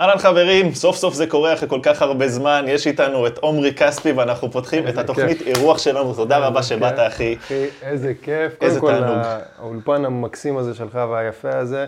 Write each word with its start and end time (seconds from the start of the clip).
אהלן 0.00 0.18
חברים, 0.18 0.74
סוף 0.74 0.96
סוף 0.96 1.14
זה 1.14 1.26
קורה 1.26 1.54
אחרי 1.54 1.68
כל 1.68 1.80
כך 1.82 2.02
הרבה 2.02 2.28
זמן, 2.28 2.64
יש 2.68 2.86
איתנו 2.86 3.26
את 3.26 3.38
עומרי 3.38 3.74
כספי 3.74 4.12
ואנחנו 4.12 4.50
פותחים 4.52 4.88
את 4.88 4.98
התוכנית 4.98 5.38
כיף. 5.38 5.46
אירוח 5.46 5.78
שלנו, 5.78 6.14
תודה 6.14 6.38
רבה 6.38 6.62
שבאת 6.62 6.98
אחי. 6.98 7.36
אחי, 7.36 7.66
איזה 7.82 8.12
כיף. 8.22 8.62
איזה 8.62 8.80
קודם. 8.80 8.98
כל, 8.98 9.12
האולפן 9.58 10.04
המקסים 10.04 10.56
הזה 10.56 10.74
שלך 10.74 10.98
והיפה 11.10 11.56
הזה. 11.58 11.86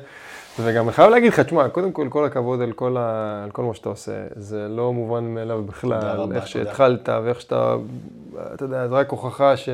וגם 0.60 0.84
אני 0.84 0.92
חייב 0.92 1.10
להגיד 1.10 1.32
לך, 1.32 1.40
תשמע, 1.40 1.68
קודם 1.68 1.92
כל, 1.92 2.06
כל 2.10 2.24
הכבוד 2.24 2.62
על 2.62 2.72
כל, 2.72 2.96
ה... 2.98 3.41
על 3.45 3.50
כל 3.50 3.62
מה 3.62 3.75
שאתה 3.75 3.89
עושה. 3.89 4.12
זה 4.36 4.66
לא 4.68 4.93
מובן 4.93 5.25
מאליו 5.25 5.62
בכלל, 5.62 6.00
רבה, 6.02 6.36
איך. 6.36 6.46
שהתחלת 6.46 7.09
ואיך 7.25 7.40
שאתה, 7.40 7.75
אתה 8.54 8.64
יודע, 8.64 8.88
זה 8.88 8.95
רק 8.95 9.11
הוכחה 9.11 9.56
ש... 9.56 9.68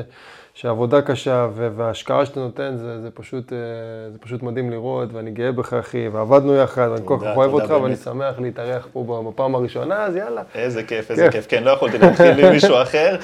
שעבודה 0.55 1.01
קשה 1.01 1.47
וההשקעה 1.55 2.25
שאתה 2.25 2.39
נותן, 2.39 2.75
זה, 2.77 3.01
זה, 3.01 3.09
פשוט, 3.13 3.53
אה, 3.53 3.57
זה 4.11 4.19
פשוט 4.19 4.43
מדהים 4.43 4.69
לראות, 4.71 5.13
ואני 5.13 5.31
גאה 5.31 5.51
בך, 5.51 5.73
אחי, 5.73 6.07
ועבדנו 6.07 6.55
יחד, 6.55 6.87
ואני 6.91 7.01
כל 7.05 7.17
כך 7.21 7.27
אוהב 7.35 7.53
אותך, 7.53 7.69
ואני 7.69 7.81
באמת. 7.81 7.97
שמח 7.97 8.39
להתארח 8.39 8.87
פה 8.93 9.23
בפעם 9.27 9.55
הראשונה, 9.55 10.03
אז 10.03 10.15
יאללה. 10.15 10.41
איזה 10.55 10.83
כיף, 10.83 11.11
איזה 11.11 11.23
כיף. 11.23 11.33
כיף. 11.33 11.47
כן, 11.47 11.63
לא 11.63 11.71
יכולתי 11.71 11.97
להתחיל 11.97 12.45
עם 12.45 12.51
מישהו 12.51 12.81
אחר. 12.81 13.15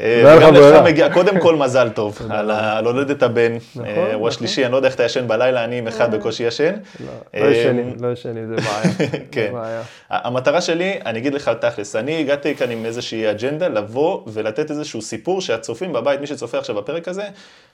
אה, 0.00 0.22
לא 0.24 0.38
וגם 0.38 0.54
לך. 0.54 0.82
מגיע, 0.84 1.12
קודם 1.12 1.40
כל 1.40 1.56
מזל 1.56 1.88
טוב, 1.88 2.18
על 2.30 2.86
הולדת 2.86 3.22
הבן. 3.22 3.56
נכון, 3.56 3.86
אה, 3.86 4.04
הוא 4.04 4.12
נכון. 4.14 4.28
השלישי, 4.28 4.64
אני 4.64 4.72
לא 4.72 4.76
יודע 4.76 4.88
איך 4.88 4.94
אתה 4.94 5.04
ישן 5.04 5.28
בלילה, 5.28 5.64
אני 5.64 5.78
עם 5.78 5.88
אחד 5.88 6.14
בקושי 6.14 6.42
ישן. 6.42 6.74
לא, 7.00 7.40
לא 7.40 7.46
ישנים, 7.46 7.96
לא 8.00 8.12
ישנים, 8.12 8.46
זה 8.46 8.56
בעיה. 8.56 9.10
כן. 9.32 9.52
המטרה 10.10 10.60
שלי, 10.60 10.98
אני 11.06 11.18
אגיד 11.18 11.34
לך 11.34 11.50
תכלס, 11.60 11.96
אני 11.96 12.20
הגעתי 12.20 12.54
כאן 12.54 12.70
עם 12.70 12.84
איזושהי 12.84 13.30
אג'נדה 13.30 13.68
לבוא 13.68 14.20
ולתת 14.26 14.70
איזשהו 14.70 15.02
סיפור 15.02 15.40
שהצופים 15.40 15.92
בבית, 15.92 16.20
מי 16.20 16.26
שצופה 16.26 16.58
עכשיו 16.70 16.82
בפרק 16.82 17.08
הזה, 17.08 17.28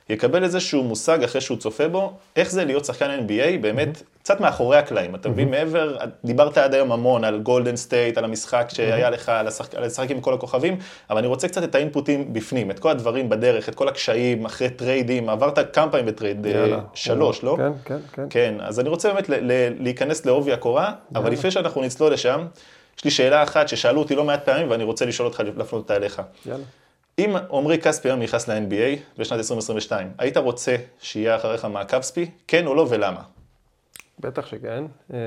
יקבל 0.09 0.45
איזשהו 0.45 0.83
מושג 0.85 1.23
אחרי 1.23 1.41
שהוא 1.41 1.59
צופה 1.59 1.89
בו, 1.89 2.13
איך 2.37 2.51
זה 2.51 2.65
להיות 2.65 2.85
שחקן 2.85 3.19
NBA, 3.29 3.59
באמת, 3.61 4.03
קצת 4.23 4.41
מאחורי 4.41 4.77
הקלעים. 4.77 5.15
אתה 5.15 5.29
מבין, 5.29 5.51
מעבר, 5.51 5.97
דיברת 6.25 6.59
עד 6.59 6.75
היום 6.75 6.93
המון 6.93 7.25
על 7.25 7.39
גולדן 7.39 7.77
סטייט, 7.77 8.19
על 8.19 8.25
המשחק 8.25 8.67
שהיה 8.75 9.11
לך, 9.11 9.29
על 9.29 9.47
על 9.77 9.85
לשחק 9.85 10.11
עם 10.11 10.21
כל 10.21 10.35
הכוכבים, 10.35 10.79
אבל 11.11 11.19
אני 11.19 11.27
רוצה 11.27 11.49
קצת 11.49 11.65
את 11.65 11.75
האינפוטים 11.75 12.33
בפנים, 12.33 12.71
את 12.71 12.79
כל 12.79 12.91
הדברים 12.91 13.29
בדרך, 13.29 13.69
את 13.69 13.75
כל 13.75 13.89
הקשיים, 13.89 14.45
אחרי 14.45 14.71
טריידים, 14.71 15.29
עברת 15.29 15.75
כמה 15.75 15.91
פעמים 15.91 16.07
בטרייד, 16.07 16.47
אה, 16.47 16.53
יאללה. 16.53 16.81
שלוש, 16.95 17.43
לא? 17.45 17.57
כן, 17.57 17.73
כן, 17.85 17.99
כן. 18.13 18.27
כן, 18.31 18.55
אז 18.61 18.81
אני 18.81 18.89
רוצה 18.89 19.13
באמת 19.13 19.29
ל- 19.29 19.53
ל- 19.53 19.83
להיכנס 19.83 20.27
לעובי 20.27 20.53
הקורה, 20.53 20.93
אבל 21.15 21.31
לפני 21.33 21.51
שאנחנו 21.51 21.83
נצלול 21.83 22.13
לשם, 22.13 22.47
יש 22.99 23.05
לי 23.05 23.11
שאלה 23.11 23.43
אחת 23.43 23.69
ששאלו 23.69 24.01
אותי 24.01 24.15
לא 24.15 24.25
מעט 24.25 24.45
פעמים, 24.45 24.71
ואני 24.71 24.85
רוצה 24.85 25.07
לשאול 25.07 25.29
אותך, 25.29 25.43
להפנות 25.57 25.83
אותה 25.83 25.97
אליך. 25.97 26.23
יאללה. 26.47 26.65
אם 27.19 27.37
עמרי 27.53 27.79
כספי 27.79 28.09
היום 28.09 28.21
נכנס 28.21 28.49
ל-NBA 28.49 29.19
בשנת 29.19 29.39
2022, 29.39 30.11
היית 30.19 30.37
רוצה 30.37 30.77
שיהיה 30.99 31.37
אחריך 31.37 31.65
מעקב 31.65 32.01
ספי? 32.01 32.31
כן 32.49 32.67
או 32.67 32.75
לא, 32.75 32.87
ולמה? 32.91 33.23
בטח 34.21 34.47
שכן. 34.47 34.85
אה, 35.13 35.19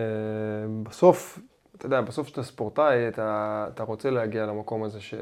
בסוף, 0.83 1.39
אתה 1.77 1.85
יודע, 1.85 2.01
בסוף 2.01 2.25
כשאתה 2.25 2.43
ספורטאי, 2.43 3.07
אתה, 3.07 3.65
אתה 3.73 3.83
רוצה 3.83 4.09
להגיע 4.09 4.45
למקום 4.45 4.83
הזה 4.83 5.01
ש, 5.01 5.13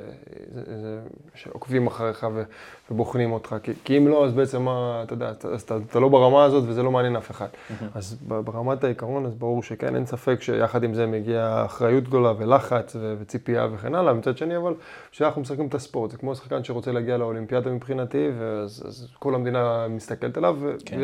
זה, 0.54 0.62
זה, 0.82 1.00
שעוקבים 1.36 1.88
אחריך 1.88 2.28
ו, 2.34 2.44
ובוחנים 2.92 3.32
אותך. 3.32 3.56
כי, 3.64 3.72
כי 3.84 3.98
אם 3.98 4.08
לא, 4.08 4.26
אז 4.26 4.34
בעצם 4.34 4.62
מה, 4.62 5.02
אתה 5.04 5.14
יודע, 5.14 5.32
אתה, 5.32 5.48
אז 5.48 5.62
אתה, 5.62 5.78
אתה 5.90 6.00
לא 6.00 6.10
ברמה 6.10 6.44
הזאת 6.44 6.64
וזה 6.68 6.84
לא 6.84 6.92
מעניין 6.92 7.16
אף 7.16 7.32
אחד. 7.32 7.48
אז 7.96 8.18
ברמת 8.28 8.84
העיקרון, 8.84 9.26
אז 9.26 9.36
ברור 9.36 9.64
שכן, 9.64 9.96
אין 9.96 10.06
ספק 10.06 10.42
שיחד 10.42 10.84
עם 10.84 10.94
זה 10.94 11.06
מגיע 11.06 11.64
אחריות 11.66 12.04
גדולה 12.04 12.34
ולחץ 12.38 12.96
ו, 12.96 13.16
וציפייה 13.20 13.68
וכן 13.74 13.96
הלאה. 13.96 14.14
מצד 14.14 14.38
שני, 14.38 14.58
אבל 14.58 14.74
כשאנחנו 15.12 15.42
משחקים 15.42 15.68
את 15.68 15.76
הספורט, 15.76 16.12
זה 16.12 16.18
כמו 16.18 16.36
שחקן 16.36 16.64
שרוצה 16.64 16.92
להגיע 16.92 17.18
לאולימפיאדה 17.18 17.72
מבחינתי, 17.72 18.30
ואז 18.40 18.84
אז 18.88 19.08
כל 19.20 19.36
המדינה 19.36 19.88
מסתכלת 19.90 20.38
עליו, 20.38 20.58
כן. 20.86 21.00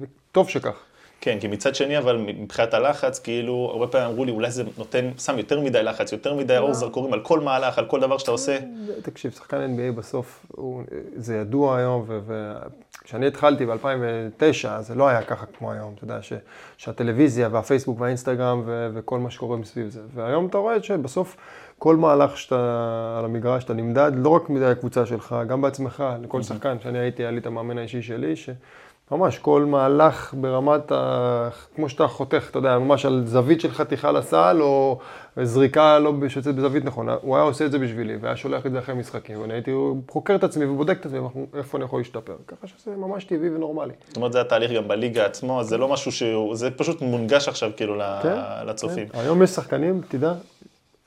וטוב 0.00 0.48
שכך. 0.48 0.87
כן, 1.20 1.38
כי 1.40 1.48
מצד 1.48 1.74
שני, 1.74 1.98
אבל 1.98 2.16
מבחינת 2.16 2.74
הלחץ, 2.74 3.18
כאילו, 3.18 3.68
הרבה 3.72 3.86
פעמים 3.86 4.08
אמרו 4.08 4.24
לי, 4.24 4.32
אולי 4.32 4.50
זה 4.50 4.64
נותן, 4.78 5.10
שם 5.18 5.38
יותר 5.38 5.60
מדי 5.60 5.82
לחץ, 5.82 6.12
יותר 6.12 6.34
מדי 6.34 6.58
אור 6.58 6.74
זרקורים 6.74 7.12
על 7.12 7.20
כל 7.20 7.40
מהלך, 7.40 7.78
על 7.78 7.86
כל 7.86 8.00
דבר 8.00 8.18
שאתה 8.18 8.30
עושה. 8.30 8.58
תקשיב, 9.02 9.30
שחקן 9.32 9.76
NBA 9.76 9.96
בסוף, 9.96 10.46
הוא, 10.48 10.82
זה 11.16 11.36
ידוע 11.36 11.76
היום, 11.76 12.04
וכשאני 12.08 13.26
התחלתי 13.26 13.66
ב-2009, 13.66 14.80
זה 14.80 14.94
לא 14.94 15.08
היה 15.08 15.22
ככה 15.22 15.46
כמו 15.46 15.72
היום, 15.72 15.94
אתה 15.94 16.04
יודע, 16.04 16.22
ש, 16.22 16.32
שהטלוויזיה 16.76 17.48
והפייסבוק 17.52 18.00
והאינסטגרם 18.00 18.62
ו, 18.66 18.88
וכל 18.94 19.18
מה 19.18 19.30
שקורה 19.30 19.56
מסביב 19.56 19.88
זה. 19.88 20.00
והיום 20.14 20.46
אתה 20.46 20.58
רואה 20.58 20.82
שבסוף 20.82 21.36
כל 21.78 21.96
מהלך 21.96 22.36
שאתה 22.36 23.16
על 23.18 23.24
המגרש, 23.24 23.64
אתה 23.64 23.74
נמדד 23.74 24.12
לא 24.14 24.28
רק 24.28 24.50
מדי 24.50 24.66
הקבוצה 24.66 25.06
שלך, 25.06 25.36
גם 25.48 25.62
בעצמך, 25.62 26.04
לכל 26.22 26.42
שחקן, 26.42 26.78
כשאני 26.78 26.98
הייתי, 26.98 27.22
היה 27.22 27.30
לי 27.30 27.38
את 27.38 27.46
המאמן 27.46 27.78
האישי 27.78 28.02
שלי, 28.02 28.36
ש... 28.36 28.50
ממש, 29.10 29.38
כל 29.38 29.64
מהלך 29.64 30.34
ברמת 30.40 30.92
ה... 30.92 31.48
כמו 31.76 31.88
שאתה 31.88 32.06
חותך, 32.06 32.46
אתה 32.50 32.58
יודע, 32.58 32.78
ממש 32.78 33.06
על 33.06 33.22
זווית 33.26 33.60
של 33.60 33.70
חתיכה 33.70 34.12
לסל, 34.12 34.58
או 34.60 34.98
זריקה 35.42 35.98
לא 35.98 36.12
שיוצאת 36.28 36.54
בזווית 36.54 36.84
נכונה, 36.84 37.16
הוא 37.22 37.36
היה 37.36 37.44
עושה 37.44 37.66
את 37.66 37.72
זה 37.72 37.78
בשבילי, 37.78 38.16
והיה 38.20 38.36
שולח 38.36 38.66
את 38.66 38.72
זה 38.72 38.78
אחרי 38.78 38.94
משחקים, 38.94 39.40
ואני 39.40 39.52
הייתי 39.52 39.70
חוקר 40.10 40.34
את 40.34 40.44
עצמי 40.44 40.64
ובודק 40.64 41.00
את 41.00 41.06
עצמי, 41.06 41.18
איפה 41.54 41.78
אני 41.78 41.84
יכול 41.84 42.00
להשתפר. 42.00 42.36
ככה 42.46 42.66
שזה 42.66 42.96
ממש 42.96 43.24
טבעי 43.24 43.50
ונורמלי. 43.50 43.92
זאת 44.08 44.16
אומרת, 44.16 44.32
זה 44.32 44.40
התהליך 44.40 44.72
גם 44.72 44.88
בליגה 44.88 45.26
עצמו, 45.26 45.64
זה 45.64 45.76
לא 45.76 45.88
משהו 45.88 46.12
שהוא, 46.12 46.56
זה 46.56 46.70
פשוט 46.70 47.02
מונגש 47.02 47.48
עכשיו 47.48 47.70
כאילו 47.76 48.00
כן, 48.22 48.36
לצופים. 48.66 49.08
כן. 49.08 49.18
היום 49.18 49.42
יש 49.42 49.50
שחקנים, 49.50 50.00
תדע, 50.08 50.34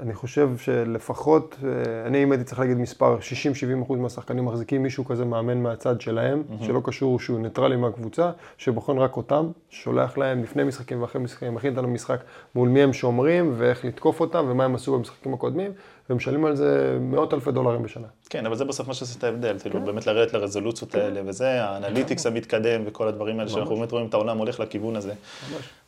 אני 0.02 0.14
חושב 0.14 0.50
שלפחות, 0.58 1.58
אה, 1.64 1.70
אני 2.08 2.24
אם 2.24 2.32
הייתי 2.32 2.44
צריך 2.44 2.60
להגיד 2.60 2.78
מספר, 2.78 3.18
60-70 3.80 3.84
אחוז 3.84 4.00
מהשחקנים 4.00 4.46
מחזיקים 4.46 4.84
מישהו 4.84 5.06
כזה 5.06 5.26
מאמן 5.26 5.58
מהצד 5.58 6.02
שלהם, 6.02 6.44
שלא 6.62 6.82
קשור 6.84 7.20
שהוא 7.20 7.40
ניטרלי 7.40 7.76
מהקבוצה, 7.76 8.32
שבוחן 8.58 8.98
רק 8.98 9.18
אותם, 9.18 9.52
שולח 9.70 10.18
להם 10.18 10.44
לפני 10.44 10.64
משחקים 10.64 11.02
ואחרי 11.02 11.22
משחקים, 11.22 11.56
מכין 11.56 11.78
אותנו 11.78 11.88
משחק 11.88 12.20
מול 12.56 12.70
מי 12.70 12.82
הם 12.84 12.94
שומרים 12.94 13.54
ואיך 13.58 13.86
לתקוף 13.86 14.20
אותם 14.20 14.46
ומה 14.50 14.66
הם 14.66 14.76
עשו 14.76 14.98
במשחקים 14.98 15.34
הקודמים, 15.34 15.72
ומשלמים 16.12 16.46
על 16.46 16.56
זה 16.56 16.98
מאות 17.02 17.34
אלפי 17.34 17.52
דולרים 17.52 17.84
בשנה. 17.84 18.08
כן, 18.30 18.46
אבל 18.46 18.56
זה 18.56 18.66
בסוף 18.66 18.88
מה 18.88 18.94
שעושה 18.94 19.20
את 19.20 19.24
ההבדל, 19.24 19.60
כאילו 19.60 19.82
באמת 19.82 20.08
לרדת 20.08 20.34
לרזולוציות 20.34 20.96
האלה 20.96 21.22
וזה, 21.26 21.64
ה 21.64 21.70
analytics 21.70 22.26
המתקדם 22.26 22.82
וכל 22.86 23.08
הדברים 23.08 23.40
האלה, 23.40 23.50
שאנחנו 23.50 23.76
באמת 23.76 23.92
רואים 23.92 24.08
את 24.08 24.14
העולם 24.14 24.38
הולך 24.38 24.60
לכיוון 24.60 24.96
הזה. 24.96 25.14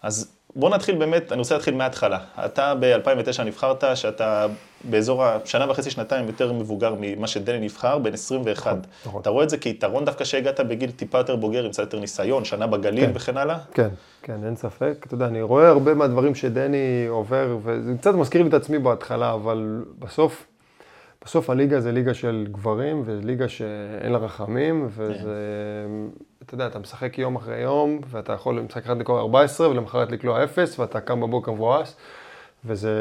אז 0.01 0.31
בוא 0.55 0.69
נתחיל 0.69 0.95
באמת, 0.95 1.31
אני 1.31 1.39
רוצה 1.39 1.55
להתחיל 1.55 1.75
מההתחלה. 1.75 2.19
אתה 2.45 2.73
ב-2009 2.79 3.43
נבחרת, 3.43 3.83
שאתה 3.95 4.47
באזור 4.89 5.23
השנה 5.23 5.71
וחצי, 5.71 5.91
שנתיים 5.91 6.27
יותר 6.27 6.53
מבוגר 6.53 6.95
ממה 6.99 7.27
שדני 7.27 7.59
נבחר, 7.59 7.97
בן 7.97 8.13
21. 8.13 8.77
נכון. 9.05 9.21
אתה 9.21 9.29
רואה 9.29 9.43
את 9.43 9.49
זה 9.49 9.57
כיתרון 9.57 10.05
דווקא 10.05 10.23
שהגעת 10.23 10.59
בגיל 10.59 10.91
טיפה 10.91 11.17
יותר 11.17 11.35
בוגר, 11.35 11.63
עם 11.63 11.71
קצת 11.71 11.83
יותר 11.83 11.99
ניסיון, 11.99 12.45
שנה 12.45 12.67
בגליל 12.67 13.05
כן. 13.05 13.11
וכן 13.15 13.37
הלאה? 13.37 13.57
כן, 13.73 13.89
כן, 14.21 14.37
אין 14.45 14.55
ספק. 14.55 15.03
אתה 15.07 15.13
יודע, 15.13 15.25
אני 15.27 15.41
רואה 15.41 15.69
הרבה 15.69 15.93
מהדברים 15.93 16.35
שדני 16.35 17.05
עובר, 17.09 17.57
וזה 17.63 17.93
קצת 17.97 18.13
מזכיר 18.13 18.41
לי 18.41 18.49
את 18.49 18.53
עצמי 18.53 18.79
בהתחלה, 18.79 19.33
אבל 19.33 19.83
בסוף, 19.99 20.45
בסוף 21.25 21.49
הליגה 21.49 21.79
זה 21.79 21.91
ליגה 21.91 22.13
של 22.13 22.47
גברים, 22.51 23.03
וליגה 23.05 23.47
שאין 23.47 24.11
לה 24.11 24.17
רחמים, 24.17 24.87
וזה, 24.89 25.35
אתה 26.45 26.53
יודע, 26.53 26.67
אתה 26.67 26.79
משחק 26.79 27.17
יום 27.17 27.35
אחרי 27.35 27.61
יום, 27.61 27.99
ואתה 28.09 28.33
יכול 28.33 28.57
למשחק 28.57 28.85
אחד 28.85 28.97
לקלוע 28.97 29.19
14, 29.19 29.69
ולמחרת 29.69 30.11
לקלוע 30.11 30.43
0, 30.43 30.79
ואתה 30.79 30.99
קם 31.01 31.21
בבוקר 31.21 31.51
מבואס. 31.51 31.95
וזה, 32.65 32.91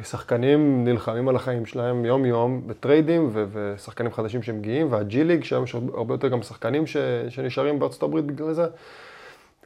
ושחקנים 0.00 0.84
נלחמים 0.84 1.28
על 1.28 1.36
החיים 1.36 1.66
שלהם 1.66 2.04
יום-יום 2.04 2.62
בטריידים, 2.66 3.28
ו- 3.32 3.44
ושחקנים 3.52 4.12
חדשים 4.12 4.42
שמגיעים, 4.42 4.92
וה 4.92 5.13
G 5.13 5.24
League, 5.24 5.44
שהיום 5.44 5.64
יש 5.64 5.74
הרבה 5.74 6.14
יותר 6.14 6.28
גם 6.28 6.42
שחקנים 6.42 6.86
ש- 6.86 6.96
שנשארים 7.28 7.78
בארצות 7.78 8.02
הברית 8.02 8.24
בגלל 8.24 8.52
זה. 8.52 8.66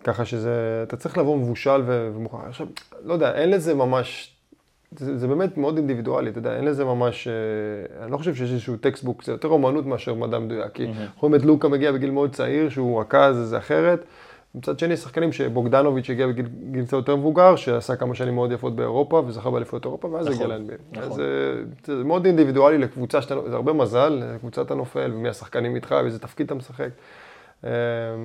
ככה 0.04 0.24
שזה, 0.24 0.80
אתה 0.82 0.96
צריך 0.96 1.18
לבוא 1.18 1.36
מבושל 1.36 1.82
ומוכן. 1.86 2.38
עכשיו, 2.48 2.66
לא 3.04 3.12
יודע, 3.12 3.34
אין 3.34 3.50
לזה 3.50 3.74
ממש, 3.74 4.36
זה, 4.98 5.18
זה 5.18 5.28
באמת 5.28 5.56
מאוד 5.56 5.76
אינדיבידואלי, 5.76 6.30
אתה 6.30 6.38
יודע, 6.38 6.56
אין 6.56 6.64
לזה 6.64 6.84
ממש, 6.84 7.28
אה, 7.28 8.04
אני 8.04 8.12
לא 8.12 8.16
חושב 8.16 8.34
שיש 8.34 8.50
איזשהו 8.52 8.76
textbook, 8.76 9.24
זה 9.24 9.32
יותר 9.32 9.48
אומנות 9.48 9.86
מאשר 9.86 10.14
מדע 10.14 10.38
מדויק, 10.38 10.72
כי 10.72 10.84
אנחנו 10.86 11.20
רואים 11.20 11.34
את 11.34 11.44
לוקה 11.44 11.68
מגיע 11.68 11.92
בגיל 11.92 12.10
מאוד 12.10 12.32
צעיר, 12.32 12.68
שהוא 12.68 13.00
רכז, 13.00 13.36
זה 13.36 13.58
אחרת. 13.58 14.04
מצד 14.54 14.78
שני, 14.78 14.96
שחקנים 14.96 15.32
שבוגדנוביץ' 15.32 16.10
הגיע 16.10 16.26
בגיל 16.26 16.46
גיל 16.70 16.84
קצת 16.84 16.92
יותר 16.92 17.16
מבוגר, 17.16 17.56
שעשה 17.56 17.96
כמה 17.96 18.14
שנים 18.14 18.34
מאוד 18.34 18.52
יפות 18.52 18.76
באירופה, 18.76 19.22
וזכה 19.26 19.50
באליפויות 19.50 19.84
אירופה, 19.84 20.08
ואז 20.08 20.28
נכון, 20.28 20.42
הגיע 20.42 20.56
ל-NBA. 20.56 20.98
נכון. 20.98 21.10
אז 21.10 21.14
זה, 21.14 21.96
זה 21.96 22.04
מאוד 22.04 22.26
אינדיבידואלי 22.26 22.78
לקבוצה 22.78 23.22
שאתה, 23.22 23.34
זה 23.50 23.56
הרבה 23.56 23.72
מזל, 23.72 24.22
לקבוצה 24.34 24.62
אתה 24.62 24.74
נופל, 24.74 25.10
ומי 25.14 25.28
השחקנים 25.28 25.74
איתך, 25.74 25.94
ואיזה 26.02 26.18
תפקיד 26.18 26.46
אתה 26.46 26.54
משחק. 26.54 26.88
אה, 27.64 27.70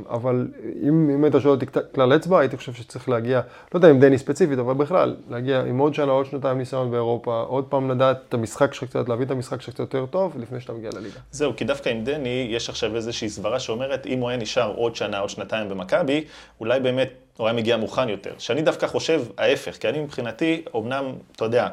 אבל 0.10 0.48
אם, 0.84 1.10
אם 1.10 1.24
היית 1.24 1.34
שואל 1.40 1.54
אותי 1.54 1.66
כלל 1.96 2.16
אצבע, 2.16 2.40
הייתי 2.40 2.58
חושב 2.58 2.74
שצריך 2.74 3.10
להגיע, 3.10 3.42
לא 3.74 3.78
יודע 3.78 3.92
אם 3.92 4.00
דני 4.00 4.18
ספציפית, 4.18 4.60
אבל 4.60 4.74
בכלל, 4.74 5.16
להגיע 5.30 5.62
עם 5.62 5.78
עוד 5.78 5.94
שנה, 5.94 6.12
עוד 6.12 6.26
שנתיים 6.26 6.58
ניסיון 6.58 6.92
באירופה, 6.92 7.42
עוד 7.48 7.66
פעם 7.66 7.92
לדעת 7.92 8.18
את 8.30 8.34
המשחק 8.34 8.74
שלך 8.74 8.90
קצת, 8.90 9.10
להביא 9.10 9.26
את 9.26 9.32
המשחק 9.32 9.62
שלך 9.62 9.74
קצת 9.74 9.80
יותר 9.80 10.06
טוב, 10.06 10.38
לפני 10.40 10.62
שאתה 10.62 10.74
מגיע 10.74 10.90
לליגה. 10.94 11.20
זהו, 11.32 11.56
כי 11.56 11.66
דווקא 11.66 11.90
עם 11.90 12.04
דני, 12.04 12.48
יש 12.50 12.70
עכשיו 12.70 12.96
איזושהי 12.96 13.30
סברה 13.30 13.60
שאומרת, 13.60 14.06
אם 14.06 14.20
הוא 14.20 14.30
היה 14.30 14.38
נשאר 14.38 14.74
עוד 14.76 14.96
שנה, 14.96 15.20
עוד 15.20 15.30
שנתיים 15.30 15.70
במכבי, 15.70 16.24
אולי 16.60 16.80
באמת 16.80 17.10
הוא 17.38 17.48
היה 17.48 17.56
מגיע 17.56 17.78
מוכן 17.78 18.10
יותר. 18.10 18.32
שאני 18.38 18.62
דווקא 18.62 18.88
חושב 18.88 19.22
ההפך, 19.38 19.78
כי 19.78 19.90
אני 19.90 20.00
מבחינתי, 20.00 20.62
אמנם, 20.76 21.06
אתה 21.36 21.46
יודע, 21.46 21.68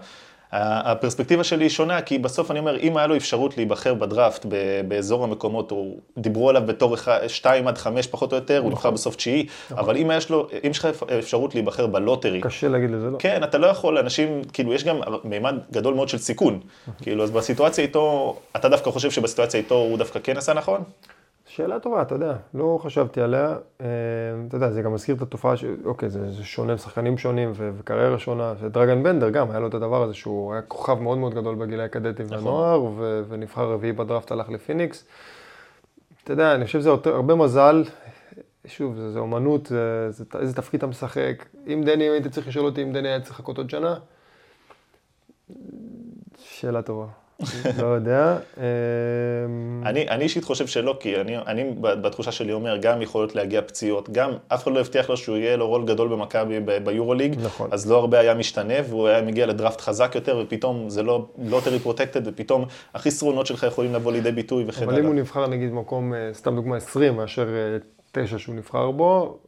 הפרספקטיבה 0.53 1.45
שלי 1.45 1.65
היא 1.65 1.71
שונה, 1.71 2.01
כי 2.01 2.19
בסוף 2.19 2.51
אני 2.51 2.59
אומר, 2.59 2.79
אם 2.79 2.97
היה 2.97 3.07
לו 3.07 3.17
אפשרות 3.17 3.57
להיבחר 3.57 3.95
בדראפט 3.95 4.47
באזור 4.89 5.25
המקומות, 5.25 5.71
או 5.71 5.95
דיברו 6.19 6.51
עליו 6.51 6.63
בתור 6.67 6.97
2 7.27 7.69
עד 7.69 7.79
5 7.79 8.07
פחות 8.07 8.33
או 8.33 8.37
יותר, 8.37 8.59
הוא 8.59 8.71
נבחר 8.71 8.91
בסוף 8.91 9.17
תשיעי, 9.17 9.47
אבל 9.71 9.97
אם 9.97 10.11
יש 10.15 10.31
לו, 10.31 10.49
אם 10.65 10.71
יש 10.71 10.79
לך 10.79 10.89
אפשרות 11.19 11.55
להיבחר 11.55 11.87
בלוטרי, 11.87 12.41
קשה 12.41 12.69
להגיד 12.69 12.91
לזה 12.91 13.11
לא. 13.11 13.19
כן, 13.19 13.45
אתה 13.45 13.59
לא 13.59 13.67
יכול, 13.67 13.99
אנשים, 13.99 14.43
כאילו, 14.53 14.75
יש 14.75 14.85
גם 14.85 15.01
מימד 15.25 15.55
גדול 15.73 15.95
מאוד 15.95 16.09
של 16.09 16.19
סיכון. 16.19 16.61
כאילו, 17.03 17.25
אז 17.25 17.31
בסיטואציה 17.31 17.85
איתו, 17.85 18.37
אתה 18.57 18.69
דווקא 18.69 18.91
חושב 18.91 19.11
שבסיטואציה 19.11 19.61
איתו 19.61 19.75
הוא 19.75 19.99
דווקא 19.99 20.21
כן 20.23 20.37
עשה 20.37 20.55
נכון? 20.55 20.83
שאלה 21.57 21.81
טובה, 21.81 22.03
אתה 22.03 22.15
יודע, 22.15 22.37
לא 22.55 22.79
חשבתי 22.83 23.21
עליה. 23.21 23.57
אה, 23.81 23.87
אתה 24.49 24.57
יודע, 24.57 24.71
זה 24.71 24.83
גם 24.83 24.95
מזכיר 24.95 25.15
את 25.17 25.23
התופעה 25.23 25.57
ש... 25.57 25.65
אוקיי, 25.85 26.11
זה, 26.11 26.33
זה 26.33 26.45
שונה, 26.45 26.79
שחקנים 26.79 27.19
שונים 27.19 27.53
ו- 27.55 27.71
וקריירה 27.79 28.19
שונה. 28.19 28.55
ודרגן 28.61 29.03
בנדר 29.03 29.31
גם, 29.31 29.51
היה 29.51 29.61
לו 29.61 29.67
את 29.69 29.75
הדבר 29.75 30.03
הזה 30.03 30.15
שהוא 30.15 30.53
היה 30.53 30.63
כוכב 30.63 30.99
מאוד 30.99 31.19
מאוד 31.19 31.35
גדול 31.35 31.55
בגילי 31.55 31.83
הקדטים 31.83 32.27
נכון. 32.27 32.39
והנוער, 32.39 32.85
ו- 32.85 33.23
ונבחר 33.29 33.73
רביעי 33.73 33.93
בדראפט, 33.93 34.33
הלך 34.33 34.49
לפיניקס. 34.49 35.05
אתה 36.25 36.33
יודע, 36.33 36.55
אני 36.55 36.65
חושב 36.65 36.81
שזה 36.81 36.89
יותר, 36.89 37.15
הרבה 37.15 37.35
מזל. 37.35 37.85
שוב, 38.67 38.97
זה, 38.97 39.13
זה 39.13 39.19
אומנות, 39.19 39.67
זה, 39.67 40.11
זה, 40.11 40.25
איזה 40.41 40.55
תפקיד 40.55 40.79
אתה 40.79 40.87
משחק. 40.87 41.45
אם 41.67 41.83
דני, 41.85 42.09
אם 42.09 42.13
היית 42.13 42.27
צריך 42.27 42.49
לשאול 42.49 42.67
אותי 42.67 42.83
אם 42.83 42.93
דני 42.93 43.09
היה 43.09 43.21
צריך 43.21 43.31
לחכות 43.31 43.59
עוד 43.59 43.71
שנה, 43.71 43.95
שאלה 46.39 46.83
טובה. 46.83 47.07
לא 47.83 47.87
יודע. 47.87 48.39
אמ, 48.57 49.83
אני, 49.87 50.23
אישית 50.23 50.45
חושב 50.45 50.67
שלא, 50.67 50.97
כי 51.01 51.21
אני, 51.21 51.39
אני 51.39 51.75
בתחושה 51.81 52.33
שלי 52.33 52.53
אומר, 52.53 52.77
גם 52.77 53.03
יכולות 53.03 53.35
להגיע 53.35 53.63
פציעות, 53.63 54.11
גם 54.11 54.33
אף 54.49 54.63
אחד 54.63 54.73
לא 54.73 54.81
הבטיח 54.81 55.11
לו 55.11 55.17
שהוא 55.17 55.37
יהיה 55.37 55.57
לו 55.57 55.69
רול 55.69 55.85
גדול 55.85 56.09
במכבי 56.09 56.61
ביורוליג, 56.61 57.37
נכון. 57.45 57.69
אז 57.73 57.91
לא 57.91 57.99
הרבה 57.99 58.19
היה 58.19 58.35
משתנה, 58.35 58.75
והוא 58.89 59.09
היה 59.09 59.23
מגיע 59.23 59.47
לדראפט 59.47 59.81
חזק 59.81 60.13
יותר, 60.15 60.43
ופתאום 60.45 60.91
זה 60.91 61.03
לא 61.03 61.27
lottery 61.39 61.79
protected, 61.79 62.27
ופתאום 62.29 62.65
החסרונות 62.95 63.47
שלך 63.47 63.63
יכולים 63.63 63.95
לבוא 63.95 64.13
לידי 64.13 64.33
ביטוי 64.33 64.65
וכן 64.67 64.83
הלאה. 64.83 64.95
אבל 64.95 65.03
אם 65.03 65.07
הוא 65.07 65.15
נבחר 65.15 65.47
נגיד 65.47 65.71
במקום, 65.71 66.15
אה, 66.15 66.31
סתם 66.33 66.55
דוגמה 66.55 66.77
20, 66.77 67.17
מאשר 67.17 67.49
9 68.13 68.35
אה, 68.35 68.39
שהוא 68.39 68.55
נבחר 68.55 68.91
בו, 68.91 69.39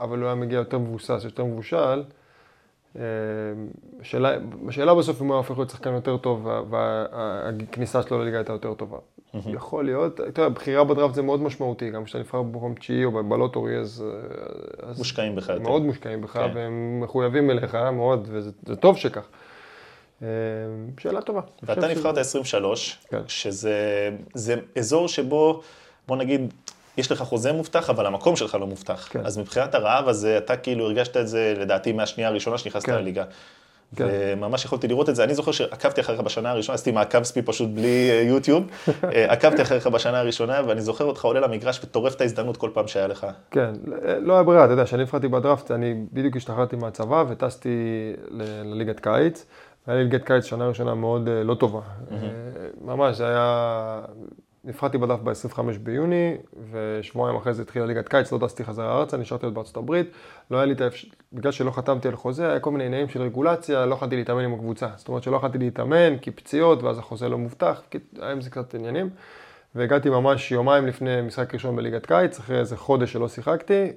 אבל 0.00 0.18
הוא 0.18 0.26
היה 0.26 0.34
מגיע 0.34 0.58
יותר 0.58 0.78
מבוסס, 0.78 1.20
יותר 1.24 1.44
מבושל, 1.44 2.02
השאלה, 4.00 4.36
השאלה 4.68 4.94
בסוף 4.94 5.22
אם 5.22 5.26
הוא 5.26 5.36
הופך 5.36 5.58
להיות 5.58 5.70
שחקן 5.70 5.94
יותר 5.94 6.16
טוב 6.16 6.48
והכניסה 6.70 8.02
שלו 8.02 8.18
לליגה 8.18 8.36
הייתה 8.36 8.52
יותר 8.52 8.74
טובה. 8.74 8.98
יכול 9.46 9.84
להיות, 9.84 10.20
אתה 10.20 10.42
יודע, 10.42 10.48
בחירה 10.48 10.84
בדראפט 10.84 11.14
זה 11.14 11.22
מאוד 11.22 11.42
משמעותי, 11.42 11.90
גם 11.90 12.04
כשאתה 12.04 12.18
נבחר 12.18 12.42
במקום 12.42 12.74
תשיעי 12.74 13.04
או 13.04 13.24
בלוטורי, 13.28 13.78
אז... 13.78 14.04
מושקעים 14.98 15.36
בך 15.36 15.48
יותר. 15.48 15.62
מאוד 15.62 15.82
מושקעים 15.82 16.20
בך, 16.20 16.32
כן. 16.32 16.50
והם 16.54 17.00
מחויבים 17.00 17.50
אליך 17.50 17.74
מאוד, 17.74 18.28
וזה 18.30 18.76
טוב 18.80 18.96
שכך. 18.96 19.28
שאלה 20.98 21.22
טובה. 21.24 21.40
ואתה 21.62 21.88
נבחרת 21.88 22.14
שזה... 22.14 22.20
23, 22.20 22.98
כן. 23.10 23.20
שזה 23.26 24.10
אזור 24.78 25.08
שבו, 25.08 25.62
בוא 26.08 26.16
נגיד, 26.16 26.54
יש 26.98 27.12
לך 27.12 27.22
חוזה 27.22 27.52
מובטח, 27.52 27.90
אבל 27.90 28.06
המקום 28.06 28.36
שלך 28.36 28.54
לא 28.54 28.66
מובטח. 28.66 29.08
כן. 29.10 29.20
אז 29.26 29.38
מבחינת 29.38 29.74
הרעב 29.74 30.08
הזה, 30.08 30.38
אתה 30.38 30.56
כאילו 30.56 30.84
הרגשת 30.84 31.16
את 31.16 31.28
זה, 31.28 31.54
לדעתי, 31.58 31.92
מהשנייה 31.92 32.28
הראשונה 32.28 32.58
שנכנסת 32.58 32.86
כן. 32.86 32.94
לליגה. 32.94 33.24
כן. 33.96 34.06
וממש 34.10 34.64
יכולתי 34.64 34.88
לראות 34.88 35.08
את 35.08 35.16
זה. 35.16 35.24
אני 35.24 35.34
זוכר 35.34 35.52
שעקבתי 35.52 36.00
אחריך 36.00 36.20
בשנה 36.20 36.50
הראשונה, 36.50 36.74
עשיתי 36.74 36.92
מעקב 36.92 37.22
ספי 37.22 37.42
פשוט 37.42 37.70
בלי 37.70 38.10
אה, 38.10 38.22
יוטיוב. 38.22 38.64
אה, 39.14 39.32
עקבתי 39.32 39.62
אחריך 39.62 39.86
בשנה 39.86 40.18
הראשונה, 40.18 40.60
ואני 40.66 40.80
זוכר 40.80 41.04
אותך 41.04 41.24
עולה 41.24 41.40
למגרש 41.40 41.80
וטורף 41.84 42.14
את 42.14 42.20
ההזדמנות 42.20 42.56
כל 42.56 42.70
פעם 42.74 42.88
שהיה 42.88 43.06
לך. 43.06 43.26
כן, 43.50 43.70
לא 44.20 44.34
היה 44.34 44.42
ברירה, 44.42 44.64
אתה 44.64 44.72
יודע, 44.72 44.84
כשאני 44.84 45.02
נבחרתי 45.02 45.28
בדראפט, 45.28 45.70
אני 45.70 45.94
בדיוק 46.12 46.36
השתחררתי 46.36 46.76
מהצבא 46.76 47.24
וטסתי 47.28 48.12
לליגת 48.64 49.00
קיץ. 49.00 49.46
היה 49.86 49.96
לי 49.96 50.04
ליגת 50.04 50.24
קיץ 50.24 50.44
שנה 50.44 50.68
ראשונה 50.68 50.94
מאוד 50.94 51.28
אה, 51.28 51.44
לא 51.44 51.54
טובה. 51.54 51.80
ממש, 52.80 53.16
זה 53.16 53.26
היה 53.28 54.00
נבחרתי 54.64 54.98
בדף 54.98 55.18
ב-25 55.20 55.60
ביוני, 55.82 56.36
ושבועיים 56.70 57.36
אחרי 57.36 57.54
זה 57.54 57.62
התחילה 57.62 57.86
ליגת 57.86 58.08
קיץ, 58.08 58.32
לא 58.32 58.38
טסתי 58.38 58.64
חזרה 58.64 58.98
ארצה, 58.98 59.16
נשארתי 59.16 59.46
עוד 59.46 59.54
בארצות 59.54 59.76
הברית. 59.76 60.10
לא 60.50 60.56
היה 60.56 60.66
לי 60.66 60.72
את 60.72 60.80
האפשרות, 60.80 61.16
בגלל 61.32 61.52
שלא 61.52 61.70
חתמתי 61.70 62.08
על 62.08 62.16
חוזה, 62.16 62.50
היה 62.50 62.60
כל 62.60 62.70
מיני 62.70 62.84
עניינים 62.84 63.08
של 63.08 63.22
רגולציה, 63.22 63.86
לא 63.86 63.94
יכולתי 63.94 64.16
להתאמן 64.16 64.44
עם 64.44 64.54
הקבוצה. 64.54 64.88
זאת 64.96 65.08
אומרת 65.08 65.22
שלא 65.22 65.36
יכולתי 65.36 65.58
להתאמן, 65.58 66.18
כי 66.18 66.30
פציעות, 66.30 66.82
ואז 66.82 66.98
החוזה 66.98 67.28
לא 67.28 67.38
מובטח, 67.38 67.82
היה 68.20 68.32
עם 68.32 68.40
זה 68.40 68.50
קצת 68.50 68.74
עניינים. 68.74 69.10
והגעתי 69.74 70.10
ממש 70.10 70.52
יומיים 70.52 70.86
לפני 70.86 71.22
משחק 71.22 71.54
ראשון 71.54 71.76
בליגת 71.76 72.06
קיץ, 72.06 72.38
אחרי 72.38 72.58
איזה 72.58 72.76
חודש 72.76 73.12
שלא 73.12 73.28
שיחקתי, 73.28 73.92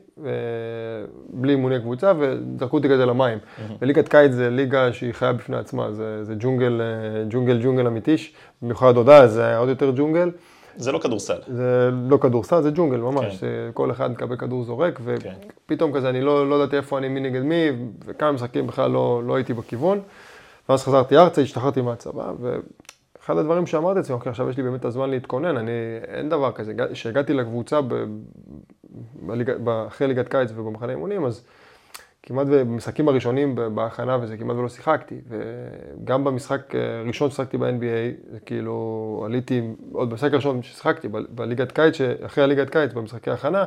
בלי 1.30 1.52
אימוני 1.54 1.80
קבוצה, 1.80 2.13
וזרקו 2.19 2.78
אותי 2.78 2.90
כזה 2.90 3.06
למים. 3.06 3.38
וליגת 3.81 4.08
קיץ 4.08 4.31
זה 4.31 4.50
ליגה 4.50 4.94
שהיא 4.94 5.13
חיה 5.13 5.34
בפני 5.34 5.58
עצמה, 5.58 5.92
זה, 5.92 6.24
זה 6.24 6.36
ג'ונגל, 6.40 6.81
ג'ונגל, 7.30 7.62
ג'ונגל 7.63 7.88
אמיתי, 7.88 8.16
במיוחד 8.62 8.98
הודעה, 8.98 9.28
זה 9.28 9.46
היה 9.46 9.58
עוד 9.58 9.69
יותר 9.69 9.92
ג'ונגל. 9.96 10.31
זה 10.77 10.91
לא 10.91 11.00
כדורסל. 11.00 11.39
זה 11.47 11.89
לא 12.09 12.18
כדורסל, 12.18 12.62
זה 12.62 12.71
ג'ונגל 12.75 12.97
ממש. 12.97 13.39
כן. 13.39 13.47
כל 13.73 13.91
אחד 13.91 14.12
מקבל 14.12 14.35
כדור 14.35 14.63
זורק. 14.63 15.00
ופתאום 15.03 15.91
כן. 15.91 15.97
כזה, 15.97 16.09
אני 16.09 16.21
לא, 16.21 16.50
לא 16.50 16.56
ידעתי 16.56 16.77
איפה 16.77 16.97
אני, 16.97 17.07
מי 17.07 17.19
נגד 17.19 17.41
מי, 17.41 17.69
וכמה 18.06 18.31
משחקים 18.31 18.68
בכלל 18.68 18.91
לא, 18.91 19.21
לא 19.25 19.35
הייתי 19.35 19.53
בכיוון. 19.53 20.00
ואז 20.69 20.83
חזרתי 20.83 21.18
ארצה, 21.18 21.41
השתחררתי 21.41 21.81
מהצבא, 21.81 22.31
ואחד 22.41 23.38
הדברים 23.38 23.68
שאמרתי 23.68 24.00
לעצמי, 24.00 24.15
אוקיי, 24.15 24.29
עכשיו 24.29 24.50
יש 24.50 24.57
לי 24.57 24.63
באמת 24.63 24.79
את 24.79 24.85
הזמן 24.85 25.09
להתכונן, 25.09 25.57
אני, 25.57 25.71
אין 26.07 26.29
דבר 26.29 26.51
כזה. 26.51 26.74
כשהגעתי 26.91 27.33
לקבוצה 27.33 27.81
ב, 27.81 28.06
בליג, 29.15 29.51
אחרי 29.88 30.07
ליגת 30.07 30.27
קיץ 30.27 30.51
ובמחנה 30.56 30.91
אימונים, 30.91 31.25
אז... 31.25 31.44
כמעט 32.23 32.47
במשחקים 32.47 33.07
הראשונים 33.07 33.56
בהכנה 33.75 34.18
וזה 34.21 34.38
כמעט 34.38 34.57
ולא 34.57 34.69
שיחקתי. 34.69 35.15
וגם 35.27 36.23
במשחק 36.23 36.75
הראשון 37.03 37.29
ששיחקתי 37.29 37.57
ב-NBA, 37.57 38.39
כאילו 38.45 39.23
עליתי, 39.25 39.62
עוד 39.91 40.09
במשחק 40.09 40.33
הראשון 40.33 40.63
ששיחקתי, 40.63 41.07
בליגת 41.07 41.71
קיץ, 41.71 41.97
אחרי 42.25 42.44
הליגת 42.44 42.69
קיץ, 42.69 42.94
במשחקי 42.94 43.29
ההכנה, 43.29 43.63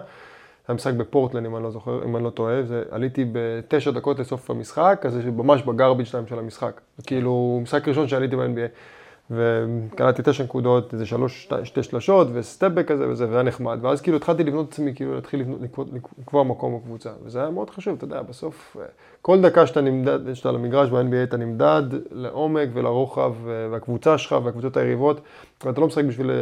היה 0.68 0.74
משחק 0.74 0.94
בפורטלנד, 0.94 1.46
אם 1.46 1.56
אני 1.56 1.64
לא 1.64 1.70
זוכר, 1.70 2.04
אם 2.04 2.16
אני 2.16 2.24
לא 2.24 2.30
טועה, 2.30 2.62
זה, 2.62 2.82
עליתי 2.90 3.24
בתשע 3.32 3.90
דקות 3.90 4.18
לסוף 4.18 4.50
המשחק, 4.50 5.02
אז 5.06 5.12
זה 5.12 5.30
ממש 5.30 5.62
בגרביץ' 5.62 6.08
שלהם 6.08 6.26
של 6.26 6.38
המשחק. 6.38 6.80
כאילו, 7.06 7.60
משחק 7.62 7.88
ראשון 7.88 8.08
שעליתי 8.08 8.36
ב-NBA. 8.36 8.68
וקלטתי 9.30 10.22
תשע 10.24 10.44
נקודות, 10.44 10.92
איזה 10.92 11.06
שלוש, 11.06 11.48
שתי 11.64 11.82
שלשות 11.82 12.28
וסטפבק 12.32 12.88
כזה 12.88 13.08
וזה, 13.08 13.24
וזה 13.24 13.34
היה 13.34 13.42
נחמד. 13.42 13.78
ואז 13.82 14.00
כאילו 14.00 14.16
התחלתי 14.16 14.44
לבנות 14.44 14.68
את 14.68 14.72
עצמי, 14.72 14.94
כאילו 14.94 15.14
להתחיל 15.14 15.40
לבנות, 15.40 15.60
לקבוע 16.18 16.44
מקום 16.44 16.76
בקבוצה. 16.76 17.10
וזה 17.22 17.40
היה 17.40 17.50
מאוד 17.50 17.70
חשוב, 17.70 17.94
אתה 17.96 18.04
יודע, 18.04 18.22
בסוף, 18.22 18.76
אה, 18.80 18.86
כל 19.22 19.40
דקה 19.40 19.66
שאתה 19.66 19.80
נמדד, 19.80 20.34
שאתה 20.34 20.48
על 20.48 20.54
המגרש 20.54 20.90
ב-NBA, 20.90 21.24
אתה 21.24 21.36
נמדד 21.36 21.82
לעומק 22.10 22.68
ולרוחב, 22.72 23.34
אה, 23.48 23.68
והקבוצה 23.70 24.18
שלך 24.18 24.36
והקבוצות 24.44 24.76
היריבות, 24.76 25.20
ואתה 25.64 25.80
לא 25.80 25.86
משחק 25.86 26.04
בשביל, 26.04 26.30
אה, 26.30 26.36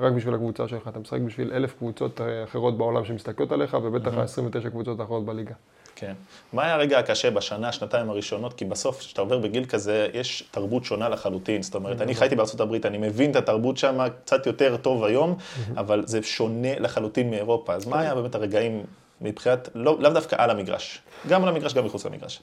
רק 0.00 0.12
בשביל 0.12 0.34
הקבוצה 0.34 0.68
שלך, 0.68 0.88
אתה 0.88 0.98
משחק 0.98 1.20
בשביל 1.20 1.52
אלף 1.52 1.74
קבוצות 1.78 2.20
אחרות 2.44 2.78
בעולם 2.78 3.04
שמסתכלות 3.04 3.52
עליך, 3.52 3.76
ובטח 3.82 4.14
ה-29 4.14 4.70
קבוצות 4.70 5.00
האחרות 5.00 5.24
בליגה. 5.24 5.54
כן. 5.96 6.12
מה 6.52 6.62
היה 6.62 6.74
הרגע 6.74 6.98
הקשה 6.98 7.30
בשנה, 7.30 7.72
שנתיים 7.72 8.10
הראשונות? 8.10 8.52
כי 8.54 8.64
בסוף, 8.64 8.98
כשאתה 8.98 9.20
עובר 9.20 9.38
בגיל 9.38 9.64
כזה, 9.64 10.08
יש 10.14 10.44
תרבות 10.50 10.84
שונה 10.84 11.08
לחלוטין. 11.08 11.62
זאת 11.62 11.74
אומרת, 11.74 12.00
אני 12.00 12.14
חייתי 12.14 12.36
בארצות 12.36 12.60
הברית, 12.60 12.86
אני 12.86 12.98
מבין 12.98 13.30
את 13.30 13.36
התרבות 13.36 13.76
שם 13.76 13.98
קצת 14.24 14.46
יותר 14.46 14.76
טוב 14.76 15.04
היום, 15.04 15.36
אבל 15.76 16.02
זה 16.06 16.22
שונה 16.22 16.78
לחלוטין 16.78 17.30
מאירופה. 17.30 17.74
אז 17.74 17.86
מה 17.86 18.00
היה 18.00 18.14
באמת 18.14 18.34
הרגעים 18.34 18.84
מבחינת, 19.20 19.68
לא, 19.74 19.96
לאו 20.00 20.12
דווקא 20.12 20.36
על 20.38 20.50
המגרש, 20.50 21.02
גם 21.28 21.42
על 21.42 21.48
המגרש, 21.48 21.74
גם 21.74 21.84
מחוץ 21.84 22.06
למגרש? 22.06 22.42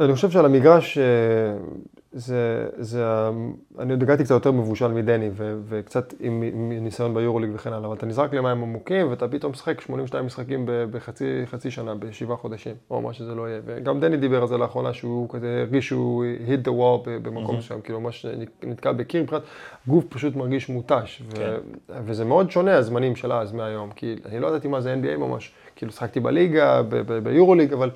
אני 0.00 0.14
חושב 0.14 0.30
שעל 0.30 0.44
המגרש, 0.44 0.98
אה, 0.98 1.04
זה, 2.12 2.66
זה, 2.78 3.04
אני 3.78 3.92
עוד 3.92 4.02
הגעתי 4.02 4.24
קצת 4.24 4.34
יותר 4.34 4.50
מבושל 4.50 4.88
מדני, 4.88 5.30
ו, 5.32 5.60
וקצת 5.68 6.14
עם, 6.20 6.42
עם 6.42 6.72
ניסיון 6.72 7.14
ביורוליג 7.14 7.50
וכן 7.54 7.72
הלאה, 7.72 7.86
אבל 7.86 7.96
אתה 7.96 8.06
נזרק 8.06 8.34
למים 8.34 8.62
עמוקים, 8.62 9.10
ואתה 9.10 9.28
פתאום 9.28 9.52
משחק 9.52 9.80
82 9.80 10.26
משחקים 10.26 10.68
בחצי 10.90 11.70
שנה, 11.70 11.94
בשבעה 11.94 12.36
חודשים, 12.36 12.74
או 12.90 13.00
מה 13.00 13.12
שזה 13.12 13.34
לא 13.34 13.48
יהיה. 13.48 13.60
וגם 13.64 14.00
דני 14.00 14.16
דיבר 14.16 14.42
על 14.42 14.48
זה 14.48 14.56
לאחרונה, 14.56 14.92
שהוא 14.92 15.28
כזה 15.28 15.58
הרגיש 15.60 15.86
שהוא 15.86 16.24
hit 16.46 16.66
the 16.66 16.70
wall 16.70 17.08
במקום 17.22 17.58
mm-hmm. 17.58 17.80
כאילו 17.84 18.00
ממש 18.00 18.26
נתקע 18.62 18.92
בקיר, 18.92 19.22
מבחינת 19.22 19.42
גוף 19.86 20.04
פשוט 20.08 20.36
מרגיש 20.36 20.68
מותש. 20.68 21.22
כן. 21.34 21.42
ו, 21.88 21.96
וזה 22.04 22.24
מאוד 22.24 22.50
שונה 22.50 22.76
הזמנים 22.76 23.16
של 23.16 23.32
אז 23.32 23.52
מהיום, 23.52 23.90
כי 23.90 24.16
אני 24.24 24.40
לא 24.40 24.46
ידעתי 24.46 24.68
מה 24.68 24.80
זה 24.80 24.94
NBA 24.94 25.16
ממש, 25.16 25.52
כאילו 25.76 25.92
שחקתי 25.92 26.20
בליגה, 26.20 26.82
ביורוליג, 27.22 27.72
אבל... 27.72 27.90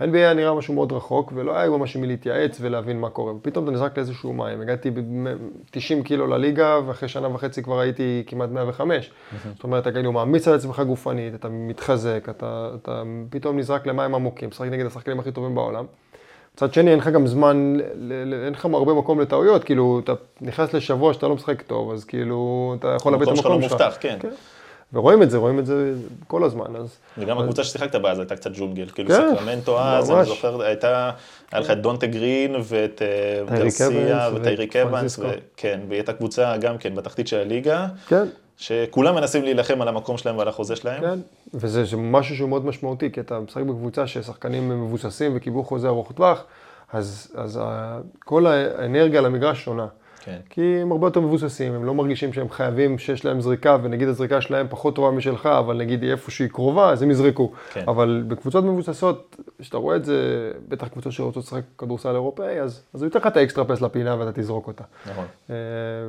ה-NBA 0.00 0.16
היה 0.16 0.34
נראה 0.34 0.54
משהו 0.54 0.74
מאוד 0.74 0.92
רחוק, 0.92 1.32
ולא 1.34 1.56
היה 1.56 1.70
ממש 1.70 1.96
עם 1.96 2.02
מי 2.02 2.08
להתייעץ 2.08 2.58
ולהבין 2.60 3.00
מה 3.00 3.10
קורה. 3.10 3.32
ופתאום 3.34 3.64
אתה 3.64 3.72
נזרק 3.72 3.96
לאיזשהו 3.96 4.32
מים. 4.32 4.60
הגעתי 4.60 4.90
ב-90 4.90 6.04
קילו 6.04 6.26
לליגה, 6.26 6.80
ואחרי 6.86 7.08
שנה 7.08 7.34
וחצי 7.34 7.62
כבר 7.62 7.78
הייתי 7.78 8.22
כמעט 8.26 8.50
105. 8.50 9.10
זאת 9.54 9.64
אומרת, 9.64 9.82
אתה 9.82 9.92
כאילו 9.92 10.12
מעמיס 10.12 10.48
על 10.48 10.54
עצמך 10.54 10.80
גופנית, 10.80 11.34
אתה 11.34 11.48
מתחזק, 11.48 12.26
אתה, 12.30 12.70
אתה 12.82 13.02
פתאום 13.30 13.58
נזרק 13.58 13.86
למים 13.86 14.14
עמוקים, 14.14 14.48
משחק 14.48 14.66
נגד 14.66 14.86
השחקנים 14.86 15.20
הכי 15.20 15.32
טובים 15.32 15.54
בעולם. 15.54 15.84
מצד 16.54 16.74
שני, 16.74 16.90
אין 16.90 16.98
לך 16.98 17.08
גם 17.08 17.26
זמן, 17.26 17.76
אין 18.44 18.52
לך 18.52 18.64
הרבה 18.64 18.94
מקום 18.94 19.20
לטעויות, 19.20 19.64
כאילו, 19.64 20.00
אתה 20.04 20.12
נכנס 20.40 20.74
לשבוע 20.74 21.14
שאתה 21.14 21.28
לא 21.28 21.34
משחק 21.34 21.62
טוב, 21.62 21.92
אז 21.92 22.04
כאילו, 22.04 22.74
אתה 22.78 22.88
יכול 22.96 23.12
לאבד 23.12 23.22
את 23.22 23.28
המקום 23.28 23.42
שלך. 23.42 23.46
המקום 23.46 23.68
שלך 23.68 23.72
לא 23.72 23.78
מובטח, 23.78 23.96
כן. 24.00 24.16
כן. 24.20 24.28
ורואים 24.92 25.22
את 25.22 25.30
זה, 25.30 25.38
רואים 25.38 25.58
את 25.58 25.66
זה 25.66 25.92
כל 26.26 26.44
הזמן, 26.44 26.76
אז... 26.76 26.96
וגם 27.18 27.38
הקבוצה 27.38 27.64
ששיחקת 27.64 27.94
בה 27.94 28.10
אז 28.12 28.18
הייתה 28.18 28.36
קצת 28.36 28.50
ג'ונגל, 28.54 28.86
כאילו 28.94 29.08
כן, 29.08 29.34
סקרמנטו 29.34 29.80
אז, 29.80 30.10
אני 30.10 30.18
ממש. 30.18 30.28
זוכר, 30.28 30.62
הייתה, 30.62 31.10
היה 31.52 31.60
לך 31.60 31.70
את 31.70 31.80
דונטה 31.80 32.06
גרין 32.06 32.54
ואת 32.62 33.02
אה, 33.02 33.56
גרסיה 33.58 34.26
אבנס 34.26 34.40
וטייריק 34.40 34.76
אבנס. 34.76 35.20
כן, 35.56 35.80
והיא 35.88 35.98
הייתה 35.98 36.12
קבוצה 36.12 36.56
גם 36.56 36.78
כן 36.78 36.94
בתחתית 36.94 37.28
של 37.28 37.36
הליגה, 37.36 37.86
כן, 38.08 38.24
שכולם 38.56 39.14
מנסים 39.14 39.42
להילחם 39.42 39.82
על 39.82 39.88
המקום 39.88 40.18
שלהם 40.18 40.36
ועל 40.38 40.48
החוזה 40.48 40.76
שלהם. 40.76 41.00
כן, 41.00 41.18
וזה 41.54 41.84
זה 41.84 41.96
משהו 41.96 42.36
שהוא 42.36 42.48
מאוד 42.48 42.64
משמעותי, 42.66 43.12
כי 43.12 43.20
אתה 43.20 43.40
משחק 43.40 43.62
בקבוצה 43.62 44.06
ששחקנים 44.06 44.68
מבוססים 44.68 45.32
וקיבלו 45.36 45.64
חוזה 45.64 45.88
ארוך 45.88 46.12
טווח, 46.12 46.44
אז, 46.92 47.28
אז 47.34 47.60
ה- 47.62 47.98
כל 48.24 48.46
האנרגיה 48.46 49.18
על 49.18 49.26
המגרש 49.26 49.64
שונה. 49.64 49.86
כן. 50.26 50.38
כי 50.50 50.78
הם 50.82 50.92
הרבה 50.92 51.06
יותר 51.06 51.20
מבוססים, 51.20 51.72
הם 51.72 51.84
לא 51.84 51.94
מרגישים 51.94 52.32
שהם 52.32 52.50
חייבים 52.50 52.98
שיש 52.98 53.24
להם 53.24 53.40
זריקה, 53.40 53.76
ונגיד 53.82 54.08
הזריקה 54.08 54.40
שלהם 54.40 54.66
פחות 54.70 54.94
טובה 54.94 55.10
משלך, 55.10 55.46
אבל 55.46 55.76
נגיד 55.76 56.02
היא 56.02 56.10
איפה 56.10 56.30
שהיא 56.30 56.48
קרובה, 56.48 56.90
אז 56.90 57.02
הם 57.02 57.10
יזרקו. 57.10 57.52
כן. 57.72 57.84
אבל 57.88 58.24
בקבוצות 58.28 58.64
מבוססות, 58.64 59.36
כשאתה 59.58 59.76
רואה 59.76 59.96
את 59.96 60.04
זה, 60.04 60.50
בטח 60.68 60.88
קבוצות 60.88 61.12
שרוצות 61.12 61.44
לשחק 61.44 61.62
כדורסל 61.78 62.14
אירופאי, 62.14 62.60
אז, 62.60 62.82
אז 62.94 63.02
הוא 63.02 63.06
ייתן 63.06 63.18
לך 63.18 63.26
את 63.26 63.36
האקסטרה 63.36 63.64
פס 63.64 63.80
לפינה 63.80 64.16
ואתה 64.18 64.40
תזרוק 64.40 64.66
אותה. 64.66 64.84
נכון. 65.10 65.24
אה, 65.50 65.54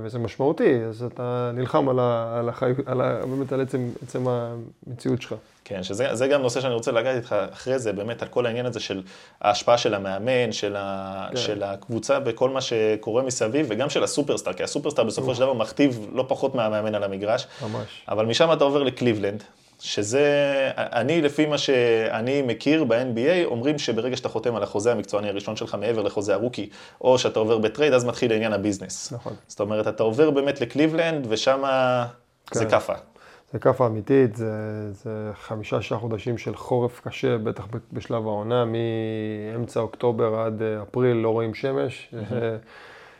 וזה 0.03 0.19
משמעותי, 0.19 0.83
אז 0.85 1.03
אתה 1.03 1.51
נלחם 1.53 1.89
על, 1.89 1.99
ה, 1.99 2.39
על, 2.39 2.49
החי, 2.49 2.71
על, 2.85 3.01
ה, 3.01 3.25
באמת 3.25 3.51
על 3.51 3.61
עצם, 3.61 3.89
עצם 4.03 4.23
המציאות 4.87 5.21
שלך. 5.21 5.35
כן, 5.69 5.83
שזה 5.83 6.15
זה 6.15 6.27
גם 6.27 6.41
נושא 6.41 6.61
שאני 6.61 6.73
רוצה 6.73 6.91
לגעת 6.91 7.15
איתך 7.15 7.35
אחרי 7.53 7.79
זה, 7.79 7.93
באמת 7.93 8.21
על 8.21 8.27
כל 8.27 8.45
העניין 8.45 8.65
הזה 8.65 8.79
של 8.79 9.01
ההשפעה 9.41 9.77
של 9.77 9.93
המאמן, 9.93 10.51
של, 10.51 10.75
ה, 10.77 11.27
כן. 11.29 11.37
של 11.37 11.63
הקבוצה 11.63 12.19
וכל 12.25 12.49
מה 12.49 12.61
שקורה 12.61 13.23
מסביב, 13.23 13.65
וגם 13.69 13.89
של 13.89 14.03
הסופרסטאר, 14.03 14.53
כי 14.53 14.63
הסופרסטאר 14.63 15.03
בסופו 15.03 15.35
של 15.35 15.41
דבר 15.41 15.53
מכתיב 15.53 16.07
לא 16.13 16.25
פחות 16.27 16.55
מהמאמן 16.55 16.95
על 16.95 17.03
המגרש, 17.03 17.47
ממש. 17.61 17.87
אבל 18.07 18.25
משם 18.25 18.53
אתה 18.53 18.63
עובר 18.63 18.83
לקליבלנד, 18.83 19.43
שזה, 19.79 20.25
אני 20.77 21.21
לפי 21.21 21.45
מה 21.45 21.57
שאני 21.57 22.41
מכיר 22.41 22.83
ב-NBA, 22.83 23.45
אומרים 23.45 23.79
שברגע 23.79 24.17
שאתה 24.17 24.29
חותם 24.29 24.55
על 24.55 24.63
החוזה 24.63 24.91
המקצועני 24.91 25.29
הראשון 25.29 25.55
שלך 25.55 25.77
מעבר 25.79 26.01
לחוזה 26.01 26.33
ה 26.33 26.38
rookie, 26.38 26.69
או 27.01 27.19
שאתה 27.19 27.39
עובר 27.39 27.57
בטרייד, 27.57 27.93
אז 27.93 28.05
מתחיל 28.05 28.31
עניין 28.31 28.53
הביזנס. 28.53 29.11
נכון. 29.11 29.33
זאת 29.47 29.59
אומרת, 29.59 29.87
אתה 29.87 30.03
עובר 30.03 30.29
באמת 30.29 30.61
לקליבלנד, 30.61 31.27
ושם 31.29 31.63
זה 32.51 32.65
כן. 32.65 32.71
כאפה. 32.71 32.93
זה 33.51 33.59
כאפה 33.59 33.87
אמיתית, 33.87 34.35
זה, 34.35 34.91
זה 34.91 35.31
חמישה 35.33 35.81
שישה 35.81 35.99
חודשים 35.99 36.37
של 36.37 36.55
חורף 36.55 37.01
קשה, 37.07 37.37
בטח 37.37 37.67
בשלב 37.93 38.27
העונה, 38.27 38.65
מאמצע 38.65 39.79
אוקטובר 39.79 40.35
עד 40.39 40.61
אה, 40.61 40.81
אפריל 40.81 41.17
לא 41.17 41.29
רואים 41.29 41.53
שמש. 41.53 42.13
אה, 42.31 42.57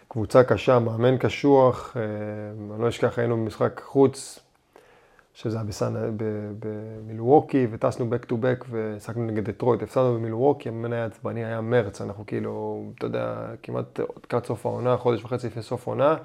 קבוצה 0.08 0.44
קשה, 0.44 0.80
מאמן 0.80 1.18
קשוח, 1.18 1.98
אה, 1.98 2.02
אני 2.74 2.82
לא 2.82 2.90
אשכח, 2.90 3.20
היינו 3.20 3.38
במשחק 3.38 3.82
חוץ, 3.86 4.40
שזה 5.34 5.58
היה 5.58 5.64
בסן, 5.64 5.94
במילווקי, 6.60 7.68
וטסנו 7.72 8.10
back 8.12 8.26
to 8.26 8.34
back 8.34 8.66
והשחקנו 8.70 9.26
נגד 9.26 9.50
דטרויט, 9.50 9.84
הפסדנו 9.84 10.14
במילווקי, 10.14 10.70
המאמן 10.70 10.94
היה 10.94 11.06
עצבני, 11.06 11.46
היה 11.46 11.62
מרץ, 11.62 12.02
אנחנו 12.02 12.26
כאילו, 12.26 12.84
אתה 12.98 13.06
יודע, 13.06 13.36
כמעט 13.64 14.00
לקראת 14.24 14.46
סוף 14.46 14.66
העונה, 14.66 14.98
חודש 14.98 15.24
וחצי 15.24 15.48
לפני 15.48 15.62
סוף 15.62 15.88
העונה, 15.88 16.16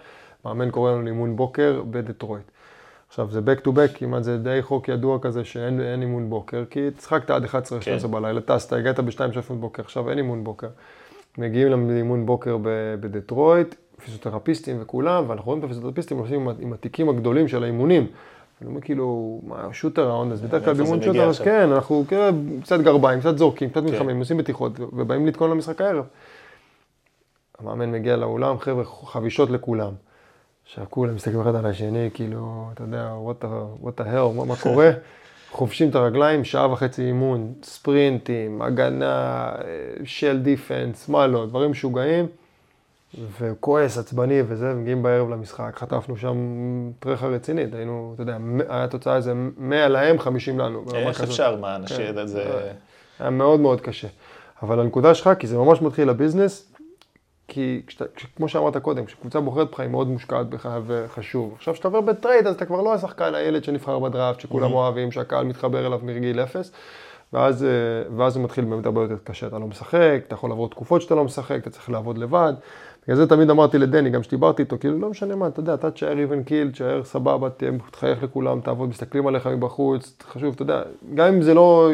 מאמן 0.45 0.71
קורא 0.71 0.93
לנו 0.93 1.03
לאימון 1.03 1.37
בוקר 1.37 1.83
בדטרויט. 1.91 2.51
עכשיו, 3.13 3.31
זה 3.31 3.41
back 3.41 3.61
to 3.65 3.69
back, 3.69 3.99
כמעט 3.99 4.23
זה 4.23 4.39
די 4.39 4.59
חוק 4.63 4.89
ידוע 4.89 5.19
כזה 5.23 5.45
שאין 5.45 5.81
אין 5.81 6.03
אימון 6.03 6.31
בוקר, 6.31 6.65
כי 6.71 6.81
צחקת 6.97 7.31
עד 7.31 7.45
11-12 7.45 7.49
כן. 7.81 8.11
בלילה, 8.11 8.41
טסת, 8.41 8.73
הגעת 8.73 9.01
ב-2 9.01 9.21
לפנות 9.37 9.61
בוקר, 9.61 9.83
עכשיו 9.83 10.11
אין 10.11 10.19
אימון 10.19 10.45
בוקר. 10.45 10.69
מגיעים 11.39 11.89
לאימון 11.89 12.27
בוקר 12.27 12.57
בדטרויט, 13.01 13.75
פיזיותרפיסטים 14.05 14.77
וכולם, 14.81 15.25
ואנחנו 15.29 15.47
רואים 15.47 15.59
את 15.59 15.65
הפיזיותרפיסטים 15.65 16.19
הולכים 16.19 16.49
עם, 16.49 16.57
עם 16.61 16.73
התיקים 16.73 17.09
הגדולים 17.09 17.49
של 17.49 17.63
האימונים. 17.63 18.07
אני 18.61 18.71
אומר 18.71 18.81
כאילו, 18.81 19.41
מה, 19.47 19.69
שוט 19.73 19.99
אראונד, 19.99 20.33
אז 20.33 20.43
בדרך 20.43 20.65
כלל 20.65 20.75
באימון 20.75 20.99
מגיע 20.99 21.13
שוט 21.13 21.17
אז? 21.17 21.41
כן, 21.41 21.73
אנחנו 21.73 22.05
כאילו 22.09 22.23
קצת 22.63 22.81
גרביים, 22.81 23.21
קצת 23.21 23.39
זורקים, 23.39 23.71
קצת 23.71 23.81
כן. 23.81 23.91
מלחמים, 23.91 24.19
עושים 24.19 24.37
בטיחות, 24.37 24.73
ובאים 24.81 25.27
לתקון 25.27 25.51
למשחק 25.51 25.81
הערב. 25.81 26.05
המאמן 27.59 27.93
מגיע 27.93 28.17
לאולם, 28.17 28.59
חבר'ה, 28.59 28.85
חבישות 28.85 29.51
לכולם. 29.51 29.93
עכשיו 30.67 30.85
כולם 30.91 31.15
מסתכלים 31.15 31.41
אחד 31.41 31.55
על 31.55 31.67
השני, 31.67 32.11
כאילו, 32.15 32.71
אתה 32.75 32.83
יודע, 32.83 33.13
what 33.27 33.45
the, 33.45 33.85
what 33.85 34.01
the 34.01 34.05
hell, 34.05 34.37
מה, 34.37 34.45
מה 34.45 34.57
קורה? 34.57 34.91
חובשים 35.51 35.91
את 35.91 35.95
הרגליים, 35.95 36.45
שעה 36.45 36.73
וחצי 36.73 37.03
אימון, 37.03 37.53
ספרינטים, 37.63 38.63
הגנה, 38.63 39.53
shell 40.05 40.41
defense, 40.43 41.09
מה 41.09 41.27
לא, 41.27 41.47
דברים 41.47 41.71
משוגעים. 41.71 42.27
וכועס, 43.41 43.99
עצבני 43.99 44.43
וזה, 44.47 44.75
מגיעים 44.75 45.03
בערב 45.03 45.31
למשחק, 45.31 45.73
חטפנו 45.77 46.17
שם 46.17 46.37
טריחה 46.99 47.27
רצינית, 47.27 47.75
היינו, 47.75 48.13
אתה 48.15 48.23
יודע, 48.23 48.37
היה 48.69 48.89
תוצאה 48.89 49.17
איזה 49.17 49.33
100 49.57 49.89
להם, 49.89 50.19
50 50.19 50.59
לנו. 50.59 50.85
איך. 50.95 51.23
אפשר, 51.23 51.57
מה, 51.57 51.77
אנשים, 51.77 52.15
כן. 52.15 52.27
זה... 52.27 52.73
היה 53.21 53.31
מאוד 53.31 53.61
מאוד 53.61 53.81
קשה. 53.81 54.09
אבל 54.63 54.81
הנקודה 54.81 55.15
שלך, 55.15 55.31
כי 55.39 55.47
זה 55.47 55.59
ממש 55.59 55.83
מתחיל 55.83 56.09
לביזנס, 56.09 56.72
כי 57.55 57.83
כשאתה, 57.87 58.05
כש, 58.17 58.27
כמו 58.37 58.49
שאמרת 58.49 58.77
קודם, 58.77 59.05
כשקבוצה 59.05 59.41
בוחרת 59.41 59.71
בך 59.71 59.81
היא 59.81 59.89
מאוד 59.89 60.09
מושקעת 60.09 60.49
בך 60.49 60.69
וחשוב. 60.87 61.55
עכשיו, 61.57 61.75
כשאתה 61.75 61.89
עובר 61.89 62.01
בטרייד, 62.01 62.47
אז 62.47 62.55
אתה 62.55 62.65
כבר 62.65 62.83
לא 62.83 62.95
השחקן, 62.95 63.35
הילד 63.35 63.65
שנבחר 63.65 63.99
בדראפט, 63.99 64.41
שכולם 64.41 64.73
אוהבים, 64.73 65.13
שהקהל 65.13 65.45
מתחבר 65.45 65.87
אליו 65.87 66.01
מגיל 66.03 66.41
אפס, 66.41 66.73
ואז, 67.33 67.65
אה, 67.65 67.69
ואז 68.17 68.37
הוא 68.37 68.45
מתחיל 68.45 68.65
באמת 68.65 68.87
הרבה 68.87 69.03
יותר 69.03 69.17
קשה. 69.25 69.47
אתה 69.47 69.59
לא 69.59 69.67
משחק, 69.67 70.23
אתה 70.27 70.35
יכול 70.35 70.51
לעבור 70.51 70.69
תקופות 70.69 71.03
שאתה 71.03 71.15
לא 71.15 71.25
משחק, 71.25 71.57
אתה 71.57 71.71
צריך 71.71 71.91
לעבוד 71.91 72.19
לבד. 72.19 72.53
בגלל 73.05 73.17
זה 73.17 73.27
תמיד 73.27 73.51
אמרתי 73.51 73.79
לדני, 73.79 74.11
גם 74.11 74.21
כשדיברתי 74.21 74.63
איתו, 74.63 74.77
כאילו, 74.81 74.99
לא 74.99 75.11
משנה 75.11 75.37
מה, 75.37 75.47
אתה 75.47 75.61
יודע, 75.61 75.75
אתה 75.75 75.91
תשאר 75.91 76.15
even 76.15 76.49
killed, 76.49 76.73
תשאר 76.73 77.05
סבבה, 77.05 77.49
תחייך 77.91 78.23
לכולם, 78.23 78.61
תעבוד, 78.61 78.89
מסתכלים 78.89 79.27
עליך 79.27 79.47
מבחוץ, 79.47 80.17
חשוב, 80.23 80.55
אתה 80.55 80.63
יודע, 80.63 80.83
גם 81.15 81.27
אם 81.29 81.43
זה 81.43 81.55
לא 81.55 81.91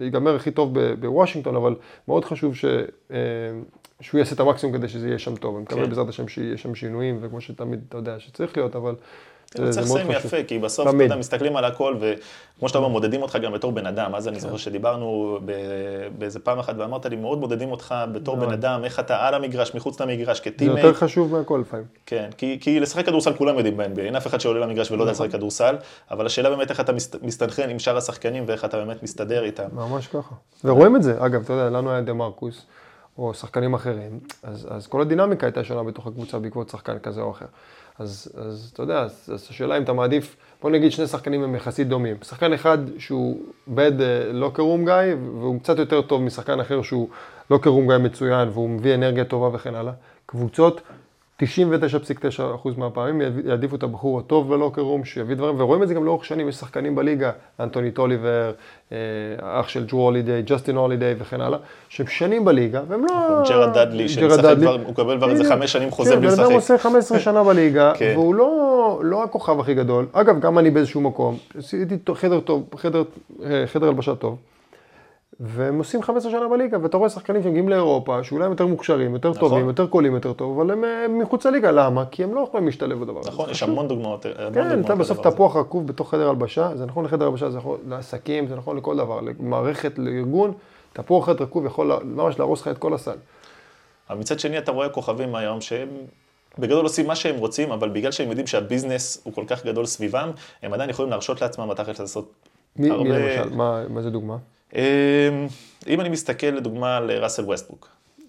ייגמר 0.00 0.36
הכי 0.36 0.50
טוב 0.50 0.78
בוושינגטון, 1.00 1.56
אבל 1.56 1.74
מאוד 2.08 2.24
חשוב 2.24 2.54
ש, 2.54 2.64
אה, 3.10 3.18
שהוא 4.00 4.18
יעשה 4.18 4.34
את 4.34 4.40
המקסימום 4.40 4.76
כדי 4.76 4.88
שזה 4.88 5.08
יהיה 5.08 5.18
שם 5.18 5.36
טוב. 5.36 5.54
אני 5.54 5.62
מקווה 5.62 5.82
כן. 5.82 5.88
בעזרת 5.88 6.08
השם 6.08 6.28
שיהיה 6.28 6.56
שם 6.56 6.74
שינויים, 6.74 7.18
וכמו 7.22 7.40
שתמיד, 7.40 7.80
אתה 7.88 7.98
יודע, 7.98 8.14
שצריך 8.18 8.56
להיות, 8.56 8.76
אבל 8.76 8.94
הוא 9.58 9.70
צריך 9.70 9.86
לסיים 9.86 10.10
יפה, 10.10 10.36
כי 10.44 10.58
בסוף, 10.58 10.88
אתה. 10.88 11.02
יודע, 11.02 11.16
מסתכלים 11.16 11.56
על 11.56 11.64
הכל, 11.64 11.96
וכמו 12.00 12.68
שאתה 12.68 12.78
אומר, 12.78 12.88
מודדים 12.88 13.22
אותך 13.22 13.38
גם 13.42 13.52
בתור 13.52 13.72
בן 13.72 13.86
אדם. 13.86 14.14
אז 14.14 14.28
אני 14.28 14.40
זוכר 14.40 14.56
שדיברנו 14.56 15.38
באיזה 16.18 16.40
פעם 16.40 16.58
אחת, 16.58 16.74
ואמרת 16.78 17.06
לי, 17.06 17.16
מאוד 17.16 17.38
מודדים 17.38 17.70
אותך 17.70 17.94
בתור 18.12 18.36
בן 18.36 18.52
אדם, 18.52 18.84
איך 18.84 19.00
אתה 19.00 19.26
על 19.26 19.34
המגרש, 19.34 19.74
מחוץ 19.74 20.00
למגרש, 20.00 20.38
זה 20.38 20.42
יותר 20.46 20.56
כטימייט. 20.56 20.96
חשוב 20.96 21.32
מהכל 21.38 21.58
לפעמים. 21.66 21.86
כן, 22.06 22.28
כי, 22.38 22.80
לשחק 22.80 23.06
כדורסל 23.06 23.32
כולם 23.32 23.56
יודעים 23.56 23.76
ב-NBA, 23.76 24.00
אין 24.00 24.16
אף 24.16 24.26
אחד 24.26 24.40
שעולה 24.40 24.60
למגרש 24.66 24.90
ולא 24.90 25.02
יודע 25.02 25.12
לשחק 25.12 25.30
כדורסל, 25.30 25.76
אבל 26.10 26.26
השאלה 26.26 26.50
באמת 26.50 26.70
איך 26.70 26.80
אתה 26.80 26.92
מסת- 26.92 27.22
מסתנכרן 27.22 27.70
עם 27.70 27.78
שאר 27.78 27.96
השחקנים 27.96 28.44
ואיך 28.46 28.64
אתה 28.64 28.76
באמת 28.84 29.02
מסתדר 29.02 29.44
איתם. 29.44 29.68
ממש 29.72 30.06
ככה. 30.06 30.34
ורואים 30.64 30.96
את 30.96 31.02
זה, 31.02 31.14
אגב, 31.18 31.42
אתה 31.42 31.52
יודע, 31.52 31.70
לנו 31.70 31.90
היה 31.90 32.00
דה 32.00 32.12
מרקוס, 32.12 32.66
או 33.18 33.34
שחקנים 33.34 33.74
אחרים, 33.74 34.20
אז, 34.42 34.68
אז 34.70 34.86
כל 34.86 35.00
הדינמיקה 35.00 35.46
הייתה 35.46 35.64
שונה 35.64 35.82
בתוך 35.82 36.06
הקבוצה 36.06 36.38
בעקבות 36.38 36.68
שחקן 36.68 36.98
כזה 36.98 37.20
או 37.20 37.30
אחר. 37.30 37.46
אז, 37.98 38.32
אז 38.36 38.70
אתה 38.72 38.82
יודע, 38.82 39.00
אז, 39.00 39.30
אז 39.34 39.46
השאלה 39.50 39.78
אם 39.78 39.82
אתה 39.82 39.92
מעדיף, 39.92 40.36
בוא 40.62 40.70
נגיד 40.70 40.92
שני 40.92 41.06
שחקנים 41.06 41.42
הם 41.42 41.54
יחסית 41.54 41.88
דומים. 41.88 42.16
שחקן 42.22 42.52
אחד 42.52 42.78
שהוא 42.98 43.40
bad 43.76 44.02
locker 44.32 44.62
room 44.62 44.84
guy, 44.84 45.14
והוא 45.40 45.60
קצת 45.60 45.78
יותר 45.78 46.02
טוב 46.02 46.22
משחקן 46.22 46.60
אחר 46.60 46.82
שהוא 46.82 47.08
locker 47.50 47.70
room 47.70 47.86
guy 47.88 47.96
מצוין, 47.98 48.48
והוא 48.48 48.70
מביא 48.70 48.94
אנרגיה 48.94 49.24
טובה 49.24 49.56
וכן 49.56 49.74
הלאה. 49.74 49.92
קבוצות, 50.26 50.80
99.9% 51.42 52.68
מהפעמים 52.76 53.20
יעדיפו 53.44 53.76
את 53.76 53.82
הבחור 53.82 54.18
הטוב 54.18 54.48
ב 54.48 54.53
locker 54.53 54.82
room, 54.82 55.04
שיביא 55.04 55.36
דברים, 55.36 55.60
ורואים 55.60 55.82
את 55.82 55.88
זה 55.88 55.94
גם 55.94 56.04
לאורך 56.04 56.24
שנים, 56.24 56.48
יש 56.48 56.54
שחקנים 56.54 56.94
בליגה, 56.94 57.30
אנטוני 57.60 57.90
טוליבר, 57.90 58.52
אה, 58.92 58.96
האח 59.42 59.68
של 59.68 59.86
ג'רו 59.86 60.00
הולידיי, 60.00 60.42
ג'סטין 60.42 60.76
הולידיי 60.76 61.14
וכן 61.18 61.40
הלאה, 61.40 61.58
שהם 61.88 62.06
שנים 62.06 62.44
בליגה, 62.44 62.82
והם 62.88 63.04
לא... 63.04 63.42
ג'רד 63.48 63.78
דדלי, 63.78 64.06
ג'רד 64.06 64.08
שמשחק 64.08 64.44
דדלי. 64.44 64.66
כבר, 64.66 64.74
הוא 64.74 64.90
מקבל 64.90 65.16
כבר 65.16 65.30
איזה. 65.30 65.44
חמש 65.44 65.72
שנים 65.72 65.90
חוזה 65.90 66.14
כן, 66.14 66.20
בלי 66.20 66.28
בן 66.28 66.34
אדם 66.34 66.42
לשחק. 66.42 66.54
עושה 66.54 66.78
15 66.78 67.18
שנה 67.18 67.44
בליגה, 67.48 67.92
כן. 67.96 68.12
והוא 68.14 68.34
לא, 68.34 69.00
לא 69.02 69.24
הכוכב 69.24 69.60
הכי 69.60 69.74
גדול. 69.74 70.06
אגב, 70.12 70.40
גם 70.40 70.58
אני 70.58 70.70
באיזשהו 70.70 71.00
מקום, 71.00 71.36
עשיתי 71.58 71.94
חדר 72.14 72.40
טוב, 72.40 72.64
חדר, 72.76 73.02
אה, 73.44 73.64
חדר 73.66 73.88
הלבשה 73.88 74.14
טוב. 74.14 74.36
והם 75.40 75.78
עושים 75.78 76.02
15 76.02 76.30
שנה 76.30 76.48
בליגה, 76.48 76.78
ואתה 76.82 76.96
רואה 76.96 77.08
שחקנים 77.08 77.42
שמגיעים 77.42 77.68
לאירופה, 77.68 78.24
שאולי 78.24 78.44
הם 78.44 78.50
יותר 78.50 78.66
מוכשרים, 78.66 79.14
יותר 79.14 79.30
נכון. 79.30 79.40
טובים, 79.40 79.66
יותר 79.66 79.86
קולים 79.86 80.14
יותר 80.14 80.32
טוב, 80.32 80.60
אבל 80.60 80.70
הם 80.70 80.84
אה, 80.84 81.08
מחוץ 81.08 81.46
לליגה, 81.46 81.70
למה? 81.70 82.04
כי 82.10 82.24
הם 82.24 82.34
לא 82.34 82.40
יכולים 82.40 82.66
להשתלב 82.66 83.00
בדבר 83.00 83.20
הזה. 83.20 83.30
נכון, 83.30 83.50
יש. 83.50 83.62
המון 83.62 83.88
דוגמאות. 83.88 84.26
המון 84.38 84.54
כן, 84.54 84.80
אתה 84.80 84.94
בסוף. 84.94 85.20
תפוח 85.20 85.56
רקוב 85.56 85.86
בתוך 85.86 86.10
חדר 86.10 86.28
הלבשה, 86.28 86.70
זה 86.76 86.86
נכון 86.86 87.04
לחדר 87.04 87.26
הלבשה, 87.26 87.50
זה 87.50 87.58
נכון 87.58 87.78
לעסקים, 87.88 88.46
זה 88.46 88.56
נכון 88.56 88.76
לכל 88.76 88.96
דבר, 88.96 89.20
למערכת, 89.20 89.98
לארגון, 89.98 90.52
תפוח 90.92 91.28
רקוב 91.28 91.66
יכול 91.66 91.92
ממש 92.04 92.38
להרוס 92.38 92.60
לך 92.60 92.68
את 92.68 92.78
כל 92.78 92.94
הסל. 92.94 93.16
אבל 94.10 94.18
מצד 94.18 94.38
שני 94.38 94.58
אתה 94.58 94.72
רואה 94.72 94.88
כוכבים 94.88 95.34
היום 95.34 95.60
שהם 95.60 95.88
בגדול 96.58 96.84
עושים 96.84 97.06
מה 97.06 97.16
שהם 97.16 97.36
רוצים, 97.36 97.72
אבל 97.72 97.88
בגלל 97.88 98.12
שהם 98.12 98.28
יודעים 98.28 98.46
שהביזנס 98.46 99.20
הוא 99.24 99.34
כל 99.34 99.44
כך 99.46 99.66
גדול 99.66 99.86
סביבם, 99.86 100.30
הם 100.62 100.72
עדיין 100.72 100.90
יכולים 100.90 101.10
להרשות 101.10 101.40
לעצמם 101.42 101.68
בתכלס 101.68 102.00
לעשות 102.00 102.32
מי, 102.76 102.90
הרבה... 102.90 103.04
מי 103.04 103.10
למשל? 103.10 103.54
מה, 103.54 103.88
מה 103.88 104.02
זה 104.02 104.10
דוגמה? 104.10 104.36
אמ, 104.74 104.80
אם 105.88 106.00
אני 106.00 106.08
מסתכל 106.08 106.46
לדוגמה 106.46 106.96
על 106.96 107.10
ראסל 107.10 107.42
ווסטבוק. 107.44 107.88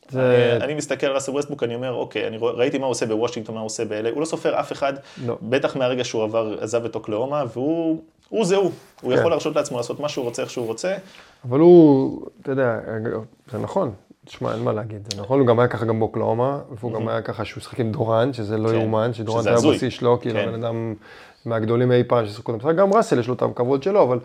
זה- 0.10 0.54
אני, 0.56 0.64
אני 0.66 0.74
מסתכל 0.74 1.06
על 1.08 1.14
ראסל 1.14 1.32
ווסטבוק, 1.32 1.64
אני 1.64 1.76
אומר, 1.76 1.94
אוקיי, 1.94 2.28
אני 2.28 2.38
ראיתי 2.42 2.78
מה 2.78 2.86
הוא 2.86 2.92
עושה 2.92 3.06
בוושינגטון, 3.06 3.56
מה 3.56 3.62
הוא 3.62 3.66
עושה 3.66 3.86
ב-LA, 3.86 4.10
הוא 4.14 4.22
לא 4.22 4.26
סופר 4.26 4.60
אף 4.60 4.72
אחד, 4.72 4.94
לא. 5.26 5.38
בטח 5.42 5.76
מהרגע 5.76 6.04
שהוא 6.04 6.24
עבר, 6.24 6.56
עזב 6.62 6.86
את 6.86 6.96
אוקלאומה, 6.96 7.44
והוא 7.54 8.02
הוא 8.30 8.46
זה 8.46 8.56
הוא. 8.56 8.72
הוא 9.02 9.12
כן. 9.14 9.20
יכול 9.20 9.32
להרשות 9.32 9.56
לעצמו 9.56 9.78
לעשות 9.78 10.00
מה 10.00 10.10
שהוא 10.10 10.26
רוצה, 10.26 10.42
איך 10.42 10.52
שהוא 10.52 10.66
רוצה. 10.66 10.96
אבל 11.50 11.60
הוא, 11.60 12.22
אתה 12.42 12.52
יודע, 12.52 12.80
זה 13.52 13.58
נכון. 13.58 13.92
תשמע, 14.26 14.54
אין 14.54 14.64
מה 14.64 14.74
להגיד, 14.74 15.08
זה 15.14 15.22
נכון, 15.22 15.40
הוא 15.40 15.48
גם 15.48 15.60
היה 15.60 15.68
ככה 15.68 15.86
גם 15.86 16.00
באוקלהומה, 16.00 16.60
והוא 16.80 16.94
גם 16.94 17.08
היה 17.08 17.22
ככה 17.22 17.46
שהוא 17.46 17.62
שחק 17.62 17.80
עם 17.80 17.92
דוראנט, 17.92 18.34
שזה 18.34 18.58
לא 18.58 18.70
כן. 18.70 18.76
יאומן, 18.76 19.14
שדוראנט 19.14 19.48
הזוי. 19.48 19.76
בשיא 19.76 19.90
שלו, 19.90 20.20
כאילו, 20.22 20.40
כן. 20.40 20.46
בן 20.52 20.64
אדם 20.64 20.94
מהגדולים 21.46 21.92
אי 21.92 22.04
פעם 22.04 22.26
ששיחקו 22.28 22.52
את 22.52 22.64
המשחק, 22.64 22.76
גם 22.76 22.94
ראסל 22.94 23.20
יש 23.20 23.28
לו 23.28 23.34
את 23.34 23.42
הכבוד 23.42 23.84
שלו, 23.84 24.04
אבל, 24.04 24.20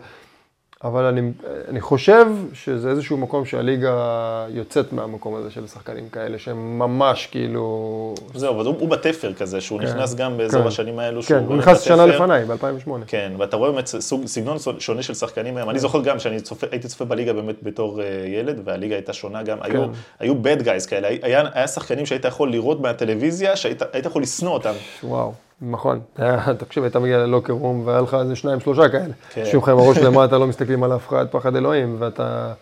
אבל 0.83 1.05
אני, 1.05 1.21
אני 1.67 1.81
חושב 1.81 2.25
שזה 2.53 2.89
איזשהו 2.89 3.17
מקום 3.17 3.45
שהליגה 3.45 4.45
יוצאת 4.49 4.93
מהמקום 4.93 5.35
הזה 5.35 5.51
של 5.51 5.67
שחקנים 5.67 6.09
כאלה, 6.09 6.39
שהם 6.39 6.79
ממש 6.79 7.27
כאילו... 7.31 8.15
זהו, 8.33 8.55
אבל 8.55 8.65
הוא, 8.65 8.75
הוא 8.79 8.89
בתפר 8.89 9.33
כזה, 9.33 9.61
שהוא 9.61 9.79
כן. 9.79 9.85
נכנס 9.85 10.15
גם 10.15 10.37
באזור 10.37 10.61
כן. 10.61 10.67
השנים 10.67 10.99
האלו, 10.99 11.21
כן, 11.21 11.43
הוא 11.47 11.55
נכנס 11.55 11.81
שנה 11.81 12.07
בתפר. 12.07 12.15
לפניי, 12.15 12.45
ב-2008. 12.45 12.89
כן, 13.07 13.31
ואתה 13.37 13.57
רואה 13.57 13.71
באמת 13.71 13.87
סוג, 13.87 14.25
סגנון 14.25 14.57
שונה 14.79 15.03
של 15.03 15.13
שחקנים 15.13 15.57
היום. 15.57 15.69
אני 15.69 15.77
כן. 15.77 15.81
זוכר 15.81 16.01
גם 16.01 16.19
שאני 16.19 16.41
צופה, 16.41 16.67
הייתי 16.71 16.87
צופה 16.87 17.05
בליגה 17.05 17.33
באמת 17.33 17.63
בתור 17.63 18.01
אה, 18.01 18.05
ילד, 18.27 18.61
והליגה 18.65 18.95
הייתה 18.95 19.13
שונה 19.13 19.43
גם. 19.43 19.57
היו, 19.61 19.83
כן. 19.85 19.89
היו 20.19 20.33
bad 20.33 20.61
guys 20.61 20.89
כאלה, 20.89 21.07
היה, 21.07 21.43
היה 21.53 21.67
שחקנים 21.67 22.05
שהיית 22.05 22.25
יכול 22.25 22.51
לראות 22.51 22.81
מהטלוויזיה, 22.81 23.55
שהיית 23.55 23.81
היית 23.93 24.05
יכול 24.05 24.21
לשנוא 24.21 24.53
אותם. 24.53 24.73
וואו, 25.03 25.33
נכון. 25.61 25.99
תקשיב, 26.59 26.83
היית 26.83 26.95
מגיע 26.95 27.17
ללוקר 27.17 27.53
רום 27.53 27.87
והיה 27.87 28.01
לך 28.01 28.17
איזה 28.21 28.35
שניים, 28.35 28.59
שלושה 28.59 28.89
כאלה. 28.89 29.13
כן. 29.29 29.41
יושבים 29.41 29.61
לך 29.61 29.69
עם 29.69 29.77
הראש 29.77 29.97
למטה, 29.97 30.37
לא 30.37 30.47
מסתכלים 30.47 30.83
על 30.83 30.95
אף 30.95 31.07
אחד, 31.07 31.25
פחד 31.31 31.55
אלוהים, 31.55 31.95
ואתה... 31.99 32.53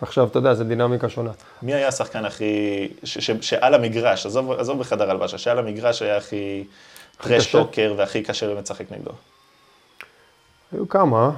עכשיו, 0.00 0.26
אתה 0.26 0.38
יודע, 0.38 0.54
זו 0.54 0.64
דינמיקה 0.64 1.08
שונה. 1.08 1.30
מי 1.62 1.74
היה 1.74 1.88
השחקן 1.88 2.24
הכי, 2.24 2.88
ש, 3.04 3.18
ש, 3.18 3.30
שעל 3.40 3.74
המגרש, 3.74 4.26
עזוב, 4.26 4.52
עזוב 4.52 4.78
בחדר 4.78 5.10
הלבשה, 5.10 5.38
שעל 5.38 5.58
המגרש 5.58 6.02
היה 6.02 6.16
הכי 6.16 6.64
טרש 7.18 7.46
קשה? 7.46 7.58
טוקר 7.58 7.94
והכי 7.98 8.22
קשה 8.22 8.46
באמת 8.46 8.64
לשחק 8.64 8.92
נגדו. 8.92 9.10
היו 10.72 10.88
כמה, 10.88 11.30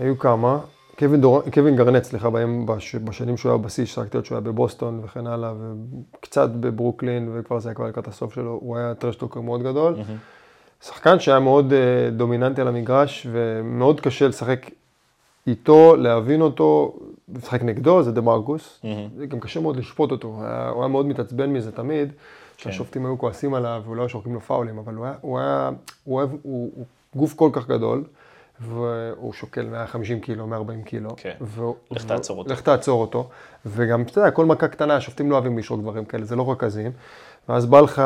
היו 0.00 0.18
כמה. 0.18 0.58
קווין, 0.98 1.20
דור... 1.20 1.42
קווין 1.52 1.76
גרנט, 1.76 2.04
סליחה, 2.04 2.30
בהם, 2.30 2.66
בש... 2.66 2.94
בשנים 2.94 3.36
שהוא 3.36 3.52
היה 3.52 3.58
בשיא, 3.58 3.86
ששחקתי 3.86 4.16
עוד 4.16 4.26
שהוא 4.26 4.36
היה 4.36 4.40
בבוסטון 4.40 5.00
וכן 5.04 5.26
הלאה, 5.26 5.52
וקצת 6.14 6.50
בברוקלין, 6.50 7.30
וכבר 7.34 7.60
זה 7.60 7.68
היה 7.68 7.74
כבר 7.74 7.86
לקראת 7.86 8.08
הסוף 8.08 8.34
שלו, 8.34 8.58
הוא 8.62 8.76
היה 8.76 8.94
טרשטוקר 8.94 9.40
מאוד 9.40 9.62
גדול. 9.62 9.96
שחקן 10.84 11.20
שהיה 11.20 11.40
מאוד 11.40 11.72
uh, 11.72 11.74
דומיננטי 12.16 12.60
על 12.60 12.68
המגרש, 12.68 13.26
ומאוד 13.30 14.00
קשה 14.00 14.28
לשחק 14.28 14.66
איתו, 15.46 15.96
להבין 15.96 16.40
אותו, 16.40 16.96
לשחק 17.34 17.62
נגדו, 17.62 18.02
זה 18.02 18.12
דה 18.12 18.20
מרקוס. 18.20 18.80
זה 19.16 19.26
גם 19.26 19.40
קשה 19.40 19.60
מאוד 19.60 19.76
לשפוט 19.76 20.10
אותו, 20.10 20.28
הוא 20.28 20.44
היה, 20.82 20.88
מאוד 20.88 21.06
מתעצבן 21.06 21.50
מזה 21.52 21.72
תמיד, 21.72 22.12
שהשופטים 22.56 23.06
היו 23.06 23.18
כועסים 23.18 23.54
עליו, 23.54 23.82
ולא 23.88 24.02
היו 24.02 24.08
שורקים 24.08 24.34
לו 24.34 24.40
פאולים, 24.40 24.78
אבל 24.78 24.94
הוא 24.94 25.04
היה, 25.04 25.14
הוא 25.20 25.38
היה, 25.40 25.70
הוא 26.04 26.16
אוהב, 26.16 26.30
הוא, 26.30 26.38
הוא 26.74 26.84
גוף 27.16 27.34
כל 27.34 27.50
כך 27.52 27.68
גדול, 27.68 28.04
והוא 28.60 29.32
שוקל 29.32 29.66
150 29.66 30.20
קילו, 30.20 30.46
140 30.46 30.82
קילו. 30.82 31.10
כן. 31.16 31.32
והוא- 31.40 31.74
לך 31.90 32.04
תעצור 32.04 32.38
אותו. 32.38 32.50
לך 32.52 32.60
תעצור 32.60 33.00
אותו. 33.00 33.28
וגם, 33.66 34.02
אתה 34.02 34.18
יודע, 34.18 34.30
כל 34.30 34.44
מכה 34.46 34.68
קטנה, 34.68 34.96
השופטים 34.96 35.30
לא 35.30 35.34
אוהבים 35.34 35.58
לשרוק 35.58 35.80
דברים 35.80 36.04
כאלה, 36.04 36.24
זה 36.24 36.36
לא 36.36 36.52
רכזים. 36.52 36.90
ואז 37.48 37.66
בא 37.66 37.80
לך 37.80 38.02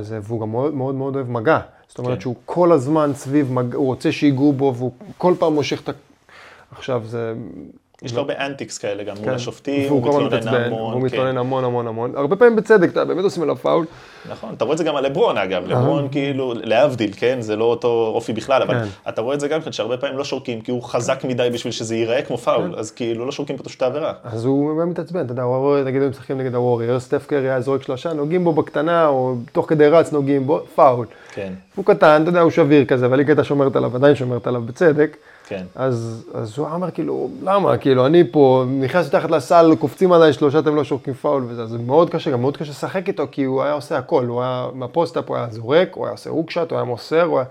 זה, 0.00 0.18
והוא 0.22 0.40
גם 0.40 0.50
מאוד 0.50 0.74
מאוד, 0.74 0.94
מאוד 0.94 1.14
אוהב 1.14 1.30
מגע. 1.30 1.60
זאת 1.96 1.98
אומרת 1.98 2.14
כן. 2.14 2.20
שהוא 2.20 2.34
כל 2.44 2.72
הזמן 2.72 3.10
סביב 3.14 3.58
הוא 3.58 3.86
רוצה 3.86 4.12
שיגעו 4.12 4.52
בו, 4.52 4.74
והוא 4.76 4.92
כל 5.18 5.34
פעם 5.38 5.52
מושך 5.52 5.80
את 5.80 5.88
ה... 5.88 5.92
עכשיו 6.70 7.02
זה... 7.06 7.34
יש 8.02 8.12
לו 8.12 8.18
הרבה 8.18 8.34
אנטיקס 8.46 8.78
כאלה 8.78 9.04
גם 9.04 9.16
מול 9.16 9.24
כן. 9.24 9.34
השופטים, 9.34 9.90
הוא 9.90 10.24
מתלונן 10.24 10.48
המון. 10.48 10.92
הוא 10.92 11.00
כן. 11.00 11.06
מתלונן 11.06 11.38
המון 11.38 11.64
המון 11.64 11.86
המון. 11.86 12.12
הרבה 12.16 12.36
פעמים 12.36 12.56
בצדק, 12.56 12.88
אתה 12.88 13.04
באמת 13.04 13.24
עושים 13.24 13.42
עליו 13.42 13.56
פאול. 13.56 13.86
נכון, 14.30 14.54
אתה 14.54 14.64
רואה 14.64 14.72
את 14.72 14.78
זה 14.78 14.84
גם 14.84 14.96
על 14.96 15.06
לברון 15.06 15.38
אגב, 15.38 15.66
לברון 15.66 16.08
כאילו, 16.12 16.54
להבדיל, 16.56 17.10
כן, 17.16 17.40
זה 17.40 17.56
לא 17.56 17.64
אותו 17.64 18.12
אופי 18.14 18.32
בכלל, 18.32 18.62
אבל 18.62 18.74
כן. 18.74 18.86
אתה 19.08 19.20
רואה 19.20 19.34
את 19.34 19.40
זה 19.40 19.48
גם 19.48 19.60
כן, 19.60 19.72
שהרבה 19.72 19.96
פעמים 19.96 20.18
לא 20.18 20.24
שורקים, 20.24 20.60
כי 20.60 20.70
הוא 20.70 20.82
חזק 20.82 21.24
מדי 21.24 21.48
בשביל 21.52 21.72
שזה 21.72 21.96
ייראה 21.96 22.22
כמו 22.22 22.38
פאול. 22.38 22.74
אז 22.78 22.90
כאילו 22.90 23.24
לא 23.24 23.32
שורקים 23.32 23.56
פשוט 23.56 23.76
את 23.76 23.82
העבירה. 23.82 24.12
אז 24.24 24.44
הוא 24.44 24.76
היה 24.80 24.86
מתעצבן, 24.86 25.24
אתה 25.24 25.32
יודע, 25.32 25.42
הוא 25.42 25.56
רואה, 25.56 25.82
נגיד 25.82 26.02
הם 26.02 26.10
משחקים 26.10 26.38
נגד 26.38 26.54
הווריירס, 26.54 27.00
סטף 27.00 27.26
קרי 27.26 27.50
היה 27.50 27.60
זורק 27.60 27.82
שלושה, 27.82 28.12
נוגעים 28.12 28.44
בו 28.44 28.52
בקטנה, 28.52 29.06
או 29.06 29.34
תוך 29.52 29.68
כדי 29.68 29.88
רץ 29.88 30.12
נוגעים 30.12 30.46
בו, 30.46 30.60
פאול. 30.74 31.06
כן, 31.34 31.52
הוא 31.74 31.84
קטן, 31.84 32.22
אתה 32.22 32.30
יודע, 32.30 32.40
הוא 32.40 32.50
שביר 32.50 32.84
כזה, 32.84 33.10
והליגה 33.10 33.32
הייתה 33.32 33.44
שומרת 33.44 33.76
עליו, 33.76 33.96
עדיין 33.96 34.14
שומרת 34.14 34.46
עליו 34.46 34.62
בצדק. 34.62 35.16
כן. 35.48 35.64
אז, 35.74 36.26
אז 36.34 36.58
הוא 36.58 36.66
אמר, 36.66 36.90
כאילו, 36.90 37.30
למה? 37.42 37.76
כאילו, 37.76 38.06
אני 38.06 38.24
פה, 38.30 38.64
נכנס 38.80 39.06
מתחת 39.06 39.30
לסל, 39.30 39.70
קופצים 39.78 40.12
עליי 40.12 40.32
שלושה, 40.32 40.58
אתם 40.58 40.76
לא 40.76 40.84
שורקים 40.84 41.14
פאול 41.14 41.44
וזה, 41.48 41.62
אז 41.62 41.68
זה 41.70 41.78
מאוד 41.78 42.10
קשה, 42.10 42.30
גם 42.30 42.40
מאוד 42.40 42.56
קשה 42.56 42.70
לשחק 42.70 43.08
איתו, 43.08 43.24
כי 43.30 43.44
הוא 43.44 43.62
היה 43.62 43.72
עושה 43.72 43.98
הכל, 43.98 44.26
הוא 44.26 44.42
היה, 44.42 44.66
מה 44.74 44.86
post-up 44.86 45.28
הוא 45.28 45.36
היה 45.36 45.46
זורק, 45.50 45.88
הוא 45.94 46.04
היה 46.06 46.12
עושה 46.12 46.30
hook 46.30 46.48
shot, 46.48 46.70
הוא 46.70 46.76
היה 46.76 46.84
מוסר, 46.84 47.22
הוא 47.22 47.38
היה... 47.38 47.46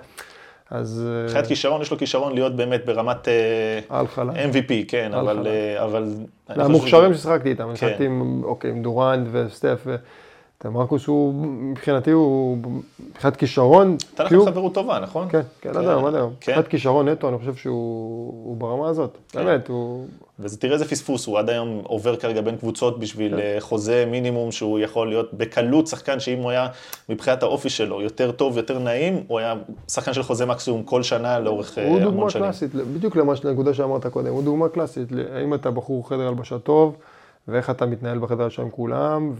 אז... 0.71 1.05
אה, 1.07 1.23
מבחינת 1.25 1.47
כישרון, 1.47 1.81
יש 1.81 1.91
לו 1.91 1.97
כישרון 1.97 2.33
להיות 2.33 2.55
באמת 2.55 2.85
ברמת 2.85 3.27
אה, 3.27 3.79
על 3.89 4.07
חלק. 4.07 4.33
MVP, 4.35 4.71
כן, 4.87 5.11
אבל... 5.13 5.47
אה, 5.47 5.83
אבל... 5.83 6.13
שזה- 6.87 7.13
ששחקתי 7.13 7.49
איתם, 7.49 7.67
כן. 7.69 7.75
שחקתי 7.75 8.05
עם, 8.05 8.41
אוקיי, 8.43 8.71
עם 8.71 8.81
דורנט 8.81 9.27
וסטף, 9.31 9.81
ו... 9.85 9.95
אתה 10.65 10.73
מרקוס 10.73 11.05
הוא, 11.05 11.33
מבחינתי 11.45 12.11
הוא, 12.11 12.57
מבחינת 13.09 13.35
כישרון, 13.35 13.97
הייתה 14.09 14.23
לכם 14.23 14.45
חברות 14.45 14.73
טובה, 14.73 14.99
נכון? 14.99 15.29
כן, 15.29 15.41
כן, 15.61 15.69
עד 15.69 15.77
היום, 15.77 16.05
עד 16.05 16.15
היום. 16.15 16.33
כן, 16.39 16.51
מבחינת 16.51 16.67
כישרון 16.67 17.09
נטו, 17.09 17.29
אני 17.29 17.37
חושב 17.37 17.55
שהוא 17.55 18.33
הוא 18.45 18.57
ברמה 18.57 18.89
הזאת, 18.89 19.17
באמת, 19.33 19.67
הוא... 19.67 20.05
ותראה 20.39 20.73
איזה 20.73 20.85
פספוס, 20.85 21.25
הוא 21.27 21.39
עד 21.39 21.49
היום 21.49 21.81
עובר 21.83 22.15
כרגע 22.15 22.41
בין 22.41 22.57
קבוצות 22.57 22.99
בשביל 22.99 23.31
כן. 23.31 23.39
אה, 23.39 23.57
חוזה 23.59 24.05
מינימום 24.11 24.51
שהוא 24.51 24.79
יכול 24.79 25.09
להיות 25.09 25.33
בקלות 25.33 25.87
שחקן 25.87 26.19
שאם 26.19 26.37
הוא 26.37 26.49
היה 26.49 26.67
מבחינת 27.09 27.43
האופי 27.43 27.69
שלו 27.69 28.01
יותר 28.01 28.31
טוב, 28.31 28.57
יותר 28.57 28.79
נעים, 28.79 29.23
הוא 29.27 29.39
היה 29.39 29.53
שחקן 29.87 30.13
של 30.13 30.23
חוזה 30.23 30.45
מקסימום 30.45 30.83
כל 30.83 31.03
שנה 31.03 31.39
לאורך 31.39 31.77
אה, 31.77 31.83
הוא 31.87 31.97
המון 31.97 32.03
דוגמה 32.03 32.29
שנים. 32.29 32.43
קלאסית, 32.45 32.75
בדיוק 32.75 33.15
לנקודה 33.43 33.73
שאמרת 33.73 34.05
קודם, 34.05 34.33
הוא 34.33 34.43
דוגמה 34.43 34.69
קלאסית, 34.69 35.09
האם 35.33 35.53
אתה 35.53 35.71
בחור 35.71 36.09
חדר 36.09 36.27
הלבשה 36.27 36.59
טוב, 36.59 36.95
ואיך 37.47 37.69
אתה 37.69 37.85
מתנהל 37.85 38.19
בחדר 38.19 38.43
הלבשה 38.43 38.61
עם 38.61 38.69
כולם, 38.69 39.31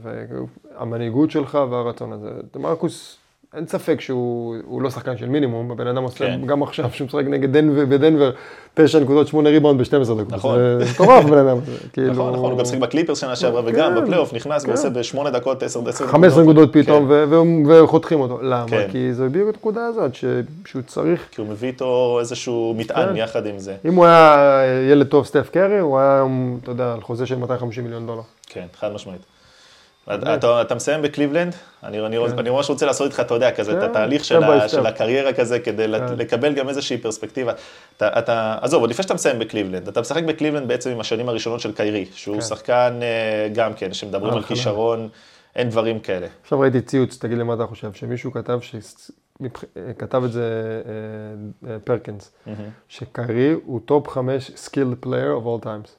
והמנהיגות 0.00 1.30
שלך 1.30 1.58
והרצון 1.70 2.12
הזה. 2.12 2.30
מרקוס, 2.56 3.21
אין 3.56 3.66
ספק 3.66 4.00
שהוא 4.00 4.56
הוא 4.64 4.82
לא 4.82 4.90
שחקן 4.90 5.16
של 5.16 5.28
מינימום, 5.28 5.70
הבן 5.70 5.86
אדם 5.86 6.02
עושה, 6.02 6.26
כן. 6.26 6.46
גם 6.46 6.62
עכשיו 6.62 6.90
שהוא 6.92 7.06
משחק 7.06 7.24
נגד 7.26 7.52
דנבר, 7.52 7.84
בדנבר, 7.84 8.30
9 8.74 8.98
נקודות 9.00 9.28
8 9.28 9.50
ריבאונד 9.50 9.80
ב-12 9.80 10.14
דקות. 10.14 10.32
נכון. 10.32 10.58
זה 10.58 10.84
מטורף 10.94 11.24
בן 11.24 11.38
אדם 11.38 11.58
הזה, 11.58 11.72
כאילו... 11.92 12.12
נכון, 12.12 12.32
נכון, 12.32 12.50
הוא 12.50 12.58
גם 12.58 12.64
שיחק 12.64 12.78
בקליפרס 12.78 13.18
שנה 13.18 13.36
שעברה 13.36 13.62
וגם 13.64 13.94
כן, 13.94 14.02
בפלייאוף 14.02 14.34
נכנס 14.34 14.64
כן. 14.64 14.70
ועושה 14.70 14.90
בשמונה 14.90 15.30
דקות, 15.30 15.62
עשר 15.62 15.88
עשר 15.88 16.06
15 16.06 16.42
נקודות 16.42 16.72
פתאום, 16.72 17.06
ו- 17.08 17.82
וחותכים 17.84 18.20
אותו. 18.20 18.42
למה? 18.42 18.68
כן. 18.68 18.88
כי 18.90 19.14
זה 19.14 19.28
בדיוק 19.28 19.48
הנקודה 19.48 19.86
הזאת, 19.86 20.14
שהוא 20.14 20.82
צריך 20.86 21.28
כי 21.30 21.40
הוא 21.40 21.48
מביא 21.48 21.68
איתו 21.68 22.16
איזשהו 22.20 22.74
מטען 22.78 23.08
כן. 23.08 23.16
יחד 23.16 23.46
עם 23.46 23.58
זה. 23.58 23.74
אם 23.84 23.94
הוא 23.94 24.04
היה 24.04 24.62
ילד 24.90 25.06
טוב, 25.06 25.26
סטף 25.26 25.50
קרי, 25.52 25.78
הוא 25.78 25.98
היה 25.98 26.24
אתה 26.62 26.70
יודע, 26.70 26.92
על 26.92 27.00
חוזה 27.00 27.26
של 27.26 27.38
250 27.38 27.84
מיליון 27.84 28.06
דולר. 28.06 28.22
כן, 28.46 28.66
חד 28.78 28.92
משמעית. 28.92 29.20
אתה, 30.10 30.62
אתה 30.62 30.74
מסיים 30.74 31.02
בקליבלנד, 31.02 31.54
אני, 31.82 32.06
אני, 32.06 32.16
כן. 32.28 32.38
אני 32.38 32.50
ממש 32.50 32.70
רוצה 32.70 32.86
לעשות 32.86 33.06
איתך, 33.06 33.20
אתה 33.20 33.34
יודע, 33.34 33.50
כזה, 33.50 33.72
את 33.72 33.78
כן, 33.78 33.84
התהליך 33.90 34.24
של, 34.24 34.42
ה, 34.42 34.88
הקריירה 34.88 35.32
כזה, 35.32 35.60
כדי 35.60 35.86
כן. 35.86 36.14
לקבל 36.16 36.54
גם 36.54 36.68
איזושהי 36.68 36.98
פרספקטיבה. 36.98 37.52
אתה, 37.96 38.18
אתה, 38.18 38.58
עזוב, 38.60 38.80
עוד 38.80 38.90
לפני 38.90 39.02
שאתה 39.02 39.14
מסיים 39.14 39.38
בקליבלנד, 39.38 39.88
אתה 39.88 40.00
משחק 40.00 40.22
בקליבלנד 40.22 40.68
בעצם 40.68 40.90
עם 40.90 41.00
השנים 41.00 41.28
הראשונות 41.28 41.60
של 41.60 41.72
קיירי, 41.72 42.06
שהוא 42.12 42.36
כן. 42.36 42.42
שחקן 42.42 43.00
אה, 43.02 43.48
גם 43.54 43.74
כן, 43.74 43.92
שמדברים 43.92 44.34
על 44.34 44.42
חלק. 44.42 44.48
כישרון, 44.48 45.08
אין 45.56 45.70
דברים 45.70 46.00
כאלה. 46.00 46.26
עכשיו 46.42 46.60
ראיתי 46.60 46.80
ציוץ, 46.80 47.18
תגיד 47.18 47.38
לי 47.38 47.44
מה 47.44 47.54
אתה 47.54 47.66
חושב, 47.66 47.92
שמישהו 47.92 48.32
כתב, 48.32 48.58
כתב 49.98 50.22
את 50.24 50.32
זה 50.32 50.42
אה, 51.66 51.70
אה, 51.70 51.78
פרקינס, 51.84 52.32
שקיירי 52.88 53.52
הוא 53.64 53.80
top 53.84 54.08
5 54.08 54.50
skilled 54.66 55.06
player 55.06 55.42
of 55.42 55.46
all 55.46 55.64
times. 55.64 55.90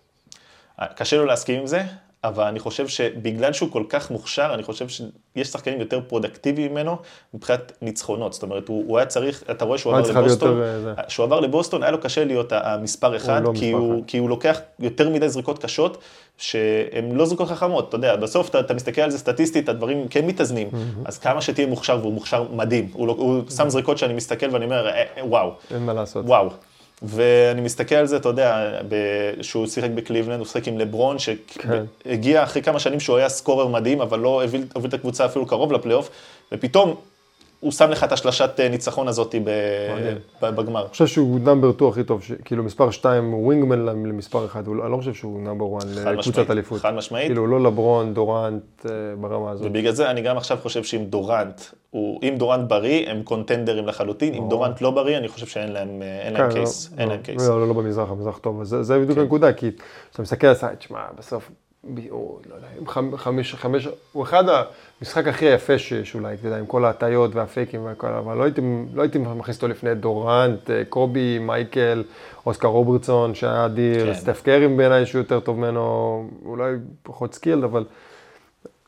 קשה 0.95 1.17
לו 1.17 1.25
להסכים 1.25 1.59
עם 1.59 1.67
זה, 1.67 1.83
אבל 2.23 2.43
אני 2.43 2.59
חושב 2.59 2.87
שבגלל 2.87 3.53
שהוא 3.53 3.71
כל 3.71 3.83
כך 3.89 4.11
מוכשר, 4.11 4.51
אני 4.53 4.63
חושב 4.63 4.87
שיש 4.89 5.47
שחקנים 5.47 5.79
יותר 5.79 5.99
פרודקטיביים 6.07 6.71
ממנו 6.71 6.95
מבחינת 7.33 7.71
ניצחונות. 7.81 8.33
זאת 8.33 8.43
אומרת, 8.43 8.67
הוא, 8.67 8.83
הוא 8.87 8.97
היה 8.97 9.05
צריך, 9.05 9.43
אתה 9.51 9.65
רואה 9.65 9.77
שהוא 9.77 9.93
הוא 9.93 9.99
עבר 9.99 10.19
לבוסטון, 10.21 10.49
יותר, 10.57 10.93
אה. 10.97 11.03
כשהוא 11.07 11.23
עבר 11.23 11.39
לבוסטון 11.39 11.83
היה 11.83 11.91
לו 11.91 11.99
קשה 12.01 12.25
להיות 12.25 12.51
המספר 12.55 13.15
אחד, 13.15 13.41
לא 13.43 13.51
כי, 13.55 13.67
מספר 13.73 13.77
הוא, 13.83 13.93
אחד. 13.99 14.07
כי 14.07 14.17
הוא 14.17 14.29
לוקח 14.29 14.59
יותר 14.79 15.09
מדי 15.09 15.29
זריקות 15.29 15.63
קשות, 15.63 15.97
שהן 16.37 17.11
לא 17.11 17.25
זריקות 17.25 17.47
חכמות, 17.47 17.89
אתה 17.89 17.95
יודע, 17.95 18.15
בסוף 18.15 18.49
אתה, 18.49 18.59
אתה 18.59 18.73
מסתכל 18.73 19.01
על 19.01 19.11
זה 19.11 19.17
סטטיסטית, 19.17 19.69
הדברים 19.69 20.07
כן 20.07 20.25
מתאזנים, 20.25 20.69
אז 21.05 21.17
כמה 21.17 21.41
שתהיה 21.41 21.67
מוכשר, 21.67 21.97
והוא 22.01 22.13
מוכשר 22.13 22.43
מדהים, 22.51 22.89
הוא, 22.93 23.07
לא- 23.07 23.15
הוא 23.17 23.43
שם 23.57 23.69
זריקות 23.69 23.97
שאני 23.97 24.13
מסתכל 24.13 24.45
ואני 24.51 24.65
אומר, 24.65 24.87
"אה, 24.87 25.03
אה, 25.17 25.25
וואו, 25.25 25.51
אין 25.71 25.85
מה 25.85 25.93
לעשות. 25.93 26.25
וואו. 26.25 26.49
ואני 27.01 27.61
מסתכל 27.61 27.95
על 27.95 28.05
זה, 28.05 28.17
אתה 28.17 28.29
יודע, 28.29 28.79
שהוא 29.41 29.67
שיחק 29.67 29.89
בקליבלנד, 29.89 30.39
הוא 30.39 30.47
שיחק 30.47 30.67
עם 30.67 30.77
לברון, 30.77 31.17
כן. 31.47 31.83
שהגיע 32.03 32.43
אחרי 32.43 32.61
כמה 32.61 32.79
שנים 32.79 32.99
שהוא 32.99 33.17
היה 33.17 33.29
scorer 33.29 33.67
מדהים, 33.67 34.01
אבל 34.01 34.19
לא 34.19 34.43
הוביל 34.73 34.89
את 34.89 34.93
הקבוצה 34.93 35.25
אפילו 35.25 35.45
קרוב 35.45 35.71
לפלייאוף, 35.71 36.09
ופתאום 36.51 36.95
הוא 37.63 37.71
שם 37.71 37.89
לך 37.89 38.03
את 38.03 38.11
השלשת 38.11 38.59
אה, 38.59 38.69
ניצחון 38.69 39.07
הזאת 39.07 39.35
ב- 39.35 39.39
מדהים. 39.99 40.17
ב- 40.41 40.49
בגמר. 40.49 40.81
אני 40.81 40.89
חושב 40.89 41.07
שהוא 41.07 41.39
number 41.39 41.71
2 41.73 41.89
הכי 41.91 42.03
טוב, 42.03 42.21
כאילו 42.45 42.63
מספר 42.63 42.91
2 42.91 43.31
הוא 43.31 43.45
wingman 43.45 43.85
למספר 43.85 44.45
1, 44.45 44.67
אני 44.67 44.91
לא 44.91 44.97
חושב 44.97 45.13
שהוא 45.13 45.41
number 45.41 45.65
1 45.77 45.87
חד 46.03 46.11
לקבוצת 46.11 46.51
אליפות. 46.51 46.81
חד 46.81 46.93
משמעית. 46.93 47.25
כאילו 47.27 47.47
לא 47.47 47.63
לברון, 47.63 48.13
דורנט, 48.13 48.61
אה, 48.85 48.91
ברמה 49.21 49.51
הזאת. 49.51 49.67
ובגלל 49.67 49.91
זה 49.93 50.09
אני 50.11 50.21
גם 50.21 50.37
עכשיו 50.37 50.57
חושב 50.61 50.83
שאם 50.83 51.05
דורנט, 51.05 51.61
אם 51.95 52.33
דורנט 52.37 52.69
בריא, 52.69 53.09
הם 53.09 53.23
contender־ים 53.23 53.87
לחלוטין, 53.87 54.33
אם. 54.33 54.49
דורנט 54.49 54.81
לא 54.81 54.91
בריא, 54.91 55.17
אני 55.17 55.27
חושב 55.27 55.45
שאין 55.47 55.71
להם, 55.71 56.01
אה, 56.01 56.21
אין 56.21 56.33
להם 56.33 56.49
כן, 56.49 56.55
case, 56.55 56.89
לא, 56.91 56.97
אין 56.99 57.07
לא, 57.07 57.13
להם 57.13 57.23
case. 57.23 57.47
לא, 57.47 57.59
לא, 57.61 57.67
לא 57.67 57.73
במזרח, 57.73 58.09
המזרח 58.11 58.37
טוב, 58.37 58.63
זה, 58.63 58.99
בדיוק 58.99 59.15
כן. 59.17 59.21
הנקודה, 59.21 59.53
כי 59.53 59.71
כשאתה 60.09 60.21
מסתכל 60.21 60.47
על 60.47 60.53
סייט, 60.55 60.81
שמע, 60.81 60.99
בסוף, 61.17 61.51
הוא, 62.09 62.39
לא 62.49 62.55
יודע, 62.55 62.67
חמש, 63.17 63.55
חמש, 63.55 63.87
הוא 64.11 64.23
אחד 64.23 64.43
המשחק 64.99 65.27
הכי 65.27 65.45
יפה 65.45 65.77
שיש 65.77 66.15
אולי, 66.15 66.33
אתה 66.33 66.47
יודע, 66.47 66.57
עם 66.57 66.65
כל 66.65 66.85
ההטיות 66.85 67.35
והפייקים 67.35 67.85
והכל, 67.85 68.07
אבל 68.07 68.37
לא 68.37 68.43
הייתי, 68.43 68.61
לא 68.93 69.01
הייתי 69.01 69.17
מכניס 69.17 69.55
אותו 69.55 69.67
לפני 69.67 69.95
דורנט, 69.95 70.69
אה, 70.69 70.83
קובי, 70.89 71.39
מייקל, 71.39 72.03
אוסקר 72.45 72.67
רוברטסון, 72.67 73.35
שהיה 73.35 73.65
אדיר, 73.65 74.05
כן. 74.05 74.13
סטף 74.13 74.41
קרי 74.41 74.77
בעיניי 74.77 75.05
שהוא 75.05 75.19
יותר 75.19 75.39
טוב 75.39 75.57
ממנו, 75.57 76.29
אולי 76.45 76.73
פחות 77.03 77.33
skilled, 77.33 77.63
אבל 77.63 77.85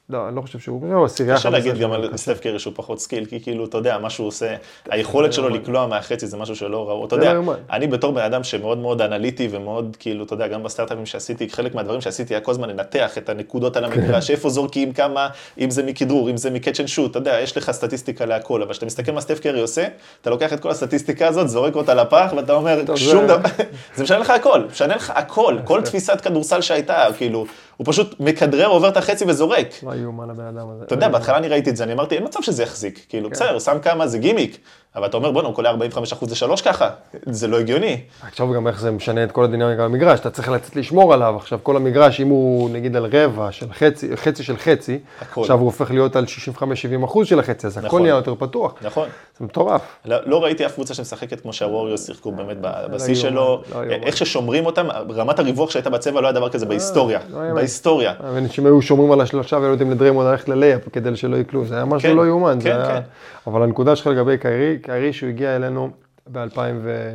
לא, 0.10 0.28
אני 0.28 0.36
לא 0.36 0.42
חושב 0.42 0.60
שהוא, 0.60 0.94
הוא 0.96 1.06
עשירייה 1.06 1.36
קשה 1.36 1.50
להגיד 1.50 1.72
15 1.74 1.88
גם 1.88 2.04
על. 2.04 2.18
סטף 2.18 2.40
קרי 2.40 2.60
שהוא 2.60 2.74
פחות 2.76 3.00
skilled, 3.00 3.26
כי 3.26 3.40
כאילו, 3.42 3.66
אתה 3.66 3.78
יודע, 3.78 3.98
מה 3.98 4.10
שהוא 4.10 4.28
עושה, 4.28 4.56
היכולת 4.90 5.34
שלו. 5.34 5.50
לקלוע 5.50 5.88
מהחצי 5.88 6.28
זה 6.28 6.38
משהו 6.38 6.56
שלא 6.56 6.90
ראו. 6.90 7.06
אתה 7.06 7.16
לא 7.16 7.22
יודע, 7.22 7.34
יאומן. 7.34 7.54
אני 7.72 7.88
בתור 7.88 8.14
בן 8.14 8.22
אדם 8.22 8.44
שמאוד 8.44 8.78
מאוד 8.78 9.02
אנליטי 9.02 9.48
ומאוד, 9.52 9.98
כאילו, 10.00 10.24
אתה 10.26 10.34
יודע, 10.34 10.48
גם 10.48 10.64
בסטארט-אפים 10.64 11.06
שעשיתי, 11.06 11.50
חלק 11.50 11.76
מהדברים 11.76 12.02
שעשיתי 12.02 12.34
היה 12.34 12.42
כל 12.42 12.52
הזמן 12.52 12.70
לנתח 12.70 13.18
את 13.18 13.30
הנקודות 13.30 13.78
על 13.78 13.86
המגרש, 13.86 14.32
איפה 14.32 14.50
זורקים, 14.50 14.94
כמה, 14.94 15.28
אם 15.60 15.70
זה 15.70 15.84
מכדרור, 15.84 16.30
אם 16.30 16.38
זה 16.38 16.50
מ 16.50 16.55
catch 16.55 16.80
and 16.80 16.88
shoot, 16.88 17.12
אתה 17.12 17.20
יודע, 17.20 17.40
יש 17.42 17.58
לך 17.58 17.72
סטטיסטיקה 17.72 18.26
להכל, 18.26 18.62
אבל 18.62 18.72
כשאתה 18.72 18.86
מסתכל 18.86 19.12
מה 19.12 19.22
סטף 19.22 19.40
קרי 19.40 19.62
עושה, 19.62 19.86
אתה 20.22 20.30
לוקח 20.30 20.54
את 20.54 20.60
כל 20.60 20.70
הסטטיסטיקה 20.70 21.28
הזאת, 21.28 21.50
זורק 21.50 21.76
אותה 21.76 21.94
לפח, 21.94 22.34
ואתה 22.38 22.54
אומר, 22.54 22.80
שום 22.96 23.28
זה- 23.28 23.28
דבר, 23.28 23.50
זה 23.96 24.04
משנה 24.04 24.18
לך 24.18 24.30
הכל, 24.30 24.62
משנה 24.72 24.96
לך 24.96 25.12
הכל, 25.16 25.58
כל 25.64 25.82
תפיסת 25.82 26.22
כדורסל 26.22 26.62
שהייתה, 26.62 27.06
כאילו, 27.18 27.46
הוא 27.78 27.86
פשוט 27.88 28.16
מכדרר, 28.20 28.68
עובר 28.68 28.90
את 28.90 28.98
החצי 28.98 29.26
וזורק. 29.28 29.68
מה 29.84 29.96
יאומן 29.96 30.30
הבן 30.30 30.46
אדם 30.46 30.70
הזה. 30.70 30.84
אתה 30.84 30.94
יודע, 30.94 31.10
בהתחלה 31.10 31.38
אני 31.38 31.48
ראיתי 31.48 31.70
את 31.70 31.78
זה, 31.78 31.84
אני 31.84 31.94
אמרתי, 31.94 32.16
אין 32.16 32.24
מצב 32.24 32.42
שזה 32.42 32.64
יחזיק. 32.64 33.06
כאילו, 33.10 33.30
כן. 33.30 33.36
בסדר, 33.36 33.60
שם 33.60 33.78
כמה, 33.82 34.08
זה 34.08 34.18
גימיק. 34.18 34.58
אבל 34.96 35.06
אתה 35.06 35.18
אומר, 35.18 35.32
בוא'נה, 35.32 35.48
הוא 35.48 35.56
קולע 35.56 35.72
45% 35.72 36.32
לשלוש 36.32 36.62
ככה. 36.62 36.90
זה 37.26 37.48
לא 37.48 37.60
הגיוני. 37.60 38.02
עכשיו 38.22 38.54
גם 38.54 38.68
איך 38.68 38.80
זה 38.80 38.92
משנה 38.92 39.24
את 39.24 39.32
כל 39.32 39.44
הדינמיקה 39.44 39.84
במגרש, 39.84 40.20
אתה 40.20 40.30
צריך 40.30 40.50
לצאת 40.50 40.76
לשמור 40.76 41.14
עליו, 41.14 41.36
עכשיו 41.36 41.60
כל 41.64 41.76
המגרש, 41.76 42.22
אם 42.22 42.28
הוא 42.28 42.70
נגיד 42.70 42.96
על 42.96 43.06
רבע 43.06 43.52
של 43.52 43.74
חצי, 43.74 44.18
חצי 44.18 44.44
של 44.44 44.58
חצי, 44.58 45.00
הכל. 45.22 45.42
עכשיו 45.42 45.58
הוא 45.58 45.66
הופך 45.66 45.92
להיות 45.92 46.16
על 46.16 46.26
65-70 46.58 47.06
אחוז 47.06 47.28
של 47.28 47.40
החצי, 47.40 47.68
אז 47.68 47.78
הכל 47.78 47.88
נכון. 47.88 48.02
נהיה 48.02 48.16
יותר 48.16 48.36
פתוח, 48.36 48.74
נכון. 48.82 49.08
זה 49.40 49.46
מטורף. 49.46 49.82
לא, 50.06 50.18
לא 50.26 50.44
ראיתי 50.44 50.66
אף 50.66 50.74
קבוצה 50.74 50.94
שמשחקת 50.94 51.42
כמו 51.42 51.54
שהווריוס 51.54 52.06
שיחקו 52.06 52.32
באמת 52.32 52.58
ב- 52.62 52.94
בשיא 52.94 53.16
שלו. 53.16 53.62
לא. 53.76 53.82
איך 53.82 54.18
ששומרים 54.18 54.66
אותם, 54.66 54.88
רמת 55.16 55.40
הריווח 55.40 55.70
שהייתה 55.72 55.90
בצבע 55.90 56.22
לא 56.22 56.28
היה 56.28 56.34
דבר 56.34 56.50
כזה 56.50 56.66
בהיסטוריה. 56.66 57.20
לא. 57.30 57.54
בהיסטוריה. 57.54 58.14
אנשים 58.38 58.66
היו 58.66 58.82
שומרים 58.82 59.12
על 59.12 59.22
השלושה 59.22 59.58
והיו 59.58 59.70
נותנים 59.70 59.92
לדריימונד 59.92 60.30
ללכת 60.30 60.50
ללייאפ 60.50 60.90
כדי 60.94 61.16
שלא 61.16 61.38
יקלו, 61.38 61.66
זה 61.66 61.76
היה 61.76 61.86
משהו 61.86 62.10
כן, 62.10 62.16
לא 62.16 62.28
יאומן, 62.28 62.58
כן. 62.64 62.78
כן. 62.88 63.02
אבל 63.48 63.64
הנקודה 63.64 63.96
שלך 63.96 64.08
לגבי 64.08 64.38
קיירי, 64.38 64.78
קיירי 64.86 65.14
שהוא 65.14 65.30
הגיע 65.30 65.56
אלינו 65.56 65.90
ב-2000 66.32 66.60
ו... 66.82 67.10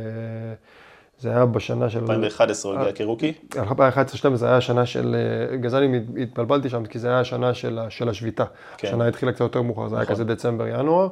זה 1.19 1.29
היה 1.29 1.45
בשנה 1.45 1.89
של... 1.89 1.99
2011 1.99 2.71
הוא 2.71 2.79
הגיע 2.79 2.93
כ 2.93 3.02
rookie. 3.02 3.33
2011-2012 3.53 4.35
זה 4.35 4.45
היה 4.45 4.57
השנה 4.57 4.85
של, 4.85 5.15
אה, 5.63 5.69
זה 5.69 5.77
אני 5.77 5.99
התבלבלתי 6.21 6.69
שם, 6.69 6.85
כי 6.85 6.99
זה 6.99 7.07
היה 7.07 7.19
השנה 7.19 7.53
של, 7.53 7.79
של 7.89 8.09
השביתה. 8.09 8.45
כן. 8.77 8.87
השנה 8.87 9.07
התחילה 9.07 9.31
קצת 9.31 9.41
יותר 9.41 9.61
מאוחר, 9.61 9.87
זה 9.87 9.95
היה 9.95 10.03
נכון. 10.03 10.15
כזה 10.15 10.23
דצמבר-ינואר 10.23 11.07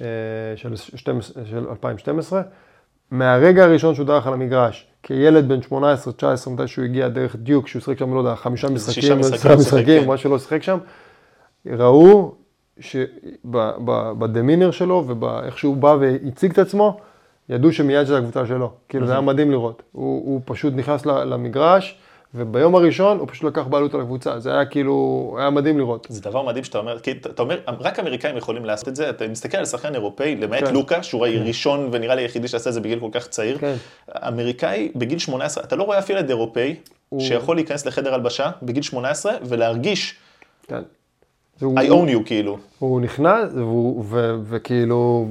אה, 0.00 0.06
של, 0.56 0.76
12, 0.76 1.44
של 1.44 1.66
2012. 1.70 2.42
מהרגע 3.10 3.64
הראשון 3.64 3.94
שהוא 3.94 4.06
דרך 4.06 4.26
על 4.26 4.32
המגרש, 4.32 4.86
כילד 5.02 5.48
בן 5.48 5.60
18-19, 5.70 6.50
מתי 6.50 6.66
שהוא 6.66 6.84
הגיע 6.84 7.08
דרך 7.08 7.36
דיוק, 7.36 7.68
שהוא 7.68 7.80
שיחק 7.80 7.98
שם, 7.98 8.14
לא 8.14 8.18
יודע, 8.18 8.34
חמישה 8.34 8.68
משחקים, 8.68 9.02
שישה 9.02 9.14
משחקים 9.14 9.58
משחקים, 9.58 10.02
כן. 10.02 10.06
מה 10.08 10.16
שלא 10.16 10.38
שיחק 10.38 10.62
שם, 10.62 10.78
ראו 11.66 12.34
שבדמינר 12.80 14.70
שלו 14.70 15.04
ובאיך 15.06 15.58
שהוא 15.58 15.76
בא 15.76 15.96
והציג 16.00 16.52
את 16.52 16.58
עצמו, 16.58 16.96
ידעו 17.48 17.72
שמיד 17.72 18.02
זו 18.06 18.16
הקבוצה 18.16 18.46
שלו. 18.46 18.72
כאילו 18.88 19.06
זה 19.06 19.12
היה 19.12 19.20
מדהים 19.20 19.50
לראות. 19.50 19.82
הוא, 19.92 20.22
הוא 20.26 20.40
פשוט 20.44 20.74
נכנס 20.76 21.06
למגרש, 21.06 21.98
וביום 22.34 22.74
הראשון 22.74 23.18
הוא 23.18 23.28
פשוט 23.28 23.44
לקח 23.44 23.62
בעלות 23.66 23.94
על 23.94 24.00
הקבוצה. 24.00 24.38
זה 24.40 24.52
היה 24.52 24.64
כאילו, 24.64 25.36
היה 25.38 25.50
מדהים 25.50 25.78
לראות. 25.78 26.06
זה 26.10 26.22
דבר 26.22 26.42
מדהים 26.42 26.64
שאתה 26.64 26.78
אומר, 26.78 26.98
כי 26.98 27.10
אתה 27.10 27.42
אומר, 27.42 27.58
רק 27.68 27.98
אמריקאים 27.98 28.36
יכולים 28.36 28.64
לעשות 28.64 28.88
את 28.88 28.96
זה, 28.96 29.10
אתה 29.10 29.28
מסתכל 29.28 29.58
על 29.58 29.64
שחקן 29.64 29.94
אירופאי, 29.94 30.36
למעט 30.36 30.64
כן. 30.64 30.74
לוקה, 30.74 31.02
שהוא 31.02 31.26
ראשון 31.26 31.88
ונראה 31.92 32.14
לי 32.14 32.22
היחידי 32.22 32.48
שעשה 32.48 32.70
את 32.70 32.74
זה 32.74 32.80
בגיל 32.80 33.00
כל 33.00 33.08
כך 33.12 33.26
צעיר. 33.28 33.58
כן. 33.58 33.74
אמריקאי 34.28 34.92
בגיל 34.96 35.18
18, 35.18 35.64
אתה 35.64 35.76
לא 35.76 35.82
רואה 35.82 35.98
אפילו 35.98 36.18
ילד 36.18 36.28
אירופאי 36.28 36.74
הוא- 37.08 37.20
שיכול 37.20 37.56
להיכנס 37.56 37.86
לחדר 37.86 38.14
הלבשה 38.14 38.50
בגיל 38.62 38.82
18 38.82 39.32
ולהרגיש, 39.44 40.14
כן. 40.68 40.82
והוא- 41.58 41.78
I 41.78 41.82
own 41.82 42.10
you 42.10 42.24
כאילו. 42.26 42.58
הוא 42.78 43.00
נכנס, 43.00 43.52
והוא- 43.54 44.04
ו- 44.08 44.36
וכאילו, 44.44 45.26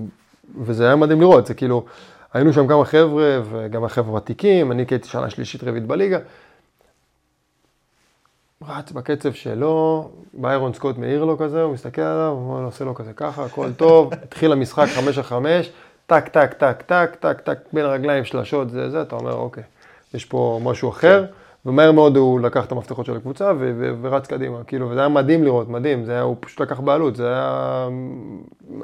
וזה 0.61 0.85
היה 0.85 0.95
מדהים 0.95 1.21
לראות, 1.21 1.45
זה 1.45 1.53
כאילו, 1.53 1.85
היינו 2.33 2.53
שם 2.53 2.67
כמה 2.67 2.85
חבר'ה, 2.85 3.39
וגם 3.49 3.83
החבר'ה 3.83 4.13
ותיקים, 4.13 4.71
אני 4.71 4.85
כי 4.85 4.93
הייתי 4.95 5.07
שנה 5.07 5.29
שלישית 5.29 5.63
רביעית 5.63 5.85
בליגה. 5.85 6.19
רץ 8.67 8.91
בקצב 8.91 9.33
שלו, 9.33 10.09
ביירון 10.33 10.73
סקוט 10.73 10.97
מעיר 10.97 11.23
לו 11.25 11.37
כזה, 11.37 11.61
הוא 11.61 11.73
מסתכל 11.73 12.01
עליו, 12.01 12.29
הוא 12.39 12.67
עושה 12.67 12.85
לו 12.85 12.95
כזה 12.95 13.13
ככה, 13.13 13.45
הכל 13.45 13.71
טוב, 13.73 14.13
התחיל 14.23 14.51
המשחק 14.51 14.87
חמש 14.95 15.17
על 15.17 15.23
חמש, 15.23 15.69
טק, 16.07 16.27
טק, 16.27 16.53
טק, 16.53 16.81
טק, 16.81 17.15
טק, 17.19 17.41
טק, 17.41 17.57
בין 17.73 17.85
הרגליים 17.85 18.25
שלשות, 18.25 18.69
זה 18.69 18.89
זה, 18.89 19.01
אתה 19.01 19.15
אומר, 19.15 19.33
אוקיי, 19.33 19.63
יש 20.13 20.25
פה 20.25 20.59
משהו 20.63 20.89
אחר, 20.89 21.25
ומהר 21.65 21.91
מאוד 21.91 22.17
הוא 22.17 22.39
לקח 22.39 22.65
את 22.65 22.71
המפתחות 22.71 23.05
של 23.05 23.15
הקבוצה 23.15 23.51
ו- 23.59 23.73
ו- 23.79 23.93
ורץ 24.01 24.27
קדימה, 24.27 24.63
כאילו, 24.67 24.89
וזה 24.89 24.99
היה 24.99 25.09
מדהים 25.09 25.43
לראות, 25.43 25.69
מדהים, 25.69 26.05
זה 26.05 26.11
היה, 26.11 26.21
הוא 26.21 26.35
פשוט 26.39 26.61
לקח 26.61 26.79
בעלות, 26.79 27.15
זה 27.15 27.27
היה 27.27 27.87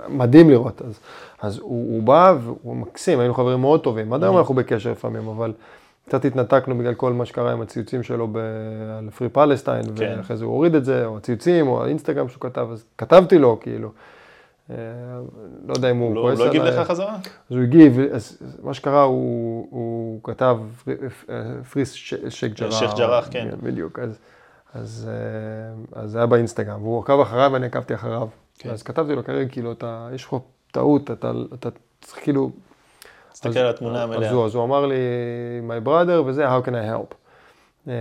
מדהים 0.07 0.49
לראות, 0.49 0.81
אז, 0.81 0.99
אז 1.41 1.57
הוא, 1.59 1.93
הוא 1.95 2.03
בא 2.03 2.35
והוא 2.43 2.75
מקסים, 2.75 3.19
היינו 3.19 3.33
חברים 3.33 3.61
מאוד 3.61 3.83
טובים, 3.83 4.13
עד 4.13 4.23
היום 4.23 4.37
אנחנו 4.37 4.53
בקשר 4.53 4.91
לפעמים, 4.91 5.27
אבל 5.27 5.53
קצת 6.07 6.25
התנתקנו 6.25 6.77
בגלל 6.77 6.93
כל 6.93 7.13
מה 7.13 7.25
שקרה 7.25 7.51
עם 7.51 7.61
הציוצים 7.61 8.03
שלו 8.03 8.27
ב- 8.31 8.37
על 8.97 9.09
פרי 9.09 9.29
פלסטיין, 9.29 9.85
כן. 9.95 10.13
ואחרי 10.17 10.37
זה 10.37 10.45
הוא 10.45 10.53
הוריד 10.53 10.75
את 10.75 10.85
זה, 10.85 11.05
או 11.05 11.17
הציוצים, 11.17 11.67
או 11.67 11.83
האינסטגרם 11.83 12.29
שהוא 12.29 12.41
כתב, 12.41 12.67
אז 12.71 12.85
כתבתי 12.97 13.37
לו, 13.37 13.57
כאילו, 13.61 13.89
לא 14.69 14.75
יודע 15.75 15.91
אם 15.91 15.97
הוא 15.97 16.07
הוא 16.07 16.15
לא- 16.15 16.21
כועס 16.21 16.37
הוא 16.39 16.45
לא 16.45 16.49
הגיב 16.49 16.61
עליי. 16.61 16.79
לך 16.79 16.87
חזרה? 16.87 17.15
אז 17.49 17.55
הוא 17.55 17.63
הגיב, 17.63 17.99
אז 18.13 18.37
מה 18.63 18.73
שקרה, 18.73 19.01
הוא, 19.03 19.67
הוא 19.71 20.19
כתב 20.23 20.57
פרי- 20.85 20.95
פריס 21.71 21.91
ש- 21.93 22.13
שייק 22.29 22.53
ג'ראח. 22.59 22.79
שייח' 22.79 22.93
ג'ראח, 22.97 23.27
כן. 23.31 23.49
בדיוק, 23.63 23.99
אז, 23.99 24.19
אז, 24.73 25.09
אה, 25.95 26.01
אז 26.01 26.11
זה 26.11 26.17
היה 26.17 26.27
באינסטגרם, 26.27 26.81
והוא 26.83 26.99
עקב 27.03 27.19
אחריי 27.19 27.47
ואני 27.47 27.65
עקבתי 27.65 27.93
אחריו. 27.95 28.27
כן. 28.57 28.69
אז 28.69 28.83
כתבתי 28.83 29.15
לו, 29.15 29.23
כרגע, 29.23 29.49
כאילו, 29.49 29.71
אתה, 29.71 30.09
יש 30.13 30.23
לך 30.25 30.35
טעות, 30.71 31.11
אתה, 31.11 31.31
אתה 31.53 31.69
צריך 32.01 32.23
כאילו... 32.23 32.51
תסתכל 33.33 33.59
על 33.59 33.69
התמונה 33.69 34.03
אז 34.03 34.09
המלאה. 34.11 34.31
הוא, 34.31 34.45
אז 34.45 34.55
הוא 34.55 34.63
אמר 34.63 34.85
לי, 34.85 34.95
my 35.67 35.87
brother, 35.87 36.21
וזה, 36.25 36.47
how 36.57 36.65
can 36.65 36.71
I 36.71 36.93
help? 36.95 37.15
אה, 37.87 37.93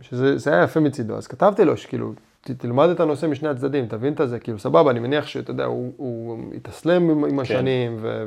שזה 0.00 0.38
זה 0.38 0.52
היה 0.54 0.62
יפה 0.64 0.80
מצידו, 0.80 1.16
אז 1.16 1.26
כתבתי 1.26 1.64
לו 1.64 1.76
שכאילו, 1.76 2.12
תלמד 2.52 2.88
את 2.88 3.00
הנושא 3.00 3.26
משני 3.26 3.48
הצדדים, 3.48 3.86
תבין 3.86 4.12
את 4.12 4.28
זה, 4.28 4.38
כאילו, 4.38 4.58
סבבה, 4.58 4.90
אני 4.90 5.00
מניח 5.00 5.26
שאתה 5.26 5.50
יודע, 5.50 5.64
הוא, 5.64 5.92
הוא 5.96 6.38
התאסלם 6.56 7.10
עם, 7.10 7.24
כן. 7.24 7.30
עם 7.30 7.40
השנים, 7.40 7.96
ו... 8.00 8.24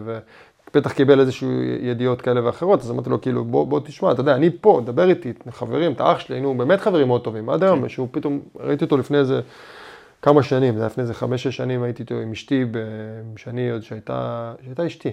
ובטח 0.70 0.92
קיבל 0.92 1.20
איזשהו 1.20 1.50
ידיעות 1.82 2.22
כאלה 2.22 2.46
ואחרות, 2.46 2.80
אז 2.82 2.92
אמרתי 2.92 3.10
לו, 3.10 3.22
כאילו, 3.22 3.46
בוא, 3.46 3.68
בוא 3.68 3.80
תשמע, 3.80 4.12
אתה 4.12 4.22
יודע, 4.22 4.36
אני 4.36 4.50
פה, 4.62 4.82
דבר 4.86 5.10
איתי, 5.10 5.34
חברים, 5.50 5.92
אתה 5.92 6.12
אח 6.12 6.20
שלי, 6.20 6.36
היינו 6.36 6.58
באמת 6.58 6.82
חברים 6.82 7.08
מאוד 7.08 7.24
טובים, 7.24 7.50
עד 7.50 7.60
כן. 7.60 7.66
היום, 7.66 7.90
שהוא 7.90 8.08
פתאום, 8.12 8.40
ראיתי 8.60 8.86
אותו 8.86 8.98
לפני 8.98 9.18
איזה 9.18 9.42
כמה 10.22 10.44
שנים, 10.44 10.74
זה 10.74 10.80
היה 10.80 10.88
לפני 10.88 11.02
איזה 11.02 11.14
חמש-שש 11.14 11.58
שנים, 11.58 11.84
הייתי 11.84 12.04
איתו 12.04 12.16
עם 12.16 12.32
אשתי, 12.32 12.66
שאני 13.38 13.72
עוד 13.72 13.84
שהייתה, 13.84 14.54
שהייתה 14.66 14.88
אשתי. 14.88 15.10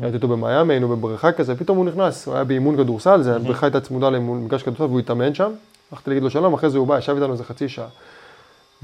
הייתי 0.00 0.16
איתו 0.16 0.28
במיאמי, 0.28 0.74
היינו 0.74 0.88
בבריכה 0.88 1.32
כזה, 1.32 1.56
פתאום 1.56 1.78
הוא 1.78 1.86
נכנס, 1.86 2.26
הוא 2.26 2.34
היה 2.34 2.44
באימון 2.44 2.76
כדורסל, 2.76 3.22
זה 3.22 3.36
הבריכה 3.36 3.66
הייתה 3.66 3.80
צמודה 3.80 4.10
למגרש 4.10 4.62
כדורסל, 4.62 4.84
והוא 4.84 5.00
התאמן 5.00 5.34
שם. 5.34 5.52
הלכתי 5.92 6.10
להגיד 6.10 6.22
לו 6.22 6.30
שלום, 6.30 6.54
אחרי 6.54 6.70
זה 6.70 6.78
הוא 6.78 6.86
בא, 6.86 6.98
ישב 6.98 7.14
איתנו 7.14 7.32
איזה 7.32 7.44
חצי 7.44 7.68
שעה. 7.68 7.88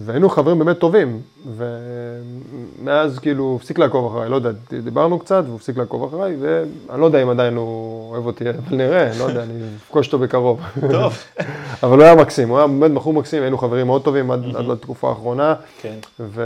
והיינו 0.04 0.28
חברים 0.28 0.58
באמת 0.58 0.78
טובים, 0.78 1.20
ומאז 1.56 3.18
כאילו 3.18 3.44
הוא 3.44 3.56
הפסיק 3.56 3.78
לעקוב 3.78 4.06
אחריי, 4.12 4.30
לא 4.30 4.36
יודע, 4.36 4.50
דיברנו 4.84 5.18
קצת 5.18 5.42
והוא 5.46 5.56
הפסיק 5.56 5.76
לעקוב 5.76 6.04
אחריי, 6.04 6.36
ואני 6.40 7.00
לא 7.00 7.06
יודע 7.06 7.22
אם 7.22 7.28
עדיין 7.28 7.56
הוא 7.56 8.10
אוהב 8.10 8.26
אותי, 8.26 8.44
אבל 8.50 8.76
נראה, 8.76 9.10
לא 9.18 9.24
יודע, 9.24 9.42
אני 9.42 9.52
אפגוש 9.86 10.06
אותו 10.06 10.18
בקרוב. 10.18 10.60
טוב, 10.90 11.14
אבל 11.82 11.96
הוא 11.96 12.02
היה 12.04 12.14
מקסים, 12.14 12.48
הוא 12.48 12.58
היה 12.58 12.66
באמת 12.66 12.90
בחור 12.90 13.12
מקסים, 13.12 13.42
היינו 13.42 13.58
חברים 13.58 13.86
מאוד 13.86 14.02
טובים 14.02 14.30
עד, 14.30 14.56
עד 14.56 14.66
לתקופה 14.66 15.08
האחרונה, 15.08 15.54
כן. 15.82 15.94
ו... 16.20 16.42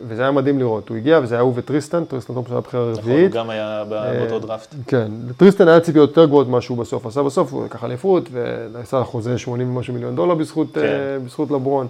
וזה 0.00 0.22
היה 0.22 0.30
מדהים 0.30 0.58
לראות. 0.58 0.88
הוא 0.88 0.96
הגיע 0.96 1.20
וזה 1.22 1.34
היה 1.34 1.42
הוא 1.42 1.52
וטריסטן, 1.56 2.04
טריסטן 2.04 2.34
תומפסון 2.34 2.56
היה 2.56 2.60
בחירה 2.60 2.82
נכון, 2.92 3.04
הוא 3.04 3.12
רביעית. 3.12 3.32
גם 3.32 3.50
היה 3.50 3.84
ב- 3.88 4.18
באותו 4.18 4.46
דראפט. 4.46 4.74
כן, 4.86 5.12
לטריסטן 5.28 5.68
היה 5.68 5.80
ציפיות 5.80 6.08
יותר 6.08 6.24
גבוהות 6.24 6.48
ממה 6.48 6.60
שהוא 6.60 6.78
בסוף 6.78 7.06
עשה 7.06 7.22
בסוף, 7.22 7.52
הוא 7.52 7.64
לקח 7.64 7.84
אליפות 7.84 8.28
ועשה 8.72 9.04
חוזה 9.04 9.38
80 9.38 9.76
ומשהו 9.76 9.94
מיליון 9.94 10.16
דולר 10.16 10.34
בזכות, 10.34 10.74
כן. 10.74 10.80
אה, 10.80 11.18
בזכות 11.24 11.50
לברון, 11.50 11.86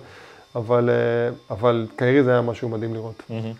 אבל, 0.56 0.90
אה, 0.90 1.34
אבל 1.50 1.86
קיירי 1.96 2.22
זה 2.22 2.30
היה 2.30 2.40
משהו 2.40 2.68
מדהים 2.68 2.94
לראות. 2.94 3.22
מהמם. 3.30 3.52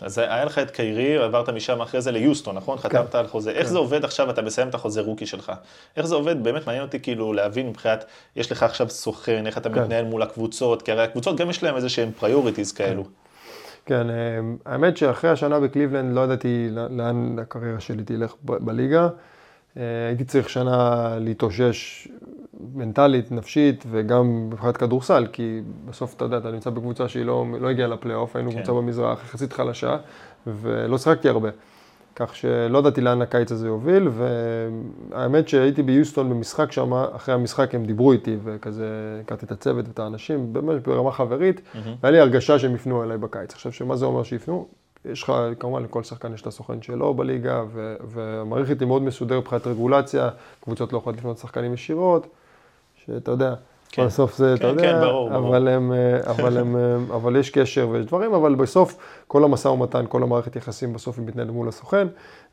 אז 0.00 0.18
היה 0.18 0.44
לך 0.44 0.58
את 0.58 0.70
קיירי, 0.70 1.16
עברת 1.16 1.48
משם 1.48 1.80
אחרי 1.80 2.00
זה 2.00 2.12
ליוסטון, 2.12 2.56
נכון? 2.56 2.78
כן. 2.78 2.88
חתמת 2.88 3.14
על 3.14 3.26
חוזה. 3.26 3.50
איך 3.50 3.68
זה 3.68 3.78
עובד 3.78 4.04
עכשיו, 4.04 4.30
אתה 4.30 4.42
מסיים 4.42 4.68
את 4.68 4.74
החוזה 4.74 5.00
rookie 5.00 5.26
שלך? 5.26 5.52
איך 5.96 6.06
זה 6.06 6.14
עובד? 6.14 6.44
באמת 6.44 6.66
מעניין 6.66 6.84
אותי 6.84 7.00
כאילו 7.00 7.32
להבין 7.32 7.68
מבחינת, 7.68 8.04
יש 8.36 8.52
לך 8.52 8.62
עכשיו 8.62 8.88
סוכן, 8.88 9.46
איך 9.46 9.58
אתה 9.58 9.68
כן. 9.68 9.82
מתנהל 9.82 10.04
מול 10.04 10.22
הקבוצות, 10.22 10.82
כי 10.82 10.92
הרי 10.92 11.02
הקבוצות 11.02 11.36
גם 11.36 11.50
יש 11.50 11.62
להם 11.62 11.76
איזה 11.76 11.88
שהם 11.88 12.10
priorities 12.18 12.72
כאלו. 12.72 13.04
כן, 13.86 14.10
אה, 14.10 14.40
האמת 14.66 14.96
שאחרי 14.96 15.30
השנה 15.30 15.60
בקליבלנד 15.60 16.14
לא 16.14 16.20
ידעתי 16.20 16.68
לאן 16.90 17.36
הקריירה 17.38 17.80
שלי 17.80 18.02
תלך 18.04 18.34
בליגה. 18.42 19.08
אה, 19.76 19.82
הייתי 20.08 20.24
צריך 20.24 20.50
שנה 20.50 21.08
להתאושש 21.20 22.08
מנטלית, 22.74 23.32
נפשית, 23.32 23.84
וגם 23.90 24.46
מבחינת 24.50 24.76
כדורסל, 24.76 25.26
כי 25.32 25.60
בסוף 25.84 26.14
אתה 26.14 26.24
יודע, 26.24 26.38
אתה 26.38 26.50
נמצא 26.50 26.70
בקבוצה 26.70 27.08
שהיא 27.08 27.24
לא, 27.24 27.44
לא 27.60 27.68
הגיעה 27.68 27.88
לפלייאוף, 27.88 28.36
היינו 28.36 28.50
כן. 28.50 28.56
קבוצה 28.56 28.72
במזרח, 28.72 29.24
יחסית 29.24 29.52
חלשה, 29.52 29.96
ולא 30.46 30.98
שיחקתי 30.98 31.28
הרבה. 31.28 31.48
כך 32.16 32.36
שלא 32.36 32.78
ידעתי 32.78 33.00
לאן 33.00 33.22
הקיץ 33.22 33.52
הזה 33.52 33.66
יוביל, 33.66 34.08
והאמת 35.10 35.48
שהייתי 35.48 35.82
ביוסטון 35.82 36.30
במשחק 36.30 36.72
שם, 36.72 36.92
אחרי 36.92 37.34
המשחק 37.34 37.74
הם 37.74 37.84
דיברו 37.84 38.12
איתי, 38.12 38.36
וכזה 38.44 38.86
הכרתי 39.24 39.46
את 39.46 39.52
הצוות 39.52 39.88
ואת 39.88 39.98
האנשים, 39.98 40.52
באמת 40.52 40.88
ברמה 40.88 41.12
חברית, 41.12 41.60
והיה 42.02 42.12
לי 42.12 42.20
הרגשה 42.20 42.58
שהם 42.58 42.74
יפנו 42.74 43.04
אליי 43.04 43.18
בקיץ. 43.18 43.52
עכשיו, 43.52 43.72
שמה 43.72 43.96
זה 43.96 44.06
אומר 44.06 44.22
שיפנו? 44.22 44.68
יש 45.04 45.22
לך, 45.22 45.32
כמובן 45.58 45.82
לכל 45.82 46.02
שחקן 46.02 46.34
יש 46.34 46.42
את 46.42 46.46
הסוכן 46.46 46.82
שלו 46.82 47.14
בליגה, 47.14 47.62
ו- 47.72 47.96
והמערכת 48.04 48.80
היא 48.80 48.88
מאוד 48.88 49.02
מסודרת 49.02 49.42
מבחינת 49.42 49.66
רגולציה, 49.66 50.28
קבוצות 50.60 50.92
לא 50.92 50.98
יכולות 50.98 51.18
לפנות 51.18 51.36
לשחקנים 51.36 51.74
ישירות, 51.74 52.26
שאתה 53.14 53.30
יודע, 53.30 53.54
כן. 53.88 54.06
בסוף 54.06 54.36
זה, 54.36 54.54
אתה 54.54 54.62
כן, 54.62 54.68
יודע, 54.68 54.82
כן, 54.82 55.00
ברור, 55.00 55.30
ברור. 55.30 55.48
אבל, 55.48 55.68
הם, 55.68 55.92
אה, 55.92 56.30
אבל, 56.30 56.58
הם, 56.58 56.76
אה, 56.76 57.16
אבל 57.16 57.36
יש 57.36 57.50
קשר 57.50 57.88
ויש 57.90 58.06
דברים, 58.06 58.34
אבל 58.34 58.54
בסוף 58.54 58.96
כל 59.26 59.44
המשא 59.44 59.68
ומתן, 59.68 60.04
כל 60.08 60.22
המערכת 60.22 60.56
יחסים 60.56 60.92
בסוף 60.92 61.18
היא 61.18 61.26
מתנהלת 61.26 61.50
מול 61.50 61.68
הסוכן, 61.68 62.06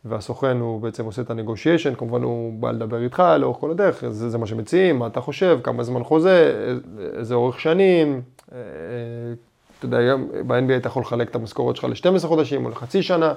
והסוכן 0.05 0.57
הוא 0.59 0.81
בעצם 0.81 1.05
עושה 1.05 1.21
את 1.21 1.29
ה-negotiation, 1.29 1.95
כמובן 1.95 2.23
הוא 2.23 2.53
בא 2.59 2.71
לדבר 2.71 3.03
איתך 3.03 3.23
לאורך 3.39 3.57
כל 3.57 3.71
הדרך, 3.71 4.03
זה, 4.09 4.29
זה 4.29 4.37
מה 4.37 4.47
שמציעים, 4.47 4.99
מה 4.99 5.07
אתה 5.07 5.21
חושב, 5.21 5.59
כמה 5.63 5.83
זמן 5.83 6.03
חוזה, 6.03 6.53
איזה 7.17 7.35
אורך 7.35 7.59
שנים, 7.59 8.21
אה, 8.51 8.57
אתה 9.79 9.85
יודע, 9.85 10.15
ב-NBA 10.47 10.77
אתה 10.77 10.87
יכול 10.87 11.01
לחלק 11.01 11.29
את 11.29 11.35
המשכורת 11.35 11.75
שלך 11.75 11.85
ל-12 11.85 12.27
חודשים 12.27 12.65
או 12.65 12.69
לחצי 12.69 13.03
שנה, 13.03 13.33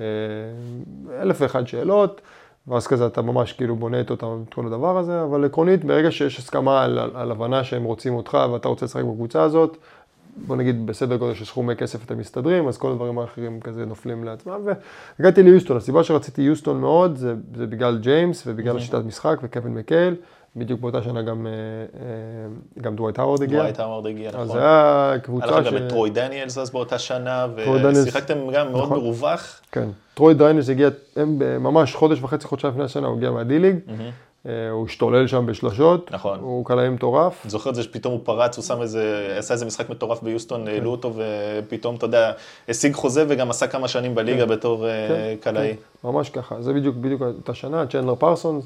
אה, 0.00 0.04
אלף 1.22 1.36
ואחד 1.40 1.68
שאלות. 1.68 2.20
ואז 2.68 2.86
כזה 2.86 3.06
אתה 3.06 3.22
ממש 3.22 3.52
כאילו 3.52 3.76
בונה 3.76 4.00
את 4.00 4.10
אותם, 4.10 4.42
את 4.48 4.54
כל 4.54 4.66
הדבר 4.66 4.98
הזה, 4.98 5.22
אבל 5.22 5.44
עקרונית, 5.44 5.84
ברגע 5.84 6.10
שיש 6.10 6.38
הסכמה 6.38 6.84
על, 6.84 6.98
על, 6.98 7.10
על 7.14 7.30
הבנה 7.30 7.64
שהם 7.64 7.84
רוצים 7.84 8.14
אותך 8.14 8.38
ואתה 8.52 8.68
רוצה 8.68 8.86
לשחק 8.86 9.04
בקבוצה 9.04 9.42
הזאת, 9.42 9.76
בוא 10.46 10.56
נגיד 10.56 10.86
בסדר 10.86 11.16
גודל 11.16 11.34
של 11.34 11.44
סכומי 11.44 11.76
כסף 11.76 12.04
אתם 12.04 12.18
מסתדרים, 12.18 12.68
אז 12.68 12.78
כל 12.78 12.92
הדברים 12.92 13.18
האחרים 13.18 13.60
כזה 13.60 13.86
נופלים 13.86 14.24
לעצמם. 14.24 14.60
והגעתי 15.18 15.42
ליוסטון, 15.42 15.76
הסיבה 15.76 16.04
שרציתי 16.04 16.42
יוסטון 16.42 16.80
מאוד 16.80 17.16
זה, 17.16 17.34
זה 17.54 17.66
בגלל 17.66 17.98
ג'יימס 17.98 18.42
ובגלל 18.46 18.76
השיטת 18.76 19.04
משחק 19.04 19.38
וקווין 19.42 19.74
מקייל. 19.74 20.14
בדיוק 20.58 20.80
באותה 20.80 21.02
שנה 21.02 21.22
גם, 21.22 21.46
אה, 21.46 21.52
אה, 21.52 22.82
גם 22.82 22.96
דווייט 22.96 23.18
האוורד 23.18 23.42
הגיע. 23.42 23.58
דווייט 23.58 23.80
האוורד 23.80 24.06
הגיע, 24.06 24.28
נכון. 24.28 24.40
אז 24.40 24.48
זה 24.48 24.58
היה 24.58 25.14
קבוצה 25.22 25.46
היה 25.46 25.60
לך 25.60 25.66
ש... 25.66 25.68
גם 25.72 25.76
את 25.76 25.88
טרוי 25.88 26.10
דניאלס 26.10 26.58
אז 26.58 26.70
באותה 26.70 26.98
שנה, 26.98 27.46
טרוי 27.64 27.78
דניאלס, 27.78 28.02
ושיחקתם 28.02 28.34
גם 28.52 28.72
מאוד 28.72 28.84
נכון. 28.84 28.98
מרווח. 28.98 29.60
כן. 29.72 29.88
טרוי 30.14 30.34
דניאלס 30.34 30.68
הגיע, 30.68 30.88
הם 31.16 31.62
ממש 31.62 31.94
חודש 31.94 32.22
וחצי, 32.22 32.46
חודשיים 32.46 32.72
לפני 32.72 32.84
השנה, 32.84 33.06
הוא 33.06 33.16
הגיע 33.16 33.30
מה 33.30 33.38
D-League. 33.38 33.76
אה, 34.46 34.70
הוא 34.70 34.86
השתולל 34.86 35.26
שם 35.26 35.46
בשלשות. 35.46 36.12
נכון. 36.12 36.38
הוא 36.40 36.64
קלעי 36.64 36.88
מטורף. 36.88 37.40
אני 37.44 37.50
זוכר 37.50 37.70
את 37.70 37.74
זה 37.74 37.82
שפתאום 37.82 38.12
הוא 38.12 38.20
פרץ, 38.24 38.56
הוא 38.56 38.64
שם 38.64 38.82
איזה, 38.82 39.34
עשה 39.38 39.54
איזה 39.54 39.66
משחק 39.66 39.90
מטורף 39.90 40.22
ביוסטון, 40.22 40.68
העלו 40.68 40.90
אותו 40.90 41.14
ופתאום, 41.16 41.96
אתה 41.96 42.04
יודע, 42.04 42.32
השיג 42.68 42.94
חוזה 42.94 43.24
וגם 43.28 43.50
עשה 43.50 43.66
כמה 43.66 43.88
שנים 43.88 44.14
בליגה 44.14 44.46
בתור 44.46 44.86
אה, 44.88 45.08
כן, 45.08 45.34
קלעי. 45.40 45.74
כן, 45.74 46.08
ממש 46.08 46.30
ככה. 46.30 46.62
זה 46.62 46.72
בדיוק, 46.72 46.96
בדיוק 46.96 47.22
אותה 47.22 47.54
שנה, 47.54 47.86
צ'נדלר 47.86 48.14
פרסונס. 48.14 48.64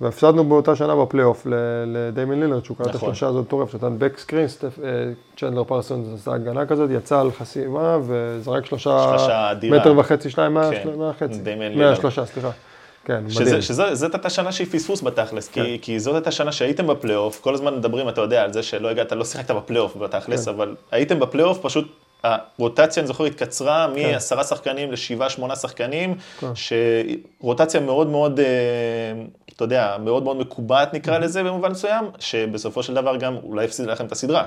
והפסדנו 0.00 0.44
באותה 0.44 0.76
שנה 0.76 0.96
בפלייאוף 0.96 1.46
ל- 1.46 1.54
לדיימן 1.86 2.40
לילרד, 2.40 2.64
שהוא 2.64 2.76
קלע 2.76 2.86
את 2.86 2.94
נכון. 2.94 3.08
השלושה 3.10 3.26
הזאת 3.26 3.46
מטורף, 3.46 3.72
שנתן 3.72 3.94
back 3.98 4.18
screen, 4.18 4.46
אה, 4.84 4.88
צ'נדלר 5.36 5.64
פרסונס 5.64 6.06
עשה 6.20 6.32
הגנה 6.34 6.66
כזאת, 6.66 6.90
יצא 6.90 7.20
על 7.20 7.30
חסימה 7.32 7.98
וזרק 8.06 8.66
שלושה. 8.66 9.16
מטר 9.70 9.98
וחצי, 9.98 10.30
שניים 10.30 10.54
מה- 10.54 10.70
כן, 10.70 10.88
מהחצי, 10.98 11.40
לילרד. 11.44 11.76
מהשלושה, 11.90 12.26
סליחה. 12.26 12.50
כן, 13.04 13.22
שזה, 13.28 13.44
מדהים. 13.44 13.62
שזה, 13.62 13.94
זאת 13.94 14.14
הייתה 14.14 14.30
שנה 14.30 14.52
שהיא 14.52 14.66
פספוס 14.66 15.02
בתכלס, 15.02 15.48
כן. 15.48 15.62
כי, 15.64 15.78
כי 15.82 16.00
זאת 16.00 16.14
הייתה 16.14 16.30
שנה 16.30 16.52
שהייתם 16.52 16.86
בפלייאוף, 16.86 17.40
כל 17.40 17.54
הזמן 17.54 17.76
מדברים, 17.76 18.08
אתה 18.08 18.20
יודע, 18.20 18.42
על 18.42 18.52
זה 18.52 18.62
שלא 18.62 18.88
הגעת, 18.88 19.12
לא 19.12 19.24
שיחקת 19.24 19.50
בפלייאוף 19.50 19.96
בתכלס, 19.96 20.48
כן. 20.48 20.54
אבל 20.54 20.74
הייתם 20.92 21.20
בפלייאוף, 21.20 21.58
פשוט 21.62 21.88
הרוטציה, 22.24 23.00
אני 23.00 23.06
זוכר, 23.06 23.24
התקצרה 23.24 23.88
כן. 23.94 24.12
מעשרה 24.12 24.44
שחקנים 24.44 24.92
לשבעה, 24.92 25.30
שמונה 25.30 25.56
שחקנים, 25.56 26.14
כן. 26.40 26.46
שרוטציה 27.40 27.80
מאוד 27.80 28.06
מאוד, 28.06 28.40
אה, 28.40 28.44
אתה 29.56 29.64
יודע, 29.64 29.96
מאוד 30.00 30.24
מאוד 30.24 30.36
מקובעת 30.36 30.94
נקרא 30.94 31.18
לזה 31.18 31.42
במובן 31.42 31.70
מסוים, 31.70 32.04
שבסופו 32.18 32.82
של 32.82 32.94
דבר 32.94 33.16
גם 33.16 33.36
אולי 33.42 33.64
הפסיד 33.64 33.86
לכם 33.86 34.06
את 34.06 34.12
הסדרה. 34.12 34.46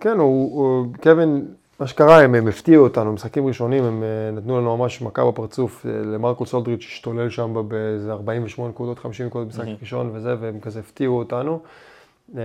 כן, 0.00 0.18
הוא, 0.18 0.58
הוא, 0.58 0.86
קווין, 1.02 1.46
מה 1.80 1.86
שקרה, 1.86 2.20
הם, 2.20 2.34
הם 2.34 2.48
הפתיעו 2.48 2.84
אותנו, 2.84 3.12
משחקים 3.12 3.46
ראשונים, 3.46 3.84
הם 3.84 4.02
אה, 4.02 4.30
נתנו 4.32 4.60
לנו 4.60 4.76
ממש 4.76 5.02
מכה 5.02 5.24
בפרצוף, 5.24 5.86
אה, 5.86 5.90
למרקוס 5.90 6.54
אולדריץ' 6.54 6.86
השתולל 6.92 7.30
שם 7.30 7.54
באיזה 7.68 8.12
48 8.12 8.68
נקודות, 8.68 8.98
50 8.98 9.26
נקודות 9.26 9.48
במשחק 9.48 9.66
ראשון 9.80 10.10
וזה, 10.14 10.34
והם 10.40 10.60
כזה 10.60 10.80
הפתיעו 10.80 11.18
אותנו. 11.18 11.60
אה, 12.36 12.42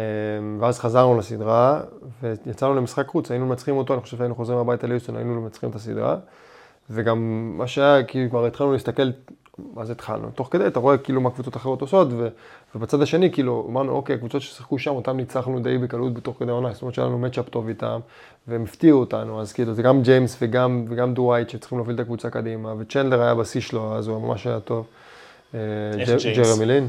ואז 0.60 0.80
חזרנו 0.80 1.18
לסדרה, 1.18 1.82
ויצאנו 2.22 2.74
למשחק 2.74 3.08
חוץ, 3.08 3.32
היינו 3.32 3.46
מנצחים 3.46 3.78
אותו, 3.78 3.94
אני 3.94 4.02
חושב 4.02 4.18
שהיינו 4.18 4.36
חוזרים 4.36 4.60
הביתה 4.60 4.88
ליוסטון, 4.88 5.16
היינו 5.16 5.42
מנצחים 5.42 5.70
את 5.70 5.76
הסדרה. 5.76 6.16
וגם 6.90 7.52
מה 7.58 7.68
שהיה, 7.68 8.04
כי 8.04 8.30
כבר 8.30 8.46
התחלנו 8.46 8.74
להסתכל, 8.74 9.10
אז 9.78 9.90
התחלנו. 9.90 10.30
תוך 10.36 10.48
כדי, 10.52 10.68
אתה 10.68 10.80
רואה 10.80 10.98
כאילו 10.98 11.22
מה 11.22 11.30
קבוצות 11.32 11.56
אחרות 11.58 11.82
עושות, 11.82 12.08
ו, 12.12 12.28
ובצד 12.76 13.02
השני, 13.02 13.32
כאילו, 13.32 13.68
אמרנו, 13.70 13.92
אוקיי, 13.92 14.16
הקבוצות 14.16 14.42
ששיחקו 14.42 14.80
שם, 14.80 14.92
אותם 14.92 15.18
ניצחנו 15.18 15.60
די 15.60 15.78
בקלות 15.78 16.14
בתוך 16.14 16.40
כדי 16.40 16.52
העונה, 16.52 16.74
זאת 16.74 16.82
אומרת 16.82 16.96
שהיה 16.96 17.08
לנו 17.08 17.20
מצ'אפ 17.20 17.50
טוב 17.50 17.68
איתם, 17.68 18.00
והם 18.48 18.64
הפתיעו 18.64 19.00
אותנו, 19.00 19.42
אז 19.42 19.54
כאילו, 19.54 19.74
זה 19.74 19.82
גם 19.82 20.02
ג'יימס 20.02 20.38
וגם, 20.42 20.86
וגם 20.90 21.14
דווייט 21.14 21.50
שצריכים 21.50 21.78
להוביל 21.78 21.96
את 21.96 22.00
הקבוצה 22.00 22.30
קדימה, 22.30 22.74
וצ'נדלר 22.80 23.22
היה 23.22 23.36
בשיא 23.36 23.62
שלו, 23.62 23.96
אז 23.96 24.08
הוא 24.08 24.22
ממש 24.22 24.48
היה 24.48 24.60
טוב. 24.60 24.86
אה, 25.54 25.60
איך 26.00 26.10
ג'יימס? 26.10 26.38
ג'רמי 26.38 26.66
לין. 26.66 26.88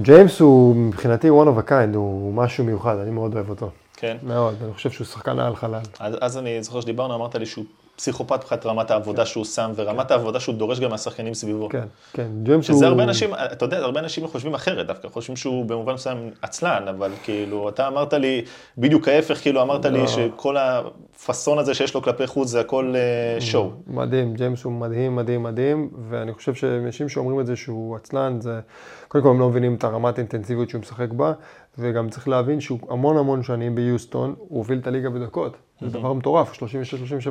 ג'יימס 0.00 0.40
הוא 0.40 0.76
מבחינתי 0.76 1.28
one 1.30 1.32
of 1.32 1.66
a 1.66 1.70
kind, 1.70 1.94
הוא 1.96 2.34
משהו 2.34 2.64
מיוחד, 2.64 2.96
אני 2.96 3.10
מאוד 3.10 3.34
אוהב 3.34 3.50
אותו. 3.50 3.70
כן. 3.96 4.16
מאוד, 4.22 4.54
אני 4.64 4.72
חושב 4.72 4.90
שהוא 4.90 5.06
שחקן 5.06 5.38
על 5.38 5.56
חלל. 5.56 5.80
אז, 5.98 6.14
אז 6.20 6.38
אני 6.38 6.62
זוכר 6.62 6.80
שדיברנו, 6.80 7.14
אמרת 7.14 7.34
לי 7.34 7.46
שהוא 7.46 7.64
פסיכופת 7.96 8.38
מבחינת 8.38 8.66
רמת 8.66 8.90
העבודה 8.90 9.26
שהוא 9.26 9.44
שם, 9.44 9.72
ורמת 9.76 10.10
העבודה 10.10 10.40
שהוא 10.40 10.54
דורש 10.54 10.80
גם 10.80 10.90
מהשחקנים 10.90 11.34
סביבו. 11.34 11.68
כן, 11.68 11.84
כן, 12.12 12.26
ג'יימס 12.42 12.68
הוא... 12.68 12.76
שזה 12.76 12.86
הרבה 12.86 13.02
אנשים, 13.02 13.30
אתה 13.52 13.64
יודע, 13.64 13.78
הרבה 13.78 14.00
אנשים 14.00 14.26
חושבים 14.26 14.54
אחרת 14.54 14.86
דווקא, 14.86 15.08
חושבים 15.08 15.36
שהוא 15.36 15.64
במובן 15.64 15.94
מסוים 15.94 16.30
עצלן, 16.42 16.88
אבל 16.88 17.10
כאילו, 17.22 17.68
אתה 17.68 17.88
אמרת 17.88 18.12
לי, 18.12 18.44
בדיוק 18.78 19.08
ההפך, 19.08 19.40
כאילו 19.42 19.62
אמרת 19.62 19.84
לי 19.84 20.00
לא. 20.00 20.06
שכל 20.06 20.56
הפאסון 20.56 21.58
הזה 21.58 21.74
שיש 21.74 21.94
לו 21.94 22.02
כלפי 22.02 22.26
חוץ 22.26 22.48
זה 22.48 22.60
הכל 22.60 22.94
אה, 22.96 23.40
show. 23.40 23.70
מדהים, 23.86 24.34
ג'יימס 24.34 24.64
הוא 24.64 24.72
מדהים, 24.72 25.16
מדהים, 25.16 25.42
מדהים, 25.42 25.90
ואני 26.08 26.32
חושב 26.32 26.54
שאנשים 26.54 27.08
שאומרים 27.08 27.40
את 27.40 27.46
זה 27.46 27.56
שהוא 27.56 27.96
עצלן, 27.96 28.40
זה, 28.40 28.60
קודם 29.08 29.24
כל 29.24 29.30
הם 29.30 29.40
לא 29.40 29.48
מבינים 29.48 29.74
את 29.74 29.84
הרמת 29.84 30.18
האינטנסיביות 30.18 30.70
שהוא 30.70 30.80
משחק 30.80 31.10
בה, 31.10 31.32
וגם 31.78 32.08
צריך 32.08 32.28
להבין 32.28 32.60
שהוא 32.60 32.78
המון 32.90 33.16
המון 33.16 33.42
שנים 33.42 33.74
ביוסטון, 33.74 34.34
הוא 34.38 34.58
הוביל 34.58 34.78
את 34.78 34.86
הליגה 34.86 35.10
בדקות. 35.10 35.56
זה 35.80 35.88
דבר 35.90 36.12
מטורף, 36.12 36.52
36-37 36.52 36.58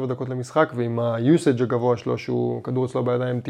דקות 0.09 0.29
למשחק, 0.29 0.71
ועם 0.75 0.99
ה-usage 0.99 1.63
הגבוה 1.63 1.97
שלו, 1.97 2.17
שהוא, 2.17 2.63
כדור 2.63 2.85
אצלו 2.85 3.03
בידיים 3.03 3.41
99% 3.45 3.49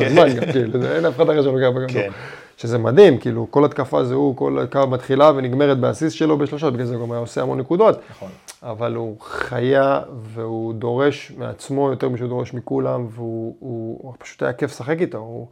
מהזמן, 0.00 0.28
גם 0.36 0.52
כאילו, 0.52 0.80
זה- 0.80 0.96
אין 0.96 1.06
אף 1.06 1.16
אחד 1.16 1.30
אחר 1.30 1.42
שלוקח 1.42 1.68
בכדור. 1.68 2.02
כן. 2.02 2.10
שזה 2.56 2.78
מדהים, 2.78 3.18
כאילו, 3.18 3.46
כל 3.50 3.64
התקפה 3.64 4.04
זה 4.04 4.14
הוא, 4.14 4.36
כל 4.36 4.58
הקו 4.58 4.86
מתחילה 4.90 5.32
ונגמרת 5.36 5.78
באסיסט 5.80 6.16
שלו 6.16 6.38
בשלושות, 6.38 6.72
בגלל 6.74 6.86
זה 6.86 6.94
הוא 6.96 7.04
גם 7.06 7.12
היה 7.12 7.20
עושה 7.20 7.42
המון 7.42 7.58
נקודות. 7.60 7.98
נכון. 8.10 8.28
אבל 8.62 8.94
הוא 8.94 9.16
חיה 9.20 10.00
והוא 10.22 10.74
דורש 10.74 11.32
מעצמו 11.38 11.90
יותר 11.90 12.08
משהוא 12.08 12.28
דורש 12.28 12.54
מכולם, 12.54 13.06
והוא 13.10 13.56
הוא, 13.58 13.98
הוא 14.02 14.14
פשוט 14.18 14.42
היה 14.42 14.52
כיף 14.52 14.70
לשחק 14.70 15.00
איתו, 15.00 15.18
הוא 15.18 15.46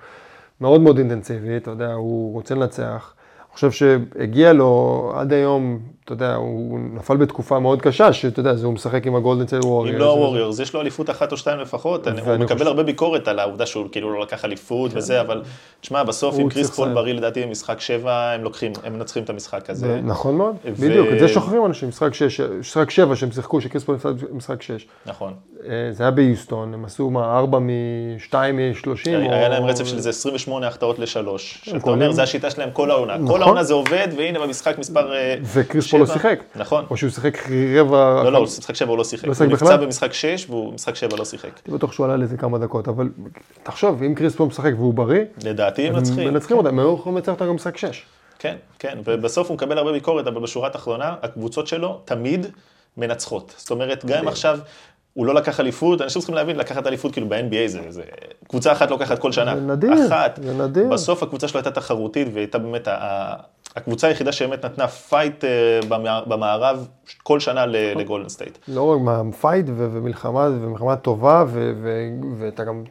מאוד 0.61 0.81
מאוד 0.81 0.99
אינטנסיבי, 0.99 1.57
אתה 1.57 1.71
יודע, 1.71 1.93
הוא 1.93 2.33
רוצה 2.33 2.55
לנצח. 2.55 3.13
חושב 3.57 3.71
שהגיע 3.71 4.53
לו 4.53 5.13
עד 5.17 5.33
היום, 5.33 5.79
אתה 6.07 6.15
יודע, 6.15 6.35
הוא 6.35 6.79
נפל 6.93 7.17
בתקופה 7.17 7.59
מאוד 7.59 7.83
קשה, 7.83 8.13
שאתה 8.13 8.41
יודע, 8.41 8.53
הוא 8.65 8.73
משחק 8.73 9.07
עם 9.07 9.17
הגולדן 9.17 9.47
סטייט 9.47 9.63
ווריורס. 9.65 9.95
אם 9.95 9.99
לא 10.01 10.11
הווריורס, 10.11 10.59
יש 10.59 10.75
לו 10.75 10.81
אליפות 10.81 11.11
אחת 11.11 11.33
או 11.33 11.37
שתיים 11.37 11.59
לפחות, 11.61 12.07
הוא 12.09 12.37
מקבל 12.37 12.67
הרבה 12.67 12.83
ביקורת 12.83 13.29
על 13.29 13.39
העובדה 13.39 13.67
שהוא 13.67 13.87
כאילו 13.93 14.13
לא 14.15 14.21
לקח 14.23 14.45
אליפות 14.45 14.91
וזה, 14.95 15.21
אבל 15.21 15.43
תשמע, 15.81 16.03
בסוף 16.03 16.39
עם 16.39 16.49
קריס 16.49 16.71
פול. 16.71 16.95
בריא 16.95 17.15
לדעתי 17.15 17.43
במשחק 17.47 17.81
שבע, 17.81 18.31
הם 18.31 18.43
לוקחים, 18.45 18.73
הם 18.85 18.93
מנצחים 18.99 19.23
את 19.23 19.31
המשחק 19.31 19.71
הזה. 19.71 19.87
זה 19.87 20.01
נכון 20.05 20.37
מאוד, 20.37 20.55
בדיוק, 20.81 21.09
את 21.13 21.19
זה 21.19 21.29
שוכחים 21.29 21.67
אנשים, 21.67 21.89
משחק 22.61 22.91
שבע 22.91 23.17
שהם 23.17 23.31
שיחקו, 23.33 23.61
שקריס 23.61 23.85
פול 23.85 23.95
נפצע 23.95 24.15
משחק 24.33 24.63
שש. 24.63 24.87
נכון. 25.07 25.33
אה, 25.69 25.71
זה 25.93 26.03
היה 26.03 26.11
ביוסטון, 26.11 26.75
הם 26.75 26.85
עשו 26.85 27.11
מה, 27.11 27.39
ארבע 27.39 27.59
משתיים 28.17 28.71
משלושים? 28.71 29.21
היה 29.21 29.49
להם 29.49 29.65
רצף 29.65 29.85
של 29.85 29.97
איזה 29.97 30.11
28 30.11 30.67
החטאות 30.67 30.99
לשלוש. 30.99 31.61
שאתה 31.63 31.81
כולל- 31.81 31.95
אומר, 31.95 32.13
זה 32.13 32.23
השיטה 32.23 32.51
שלהם 32.51 32.71
כל 32.73 32.91
העונה. 32.91 33.17
כל 33.17 33.23
נכון. 33.23 33.43
העונה 33.43 33.63
זה 33.63 33.75
עובד, 33.75 34.09
והנה 34.17 34.39
במשחק 34.41 34.79
מספר 34.79 35.13
פה 35.99 36.13
לא 36.13 36.13
שיחק. 36.19 36.41
נכון. 36.57 36.85
או 36.91 36.97
שהוא 36.97 37.11
שיחק 37.11 37.39
רבע... 37.81 38.23
לא, 38.25 38.33
לא, 38.33 38.39
הוא 38.39 38.47
שיחק 38.47 38.75
שבע, 38.75 38.91
הוא 38.91 38.99
לא 38.99 39.05
שיחק. 39.05 39.25
לא 39.25 39.35
שיחק 39.35 39.47
הוא 39.47 39.53
נפצע 39.53 39.65
בכלל? 39.65 39.85
במשחק 39.85 40.13
שש, 40.13 40.47
והוא 40.51 40.75
משחק 40.75 40.95
שבע 40.95 41.17
לא 41.17 41.25
שיחק. 41.25 41.51
הייתי 41.57 41.71
בטוח 41.71 41.93
שהוא 41.93 42.07
עלה 42.07 42.17
לזה 42.17 42.37
כמה 42.37 42.59
דקות, 42.59 42.89
אבל 42.89 43.09
תחשוב, 43.63 44.03
אם 44.03 44.15
קריס 44.15 44.35
פול 44.37 44.47
משחק 44.47 44.73
והוא 44.77 44.95
בריא, 44.95 45.25
לדעתי 45.45 45.87
הם 45.89 45.95
מנצחים. 45.95 46.29
מנצחים 46.29 46.59
אותם, 46.59 46.79
הם 46.79 46.95
יכולים 46.95 47.17
לנצח 47.17 47.33
אותם 47.33 47.45
גם 47.45 47.51
במשחק 47.51 47.77
6. 47.77 48.03
כן, 48.39 48.57
כן, 48.79 48.99
ובסוף 49.05 49.49
הוא 49.49 49.55
מקבל 49.55 49.79
הרבה 49.79 49.93
ביקורת, 49.93 50.27
אבל 50.27 50.43
בשורה 50.43 50.69
התחתונה, 50.69 51.15
הקבוצות 51.23 51.67
שלו 51.67 52.01
תמיד 52.05 52.47
מנצחות. 52.97 53.55
זאת 53.57 53.71
אומרת, 53.71 54.05
גם 54.05 54.19
אם 54.19 54.29
עכשיו 54.29 54.59
הוא 55.15 55.27
לא 55.27 55.35
לקח 55.35 55.61
אליפות, 55.61 56.03
אנשים 56.03 56.21
צריכים 56.21 56.35
להבין, 56.35 56.57
לקחת 56.57 56.87
אליפות 56.87 57.13
כאילו 57.13 57.29
ב-NBA 57.29 57.67
זה, 57.67 57.81
זה... 57.89 58.03
קבוצה 58.49 58.73
אחת 58.73 58.91
לוקחת 58.91 59.19
כל 59.19 59.33
שנה. 59.33 59.57
זה 59.57 59.61
נדיר, 59.61 60.07
אחת. 60.07 60.41
זה 60.43 60.55
נדיר. 60.55 60.89
בסוף 60.89 61.23
הקבוצה 61.23 61.49
שלו 61.49 61.59
הייתה 61.61 61.71
תחרותית, 61.71 62.29
והייתה 62.35 62.59
באמת 62.59 62.89
הקבוצה 63.77 64.07
היחידה 64.07 64.33
שבאמת 64.33 64.65
נתנה 64.65 64.89
פייט 64.89 65.45
אה, 65.45 65.51
במע- 65.89 66.25
במערב 66.29 66.89
כל 67.23 67.41
שנה 67.41 67.67
ל- 67.67 67.99
לגולדן 68.01 68.29
סטייט. 68.29 68.59
לא 68.69 68.83
רק 68.83 69.01
פייט 69.41 69.67
ומלחמה, 69.77 70.49
ומלחמה 70.61 70.97
טובה, 70.97 71.45
ואתה 72.39 72.65
גם, 72.65 72.85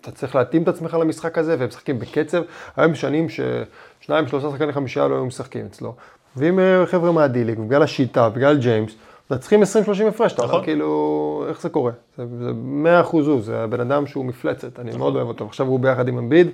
אתה, 0.00 0.10
צריך 0.10 0.34
להתאים 0.36 0.62
את 0.62 0.68
עצמך 0.68 0.94
למשחק 0.94 1.38
הזה, 1.38 1.56
והם 1.58 1.68
משחקים 1.68 1.98
בקצב. 1.98 2.42
היום 2.76 2.94
שנים 2.94 3.26
ששניים, 3.28 4.28
שלושה 4.28 4.50
שחקני 4.50 4.72
חמישייה 4.72 5.08
לא 5.08 5.14
היו 5.14 5.24
משחקים 5.26 5.66
אצלו. 5.66 5.94
ואם 6.36 6.58
אה, 6.60 6.86
חבר'ה 6.86 7.12
מהדיליג, 7.12 7.58
בגלל 7.58 7.82
השיטה, 7.82 8.28
בגלל 8.28 8.58
ג'יימס, 8.58 8.92
מנצחים 9.30 9.62
20-30 9.62 9.66
הפרש, 10.08 10.32
אתה 10.32 10.42
אומר 10.42 10.52
נכון. 10.54 10.64
כאילו, 10.64 11.44
איך 11.48 11.60
זה 11.60 11.68
קורה? 11.68 11.92
זה, 12.16 12.24
זה 12.40 12.50
100 12.54 13.00
אחוז 13.00 13.28
הוא, 13.28 13.42
זה 13.42 13.60
הבן 13.64 13.80
אדם 13.80 14.06
שהוא 14.06 14.24
מפלצת, 14.24 14.78
אני 14.78 14.96
מאוד 14.96 15.16
אוהב 15.16 15.28
אותו. 15.28 15.46
עכשיו 15.46 15.66
הוא 15.66 15.80
ביחד 15.80 16.08
עם 16.08 16.18
אמביד, 16.18 16.46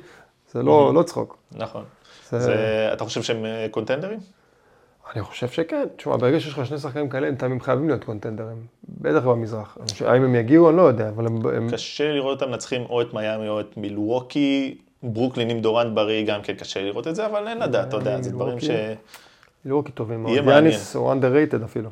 זה 0.53 0.63
לא, 0.63 0.95
לא 0.95 1.03
צחוק. 1.03 1.37
נכון. 1.53 1.85
זה-. 2.31 2.91
אתה 2.93 3.05
חושב 3.05 3.23
שהם 3.23 3.45
אה, 3.45 3.67
קונטנדרים? 3.71 4.19
אני 5.15 5.23
חושב 5.23 5.49
שכן. 5.49 5.87
תשמע, 5.97 6.17
ברגע 6.17 6.41
שיש 6.41 6.53
לך 6.53 6.67
שני 6.67 6.79
שחקנים 6.79 7.09
כאלה, 7.09 7.29
הם 7.29 7.35
תמיד 7.35 7.63
חייבים 7.63 7.89
להיות 7.89 8.05
קונטנדרים. 8.05 8.67
בטח 8.89 9.25
במזרח. 9.25 9.79
האם 10.07 10.25
הם 10.25 10.35
יגיעו, 10.35 10.69
אני 10.69 10.77
לא 10.77 10.83
יודע, 10.83 11.09
אבל 11.09 11.27
הם... 11.27 11.71
קשה 11.71 12.13
לראות 12.13 12.43
אותם 12.43 12.51
מנצחים 12.51 12.85
או 12.91 13.03
את 13.03 13.15
מיאמי 13.15 13.49
או 13.49 13.61
את 13.61 13.77
מילווקי. 13.77 14.79
ברוקלין 15.03 15.51
עם 15.51 15.61
דורנט 15.61 15.95
בריא, 15.95 16.27
גם 16.27 16.43
כן 16.43 16.55
קשה 16.55 16.83
לראות 16.83 17.09
את 17.09 17.15
זה, 17.15 17.27
אבל 17.27 17.49
אין 17.49 17.59
לדעת, 17.59 17.89
אתה 17.89 17.97
יודע, 17.97 18.23
זה 18.23 18.31
דברים 18.31 18.61
ש... 18.61 18.71
מילווקי. 19.65 19.93
טובים 19.93 20.23
מאוד. 20.23 20.35
יאניס 20.35 20.97
הוא 20.97 21.13
underrated 21.13 21.65
אפילו. 21.65 21.91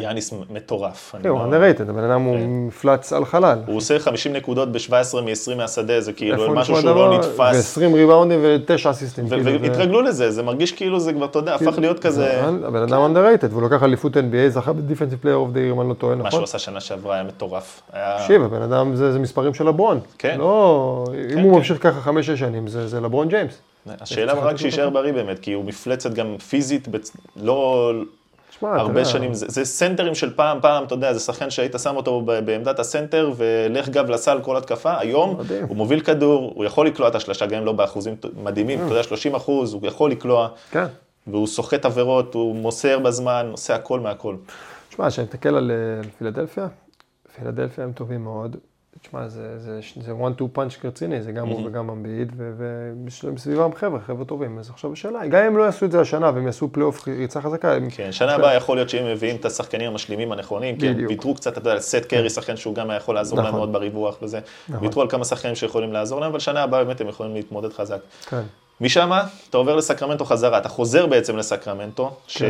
יאניס 0.00 0.34
מטורף. 0.50 1.14
כן, 1.22 1.28
הוא 1.28 1.38
לא- 1.38 1.44
underrated, 1.44 1.82
הבן 1.82 2.04
אדם 2.04 2.22
הוא 2.22 2.36
כן. 2.36 2.44
מפלץ 2.66 3.12
על 3.12 3.24
חלל. 3.24 3.58
הוא 3.66 3.76
עושה 3.76 3.98
50 3.98 4.32
נקודות 4.32 4.72
ב-17 4.72 4.90
מ-20 5.20 5.54
מהשדה, 5.56 6.00
זה 6.00 6.12
כאילו 6.12 6.54
משהו 6.54 6.76
שהוא 6.76 6.90
לא? 6.94 7.18
נתפס. 7.18 7.78
ו-20 7.78 7.94
ריבאונדים 7.94 8.38
ו-9 8.42 8.90
אסיסטים. 8.90 9.28
כאילו, 9.28 9.60
והתרגלו 9.62 10.02
לזה, 10.02 10.30
זה 10.30 10.42
מרגיש 10.42 10.72
כאילו 10.72 11.00
זה 11.00 11.12
כבר, 11.12 11.24
אתה 11.26 11.38
יודע, 11.38 11.54
הפך 11.54 11.78
להיות 11.78 11.98
כזה... 11.98 12.20
זה- 12.20 12.66
הבן 12.66 12.82
אדם 12.82 13.16
underrated, 13.16 13.46
והוא 13.50 13.62
לקח 13.62 13.82
אליפות 13.82 14.16
NBA, 14.16 14.48
זכה 14.48 14.72
ב 14.72 14.77
defensive 14.77 15.18
player 15.22 15.36
of 15.36 15.50
the 15.50 15.60
year, 15.60 15.72
אם 15.74 15.80
אני 15.80 15.88
לא 15.88 15.94
טועה, 15.94 16.14
מה 16.14 16.18
נכון? 16.20 16.30
שהוא 16.30 16.44
עשה 16.44 16.58
שנה 16.58 16.80
שעברה 16.80 17.14
היה 17.14 17.24
מטורף. 17.24 17.82
תקשיב, 18.18 18.42
הבן 18.42 18.62
אדם 18.62 18.94
זה 18.96 19.18
מספרים 19.18 19.54
של 19.54 19.64
לברון. 19.68 20.00
כן. 20.18 20.36
לא, 20.38 21.04
אם 21.34 21.38
הוא 21.38 21.52
כן. 21.52 21.58
ממשיך 21.58 21.82
ככה 21.82 22.00
חמש-שש 22.00 22.38
שנים, 22.40 22.68
זה 22.68 23.00
לברון 23.00 23.28
ג'יימס. 23.28 23.58
השאלה 24.00 24.32
רק 24.32 24.56
שיישאר. 24.56 24.90
בריא 24.90 25.12
באמת, 25.12 25.38
כי 25.38 25.52
הוא 25.52 25.64
מפלצת 25.64 26.14
גם 26.14 26.36
פיזית, 26.48 26.88
לא 27.42 27.92
אתה 28.58 28.66
הרבה 28.66 29.00
יודע, 29.00 29.04
שנים, 29.04 29.34
זה 29.34 29.46
זה 29.48 29.64
סנטרים 29.64 30.14
של 30.14 30.34
פעם, 30.34 30.58
פעם, 30.62 30.84
אתה 30.84 30.94
יודע, 30.94 31.12
זה 31.12 31.20
שחקן 31.20 31.50
שהיית 31.50 31.74
שם 31.82 31.96
אותו 31.96 32.20
בעמדת 32.20 32.78
הסנטר 32.78 33.32
ולך 33.36 33.88
גב 33.88 34.10
לסל 34.10 34.38
כל 34.42 34.56
התקפה, 34.56 34.98
היום 34.98 35.36
מדהים. 35.38 35.64
הוא 35.68 35.76
מוביל 35.76 36.00
כדור, 36.00 36.52
הוא 36.54 36.64
יכול 36.64 36.86
לקלוע 36.86 37.08
את 37.08 37.14
השלושה, 37.14 37.46
גם 37.46 37.58
אם 37.58 37.64
לא 37.64 37.72
באחוזים 37.72 38.16
מדהימים, 38.42 38.78
אתה 38.84 38.92
יודע, 38.92 39.02
30 39.02 39.34
אחוז, 39.34 39.74
הוא 39.74 39.86
יכול 39.86 40.10
לקלוע, 40.10 40.48
כן. 40.70 40.86
והוא 41.26 41.46
סוחט 41.46 41.84
עבירות, 41.84 42.34
הוא 42.34 42.56
מוסר 42.56 42.98
בזמן, 42.98 43.48
עושה 43.50 43.74
הכל 43.74 44.00
מהכל. 44.00 44.36
תשמע, 44.88 45.10
כשאני 45.10 45.26
מסתכל 45.26 45.48
על, 45.48 45.70
אה, 45.70 45.98
על 45.98 46.10
פילדלפיה, 46.18 46.66
פילדלפיה 47.36 47.84
הם 47.84 47.92
טובים 47.92 48.24
מאוד. 48.24 48.56
תשמע, 49.02 49.28
זה, 49.28 49.58
זה, 49.58 49.80
זה 50.00 50.12
one 50.12 50.40
two 50.40 50.56
punch 50.56 50.86
רציני, 50.86 51.22
זה 51.22 51.32
גם 51.32 51.48
הוא 51.48 51.66
וגם 51.66 51.90
אמביד, 51.90 52.32
ויש 53.04 53.24
להם 53.24 53.38
סביבם 53.38 53.74
חבר'ה, 53.74 54.00
חבר'ה 54.00 54.24
טובים. 54.24 54.58
אז 54.58 54.70
עכשיו 54.70 54.92
השאלה, 54.92 55.26
גם 55.26 55.44
אם 55.44 55.56
לא 55.56 55.62
יעשו 55.62 55.86
את 55.86 55.92
זה 55.92 56.00
השנה 56.00 56.30
והם 56.34 56.46
יעשו 56.46 56.68
פלייאוף 56.72 57.08
ריצה 57.08 57.40
חזקה, 57.40 57.74
הם... 57.74 57.90
כן, 57.90 58.12
שנה 58.12 58.34
הבאה 58.34 58.54
יכול 58.54 58.76
להיות 58.76 58.90
שאם 58.90 59.06
מביאים 59.06 59.36
את 59.36 59.44
השחקנים 59.44 59.90
המשלימים 59.90 60.32
הנכונים, 60.32 60.78
כי 60.78 60.88
הם. 60.88 61.06
ויתרו 61.08 61.34
קצת, 61.34 61.52
אתה 61.52 61.58
יודע, 61.58 61.72
על 61.72 61.80
סת' 61.80 62.04
קרי, 62.08 62.30
שחקן 62.30 62.56
שהוא 62.56 62.74
גם 62.74 62.90
היה 62.90 62.96
יכול 62.96 63.14
לעזור 63.14 63.38
להם 63.38 63.46
נכון. 63.46 63.58
מאוד 63.58 63.72
בריווח 63.72 64.18
וזה, 64.22 64.40
נכון. 64.68 64.86
ויתרו 64.86 65.02
על 65.02 65.08
כמה 65.10 65.24
שחקנים 65.24 65.54
שיכולים 65.54 65.92
לעזור 65.92 66.20
להם, 66.20 66.30
אבל 66.30 66.38
שנה 66.38 66.62
הבאה 66.62 66.84
באמת 66.84 67.00
הם 67.00 67.08
יכולים 67.08 67.34
להתמודד 67.34 67.72
חזק. 67.72 67.98
כן. 68.28 68.42
משם 68.80 69.10
אתה 69.50 69.56
עובר 69.58 69.76
לסקרמנטו 69.76 70.24
חזרה, 70.24 70.58
אתה 70.58 70.68
חוזר 70.68 71.06
בעצם 71.06 71.36
לסקרמנטו, 71.36 72.10
כן. 72.28 72.46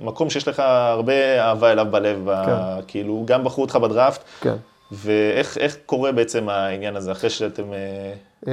שמקום 0.00 0.30
שיש 0.30 0.48
לך 0.48 0.60
הרבה 0.66 1.42
אהבה 1.42 1.72
אליו 1.72 1.86
בלב, 1.90 2.20
ב- 2.24 2.80
כאילו 2.86 3.22
גם 3.26 3.44
בחרו 3.44 3.62
אותך 3.62 3.76
בדראפט, 3.76 4.20
כן. 4.40 4.56
ואיך 4.92 5.58
איך 5.58 5.76
קורה 5.86 6.12
בעצם 6.12 6.48
העניין 6.48 6.96
הזה, 6.96 7.12
אחרי 7.12 7.30
שאתם... 7.30 7.72
אה, 7.72 8.12
אה, 8.48 8.52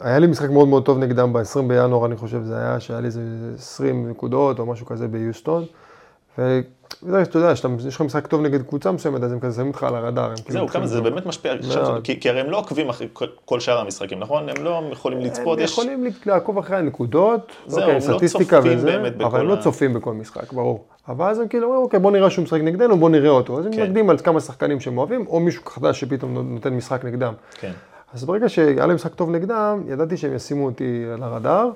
היה 0.00 0.18
לי 0.18 0.26
משחק 0.26 0.50
מאוד 0.50 0.68
מאוד 0.68 0.84
טוב 0.84 0.98
נגדם 0.98 1.32
ב-20 1.32 1.62
בינואר, 1.68 2.06
אני 2.06 2.16
חושב, 2.16 2.42
זה 2.42 2.58
היה 2.58 2.80
שהיה 2.80 3.00
לי 3.00 3.06
איזה 3.06 3.20
20 3.54 4.10
נקודות 4.10 4.58
או 4.58 4.66
משהו 4.66 4.86
כזה 4.86 5.08
ביוסטון. 5.08 5.64
ואתה 7.02 7.38
יודע, 7.38 7.54
כשאתה- 7.54 7.68
יש 7.88 7.94
לך 7.94 8.00
משחק 8.00 8.26
טוב 8.26 8.40
נגד 8.40 8.62
קבוצה 8.62 8.92
מסוימת, 8.92 9.22
אז 9.22 9.32
הם 9.32 9.40
כזה 9.40 9.56
שמים 9.56 9.68
אותך 9.68 9.82
על 9.82 9.94
הרדאר. 9.94 10.24
הם 10.30 10.36
כאילו 10.36 10.52
זהו, 10.52 10.68
כמה 10.68 10.86
זה. 10.86 11.00
באמת 11.00 11.26
משפיע, 11.26 11.54
מאוד. 11.76 12.04
כי, 12.04 12.28
הרי 12.28 12.40
הם 12.40 12.50
לא 12.50 12.58
עוקבים 12.58 12.88
אחרי 12.88 13.08
כל- 13.44 13.60
שאר 13.60 13.78
המשחקים, 13.80 14.18
נכון? 14.20 14.48
הם 14.48 14.64
לא 14.64 14.82
יכולים 14.92 15.18
לצפות, 15.20 15.58
הם 15.58 15.64
יש... 15.64 15.72
יכולים 15.72 16.04
לעקוב 16.26 16.58
אחרי 16.58 16.76
הנקודות, 16.76 17.52
זהו, 17.66 17.80
אוקיי, 17.80 17.94
הם 17.96 18.10
לא 18.10 18.14
סטטיסטיקה 18.14 18.56
צופים 18.56 18.76
וזה, 18.78 18.86
באמת 18.86 19.16
בכל 19.16 19.24
אבל 19.24 19.40
הם 19.40 19.48
לא 19.48 19.56
צופים 19.56 19.94
בכל 19.94 20.12
משחק, 20.14 20.52
ברור. 20.52 20.84
אבל 21.08 21.26
אז 21.30 21.38
הם 21.38 21.48
כאילו 21.48 21.66
אומרים, 21.66 21.82
אוקיי, 21.82 22.00
בוא 22.00 22.10
נראה 22.10 22.30
שהוא 22.30 22.42
משחק 22.42 22.60
נגדנו, 22.60 22.96
בוא 22.98 23.10
נראה 23.10 23.30
אותו. 23.30 23.58
אז 23.58 23.66
הם 23.66 23.72
כן. 23.72 23.82
מתנגדים 23.82 24.10
על 24.10 24.18
כמה 24.18 24.40
שחקנים 24.40 24.80
שהם 24.80 24.98
אוהבים, 24.98 25.26
או 25.26 25.40
מישהו 25.40 25.62
חדש 25.66 26.00
שפתאום 26.00 26.38
נותן 26.54 26.74
משחק 26.74 27.04
נגדם. 27.04 27.32
כן, 27.60 27.72
אז 28.14 28.24
ברגע 28.24 28.48
שהיה 28.48 28.86
להם 28.86 28.94
משחק 28.94 29.14
טוב 29.14 29.30
נגדם, 29.30 29.82
ידעתי 29.88 30.16
שהם 30.16 30.34
ישימו 30.34 30.66
אותי 30.66 31.04
על 31.14 31.22
הרדאר. 31.22 31.68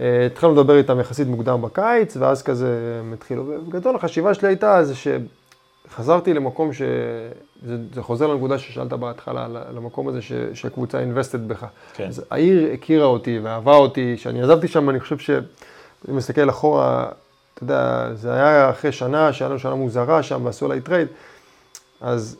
אה, 0.00 0.26
התחלנו 0.26 0.52
לדבר 0.54 0.76
איתם 0.76 1.00
יחסית 1.00 1.28
מוקדם 1.28 1.62
בקיץ, 1.62 2.16
ואז 2.16 2.42
כזה 2.42 2.98
הם 3.00 3.12
התחילו. 3.12 3.44
ובגדול 3.46 3.96
החשיבה 3.96 4.34
שלי 4.34 4.48
הייתה 4.48 4.84
זה 4.84 4.94
שחזרתי 4.94 6.34
למקום 6.34 6.72
ש... 6.72 6.82
זה, 7.66 7.76
זה 7.94 8.02
חוזר 8.02 8.26
לנקודה 8.26 8.58
ששאלת 8.58 8.92
בהתחלה, 8.92 9.48
למקום 9.74 10.08
הזה 10.08 10.22
ש... 10.22 10.32
שהקבוצה 10.54 10.98
invested 11.02 11.38
בך. 11.46 11.66
כן. 11.94 12.06
אז 12.06 12.24
העיר 12.30 12.72
הכירה 12.72 13.06
אותי 13.06 13.38
ואהבה 13.38 13.76
אותי, 13.76 14.14
כשאני 14.18 14.42
עזבתי 14.42 14.68
שם, 14.68 14.90
אני 14.90 15.00
חושב 15.00 15.18
ש... 15.18 15.30
אם 16.10 16.16
מסתכל 16.16 16.50
אחורה, 16.50 17.08
אתה 17.54 17.62
יודע, 17.62 18.08
זה 18.14 18.32
היה 18.32 18.70
אחרי 18.70 18.92
שנה, 18.92 19.32
שהיה 19.32 19.48
לנו 19.48 19.58
שנה 19.58 19.74
מוזרה 19.74 20.22
שם, 20.22 20.44
ועשו 20.44 20.66
עליי 20.66 20.80
טרייד, 20.80 21.08
אז, 22.00 22.36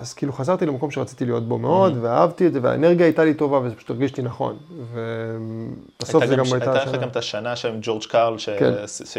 אז 0.00 0.14
כאילו 0.14 0.32
חזרתי 0.32 0.66
למקום 0.66 0.90
שרציתי 0.90 1.24
להיות 1.24 1.48
בו 1.48 1.58
מאוד, 1.58 1.98
ואהבתי 2.00 2.46
את 2.46 2.52
זה, 2.52 2.58
והאנרגיה 2.62 3.06
הייתה 3.06 3.24
לי 3.24 3.34
טובה, 3.34 3.58
וזה 3.58 3.74
פשוט 3.76 3.90
הרגיש 3.90 4.16
לי 4.16 4.22
נכון. 4.22 4.56
ובסוף 4.92 6.24
זה 6.26 6.36
גם 6.36 6.44
גם- 6.44 6.52
הייתה 6.52 6.72
הייתה 6.72 6.90
לך. 6.96 7.02
גם 7.02 7.08
את 7.08 7.16
השנה 7.16 7.56
שם 7.56 7.68
עם 7.68 7.78
ג'ורג' 7.82 8.02
קארל, 8.04 8.38
ש- 8.38 8.48
כן. 8.48 8.72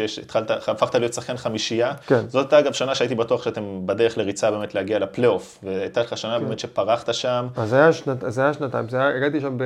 שהתחלת, 0.06 0.50
הפכת 0.68 0.94
להיות 0.94 1.14
שחקן 1.14 1.36
חמישייה. 1.36 1.92
כן. 2.06 2.28
זאת 2.28 2.52
הייתה 2.52 2.58
אגב 2.58 2.72
שנה 2.72 2.94
שהייתי 2.94 3.14
בטוח 3.14 3.42
שאתם 3.42 3.62
בדרך 3.86 4.18
לריצה 4.18 4.50
באמת 4.50 4.74
להגיע 4.74 4.98
לפלייאוף, 4.98 5.58
והייתה 5.62 6.00
לך 6.00 6.16
שנה 6.18 6.38
באמת 6.38 6.58
שפרחת 6.58 7.14
שם. 7.14 7.46
אז 7.56 7.68
זה 7.68 7.76
היה, 7.76 7.92
שנת, 7.92 8.24
היה 8.38 8.54
שנתיים, 8.54 8.88
זה 8.88 8.96
היה, 9.00 9.16
הגעתי 9.16 9.40
שם 9.40 9.56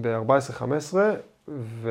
ב-14-15, 0.00 0.94
ו... 1.48 1.90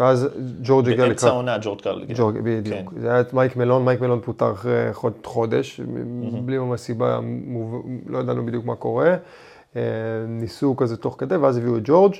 ואז 0.00 0.28
ג'ורג' 0.62 0.88
הגיע 0.88 0.96
באמצע 1.04 1.12
לקראת... 1.26 1.32
העונה 1.32 1.56
ג'ורג' 1.62 1.80
קארל 1.80 2.02
הגיע. 2.02 2.16
ג'ורג', 2.18 2.38
בדיוק. 2.42 2.76
כן. 2.94 3.00
זה 3.00 3.10
היה 3.10 3.20
את 3.20 3.32
מייק 3.34 3.56
מלון, 3.56 3.84
מייק 3.84 4.00
מלון 4.00 4.20
פוטר 4.20 4.52
אחרי 4.52 4.88
חוד- 4.92 5.26
חודש, 5.26 5.80
בלי 6.44 6.58
ממש 6.58 6.80
סיבה, 6.80 7.20
מוב- 7.22 7.82
לא 8.06 8.18
ידענו 8.18 8.46
בדיוק 8.46 8.64
מה 8.64 8.76
קורה. 8.76 9.14
אה, 9.76 9.82
ניסו 10.28 10.76
כזה 10.76 10.96
תוך 10.96 11.14
כדי, 11.18 11.36
ואז 11.36 11.56
הביאו 11.56 11.76
את 11.76 11.82
ג'ורג', 11.84 12.14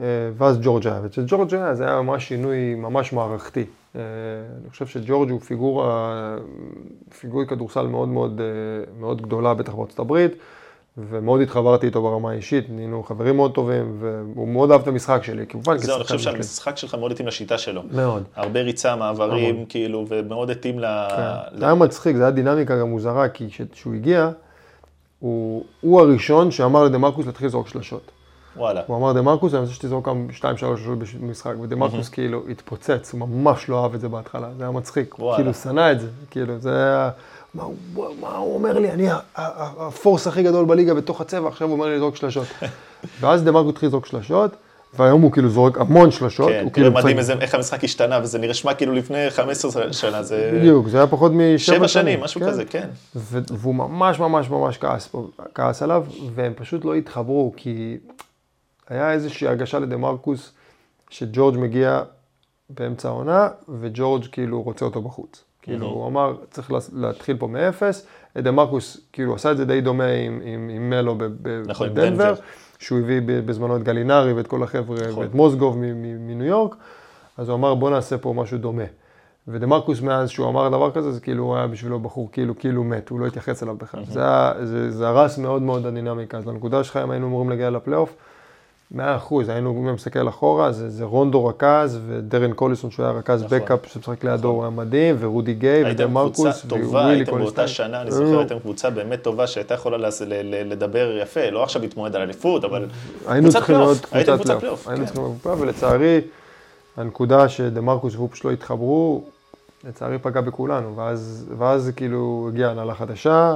אה, 0.00 0.04
ואז 0.36 0.58
ג'ורג' 0.62 0.86
היה. 0.86 1.00
וכשג'ורג' 1.04 1.54
היה, 1.54 1.74
זה 1.74 1.86
היה 1.88 2.02
ממש 2.02 2.28
שינוי 2.28 2.74
ממש 2.74 3.12
מערכתי. 3.12 3.64
אה, 3.96 4.00
אני 4.62 4.70
חושב 4.70 4.86
שג'ורג' 4.86 5.30
הוא 5.30 5.40
פיגורה, 5.40 6.36
פיגורי 7.20 7.46
כדורסל 7.46 7.86
מאוד 7.86 8.08
מאוד, 8.08 8.40
מאוד 9.00 9.22
גדולה, 9.22 9.54
בטח 9.54 9.74
בארצות 9.74 9.98
הברית. 9.98 10.32
ומאוד 10.98 11.40
התחברתי 11.40 11.86
איתו 11.86 12.02
ברמה 12.02 12.30
האישית, 12.30 12.66
נהיינו 12.68 13.02
חברים 13.02 13.36
מאוד 13.36 13.54
טובים, 13.54 13.96
והוא 14.00 14.48
מאוד 14.48 14.70
אהב 14.70 14.80
את 14.80 14.88
המשחק 14.88 15.24
שלי, 15.24 15.46
כמובן 15.46 15.78
זהו, 15.78 15.96
אני 15.96 16.04
חושב. 16.04 16.18
שהמשחק 16.18 16.76
שלך 16.76 16.94
מאוד 16.94 17.12
התאים 17.12 17.28
לשיטה 17.28 17.58
שלו. 17.58 17.82
מאוד. 17.92 18.22
הרבה 18.36 18.60
ריצה, 18.62 18.96
מעברים, 18.96 19.64
כאילו, 19.68 20.04
ומאוד 20.08 20.50
התאים 20.50 20.78
ל... 20.78 20.84
כן. 21.16 21.22
ל- 21.56 21.58
זה 21.58 21.64
היה 21.64 21.74
מצחיק, 21.74 22.16
זה 22.16 22.22
היה 22.22 22.30
דינמיקה 22.30 22.78
גם 22.78 22.88
מוזרה, 22.90 23.28
כי 23.28 23.48
כשהוא 23.72 23.94
הגיע, 23.94 24.30
הוא, 25.18 25.64
הוא 25.80 26.00
הראשון 26.00 26.50
שאמר 26.50 26.84
לדה 26.84 26.98
מרקוס 26.98 27.26
להתחיל 27.26 27.46
לזרוק 27.46 27.68
שלשות. 27.68 28.10
וואלה. 28.56 28.80
הוא 28.86 28.96
אמר 28.96 29.12
דה 29.12 29.22
מרקוס, 29.22 29.54
אני 29.54 29.60
רוצה 29.60 29.72
שתזרוק 29.74 30.08
גם 30.08 30.26
2-3 30.40 30.42
שלשות 30.56 30.98
במשחק, 31.20 31.52
ודה 31.62 31.76
מרקוס 31.76 32.08
כאילו 32.08 32.42
התפוצץ, 32.50 33.12
הוא 33.12 33.20
ממש 33.20 33.68
לא 33.68 33.82
אהב 33.82 33.94
את 33.94 34.00
זה 34.00 34.08
בהתחלה, 34.08 34.48
זה 34.58 34.64
היה 34.64 34.72
מצחיק, 34.72 35.18
וואלה. 35.18 35.36
כאילו 35.36 35.54
שנא 35.54 35.92
את 35.92 36.00
זה, 36.00 36.06
כאילו 36.30 36.58
זה 36.58 36.76
היה, 36.76 37.10
מה, 37.54 37.62
הוא- 37.62 37.76
מה 38.20 38.36
הוא 38.36 38.54
אומר 38.54 38.78
לי, 38.78 38.90
אני 38.90 39.08
הפורס 39.34 40.26
הכי 40.26 40.42
גדול 40.42 40.64
בליגה 40.64 40.94
בתוך 40.94 41.20
הצבע, 41.20 41.48
עכשיו 41.48 41.68
הוא 41.68 41.74
אומר 41.74 41.86
לי 41.86 41.96
לזרוק 41.96 42.16
שלשות. 42.16 42.46
ואז 43.20 43.42
דה 43.44 43.50
מרקוס 43.52 43.70
התחיל 43.72 43.86
לזרוק 43.88 44.06
שלשות, 44.06 44.56
והיום 44.94 45.22
הוא 45.22 45.32
כאילו 45.32 45.48
זורק 45.48 45.78
המון 45.78 46.10
שלשות. 46.10 46.48
כן, 46.48 46.58
תראה 46.60 46.70
כאילו 46.70 46.92
מדהים 46.92 47.18
איזה- 47.18 47.32
איך 47.40 47.54
המשחק 47.54 47.84
השתנה, 47.84 48.18
וזה 48.22 48.38
נשמע 48.38 48.74
כאילו 48.74 48.92
לפני 48.92 49.30
15 49.30 49.92
שנה, 49.92 50.22
זה... 50.22 50.50
בדיוק, 50.54 50.88
זה 50.88 50.96
היה 50.98 51.06
פחות 51.06 51.32
משבע 51.32 51.58
שבע 51.76 51.88
שנים, 51.88 52.20
משהו 52.20 52.40
כזה, 52.40 52.64
כן. 52.64 52.88
ו- 53.16 53.38
והוא 53.58 53.74
ממש 53.74 54.18
ממש 54.18 54.50
ממש 54.50 54.78
כעס, 54.78 55.14
כעס 55.54 55.82
עליו, 55.82 56.04
והם 56.34 56.52
פשוט 56.56 56.84
לא 56.84 56.94
התחברו, 56.94 57.52
כי 57.56 57.96
היה 58.88 59.12
איזושהי 59.12 59.48
הרגשה 59.48 59.78
לדה 59.78 59.96
מרקוס, 59.96 60.52
שג'ורג' 61.10 61.58
מגיע 61.58 62.02
באמצע 62.70 63.08
העונה, 63.08 63.48
וג'ורג' 63.80 64.24
כאילו 64.32 64.62
רוצה 64.62 64.84
אותו 64.84 65.02
בחוץ. 65.02 65.44
כאילו, 65.62 65.86
הוא 65.86 66.06
אמר, 66.06 66.34
צריך 66.50 66.72
לה- 66.72 66.78
להתחיל 66.92 67.36
פה 67.36 67.46
מאפס. 67.46 68.06
דה 68.38 68.50
מרקוס 68.50 69.00
כאילו 69.12 69.34
עשה 69.34 69.50
את 69.52 69.56
זה 69.56 69.64
די 69.64 69.80
דומה 69.80 70.04
עם, 70.06 70.40
עם, 70.44 70.68
עם 70.74 70.90
מלו 70.90 71.14
ב- 71.14 71.24
ב- 71.42 71.62
נכון, 71.66 71.88
בדנבר, 71.88 72.08
דנבר. 72.08 72.34
שהוא 72.78 72.98
הביא 72.98 73.20
בזמנו 73.46 73.76
את 73.76 73.82
גלינרי 73.82 74.32
ואת 74.32 74.46
כל 74.46 74.62
החבר'ה, 74.62 74.96
נכון. 75.08 75.22
ואת 75.24 75.34
מוסגוב 75.34 75.78
מ- 75.78 76.02
מ- 76.02 76.26
מניו 76.28 76.46
יורק, 76.46 76.74
אז 77.38 77.48
הוא 77.48 77.56
אמר, 77.56 77.74
בוא 77.74 77.90
נעשה 77.90 78.18
פה 78.18 78.34
משהו 78.36 78.58
דומה. 78.58 78.82
ודה 79.48 79.66
מרקוס 79.66 80.00
מאז 80.00 80.30
שהוא 80.30 80.48
אמר 80.48 80.68
דבר 80.68 80.90
כזה, 80.90 81.12
זה 81.12 81.20
כאילו 81.20 81.44
הוא 81.44 81.56
היה 81.56 81.66
בשבילו 81.66 82.00
בחור 82.00 82.28
כאילו 82.32 82.58
כאילו 82.58 82.84
מת, 82.84 83.08
הוא 83.08 83.20
לא 83.20 83.26
התייחס 83.26 83.62
אליו 83.62 83.76
בכלל. 83.76 84.04
זה, 84.04 84.20
זה, 84.66 84.90
זה 84.90 85.08
הרס 85.08 85.38
מאוד 85.38 85.62
מאוד 85.62 85.86
הדינמיקה. 85.86 86.38
אז 86.38 86.46
לנקודה 86.46 86.84
שלך, 86.84 86.96
אם 86.96 87.10
היינו 87.10 87.26
אמורים 87.26 87.50
להגיע 87.50 87.70
לפלייאוף, 87.70 88.14
מאה 88.94 89.16
אחוז, 89.16 89.48
היינו, 89.48 89.70
אם 89.80 89.86
אני 89.86 89.94
מסתכל 89.94 90.28
אחורה, 90.28 90.72
זה, 90.72 90.90
זה 90.90 91.04
רונדו 91.04 91.46
רכז, 91.46 91.98
ודארן 92.06 92.52
קוליסון 92.52 92.90
שהוא 92.90 93.06
היה 93.06 93.14
רכז 93.14 93.42
נכון. 93.42 93.58
בקאפ 93.58 93.86
שמשחק 93.86 94.24
לידו, 94.24 94.48
הוא 94.48 94.62
היה 94.62 94.70
מדהים, 94.70 95.16
ורודי 95.18 95.54
גיי, 95.54 95.80
ודה 95.80 95.88
הייתם 95.88 96.04
קבוצה 96.04 96.42
מרקוס, 96.42 96.66
טובה, 96.68 96.84
ווילי 96.84 97.10
הייתם 97.18 97.24
באותה 97.38 97.38
קולי-סטיין. 97.54 97.68
שנה, 97.68 98.02
אני 98.02 98.10
זוכר. 98.10 98.38
הייתם 98.38 98.58
קבוצה 98.58 98.90
באמת 98.90 99.22
טובה 99.22 99.46
שהייתה 99.46 99.74
יכולה 99.74 99.96
לעש- 99.98 100.22
ל- 100.22 100.34
ל- 100.42 100.72
לדבר 100.72 101.18
יפה, 101.22 101.50
לא 101.50 101.62
עכשיו 101.62 101.82
להתמודד 101.82 102.16
על 102.16 102.22
אליפות, 102.22 102.64
אבל 102.64 102.86
היינו 103.26 103.50
קבוצת 103.50 103.66
פלייאוף, 103.66 104.04
הייתם 104.14 104.32
קבוצת 104.36 104.44
קבוצת 104.50 104.60
פלייאוף. 104.60 104.88
היינו 104.88 105.00
כן. 105.00 105.06
צריכים 105.06 105.24
להיות 105.24 105.40
פלייאוף, 105.42 105.60
ולצערי, 105.60 106.20
הנקודה 106.96 107.48
שדה 107.48 107.80
מרקוס 107.80 108.14
פשוט 108.30 108.44
לא 108.44 108.50
התחברו, 108.50 109.24
לצערי 109.88 110.18
פגע 110.18 110.40
בכולנו, 110.40 110.96
ואז, 110.96 111.46
ואז 111.58 111.92
כאילו 111.96 112.48
הגיעה 112.52 112.70
הנהלה 112.70 112.94
חדשה, 112.94 113.54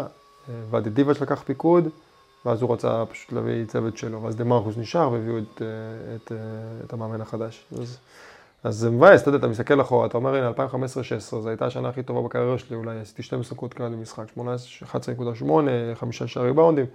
ואדי 0.70 0.90
דיבאץ' 0.90 1.20
לקח 1.20 1.42
פיקוד, 1.46 1.88
ואז 2.46 2.62
הוא 2.62 2.74
רצה 2.74 3.04
פשוט 3.10 3.32
להביא 3.32 3.64
צוות 3.64 3.96
שלו, 3.96 4.22
ואז 4.22 4.36
דה 4.36 4.44
מרקוס 4.44 4.76
נשאר 4.76 5.12
והביאו 5.12 5.38
את, 5.38 5.62
אה, 5.62 5.66
את, 6.16 6.32
אה, 6.32 6.36
את 6.84 6.92
המאמן 6.92 7.20
החדש. 7.20 7.64
אז, 7.80 7.98
אז 8.66 8.74
זה 8.76 8.90
מבאס, 8.90 9.22
אתה 9.22 9.28
יודע, 9.28 9.38
אתה 9.38 9.46
מסתכל 9.46 9.80
אחורה, 9.80 10.06
אתה 10.06 10.16
אומר, 10.16 10.34
הנה, 10.34 10.50
2015-2016, 10.50 11.20
זו 11.20 11.48
הייתה 11.48 11.66
השנה 11.66 11.88
הכי 11.88 12.02
טובה 12.02 12.22
בקריירה 12.22 12.58
שלי, 12.58 12.76
אולי 12.76 13.00
עשיתי 13.00 13.22
12 13.22 13.54
נקודות 13.54 13.74
קהל 13.74 13.92
למשחק, 13.92 14.24
18, 14.34 14.88
11.8, 14.88 15.44
חמישה 15.94 16.26
שערי 16.26 16.52
באונדים. 16.52 16.86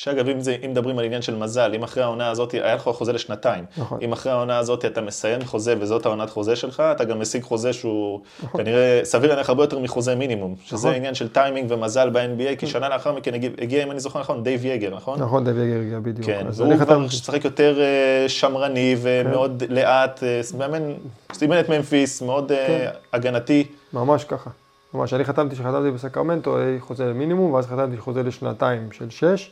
שאגב, 0.00 0.28
אם, 0.28 0.40
זה, 0.40 0.56
אם 0.64 0.70
מדברים 0.70 0.98
על 0.98 1.04
עניין 1.04 1.22
של 1.22 1.36
מזל, 1.36 1.72
אם 1.74 1.82
אחרי 1.82 2.02
העונה 2.02 2.30
הזאת, 2.30 2.52
היה 2.52 2.74
לך 2.74 2.82
חוזה 2.82 3.12
לשנתיים. 3.12 3.64
נכון. 3.76 3.98
אם 4.02 4.12
אחרי 4.12 4.32
העונה 4.32 4.58
הזאת 4.58 4.84
אתה 4.84 5.00
מסיים 5.00 5.44
חוזה 5.44 5.74
וזאת 5.80 6.06
העונת 6.06 6.30
חוזה 6.30 6.56
שלך, 6.56 6.80
אתה 6.80 7.04
גם 7.04 7.20
משיג 7.20 7.42
חוזה 7.42 7.72
שהוא 7.72 8.20
כנראה 8.56 9.00
סביר 9.04 9.30
להניח 9.30 9.48
הרבה 9.48 9.62
יותר 9.62 9.78
מחוזה 9.78 10.14
מינימום. 10.14 10.54
שזה 10.64 10.76
נכון. 10.76 10.96
עניין 10.96 11.14
של 11.14 11.28
טיימינג 11.28 11.70
ומזל 11.70 12.10
ב-NBA, 12.10 12.56
כי 12.58 12.66
שנה 12.66 12.88
לאחר 12.88 13.12
מכן 13.12 13.34
הגיע, 13.34 13.50
הגיע, 13.60 13.82
אם 13.82 13.90
אני 13.90 14.00
זוכר 14.00 14.20
נכון, 14.20 14.42
דייב 14.42 14.64
יגר, 14.64 14.96
נכון? 14.96 15.22
נכון, 15.22 15.44
דייב 15.44 15.58
יגר 15.58 15.80
הגיע 15.80 15.98
בדיוק. 15.98 16.26
כן, 16.26 16.46
והוא 16.52 16.76
כבר 16.76 16.98
משחק 16.98 17.44
יותר 17.44 17.80
אה, 17.80 18.28
שמרני 18.28 18.96
ומאוד 19.02 19.62
לאט, 19.68 20.22
אה, 20.22 20.40
מאמן, 20.58 20.92
אימן 21.42 21.60
את 21.60 21.68
ממפיס, 21.68 22.22
מאוד 22.22 22.52
אה, 22.52 22.66
כן. 22.66 22.88
הגנתי. 23.12 23.66
ממש 23.92 24.24
ככה. 24.24 24.50
ממש, 24.94 25.14
אני 25.14 25.24
חתמתי, 25.24 25.54
כשחתמתי 25.54 25.90
בסקרמנטו, 25.90 26.56
היה 26.58 26.70
לי 26.70 26.80
חוזה 26.80 27.06
למינימום, 27.06 27.52
ואז 27.52 27.66
חתמתי 27.66 27.96
חוזה 27.96 28.22
לשנתיים 28.22 28.92
של 28.92 29.10
שש, 29.10 29.50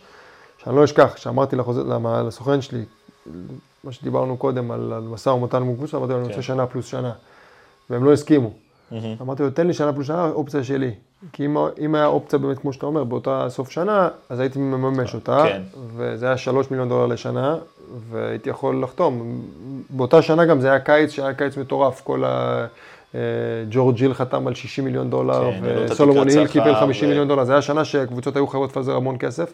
שאני 0.59 0.76
לא 0.76 0.84
אשכח, 0.84 1.16
שאמרתי 1.16 1.56
לחוזה, 1.56 1.82
למה- 1.84 2.22
לסוכן 2.22 2.61
שלי, 2.61 2.84
מה 3.84 3.92
שדיברנו 3.92 4.36
קודם 4.36 4.70
על, 4.70 4.92
משא 5.11 5.28
ומתן 5.30 5.62
מול 5.62 5.76
קבוצה, 5.76 5.96
אמרתי 5.96 6.12
לו, 6.12 6.18
אני 6.18 6.24
כן. 6.26 6.30
רוצה 6.30 6.42
שנה 6.42 6.66
פלוס 6.66 6.86
שנה. 6.86 7.12
והם 7.90 8.04
לא 8.04 8.12
הסכימו. 8.12 8.50
אמרתי 9.20 9.42
לו, 9.42 9.50
תן 9.50 9.66
לי 9.66 9.72
שנה 9.74 9.92
פלוס 9.92 10.06
שנה, 10.06 10.24
אופציה 10.30 10.64
שלי. 10.64 10.90
כי 11.32 11.46
אם, 11.46 11.56
אם 11.80 11.94
היה 11.94 12.06
אופציה 12.06 12.38
באמת, 12.38 12.59
כמו 12.59 12.72
שאתה 12.72 12.86
אומר, 12.86 13.04
באותה 13.04 13.46
סוף 13.48 13.70
שנה, 13.70 14.09
אז 14.28 14.40
הייתי 14.40 14.59
מממש 14.59 15.14
אותה. 15.14 15.44
כן. 15.48 15.62
וזה 15.96 16.26
היה 16.26 16.36
שלוש 16.36 16.70
מיליון 16.70 16.88
דולר 16.88 17.06
לשנה, 17.06 17.56
והייתי 18.11 18.51
יכול 18.51 18.82
לחתום. 18.82 19.43
באותה 19.91 20.22
שנה 20.22 20.45
גם 20.45 20.61
זה 20.61 20.70
היה 20.70 20.80
קיץ, 20.80 21.11
שהיה 21.11 21.34
קיץ 21.34 21.57
מטורף. 21.57 22.01
כל 22.01 22.24
ה... 22.24 22.66
אה, 23.14 23.20
ג'ורג' 23.70 23.97
ג'יל 23.97 24.14
חתם 24.14 24.47
על 24.47 24.55
60 24.55 24.84
מיליון 24.84 25.11
דולר, 25.11 25.51
כן, 25.53 25.84
את 25.84 25.91
וסולומון 25.91 26.28
היל 26.28 26.47
קיבל 26.47 26.74
50 26.74 27.05
ו- 27.05 27.09
מיליון 27.09 27.28
דולר. 27.28 27.45
זה 27.45 27.53
היה 27.53 27.62
שנה 27.62 27.84
שהקבוצות 27.84 28.36
היו 28.36 28.47
חייבות 28.47 28.70
לפזר 28.70 28.97
המון 28.97 29.16
כסף. 29.18 29.53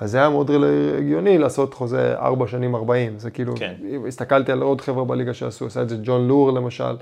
אז 0.00 0.10
זה 0.10 0.18
היה 0.18 0.28
מאוד 0.28 0.50
הגיוני 0.98 1.38
לעשות 1.38 1.74
חוזה 1.74 2.14
4 2.18 2.46
שנים 2.46 2.74
40. 2.74 3.18
זה 3.18 3.30
כאילו, 3.30 3.54
כן. 3.56 3.74
הסתכלתי 4.08 4.52
על 4.52 4.62
עוד 4.62 4.80
חבר'ה 4.80 5.04
בליגה 5.04 5.34
שעשו, 5.34 5.66
עשה 5.66 5.82
את 5.82 5.88
זה 5.88 5.96
ג'ון 6.02 6.28
לויר 6.28 6.52
למשל, 6.52 6.96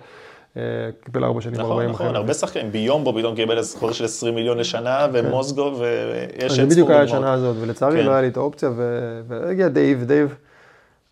אה, 0.56 0.62
קיבל 1.04 1.24
4 1.24 1.40
שנים 1.40 1.60
40. 1.60 1.90
נכון, 1.90 2.06
נכון. 2.06 2.16
הרבה 2.16 2.34
שחקנים, 2.34 2.72
ביומבו 2.72 3.14
פתאום 3.18 3.34
קיבל 3.34 3.58
איזה 3.58 3.78
חוזה 3.78 3.94
של 3.94 4.04
20 4.04 4.34
מיליון 4.34 4.58
לשנה, 4.58 5.06
ומוזגו, 5.12 5.72
ויש 5.78 6.30
כן. 6.38 6.46
אז 6.46 6.58
אין 6.58 6.68
זה 6.68 6.74
בדיוק 6.74 6.88
ספור 6.88 6.96
היה. 6.96 7.04
השנה 7.04 7.32
הזאת, 7.32 7.56
ולצערי 7.60 7.98
כן. 7.98 8.06
לא 8.06 8.10
היה 8.10 8.20
לי 8.20 8.28
את 8.28 8.36
האופציה, 8.36 8.70
והגיע 9.28 9.68
דייב, 9.68 10.04
דייב, 10.04 10.34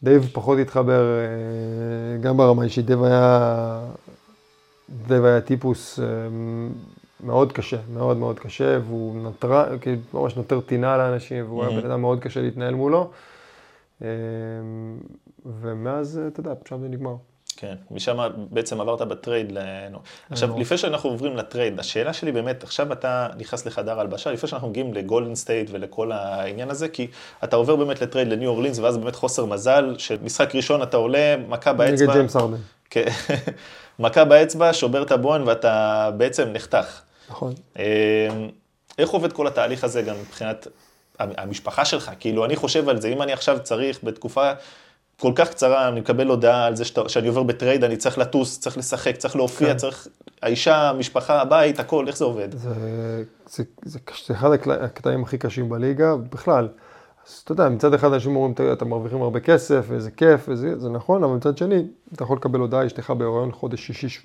דייב 0.03 0.31
פחות 0.33 0.59
התחבר, 0.59 1.03
אה, 1.19 1.27
גם 2.21 2.37
ברמה 2.37 2.63
האישית, 2.63 2.87
דייב 2.87 3.03
היה, 3.05 3.81
דייב 5.09 5.25
היה 5.25 5.41
טיפוס 5.41 5.99
אה, 6.01 6.05
מאוד 7.25 7.53
קשה, 7.53 7.77
מאוד 7.95 8.17
מאוד 8.17 8.39
קשה, 8.39 8.79
והוא 8.87 9.29
נטר, 9.29 9.65
ממש 10.15 10.37
נותר 10.37 10.61
טינה 10.61 10.97
לאנשים, 10.97 11.45
והוא 11.45 11.65
היה 11.65 11.79
Mhm. 11.79 11.81
בן 11.83 11.91
אדם 11.91 12.01
מאוד 12.01 12.21
קשה 12.21 12.41
להתנהל 12.43 12.75
מולו. 12.75 13.11
אה, 14.03 14.09
ומאז, 15.61 16.21
אתה 16.29 16.41
יודע, 16.41 16.53
שם 16.69 16.81
זה 16.81 16.89
נגמר. 16.89 17.15
כן, 17.63 17.75
משם 17.91 18.19
בעצם 18.51 18.81
עברת 18.81 19.03
בטרייד. 19.03 19.53
ל... 19.53 19.59
עכשיו, 20.31 20.49
נו. 20.49 20.61
לפני 20.61 20.79
שאנחנו 20.79 21.11
עוברים 21.11 21.37
לטרייד, 21.37 21.81
השאלה 21.81 22.13
שלי 22.13 22.33
באמת, 22.33 22.63
עכשיו 22.63 22.93
אתה 22.93 23.29
נכנס 23.39 23.67
לחדר 23.67 24.01
הלבשה, 24.01 24.33
לפני 24.33 24.49
שאנחנו 24.49 24.69
מגיעים 24.69 24.95
לגולדן 24.95 25.35
סטייט 25.35 25.71
ולכל 25.73 26.13
העניין 26.13 26.71
הזה, 26.71 26.89
כי 26.89 27.07
אתה 27.45 27.57
עובר 27.57 27.77
באמת 27.77 28.03
לטרייד 28.03 28.29
לניו 28.29 28.51
אורלינס, 28.51 28.79
ואז 28.79 28.99
באמת 28.99 29.15
חוסר 29.15 29.45
מזל, 29.45 29.95
שמשחק 29.99 30.55
ראשון 30.55 30.83
אתה 30.83 30.97
עולה, 30.97 31.37
מכה 31.49 31.73
באצבע, 31.73 32.05
נגד 32.05 32.13
ג'יימס 32.13 32.37
הארדן. 32.37 32.57
כן, 32.91 33.07
מכה 33.99 34.25
באצבע, 34.25 34.73
שובר 34.73 35.03
את 35.03 35.13
הבוהן 35.13 35.43
ואתה 35.43 36.11
בעצם 36.17 36.49
נחתך. 36.53 37.01
נכון. 37.31 37.53
אמ, 37.79 37.83
איך 38.99 39.11
עובד 39.11 39.33
כל 39.33 39.47
התהליך 39.47 39.85
הזה 39.85 40.03
גם 40.03 40.15
מבחינת 40.21 40.67
המשפחה 41.19 41.85
שלך? 41.85 42.11
כאילו, 42.21 42.45
אני 42.45 42.57
חושב 42.57 42.89
על 42.89 43.01
זה, 43.01 43.09
אם 43.09 43.23
אני 43.23 43.33
עכשיו 43.33 43.59
צריך 43.63 43.99
בתקופה 44.03 44.53
כל 45.21 45.33
כך 45.35 45.51
קצרה, 45.51 45.89
אני 45.89 46.01
מקבל 46.01 46.27
הודעה 46.27 46.67
על 46.67 46.77
זה 46.77 46.85
שאתה, 46.85 47.09
שאני 47.09 47.29
עובר 47.29 47.43
בטרייד, 47.43 47.85
אני 47.85 47.97
צריך 47.97 48.19
לטוס, 48.19 48.61
צריך 48.61 48.79
לשחק, 48.79 49.17
צריך 49.17 49.37
להופיע, 49.37 49.69
כן. 49.69 49.77
צריך... 49.77 50.09
האישה, 50.43 50.91
המשפחה, 50.91 51.41
הבית, 51.41 51.81
הכל, 51.81 52.09
איך 52.09 52.17
זה 52.17 52.25
עובד? 52.25 52.53
זה, 52.53 52.75
זה, 53.47 53.65
זה, 53.85 53.99
זה 54.27 54.35
אחד 54.35 54.51
הקטעים 54.81 55.23
הכי 55.23 55.39
קשים 55.39 55.69
בליגה, 55.69 56.17
בכלל. 56.17 56.69
אז 57.27 57.41
אתה 57.45 57.53
יודע, 57.53 57.69
מצד 57.69 57.95
אחד 57.95 58.13
אנשים 58.13 58.37
אומרים, 58.37 58.55
"תראה, 58.55 58.73
אתם 58.73 58.89
מרוויחים 58.89 59.23
הרבה 59.23 59.41
כסף, 59.41 59.85
ואיזה 59.89 60.11
כיף, 60.11 60.49
וזה 60.49 60.79
זה 60.79 60.89
נכון, 60.89 61.25
אבל 61.25 61.35
מצד 61.35 61.59
שני, 61.59 61.87
אתה 62.15 62.23
יכול 62.23 62.37
לקבל 62.37 62.61
הודעה, 62.61 62.87
אשתך 62.87 63.11
בהיריון 63.11 63.53
חודש 63.53 63.87
שישי, 63.87 64.21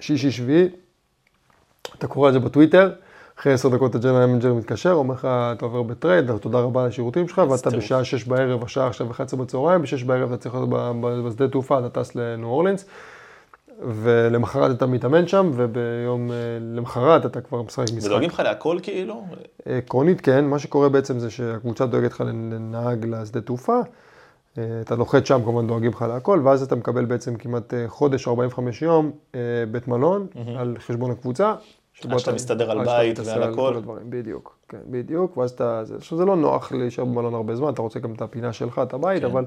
שישי, 0.00 0.30
שביעי, 0.30 0.68
אתה 1.98 2.06
קורא 2.06 2.28
את 2.28 2.32
זה 2.32 2.38
בטוויטר, 2.40 2.92
אחרי 3.38 3.52
עשר 3.52 3.68
דקות 3.68 3.94
ה 3.94 3.98
general 3.98 4.26
manager 4.26 4.54
מתקשר, 4.54 4.92
אומר 4.92 5.14
לך, 5.14 5.24
אתה 5.30 5.64
עובר 5.64 5.82
בטרייד, 5.82 6.36
תודה 6.36 6.58
רבה 6.58 6.82
על 6.82 6.88
השירותים 6.88 7.28
שלך, 7.28 7.42
ואתה. 7.50 7.70
בשעה 7.70 8.04
שש 8.04 8.24
בערב, 8.24 8.64
השעה 8.64 8.86
עכשיו 8.86 9.10
11 9.10 9.40
בצהריים, 9.40 9.82
בשש 9.82 10.02
בערב 10.02 10.32
אתה 10.32 10.42
צריך 10.42 10.54
להיות 10.54 10.68
בשדה 11.26 11.48
תעופה, 11.48 11.78
אתה 11.78 12.02
טס 12.02 12.14
לניו 12.14 12.48
אורלינס, 12.48 12.84
ולמחרת 13.82 14.76
אתה 14.76 14.86
מתאמן 14.86 15.28
שם, 15.28 15.50
וביום 15.54 16.30
אה, 16.30 16.36
למחרת 16.60 17.26
אתה 17.26 17.40
כבר 17.40 17.62
משחק 17.62 17.82
משחק. 17.82 18.06
ודואגים 18.06 18.30
לך 18.30 18.40
להכל 18.40 18.78
כאילו? 18.82 19.24
עקרונית 19.66 20.20
כן, 20.20 20.44
מה 20.44 20.58
שקורה 20.58 20.88
בעצם 20.88 21.18
זה 21.18 21.30
שהקבוצה 21.30 21.86
דואגת 21.86 22.12
לך 22.12 22.20
לנהג 22.20 23.06
לשדה 23.06 23.40
תעופה, 23.40 23.80
אה, 24.58 24.80
אתה 24.80 24.96
נוחת 24.96 25.26
שם, 25.26 25.40
כמובן 25.44 25.66
דואגים 25.66 25.90
לך 25.90 26.02
להכל, 26.08 26.40
ואז 26.44 26.62
אתה 26.62 26.76
מקבל 26.76 27.04
בעצם 27.04 27.36
כמעט 27.36 27.74
אה, 27.74 27.84
חודש, 27.88 28.28
45 28.28 28.82
יום, 28.82 29.10
אה, 29.34 29.40
בית 29.70 29.88
מלון, 29.88 30.26
על 30.58 30.76
חשבון 30.78 31.10
הקבוצה. 31.10 31.54
שבו 32.02 32.12
עד 32.12 32.18
שאתה 32.18 32.32
מסתדר 32.32 32.70
על 32.70 32.78
שאתה 32.84 32.98
בית 32.98 33.18
ועל 33.24 33.42
על 33.42 33.52
הכל. 33.52 33.80
בדיוק, 34.08 34.58
כן, 34.68 34.78
בדיוק, 34.86 35.36
ואז 35.36 35.50
אתה, 35.50 35.82
עכשיו 35.98 36.18
זה 36.18 36.24
לא 36.24 36.36
נוח 36.36 36.72
להישאר 36.72 37.04
במלון 37.04 37.34
הרבה 37.34 37.56
זמן, 37.56 37.72
אתה 37.72 37.82
רוצה 37.82 37.98
גם 38.00 38.14
את 38.14 38.22
הפינה 38.22 38.52
שלך, 38.52 38.80
את 38.82 38.94
הבית, 38.94 39.20
כן. 39.22 39.26
אבל 39.30 39.44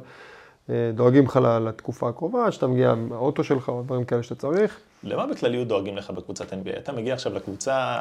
אה, 0.70 0.92
דואגים 0.94 1.26
לך 1.26 1.40
לתקופה 1.66 2.10
הקרובה, 2.10 2.52
שאתה 2.52 2.68
מגיע 2.68 2.92
עם 2.92 3.14
האוטו 3.14 3.44
שלך, 3.44 3.70
או 3.70 3.82
דברים 3.84 4.04
כאלה 4.04 4.24
שאתה 4.24 4.36
צריך. 4.36 4.80
למה 5.04 5.28
בכלליות 5.28 5.68
דואגים 5.68 5.98
לך 5.98 6.10
בקבוצת 6.12 6.54
NBA? 6.54 6.78
אתה 6.78 6.92
מגיע 6.92 7.14
עכשיו 7.14 7.34
לקבוצה, 7.34 8.00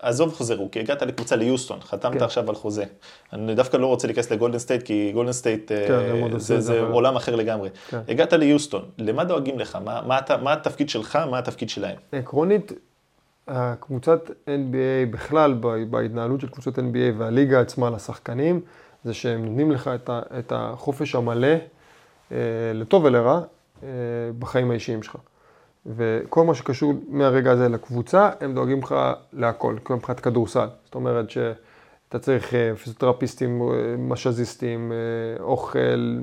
עזוב 0.00 0.34
חוזה 0.34 0.54
rookie, 0.54 0.80
הגעת 0.80 1.02
לקבוצה 1.02 1.36
ליוסטון, 1.36 1.80
חתמת 1.80 2.18
כן. 2.18 2.24
עכשיו 2.24 2.48
על 2.48 2.54
חוזה. 2.54 2.84
אני 3.32 3.54
דווקא 3.54 3.76
לא 3.76 3.86
רוצה 3.86 4.06
להיכנס 4.06 4.30
לגולדן 4.32 4.58
סטייט, 4.58 4.82
כי 4.82 5.10
גולדן 5.14 5.32
סטייט 5.32 5.72
אה, 5.72 5.84
כן, 5.88 6.20
עושים 6.22 6.38
זה, 6.38 6.38
זה, 6.38 6.60
זה 6.60 6.80
אבל- 6.82 6.92
עולם 6.92 7.16
אחר 7.16 7.36
לגמרי. 7.36 7.68
כן. 7.88 8.00
הגעת 8.08 8.32
ליוסטון, 8.32 8.82
למה 8.98 9.24
דואגים 9.24 9.58
לך? 9.58 9.78
מה, 9.84 10.02
מה, 10.06 10.18
אתה- 10.18 10.36
מה 10.36 10.52
התפקיד 10.52 10.88
שלך, 10.88 11.16
מה 11.30 11.38
התפקיד 11.38 11.70
שלהם? 11.70 11.96
עקרונית, 12.12 12.72
הקבוצת 13.48 14.30
NBA 14.30 15.10
בכלל, 15.10 15.54
בהתנהלות 15.90 16.40
של 16.40 16.48
קבוצות 16.48 16.78
NBA 16.78 17.14
והליגה 17.18 17.60
עצמה 17.60 17.90
לשחקנים, 17.90 18.60
זה 19.04 19.14
שהם 19.14 19.44
נותנים 19.44 19.72
לך 19.72 19.90
את, 20.38 20.52
החופש 20.52 21.14
המלא 21.14 21.48
אה, 22.32 22.36
לטוב 22.74 23.04
ולרע, 23.04 23.40
אה, 23.82 23.88
בחיים 24.38 24.70
האישיים 24.70 25.02
שלך. 25.02 25.16
וכל 25.86 26.44
מה 26.44 26.54
שקשור 26.54 26.94
מהרגע 27.08 27.50
הזה 27.50 27.68
לקבוצה, 27.68 28.30
הם 28.40 28.54
דואגים 28.54 28.80
לך 28.82 28.94
להכל, 29.32 29.76
מבחינת 29.90 30.20
כדורסל. 30.20 30.68
זאת 30.84 30.94
אומרת 30.94 31.30
שאתה 32.16 32.24
צריך 32.24 32.54
אה, 32.54 32.76
פיזיותרפיסטים, 32.76 33.62
אה, 33.62 33.96
משאזיסטים, 33.98 34.92
אה, 34.92 35.42
אוכל, 35.44 36.18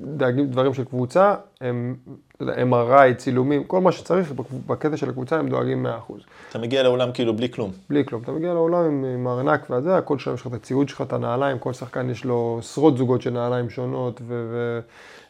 דאגים, 0.00 0.46
דברים 0.46 0.74
של 0.74 0.84
קבוצה, 0.84 1.34
הם, 1.60 1.96
אתה 2.36 2.44
MRI, 2.44 3.14
צילומים, 3.16 3.64
כל 3.64 3.80
מה 3.80 3.92
שצריך 3.92 4.32
בקטע 4.66 4.96
של 4.96 5.08
הקבוצה 5.08 5.38
הם 5.38 5.48
דואגים 5.48 5.86
100%. 5.86 6.12
אתה 6.50 6.58
מגיע 6.58 6.82
לעולם 6.82 7.12
כאילו 7.12 7.36
בלי 7.36 7.48
כלום. 7.50 7.70
בלי 7.90 8.04
כלום. 8.04 8.22
אתה 8.22 8.32
מגיע 8.32 8.54
לעולם 8.54 8.84
עם, 8.84 9.04
עם 9.04 9.26
הארנק 9.26 9.70
והזה, 9.70 9.96
הכל 9.96 10.18
שלם 10.18 10.34
יש 10.34 10.40
לך 10.40 10.46
את 10.46 10.52
הציוד 10.52 10.88
שלך, 10.88 11.00
את 11.00 11.12
הנעליים, 11.12 11.58
כל 11.58 11.72
שחקן 11.72 12.10
יש 12.10 12.24
לו 12.24 12.56
עשרות 12.58 12.96
זוגות 12.96 13.22
של 13.22 13.30
נעליים 13.30 13.70
שונות, 13.70 14.20
ו... 14.26 14.46
ו 14.50 14.80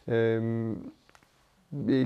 אמ, 0.08 0.74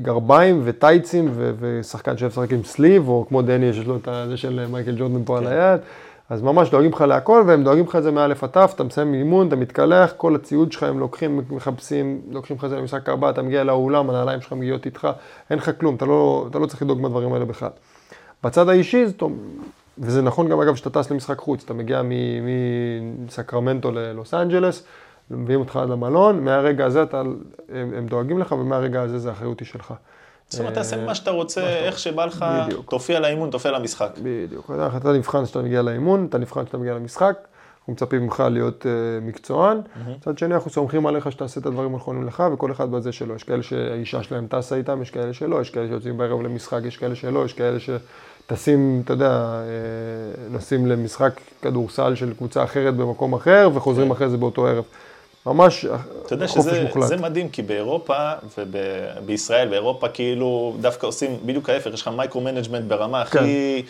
גרביים 0.02 0.60
וטייצים, 0.64 1.28
ו- 1.30 1.52
ושחקן 1.58 2.16
שאוהב 2.16 2.32
לשחק 2.32 2.52
עם 2.52 2.62
סליב, 2.64 3.08
או 3.08 3.26
כמו 3.28 3.42
דני 3.42 3.72
שיש 3.72 3.86
לו 3.86 3.96
את 3.96 4.08
זה 4.28 4.36
של 4.36 4.66
מייקל 4.66 4.94
ג'ורדן 4.98 5.24
פה 5.24 5.38
על 5.38 5.44
כן. 5.44 5.50
היד. 5.52 5.80
אז 6.30 6.42
ממש 6.42 6.70
דואגים 6.70 6.90
לך 6.90 7.00
להכל, 7.00 7.44
והם 7.46 7.64
דואגים 7.64 7.84
לך 7.84 7.96
את 7.96 8.02
זה 8.02 8.10
מא' 8.10 8.24
עד 8.24 8.50
ת', 8.50 8.56
אתה 8.56 8.84
מסיים 8.84 9.14
אימון, 9.14 9.48
אתה 9.48 9.56
מתקלח, 9.56 10.12
כל 10.16 10.34
הציוד 10.34 10.72
שלך 10.72 10.82
הם 10.82 10.98
לוקחים, 10.98 11.40
מחפשים, 11.50 12.20
לוקחים 12.30 12.56
לך 12.56 12.64
את 12.64 12.70
זה 12.70 12.76
למשחק 12.76 13.08
הבא, 13.08 13.30
אתה 13.30 13.42
מגיע 13.42 13.64
לאולם, 13.64 14.10
הנעליים 14.10 14.40
שלך 14.40 14.52
מגיעות 14.52 14.86
איתך, 14.86 15.08
אין 15.50 15.58
לך 15.58 15.70
כלום, 15.80 15.94
אתה 15.94 16.06
לא, 16.06 16.46
אתה 16.50 16.58
לא 16.58 16.66
צריך 16.66 16.82
לדאוג 16.82 17.00
מהדברים 17.00 17.32
האלה 17.32 17.44
בכלל. 17.44 17.70
בצד 18.44 18.68
האישי, 18.68 19.06
זאת 19.06 19.22
וזה 19.98 20.22
נכון 20.22 20.48
גם 20.48 20.60
אגב 20.60 20.74
שאתה 20.74 20.90
טס 20.90 21.10
למשחק 21.10 21.38
חוץ, 21.38 21.64
אתה 21.64 21.74
מגיע 21.74 22.02
מסקרמנטו 23.26 23.90
ללוס 23.90 24.34
אנג'לס, 24.34 24.84
מביאים 25.30 25.60
אותך 25.60 25.76
עד 25.76 25.88
למלון, 25.88 26.44
מהרגע 26.44 26.86
הזה 26.86 27.02
אתה, 27.02 27.20
הם, 27.20 27.92
הם 27.96 28.06
דואגים 28.06 28.38
לך, 28.38 28.52
ומהרגע 28.52 29.02
הזה 29.02 29.18
זה 29.18 29.28
האחריות 29.28 29.60
היא 29.60 29.66
שלך. 29.66 29.94
זאת 30.52 30.60
אומרת, 30.60 30.74
תעשה 30.74 30.96
אה, 30.96 31.06
מה 31.06 31.14
שאתה 31.14 31.30
רוצה, 31.30 31.60
איך 31.68 31.98
שבא 31.98 32.24
לך. 32.24 32.44
תופיע 32.88 33.20
לאימון, 33.20 33.50
תופיע 33.50 33.70
למשחק. 33.70 34.10
בדיוק. 34.22 34.70
אתה 34.96 35.12
נבחן 35.12 35.44
כשאתה 35.44 35.62
מגיע 35.62 35.82
לאימון, 35.82 36.26
אתה 36.28 36.38
נבחן 36.38 36.64
כשאתה 36.64 36.78
מגיע 36.78 36.94
למשחק, 36.94 37.36
אנחנו 37.82 37.92
מצפים 37.92 38.22
ממך 38.22 38.42
להיות 38.50 38.82
uh, 38.82 39.24
מקצוען. 39.24 39.80
מצד 40.18 40.38
שני, 40.38 40.54
אנחנו 40.54 40.70
סומכים 40.70 41.06
עליך 41.06 41.32
שתעשה 41.32 41.60
את 41.60 41.66
הדברים 41.66 41.94
הנכונים 41.94 42.26
לך, 42.26 42.42
וכל 42.52 42.72
אחד 42.72 42.90
בזה 42.90 43.12
שלו. 43.12 43.34
יש 43.34 43.44
כאלה 43.44 43.62
שהאישה 43.62 44.22
שלהם 44.22 44.46
טסה 44.46 44.76
איתם, 44.76 45.02
יש 45.02 45.10
כאלה 45.10 45.32
שלא, 45.32 45.60
יש 45.60 45.70
כאלה 45.70 45.86
שיוצאים 45.88 46.18
בערב 46.18 46.42
למשחק, 46.42 46.80
יש 46.84 46.96
כאלה 46.96 47.14
שלא, 47.14 47.44
יש 47.44 47.52
כאלה 47.52 47.78
שטסים, 47.80 49.02
אתה 49.04 49.12
יודע, 49.12 49.30
אה, 49.30 50.48
נוסעים 50.50 50.86
למשחק 50.86 51.40
כדורסל 51.62 52.14
של 52.14 52.34
קבוצה 52.34 52.64
אחרת 52.64 52.96
במקום 52.96 53.34
אחר, 53.34 53.70
וחוזרים 53.74 54.10
אחרי 54.10 54.28
זה 54.28 54.36
באותו 54.36 54.66
ערב. 54.66 54.84
ממש 55.46 55.86
אתה 56.26 56.34
יודע 56.34 56.46
חופש 56.46 56.70
שזה 56.70 56.82
מוחלט. 56.82 57.08
זה 57.08 57.16
מדהים, 57.16 57.48
כי 57.48 57.62
באירופה 57.62 58.32
ובישראל, 58.56 59.68
באירופה 59.68 60.08
כאילו 60.08 60.76
דווקא 60.80 61.06
עושים 61.06 61.36
בדיוק 61.46 61.70
ההפך, 61.70 61.90
יש 61.94 62.02
לך 62.02 62.08
micro-management 62.08 62.84
ברמה 62.84 63.24
כן. 63.24 63.38
הכי... 63.38 63.82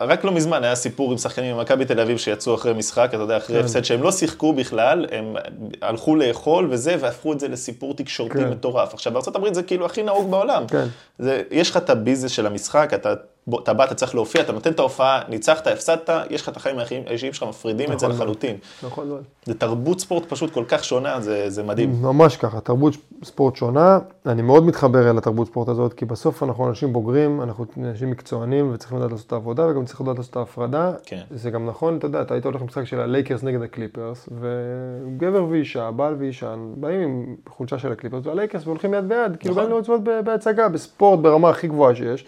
רק 0.00 0.24
לא 0.24 0.32
מזמן 0.32 0.64
היה 0.64 0.74
סיפור 0.74 1.12
עם 1.12 1.18
שחקנים 1.18 1.56
ממכבי 1.56 1.84
תל 1.84 2.00
אביב 2.00 2.18
שיצאו 2.18 2.54
אחרי 2.54 2.72
משחק, 2.72 3.08
אתה 3.14 3.22
יודע, 3.22 3.36
אחרי 3.36 3.56
כן. 3.56 3.64
הפסד, 3.64 3.84
שהם 3.84 4.02
לא 4.02 4.12
שיחקו 4.12 4.52
בכלל, 4.52 5.06
הם 5.12 5.36
הלכו 5.82 6.16
לאכול 6.16 6.68
וזה, 6.70 6.96
והפכו 7.00 7.32
את 7.32 7.40
זה 7.40 7.48
לסיפור 7.48 7.94
תקשורתי 7.94 8.34
כן. 8.34 8.50
מטורף. 8.50 8.94
עכשיו, 8.94 9.12
בארה"ב 9.12 9.54
זה 9.54 9.62
כאילו 9.62 9.86
הכי 9.86 10.02
נהוג 10.02 10.30
בעולם. 10.30 10.66
כן. 10.66 10.86
זה, 11.18 11.42
יש 11.50 11.70
לך 11.70 11.76
את 11.76 11.90
הביזנס 11.90 12.30
של 12.30 12.46
המשחק, 12.46 12.90
אתה, 12.94 13.14
בוא, 13.46 13.60
אתה 13.60 13.74
בא, 13.74 13.84
אתה 13.84 13.94
צריך 13.94 14.14
להופיע, 14.14 14.42
אתה 14.42 14.52
נותן 14.52 14.72
את 14.72 14.78
ההופעה, 14.78 15.20
ניצחת, 15.28 15.66
הפסדת, 15.66 16.10
יש 16.30 16.42
לך 16.42 16.48
את 16.48 16.56
החיים 16.56 16.76
האישיים 17.06 17.32
שלך, 17.32 17.42
מפרידים 17.48 17.92
את 17.92 17.98
זה 17.98 18.06
נכון. 18.08 18.18
לחלוטין. 18.20 18.56
נכון 18.82 19.08
מאוד. 19.08 19.22
זה 19.44 19.54
תרבות 19.54 20.00
ספורט 20.00 20.24
פשוט 20.28 20.52
כל 20.52 20.64
כך 20.68 20.84
שונה, 20.84 21.20
זה, 21.20 21.50
זה 21.50 21.62
מדהים. 21.62 22.02
ממש 22.02 22.36
ככה, 22.36 22.60
תרבות 22.60 22.94
ספורט 23.24 23.56
שונה. 23.56 23.98
אני 24.26 24.42
מאוד 24.42 24.66
מתחבר 24.66 25.10
אל 25.10 25.18
התרבות 25.18 25.46
ספורט 25.46 25.68
הזאת, 25.68 25.92
כי 25.92 26.04
בסוף 26.04 26.42
אנחנו 26.42 26.68
אנשים 26.68 26.92
בוגרים, 26.92 27.42
אנחנו 27.42 27.64
אנשים 27.82 28.10
מקצוענים 28.10 28.70
וצריכים 28.74 28.98
לדעת 28.98 29.10
לעשות 29.12 29.26
את 29.26 29.32
העבודה 29.32 29.66
וגם 29.66 29.84
צריכים 29.84 30.06
לדעת 30.06 30.18
לעשות 30.18 30.30
את 30.30 30.36
ההפרדה. 30.36 30.92
כן. 31.06 31.22
זה 31.30 31.50
גם 31.50 31.66
נכון, 31.66 31.96
אתה 31.96 32.06
יודע, 32.06 32.22
אתה 32.22 32.34
היית 32.34 32.44
הולך 32.44 32.62
למשחק 32.62 32.84
של 32.84 33.00
הלייקרס 33.00 33.42
נגד 33.42 33.62
הקליפרס, 33.62 34.28
וגבר 34.40 35.44
ואישה, 35.50 35.90
בעל 35.90 36.16
ואישה, 36.18 36.54
באים 36.76 37.00
עם 37.00 37.36
חולצה 37.48 37.78
של 37.78 37.92
הקליפרס 37.92 38.26
והלייקרס 38.26 38.66
והולכים 38.66 38.94
יד 38.94 39.08
ביד, 39.08 39.36
כאילו 39.36 39.54
נכון. 39.54 39.66
באים 39.66 39.78
לצפות 39.78 40.00
ב- 40.04 40.20
בהצגה, 40.24 40.68
בספורט 40.68 41.20
ברמה 41.20 41.50
הכי 41.50 41.68
גבוהה 41.68 41.94
שיש, 41.94 42.24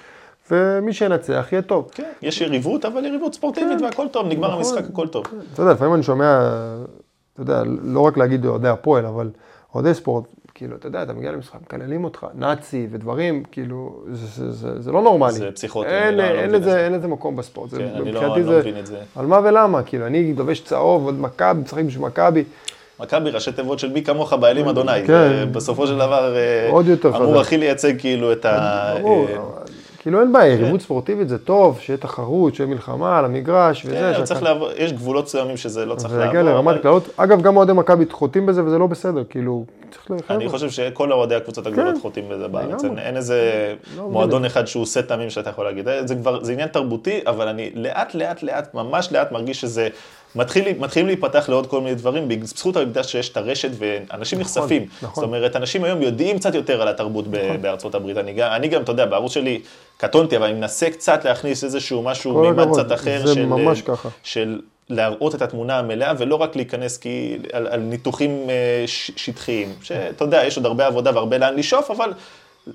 ומי 0.50 0.92
שינצח 0.92 1.48
יהיה 1.52 1.62
טוב. 1.62 1.88
כן, 1.94 2.02
יש 2.22 2.40
יריבות, 2.40 2.84
אבל 2.84 3.04
יריבות 3.04 3.34
ספורטיבית 3.34 3.82
והכל 3.82 4.06
טוב, 4.08 4.26
נגמר 4.26 4.48
נכון. 4.48 4.58
המשחק, 4.58 4.84
הכל 4.92 5.08
טוב. 5.08 5.24
אתה 5.54 5.62
יודע, 5.62 5.72
לפעמים 5.72 5.94
אני 5.94 6.02
שומע, 6.02 6.38
אתה 7.34 7.42
יודע, 7.42 7.62
לא 7.82 8.00
רק 8.00 8.16
להגיד 8.16 8.46
אוהדי 8.46 8.68
הפועל, 8.68 9.06
אבל 9.06 9.30
אוהדי 9.74 9.94
ספורט, 9.94 10.24
כאילו, 10.54 10.76
אתה 10.76 10.86
יודע, 10.86 11.02
אתה 11.02 11.12
מגיע 11.12 11.32
למשחק, 11.32 11.58
מקללים 11.62 12.04
אותך, 12.04 12.26
נאצי 12.34 12.86
ודברים, 12.90 13.42
כאילו, 13.52 14.02
זה, 14.12 14.26
זה, 14.26 14.52
זה, 14.52 14.82
זה 14.82 14.92
לא 14.92 15.02
נורמלי. 15.02 15.32
זה 15.32 15.50
פסיכוטי, 15.54 15.88
אין, 15.88 16.14
לא- 16.14 16.22
אין, 16.22 16.32
לא 16.36 16.40
אין, 16.40 16.50
לזה, 16.50 16.70
זה. 16.70 16.84
אין 16.84 16.92
לזה 16.92 17.08
מקום 17.08 17.36
בספורט. 17.36 17.70
זה, 17.70 17.78
כן, 17.78 17.84
אני 18.02 18.12
לא- 18.12 18.34
אני 18.34 18.42
לא 18.42 18.52
זה, 18.52 18.58
מבין 18.58 18.78
את 18.78 18.86
זה. 18.86 18.98
על 19.16 19.26
מה 19.26 19.40
ולמה, 19.44 19.82
כאילו, 19.82 20.06
אני 20.06 20.34
לובש 20.34 20.60
צהוב, 20.60 21.04
עוד 21.04 21.20
מכבי, 21.20 21.60
משחק 21.60 21.84
בשביל 21.84 22.06
מכבי. 22.06 22.44
מכבי, 23.00 23.30
ראשי 23.30 23.52
תיבות 23.52 23.78
של 23.78 23.92
מי 23.92 24.02
כמוך 24.04 24.32
באלים 24.32 24.68
אדוני. 24.68 24.92
כן. 25.06 25.06
זה 25.06 25.46
בסופו 25.52 25.86
של 25.86 25.94
דבר 25.98 26.36
אה, 26.36 26.68
עוד 26.70 26.86
יותר 26.86 27.16
אמור. 27.16 27.40
הכי 27.40 27.56
לייצג 27.58 28.00
כאילו 28.00 28.32
את 28.32 28.44
ה... 28.44 28.94
ברור, 29.00 29.26
אה, 29.28 29.34
כאילו 30.06 30.20
אין 30.20 30.32
בעיה, 30.32 30.52
יריבות 30.52 30.80
ספורטיבית 30.80 31.28
זה 31.28 31.38
טוב, 31.38 31.78
שיהיה 31.80 31.96
תחרות, 31.96 32.54
שיהיה 32.54 32.68
מלחמה 32.70 33.18
על 33.18 33.24
המגרש 33.24 33.84
וזה. 33.86 34.12
כן, 34.16 34.24
צריך 34.24 34.42
לעבור, 34.42 34.68
יש 34.76 34.92
גבולות 34.92 35.24
מסוימים 35.24 35.56
שזה 35.56 35.86
לא 35.86 35.94
צריך 35.94 36.10
זה 36.12 36.18
לעבור. 36.18 36.30
יגיע 36.36 36.52
לרמת 36.52 36.82
קללות. 36.82 37.08
אגב, 37.16 37.42
גם 37.42 37.56
אוהדי 37.56 37.72
מכבי 37.72 38.04
חוטאים 38.10 38.46
בזה 38.46 38.64
וזה 38.64 38.78
לא 38.78 38.86
בסדר, 38.86 39.24
כאילו, 39.30 39.64
צריך 39.90 40.10
ל... 40.10 40.34
אני 40.34 40.48
חושב 40.48 40.70
שכל 40.70 41.12
אוהדי 41.12 41.34
הקבוצות 41.34 41.66
הגדולות 41.66 41.94
כן. 41.94 42.00
חוטאים 42.00 42.24
בזה 42.28 42.48
בארץ. 42.48 42.84
אין- 42.84 43.16
איזה 43.16 43.74
לא 43.96 44.08
מועדון 44.08 44.44
אחד 44.44 44.66
שהוא 44.66 44.82
עושה 44.82 45.02
תמים 45.02 45.30
שאתה 45.30 45.50
יכול 45.50 45.64
להגיד. 45.64 45.88
זה 46.04 46.14
כבר, 46.14 46.42
זה 46.44 46.52
עניין 46.52 46.68
תרבותי, 46.68 47.20
אבל 47.26 47.48
אני 47.48 47.70
לאט 47.74 48.14
לאט 48.14 48.42
לאט, 48.42 48.74
ממש 48.74 49.12
לאט 49.12 49.32
מרגיש 49.32 49.60
שזה... 49.60 49.88
מתחיל, 50.36 50.64
מתחילים 50.78 51.06
להיפתח 51.06 51.48
לעוד 51.48 51.66
כל 51.66 51.80
מיני 51.80 51.94
דברים, 51.94 52.28
בזכות 52.28 52.76
העובדה 52.76 53.02
שיש 53.02 53.28
את 53.28 53.36
הרשת 53.36 53.70
ואנשים 53.78 54.38
נחשפים. 54.40 54.86
נכון. 55.02 55.14
זאת 55.14 55.24
אומרת, 55.24 55.56
אנשים 55.56 55.84
היום 55.84 56.02
יודעים 56.02 56.38
קצת 56.38 56.54
יותר 56.54 56.82
על 56.82 56.88
התרבות 56.88 57.24
ב- 57.30 57.56
בארצות 57.60 57.94
הברית. 57.94 58.16
אני, 58.16 58.32
גם- 58.32 58.52
אני 58.52 58.68
גם, 58.68 58.82
אתה 58.82 58.92
יודע, 58.92 59.06
בערוץ 59.06 59.32
שלי 59.32 59.60
קטונתי, 59.96 60.36
אבל 60.36 60.46
אני 60.46 60.54
מנסה 60.54 60.90
קצת 60.90 61.24
להכניס 61.24 61.64
איזשהו 61.64 62.02
משהו, 62.02 62.40
מימד 62.42 62.68
קצת 62.72 62.92
אחר 62.92 63.34
של... 63.34 63.48
ככה. 63.86 64.08
של 64.22 64.60
להראות 64.88 65.34
את 65.34 65.42
התמונה 65.42 65.78
המלאה, 65.78 66.12
ולא 66.18 66.34
רק 66.34 66.56
להיכנס 66.56 66.98
כי, 66.98 67.38
על, 67.52 67.66
על 67.66 67.80
ניתוחים 67.80 68.50
אה, 68.50 68.84
שטחיים. 69.16 69.72
שאתה 69.82 70.24
יודע, 70.24 70.44
יש 70.44 70.56
עוד 70.56 70.66
הרבה 70.66 70.86
עבודה 70.86 71.10
והרבה 71.14 71.38
לאן 71.38 71.56
לשאוף, 71.56 71.90
אבל 71.90 72.12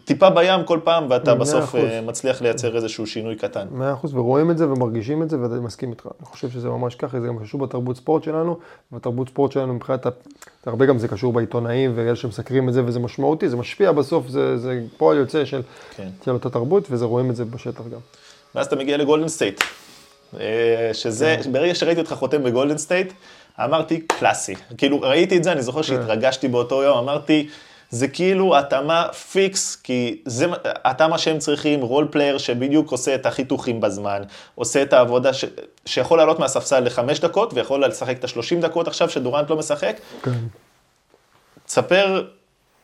טיפה 0.06 0.30
בים 0.30 0.64
כל 0.66 0.80
פעם, 0.84 1.08
ואתה 1.10 1.36
בסוף. 1.36 1.76
אה, 1.76 2.02
מצליח 2.02 2.42
לייצר 2.42 2.76
איזשהו 2.76 3.08
שינוי 3.08 3.36
קטן. 3.36 3.68
מאה 3.72 3.94
אחוז, 3.94 4.14
ורואים 4.14 4.52
את 4.52 4.58
זה 4.58 4.70
ומרגישים 4.70 5.24
את 5.24 5.30
זה, 5.30 5.40
ואני 5.40 5.60
מסכים 5.60 5.92
איתך. 5.92 6.06
אני 6.20 6.26
חושב 6.26 6.50
שזה 6.50 6.70
ממש 6.70 6.96
ככה, 6.96 7.20
זה 7.20 7.28
גם 7.28 7.40
קשור 7.40 7.60
בתרבות 7.60 7.98
ספורט 7.98 8.24
שלנו, 8.24 8.58
ובתרבות 8.92 9.30
ספורט 9.30 9.52
שלנו 9.52 9.74
מבחינת, 9.74 10.06
הרבה 10.66 10.86
גם 10.86 10.98
זה 10.98 11.08
קשור 11.08 11.34
בעיתונאים, 11.34 11.92
ואלה 11.96 12.16
שמסקרים 12.16 12.70
את 12.70 12.74
זה, 12.74 12.86
וזה 12.86 13.00
משמעותי, 13.00 13.50
זה 13.50 13.58
משפיע 13.58 13.92
בסוף, 13.92 14.28
זה, 14.28 14.58
זה 14.58 14.82
פועל 14.98 15.18
יוצא 15.18 15.46
של, 15.46 15.62
כן. 15.96 16.10
של 16.26 16.32
אותה 16.32 16.50
תרבות, 16.50 16.88
וזה 16.92 17.06
רואים 17.06 17.30
את 17.30 17.36
זה 17.36 17.46
בשטח 17.46 17.84
גם. 17.92 18.00
ואז 18.56 18.66
אתה 18.66 18.76
מגיע 18.76 18.98
לגולדן 18.98 19.28
סטייט. 19.28 19.62
אה, 20.40 20.90
שזה, 20.94 21.38
כן. 21.44 21.54
ברגע 21.54 21.76
שראיתי 21.76 22.02
אותך 22.02 22.14
חותם 22.14 22.44
בגולדן 22.44 22.78
סטייט, 22.78 23.14
אמרתי, 23.64 24.02
קלאסי. 24.02 24.56
כאילו, 24.78 25.02
ראיתי 25.02 25.38
את 25.38 25.44
זה, 25.44 25.52
אני 25.52 25.62
זוכר 25.62 25.82
שהתרגשתי 25.82 26.48
באותו 26.48 26.84
יום, 26.84 26.98
אמרתי, 26.98 27.48
זה 27.92 28.08
כאילו 28.08 28.58
התאמה 28.58 29.08
פיקס, 29.32 29.76
כי 29.76 30.22
זה 30.26 30.46
התאמה 30.66 31.18
שהם 31.18 31.40
צריכים, 31.40 31.82
role 31.82 32.08
player 32.12 32.38
שבדיוק 32.38 32.92
עושה 32.92 33.16
את 33.16 33.26
החיתוכים 33.26 33.82
בזמן, 33.82 34.22
עושה 34.56 34.82
את 34.82 34.94
העבודה 34.94 35.34
ש, 35.34 35.46
שיכול 35.86 36.18
לעלות 36.18 36.40
מהספסל 36.40 36.80
לחמש 36.80 37.20
דקות, 37.20 37.54
ויכול 37.54 37.86
לשחק 37.86 38.18
את 38.20 38.24
השלושים 38.24 38.62
דקות 38.62 38.88
עכשיו 38.88 39.10
שדורנט 39.10 39.50
לא 39.50 39.58
משחק. 39.58 39.96
כן. 40.24 40.32
תספר, 41.66 42.28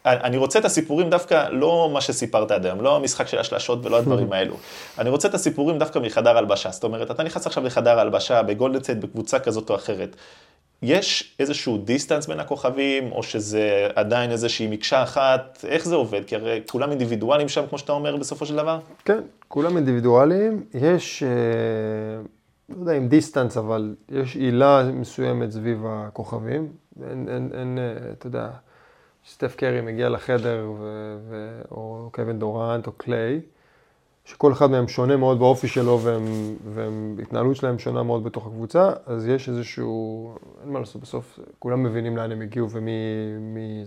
אני 0.05 0.37
רוצה 0.37 0.59
את 0.59 0.65
הסיפורים 0.65 1.09
דווקא, 1.09 1.47
לא 1.51 1.89
מה 1.93 2.01
שסיפרת 2.01 2.51
עד 2.51 2.65
היום, 2.65 2.81
לא 2.81 2.95
המשחק 2.95 3.27
של 3.27 3.39
השלשות 3.39 3.85
ולא 3.85 3.97
הדברים 3.97 4.33
האלו. 4.33 4.55
אני 4.97 5.09
רוצה 5.09 5.27
את 5.27 5.33
הסיפורים 5.33 5.79
דווקא 5.79 5.99
מחדר 5.99 6.37
הלבשה. 6.37 6.71
זאת 6.71 6.83
אומרת, 6.83 7.11
אתה 7.11 7.23
נכנס 7.23 7.47
עכשיו 7.47 7.63
לחדר 7.63 7.97
ההלבשה 7.97 8.43
בגולדן 8.43 8.68
סטייט 8.68 8.89
בקבוצה 8.89 9.39
כזאת 9.39 9.69
או 9.69 9.75
אחרת. 9.75 10.15
יש 10.81 11.35
איזשהו 11.39 11.77
דיסטנס 11.77 12.27
בין 12.27 12.39
הכוכבים, 12.39 13.11
או 13.11 13.23
שזה 13.23 13.87
עדיין 13.95 14.31
איזושהי 14.31 14.67
מקשה 14.67 15.03
אחת? 15.03 15.65
איך 15.67 15.85
זה 15.85 15.95
עובד? 15.95 16.25
כי 16.25 16.35
הרי 16.35 16.61
כולם 16.69 16.89
אינדיבידואלים 16.89 17.49
שם, 17.49 17.67
כמו 17.69 17.77
שאתה 17.77 17.91
אומר, 17.91 18.17
בסופו 18.17 18.45
של 18.45 18.55
דבר? 18.55 18.79
כן, 19.05 19.19
כולם 19.47 19.77
אינדיבידואליים, 19.77 20.63
יש, 20.73 21.23
אה, 21.23 21.29
לא 22.69 22.79
יודע 22.79 22.93
אם 22.93 23.07
דיסטנס, 23.07 23.57
אבל 23.57 23.95
יש 24.09 24.35
הילה 24.35 24.83
מסוימת 24.93 25.51
סביב 25.51 25.85
הכוכבים. 25.87 26.67
אין, 27.09 27.29
אין, 27.29 27.49
אין 27.53 27.77
אה, 27.77 28.11
אתה 28.11 28.27
יודע, 28.27 28.49
סטף 29.29 29.55
קרי 29.55 29.81
מגיע 29.81 30.09
לחדר, 30.09 30.71
ו, 30.79 31.15
ו, 31.29 31.61
או 31.71 32.09
קווין 32.13 32.39
דורנט 32.39 32.87
או 32.87 32.91
קליי, 32.91 33.41
שכל 34.27 34.51
אחד 34.51 34.71
מהם 34.71 34.87
שונה 34.87 35.17
מאוד 35.17 35.39
באופי 35.39 35.67
שלו, 35.67 35.99
והתנהלות 37.15 37.55
שלהם 37.55 37.79
שונה 37.79 38.03
מאוד 38.03 38.23
בתוך 38.23 38.47
הקבוצה, 38.47 38.91
אז 39.05 39.27
יש 39.27 39.49
איזשהו, 39.49 40.31
אין 40.63 40.73
מה 40.73 40.79
לעשות, 40.79 41.01
בסוף 41.01 41.39
כולם 41.59 41.83
מבינים 41.83 42.17
לאן 42.17 42.31
הם 42.31 42.41
הגיעו 42.41 42.69
ומי 42.69 42.91
מי, 43.39 43.83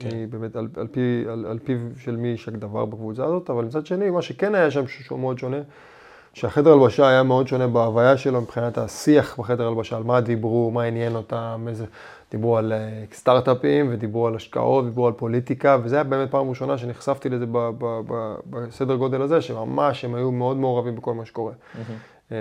כן. 0.00 0.08
מי 0.16 0.26
באמת, 0.26 0.56
על, 0.56 0.68
על, 0.76 0.86
פי, 0.86 1.24
על, 1.28 1.46
על 1.46 1.58
פיו 1.58 1.78
של 1.98 2.16
מי 2.16 2.28
יש 2.28 2.48
דבר 2.48 2.84
בקבוצה 2.84 3.24
הזאת, 3.24 3.50
אבל 3.50 3.64
מצד 3.64 3.86
שני, 3.86 4.10
מה 4.10 4.22
שכן 4.22 4.54
היה 4.54 4.70
שם 4.70 4.86
שהוא 4.88 5.18
מאוד 5.18 5.38
שונה, 5.38 5.60
שהחדר 6.32 6.72
הלבשה 6.72 7.08
היה 7.08 7.22
מאוד 7.22 7.48
שונה 7.48 7.66
בהוויה 7.66 8.16
שלו 8.16 8.40
מבחינת 8.40 8.78
השיח 8.78 9.40
בחדר 9.40 9.68
הלבשה, 9.68 9.96
על 9.96 10.02
מה 10.02 10.20
דיברו, 10.20 10.70
מה 10.70 10.82
עניין 10.82 11.16
אותם, 11.16 11.66
איזה... 11.68 11.84
דיברו 12.34 12.56
על 12.56 12.72
אה, 12.72 13.04
סטארט-אפים 13.12 13.88
ודיברו 13.90 14.26
על 14.26 14.36
השקעות, 14.36 14.84
דיברו 14.84 15.06
על 15.06 15.12
פוליטיקה, 15.12 15.78
וזה 15.82 15.96
היה 15.96 16.04
באמת 16.04 16.30
פעם 16.30 16.48
ראשונה 16.48 16.78
שנחשפתי 16.78 17.28
לזה 17.28 17.46
ב, 17.46 17.58
ב, 17.78 18.00
ב, 18.06 18.34
בסדר 18.50 18.96
גודל 18.96 19.22
הזה, 19.22 19.40
שממש 19.40 20.04
הם 20.04 20.14
היו 20.14 20.32
מאוד 20.32 20.56
מעורבים 20.56 20.96
בכל 20.96 21.14
מה 21.14 21.24
שקורה. 21.24 21.52
Mm-hmm. 21.52 22.34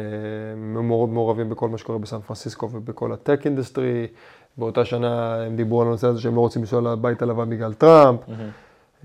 מאוד 0.58 1.10
מעורבים 1.10 1.50
בכל 1.50 1.70
מה 1.70 1.78
שקורה 1.78 2.00
בסן 2.00 2.20
פרנסיסקו 2.20 2.70
ובכל 2.72 3.14
ה 3.14 3.19
tech 3.19 3.42
industry. 3.46 4.08
באותה 4.58 4.86
שנה 4.86 5.36
הם 5.36 5.56
דיברו 5.56 5.82
על 5.82 5.88
הנושא 5.88 6.08
הזה 6.08 6.22
שהם 6.22 6.36
לא 6.36 6.40
רוצים 6.40 6.62
לנסוע 6.62 6.82
לבית 6.82 7.22
הלבן 7.22 7.50
בגלל 7.50 7.74
טראמפ. 7.74 8.20
Mm-hmm. 8.20 8.32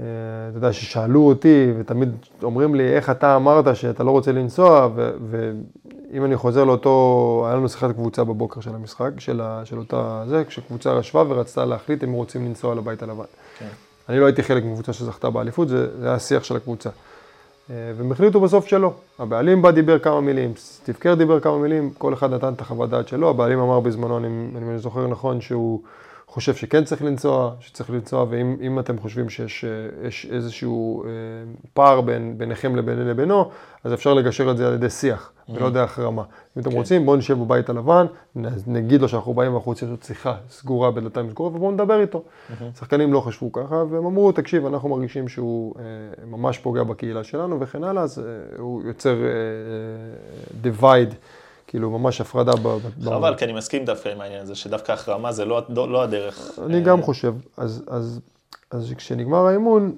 אה, 0.00 0.04
אתה 0.50 0.58
יודע, 0.58 0.72
ששאלו 0.72 1.20
אותי, 1.20 1.72
ותמיד 1.78 2.08
אומרים 2.42 2.74
לי, 2.74 2.88
איך 2.88 3.10
אתה 3.10 3.36
אמרת 3.36 3.76
שאתה 3.76 4.04
לא 4.04 4.10
רוצה 4.10 4.32
לנסוע, 4.32 4.88
ואם 5.30 6.24
אני 6.24 6.36
חוזר 6.36 6.64
לאותו, 6.64 7.44
היה 7.46 7.56
לנו 7.56 7.68
שיחת 7.68 7.92
קבוצה 7.92 8.24
בבוקר 8.24 8.60
של 8.60 8.74
המשחק, 8.74 9.10
של, 9.18 9.40
ה, 9.40 9.60
של 9.64 9.78
אותה, 9.78 10.24
זה, 10.26 10.44
כשקבוצה 10.44 10.98
ישבה 11.00 11.24
ורצתה 11.28 11.64
להחליט 11.64 12.04
אם 12.04 12.12
רוצים 12.12 12.46
לנסוע 12.46 12.74
לבית 12.74 13.02
הלבן. 13.02 13.24
כן. 13.58 13.68
אני 14.08 14.20
לא 14.20 14.26
הייתי 14.26 14.42
חלק 14.42 14.64
מקבוצה 14.64 14.92
שזכתה 14.92 15.30
באליפות, 15.30 15.68
זה, 15.68 16.00
זה 16.00 16.06
היה 16.06 16.14
השיח 16.14 16.44
של 16.44 16.56
הקבוצה. 16.56 16.90
אה, 17.70 17.92
והם 17.96 18.12
החליטו 18.12 18.40
בסוף 18.40 18.66
שלא. 18.66 18.92
הבעלים 19.18 19.62
בא 19.62 19.70
דיבר 19.70 19.98
כמה 19.98 20.20
מילים, 20.20 20.52
סטיב 20.56 20.96
קר 20.96 21.14
דיבר 21.14 21.40
כמה 21.40 21.58
מילים, 21.58 21.90
כל 21.98 22.14
אחד 22.14 22.34
נתן 22.34 22.52
את 22.52 22.60
החוות 22.60 22.90
דעת 22.90 23.08
שלו, 23.08 23.30
הבעלים 23.30 23.58
אמר 23.58 23.80
בזמנו, 23.80 24.18
אני, 24.18 24.28
אני 24.56 24.78
זוכר 24.78 25.06
נכון, 25.06 25.40
שהוא... 25.40 25.80
חושב 26.30 26.54
שכן 26.54 26.84
צריך 26.84 27.02
לנסוע, 27.02 27.52
שצריך 27.60 27.90
לנסוע, 27.90 28.26
ואם 28.30 28.78
אתם 28.78 28.98
חושבים 28.98 29.30
שיש 29.30 29.64
אה, 29.64 30.36
איזשהו 30.36 31.04
אה, 31.04 31.08
פער 31.74 32.00
בין, 32.00 32.38
ביניכם 32.38 32.76
לבין 32.76 32.98
לבינו, 32.98 33.50
אז 33.84 33.94
אפשר 33.94 34.14
לגשר 34.14 34.50
את 34.50 34.56
זה 34.56 34.68
על 34.68 34.74
ידי 34.74 34.90
שיח, 34.90 35.30
mm-hmm. 35.30 35.52
ולא 35.52 35.70
דרך 35.70 35.98
רמה. 35.98 36.22
אם 36.56 36.62
אתם 36.62 36.70
כן. 36.70 36.76
רוצים, 36.76 37.06
בואו 37.06 37.16
נשב 37.16 37.38
בבית 37.38 37.68
הלבן, 37.68 38.06
נגיד 38.66 39.02
לו 39.02 39.08
שאנחנו 39.08 39.34
באים 39.34 39.52
ואנחנו 39.52 39.70
רוצים 39.70 39.88
לעשות 39.88 40.04
שיחה 40.04 40.34
סגורה 40.50 40.90
בדלתיים 40.90 41.30
סגורות, 41.30 41.54
ובואו 41.54 41.70
נדבר 41.70 42.00
איתו. 42.00 42.22
Mm-hmm. 42.22 42.78
שחקנים 42.78 43.12
לא 43.12 43.20
חשבו 43.20 43.52
ככה, 43.52 43.84
והם 43.90 44.06
אמרו, 44.06 44.32
תקשיב, 44.32 44.66
אנחנו 44.66 44.88
מרגישים 44.88 45.28
שהוא 45.28 45.74
אה, 45.78 45.84
ממש 46.26 46.58
פוגע 46.58 46.82
בקהילה 46.82 47.24
שלנו 47.24 47.60
וכן 47.60 47.84
הלאה, 47.84 48.02
אז 48.02 48.22
הוא 48.58 48.82
יוצר 48.82 49.16
divide. 50.62 51.14
כאילו 51.68 51.90
ממש 51.90 52.20
הפרדה. 52.20 52.52
ב... 52.62 52.78
חבל, 53.04 53.34
כי 53.34 53.44
אני 53.44 53.52
מסכים 53.52 53.84
דווקא 53.84 54.08
עם 54.08 54.20
העניין 54.20 54.42
הזה, 54.42 54.54
שדווקא 54.54 54.92
החרמה 54.92 55.32
זה 55.32 55.44
לא, 55.44 55.62
לא, 55.68 55.92
לא 55.92 56.02
הדרך. 56.02 56.58
אני 56.66 56.74
אה, 56.74 56.80
גם 56.80 57.02
חושב. 57.02 57.34
אז, 57.56 57.84
אז, 57.86 58.20
אז 58.70 58.92
כשנגמר 58.96 59.46
האימון, 59.46 59.96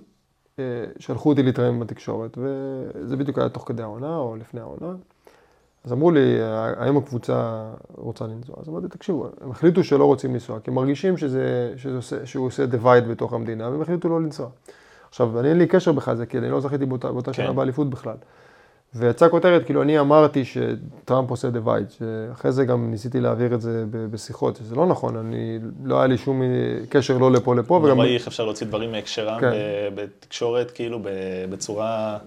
אה, 0.59 0.65
שלחו 0.99 1.29
אותי 1.29 1.43
להתראיין 1.43 1.81
בתקשורת, 1.81 2.39
וזה 2.39 3.17
בדיוק 3.17 3.39
היה 3.39 3.49
תוך 3.49 3.65
כדי 3.67 3.83
העונה, 3.83 4.17
או 4.17 4.37
לפני 4.37 4.61
העונה. 4.61 4.93
אז 5.85 5.93
אמרו 5.93 6.11
לי, 6.11 6.39
האם 6.77 6.97
הקבוצה 6.97 7.71
רוצה 7.97 8.25
לנסוע? 8.27 8.57
אז 8.61 8.69
אמרתי, 8.69 8.89
תקשיבו, 8.89 9.29
הם 9.41 9.51
החליטו 9.51 9.85
שלא 9.85 10.05
רוצים 10.05 10.33
לנסוע, 10.33 10.61
כי 10.61 10.71
הם 10.71 10.75
מרגישים 10.75 11.17
שזה, 11.17 11.73
שזה 11.77 11.97
עושה, 11.97 12.27
שהוא 12.27 12.47
עושה 12.47 12.65
divide 12.65 13.11
בתוך 13.11 13.33
המדינה, 13.33 13.69
והם 13.71 13.83
החליטו 13.83 14.09
לא 14.09 14.21
לנסוע. 14.21 14.49
עכשיו, 15.09 15.41
אני 15.41 15.49
אין 15.49 15.59
לי 15.59 15.67
קשר 15.67 15.93
בכלל 15.93 16.17
זה, 16.17 16.27
כי 16.27 16.39
אני 16.39 16.51
לא 16.51 16.61
זכיתי 16.61 16.87
באותה, 16.87 17.13
באותה 17.13 17.33
כן. 17.33 17.43
שנה 17.43 17.53
באליפות 17.53 17.91
בכלל. 17.91 18.17
ויצאה 18.95 19.29
כותרת, 19.29 19.65
כאילו 19.65 19.83
אני 19.83 20.01
אמרתי 20.01 20.45
שטראמפ 20.45 21.31
עושה 21.31 21.49
divide, 21.49 21.99
שאחרי 21.99 22.53
זה 22.53 22.65
גם 22.65 22.91
ניסיתי 22.91 23.21
להעביר 23.21 23.55
את 23.55 23.61
זה 23.61 23.85
בשיחות, 24.11 24.57
שזה 24.57 24.75
לא 24.75 24.87
נכון, 24.87 25.17
אני, 25.17 25.59
לא 25.85 25.99
היה 25.99 26.07
לי 26.07 26.19
שום 26.19 26.43
קשר 26.89 27.19
לא 27.19 27.33
לפה 27.33 27.55
לפה. 27.55 27.75
וגם... 27.75 27.97
נוראי 27.97 28.15
איך 28.15 28.27
אפשר 28.27 28.45
להוציא 28.45 28.67
דברים 28.67 28.93
מהקשרם 28.93 29.41
כן. 29.41 29.53
בתקשורת, 29.95 30.71
כאילו 30.71 31.01
בצורה 31.51 32.19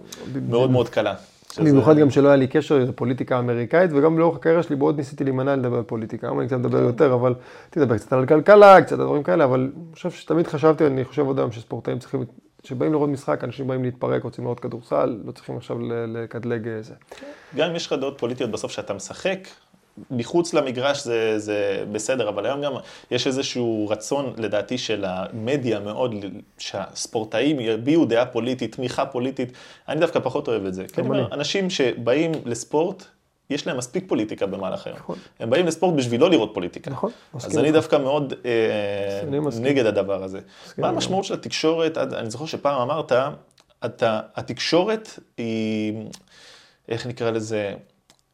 מאוד 0.48 0.70
מאוד 0.70 0.88
קלה. 0.88 1.14
במיוחד 1.58 1.96
גם 1.96 2.10
שלא 2.10 2.28
היה 2.28 2.36
לי 2.36 2.46
קשר 2.46 2.78
לפוליטיקה 2.78 3.38
אמריקאית, 3.38 3.90
וגם 3.94 4.18
לאורך 4.18 4.36
הקריירה 4.36 4.62
שלי 4.62 4.76
מאוד 4.76 4.96
ניסיתי 4.96 5.24
להימנע 5.24 5.56
לדבר 5.56 5.76
על 5.76 5.82
פוליטיקה. 5.82 6.26
היום 6.26 6.40
אני 6.40 6.48
קצת 6.48 6.56
מדבר 6.56 6.78
יותר, 6.78 7.14
אבל 7.14 7.34
תדבר 7.70 7.98
קצת 7.98 8.12
על 8.12 8.26
כלכלה, 8.26 8.82
קצת 8.82 8.98
על 8.98 9.04
דברים 9.04 9.22
כאלה, 9.22 9.44
אבל 9.44 9.60
אני 9.60 9.94
חושב 9.94 10.10
שתמיד 10.10 10.46
חשבתי, 10.46 10.86
אני 10.86 11.04
חושב 11.04 11.26
עוד 11.26 11.38
היום 11.38 11.52
שספורטאים 11.52 11.98
צריכים 11.98 12.24
כשבאים 12.64 12.92
לראות 12.92 13.08
משחק, 13.08 13.44
אנשים 13.44 13.66
באים 13.66 13.84
להתפרק, 13.84 14.22
רוצים 14.22 14.44
לראות 14.44 14.60
כדורסל, 14.60 15.18
לא 15.24 15.32
צריכים 15.32 15.56
עכשיו 15.56 15.76
לקדלג 16.08 16.68
איזה. 16.68 16.94
גם 17.56 17.70
אם 17.70 17.76
יש 17.76 17.86
לך 17.86 17.92
דעות 17.92 18.18
פוליטיות 18.18 18.50
בסוף 18.50 18.72
שאתה 18.72 18.94
משחק, 18.94 19.38
מחוץ 20.10 20.54
למגרש 20.54 21.04
זה, 21.04 21.38
זה 21.38 21.84
בסדר, 21.92 22.28
אבל 22.28 22.46
היום 22.46 22.62
גם 22.62 22.72
יש 23.10 23.26
איזשהו 23.26 23.88
רצון, 23.90 24.34
לדעתי, 24.36 24.78
של 24.78 25.04
המדיה 25.08 25.80
מאוד, 25.80 26.14
שהספורטאים 26.58 27.60
יביעו 27.60 28.04
דעה 28.04 28.26
פוליטית, 28.26 28.74
תמיכה 28.74 29.06
פוליטית. 29.06 29.52
אני 29.88 30.00
דווקא 30.00 30.20
פחות 30.20 30.48
אוהב 30.48 30.66
את 30.66 30.74
זה. 30.74 30.84
כי 30.92 31.00
אני 31.00 31.08
אומר, 31.08 31.34
אנשים 31.34 31.70
שבאים 31.70 32.32
לספורט, 32.44 33.04
יש 33.50 33.66
להם 33.66 33.76
מספיק 33.76 34.04
פוליטיקה 34.08 34.46
במהלך 34.46 34.86
היום. 34.86 34.98
נכון. 34.98 35.18
הם 35.40 35.50
באים 35.50 35.66
לספורט 35.66 35.94
בשביל 35.94 36.20
לא 36.20 36.30
לראות 36.30 36.50
פוליטיקה. 36.54 36.90
נכון, 36.90 37.10
מסכים. 37.34 37.50
אז 37.50 37.58
אני 37.58 37.72
דווקא 37.72 37.96
מאוד 37.96 38.32
אה, 38.44 39.20
נגד 39.60 39.86
הדבר 39.86 40.22
הזה. 40.22 40.40
מה 40.78 40.88
המשמעות 40.88 41.24
של 41.24 41.34
התקשורת? 41.34 41.98
אני 41.98 42.30
זוכר 42.30 42.46
שפעם 42.46 42.80
אמרת, 42.80 43.12
אתה, 43.84 44.20
התקשורת 44.36 45.18
היא, 45.36 45.94
איך 46.88 47.06
נקרא 47.06 47.30
לזה? 47.30 47.74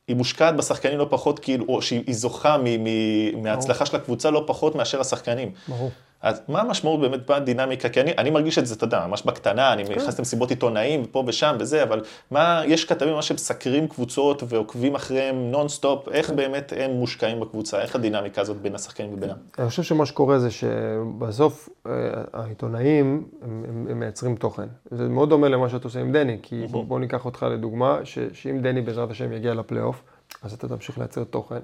היא 0.08 0.16
מושקעת 0.16 0.56
בשחקנים 0.56 0.98
לא 0.98 1.06
פחות, 1.10 1.38
כאילו, 1.38 1.64
או 1.68 1.82
שהיא 1.82 2.14
זוכה 2.14 2.56
מ, 2.58 2.84
מ, 2.84 3.42
מההצלחה 3.42 3.86
של 3.86 3.96
הקבוצה 3.96 4.30
לא 4.30 4.44
פחות 4.46 4.74
מאשר 4.74 5.00
השחקנים. 5.00 5.52
ברור. 5.68 5.90
אז 6.22 6.42
מה 6.48 6.60
המשמעות 6.60 7.00
באמת 7.00 7.30
בדינמיקה? 7.30 7.88
כי 7.88 8.00
אני, 8.00 8.12
אני 8.18 8.30
מרגיש 8.30 8.58
את 8.58 8.66
זה, 8.66 8.74
אתה 8.74 8.84
יודע, 8.84 9.06
ממש 9.06 9.22
בקטנה, 9.22 9.72
אני 9.72 9.84
כן. 9.84 9.92
נכנס 9.94 10.18
למסיבות 10.18 10.50
עיתונאים, 10.50 11.06
פה 11.06 11.24
ושם 11.26 11.56
וזה, 11.60 11.82
אבל 11.82 12.00
מה, 12.30 12.62
יש 12.66 12.84
כתבים 12.84 13.14
ממש 13.14 13.28
שמסקרים 13.28 13.88
קבוצות 13.88 14.42
ועוקבים 14.48 14.94
אחריהם 14.94 15.50
נונסטופ, 15.50 16.08
איך 16.08 16.26
כן. 16.26 16.36
באמת 16.36 16.72
הם 16.76 16.90
מושקעים 16.90 17.40
בקבוצה, 17.40 17.80
איך 17.80 17.94
הדינמיקה 17.96 18.40
הזאת 18.40 18.56
בין 18.56 18.74
השחקנים 18.74 19.14
ובינם? 19.14 19.34
אני 19.58 19.68
חושב 19.68 19.82
שמה 19.82 20.06
שקורה 20.06 20.38
זה 20.38 20.50
שבסוף 20.50 21.68
אה, 21.86 21.92
העיתונאים, 22.32 23.28
הם, 23.42 23.64
הם, 23.68 23.86
הם 23.90 24.00
מייצרים 24.00 24.36
תוכן. 24.36 24.66
זה 24.90 25.08
מאוד 25.08 25.28
דומה 25.28 25.48
למה 25.48 25.68
שאתה 25.68 25.84
עושה 25.84 26.00
עם 26.00 26.12
דני, 26.12 26.38
כי 26.42 26.66
בוא, 26.70 26.84
בוא 26.84 27.00
ניקח 27.00 27.24
אותך 27.24 27.46
לדוגמה, 27.50 27.98
ש, 28.04 28.18
שאם 28.32 28.58
דני 28.62 28.80
בעזרת 28.80 29.10
השם 29.10 29.32
יגיע 29.32 29.54
לפלייאוף, 29.54 30.02
אז 30.42 30.52
אתה 30.52 30.68
תמשיך 30.68 30.98
לייצר 30.98 31.24
תוכן, 31.24 31.60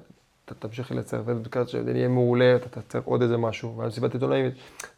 אתה 0.47 0.55
תמשיך 0.55 0.92
לייצר, 0.92 1.22
ובעזרת 1.26 1.68
השם 1.68 1.83
זה 1.83 1.91
יהיה 1.90 2.09
מעולה, 2.09 2.57
אתה 2.57 2.68
תייצר 2.68 3.01
עוד 3.05 3.22
איזה 3.22 3.36
משהו, 3.36 3.76
ואז 3.76 3.92
מסיבת 3.92 4.14
עיתונאים, 4.14 4.51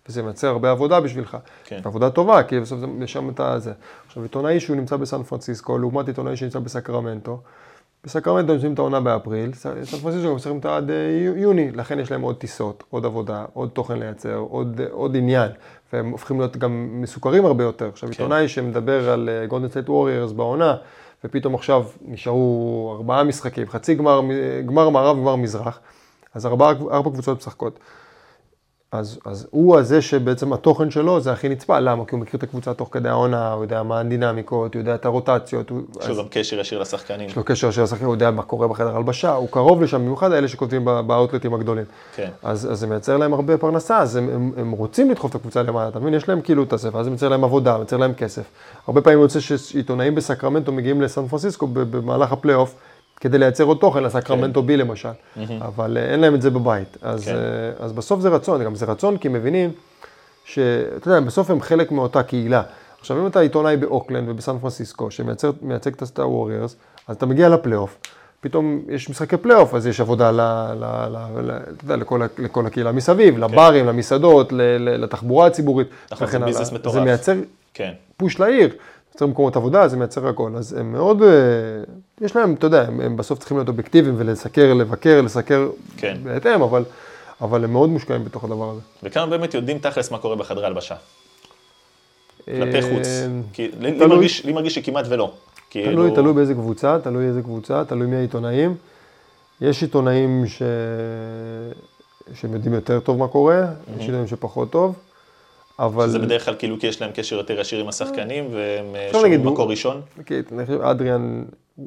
וזה 0.08 0.22
מייצר 0.22 0.48
הרבה 0.48 0.70
עבודה 0.70 1.00
בשבילך. 1.00 1.36
כן. 1.64 1.80
עבודה 1.84 2.10
טובה, 2.10 2.42
כי 2.42 2.60
בסוף 2.60 2.80
זה 2.80 2.86
משם 2.86 3.30
אתה 3.30 3.58
זה. 3.58 3.72
עכשיו, 4.06 4.22
עיתונאי 4.22 4.60
שהוא 4.60 4.76
נמצא 4.76 4.96
בסן 4.96 5.22
פרנסיסקו, 5.22 5.78
לעומת 5.78 6.08
עיתונאי 6.08 6.36
שנמצא 6.36 6.58
בסקרמנטו, 6.58 7.40
בסקרמנטו 8.04 8.52
מסיימים 8.52 8.74
את 8.74 8.78
העונה 8.78 9.00
באפריל, 9.00 9.52
סן 9.52 9.84
פרנסיסקו 10.02 10.34
מסיימים 10.34 10.56
אותה 10.56 10.76
עד 10.76 10.90
אה, 10.90 10.96
יוני, 11.36 11.70
לכן 11.70 11.98
יש 11.98 12.10
להם 12.10 12.22
עוד 12.22 12.36
טיסות, 12.36 12.84
עוד 12.90 13.04
עבודה, 13.04 13.44
עוד 13.52 13.68
תוכן 13.68 13.98
לייצר, 13.98 14.36
עוד, 14.36 14.80
עוד 14.90 15.16
עניין, 15.16 15.50
והם 15.92 16.10
הופכים 16.10 16.38
להיות 16.38 16.56
גם 16.56 16.88
מסוקרים 16.92 17.46
הרבה 17.46 17.64
יותר. 17.64 17.88
עכשיו, 17.88 18.08
כן. 18.08 18.12
עיתונאי 18.12 18.48
שמדבר 18.48 19.10
על 19.10 19.28
גולדן 19.48 19.68
סטייט 19.68 19.88
ווריירס 19.88 20.32
בעונה, 20.32 20.76
ופתאום 21.24 21.54
עכשיו 21.54 21.84
נשארו 22.02 22.94
ארבעה 22.96 23.24
משחקים, 23.24 23.68
חצי 23.68 23.94
גמר, 23.94 24.20
גמר 24.66 24.88
מערב, 24.88 25.16
גמר 25.16 25.36
מזרח, 25.36 25.80
אז 26.34 26.46
ארבע, 26.46 26.70
ארבע 26.70 27.10
קבוצות 27.10 27.38
משחקות. 27.38 27.78
אז, 28.92 29.18
אז 29.24 29.46
הוא 29.50 29.78
הזה 29.78 30.02
שבעצם 30.02 30.52
התוכן 30.52 30.90
שלו 30.90 31.20
זה 31.20 31.32
הכי 31.32 31.48
נצפה, 31.48 31.80
למה? 31.80 32.04
כי 32.04 32.14
הוא 32.14 32.20
מכיר 32.20 32.38
את 32.38 32.42
הקבוצה 32.42 32.74
תוך 32.74 32.88
כדי 32.92 33.08
העונה, 33.08 33.52
הוא 33.52 33.64
יודע 33.64 33.82
מה 33.82 34.00
הדינמיקות, 34.00 34.74
הוא 34.74 34.80
יודע 34.80 34.94
את 34.94 35.04
הרוטציות. 35.04 35.70
יש 36.00 36.08
לו 36.08 36.16
גם 36.16 36.28
קשר 36.30 36.60
ישיר 36.60 36.80
לשחקנים. 36.80 37.28
יש 37.28 37.36
לו 37.36 37.44
קשר 37.44 37.68
ישיר 37.68 37.82
לשחקנים, 37.84 38.06
הוא 38.06 38.14
יודע 38.14 38.30
מה 38.30 38.42
קורה 38.42 38.68
בחדר 38.68 38.96
הלבשה, 38.96 39.34
הוא 39.34 39.48
קרוב 39.48 39.82
לשם, 39.82 39.98
במיוחד 39.98 40.32
האלה 40.32 40.48
שכותבים 40.48 40.84
באאוטלטים 40.84 41.54
הגדולים. 41.54 41.84
כן. 42.16 42.30
אז, 42.42 42.72
אז 42.72 42.78
זה 42.78 42.86
מייצר 42.86 43.16
להם 43.16 43.32
הרבה 43.32 43.58
פרנסה, 43.58 43.98
אז 43.98 44.16
הם, 44.16 44.28
הם, 44.34 44.52
הם 44.56 44.70
רוצים 44.70 45.10
לדחוף 45.10 45.30
את 45.30 45.34
הקבוצה 45.34 45.62
למעלה, 45.62 45.88
אתה 45.88 45.98
מבין? 45.98 46.14
יש 46.14 46.28
להם 46.28 46.40
כאילו 46.40 46.62
את 46.62 46.72
הספר, 46.72 46.98
אז 46.98 47.04
זה 47.04 47.10
מייצר 47.10 47.28
להם 47.28 47.44
עבודה, 47.44 47.76
מייצר 47.76 47.96
להם 47.96 48.14
כסף. 48.14 48.44
הרבה 48.86 49.00
פעמים 49.00 49.20
יוצא 49.20 49.40
שעיתונאים 49.40 50.14
בסקרמנטו 50.14 50.72
מגיעים 50.72 51.02
לסן 51.02 51.26
פרנסיסקו 51.26 51.66
במהלך 51.66 52.32
הפלייאוף. 52.32 52.74
כדי 53.20 53.38
לייצר 53.38 53.64
עוד 53.64 53.78
תוכן, 53.80 54.02
לסקרמנטו 54.02 54.60
כן. 54.60 54.66
בי 54.66 54.76
למשל, 54.76 55.08
אבל 55.60 55.96
אה, 55.96 56.12
אין 56.12 56.20
להם 56.20 56.34
את 56.34 56.42
זה 56.42 56.50
בבית. 56.50 56.96
אז, 57.02 57.24
כן. 57.24 57.34
אה, 57.34 57.84
אז 57.84 57.92
בסוף 57.92 58.20
זה 58.20 58.28
רצון, 58.28 58.64
גם 58.64 58.74
זה 58.74 58.86
רצון 58.86 59.16
כי 59.16 59.28
מבינים 59.28 59.70
שאתה 60.44 61.08
יודע, 61.08 61.20
בסוף 61.20 61.50
הם 61.50 61.60
חלק 61.60 61.92
מאותה 61.92 62.22
קהילה. 62.22 62.62
עכשיו, 63.00 63.20
אם 63.20 63.26
אתה 63.26 63.40
עיתונאי 63.40 63.76
באוקלנד 63.76 64.28
ובסן 64.28 64.58
פרנסיסקו, 64.58 65.10
שמייצג 65.10 65.92
את 65.96 66.02
הסטייט 66.02 66.30
ווריורס, 66.30 66.76
אז 67.08 67.16
אתה 67.16 67.26
מגיע 67.26 67.48
לפלייאוף, 67.48 67.98
פתאום 68.40 68.80
יש 68.88 69.10
משחקי 69.10 69.36
פלייאוף, 69.36 69.74
אז 69.74 69.86
יש 69.86 70.00
עבודה 70.00 70.30
ל, 70.30 70.40
ל, 70.40 70.84
ל, 71.08 71.16
ל, 71.40 71.58
ל, 71.88 71.94
לכל, 71.94 72.20
לכל 72.38 72.66
הקהילה 72.66 72.92
מסביב, 72.92 73.34
כן. 73.34 73.40
לברים, 73.40 73.86
למסעדות, 73.86 74.52
לתחבורה 74.78 75.46
הציבורית. 75.46 75.88
נכון, 76.12 76.26
זה 76.26 76.38
ביזנס 76.38 76.72
מטורף. 76.72 76.94
זה 76.94 77.00
מייצר 77.00 77.34
כן. 77.74 77.92
פוש 78.16 78.40
לעיר. 78.40 78.70
מייצר 79.18 79.32
מקומות 79.32 79.56
עבודה, 79.56 79.88
זה 79.88 79.96
מייצר 79.96 80.28
הכל. 80.28 80.52
אז 80.56 80.72
הם 80.72 80.92
מאוד, 80.92 81.22
אה, 81.22 81.28
יש 82.20 82.36
להם, 82.36 82.54
אתה 82.54 82.66
יודע, 82.66 82.82
הם, 82.82 83.00
הם 83.00 83.16
בסוף 83.16 83.38
צריכים 83.38 83.56
להיות 83.56 83.68
אובייקטיביים 83.68 84.14
ולסקר, 84.18 84.74
לבקר, 84.74 85.20
לסקר 85.20 85.68
כן. 85.96 86.16
בהתאם, 86.22 86.62
אבל, 86.62 86.84
אבל 87.40 87.64
הם 87.64 87.72
מאוד 87.72 87.90
מושקעים 87.90 88.24
בתוך 88.24 88.44
הדבר 88.44 88.70
הזה. 88.70 88.80
וכמה 89.02 89.26
באמת 89.26 89.54
יודעים 89.54 89.78
תכלס 89.78 90.10
מה 90.10 90.18
קורה 90.18 90.36
בחדרי 90.36 90.66
הלבשה? 90.66 90.94
כלפי 92.44 92.76
אה, 92.76 92.82
חוץ. 92.82 93.06
כי 93.52 93.70
לי, 93.80 93.90
לי. 93.98 94.06
מרגיש, 94.06 94.44
לי 94.44 94.52
מרגיש 94.52 94.74
שכמעט 94.74 95.04
ולא. 95.08 95.32
כאילו, 95.70 95.92
תלוי, 95.92 96.14
תלוי 96.14 96.32
באיזה 96.32 96.54
קבוצה, 96.54 96.98
תלוי 97.02 97.26
איזה 97.26 97.42
קבוצה, 97.42 97.84
תלוי 97.84 98.06
מי 98.06 98.16
העיתונאים. 98.16 98.74
יש 99.60 99.82
עיתונאים 99.82 100.46
ש... 100.46 100.62
שהם 102.34 102.52
יודעים 102.52 102.74
יותר 102.74 103.00
טוב 103.00 103.18
מה 103.18 103.28
קורה, 103.28 103.66
יש 103.96 104.00
עיתונאים 104.00 104.26
שפחות 104.26 104.70
טוב, 104.70 104.94
אבל... 105.78 106.08
זה 106.08 106.18
בדרך 106.18 106.44
כלל 106.44 106.54
כאילו 106.58 106.78
כי 106.78 106.86
יש 106.86 107.00
להם 107.02 107.10
קשר 107.14 107.36
יותר 107.36 107.60
ישיר 107.60 107.80
עם 107.80 107.88
השחקנים, 107.88 108.48
והם 108.52 108.96
אה, 108.96 109.08
שומעים 109.12 109.46
מקור 109.46 109.70
ראשון. 109.70 110.00
כן, 110.26 110.40
אני 110.52 110.66
חושב, 110.66 110.80
אדריאן 110.80 111.44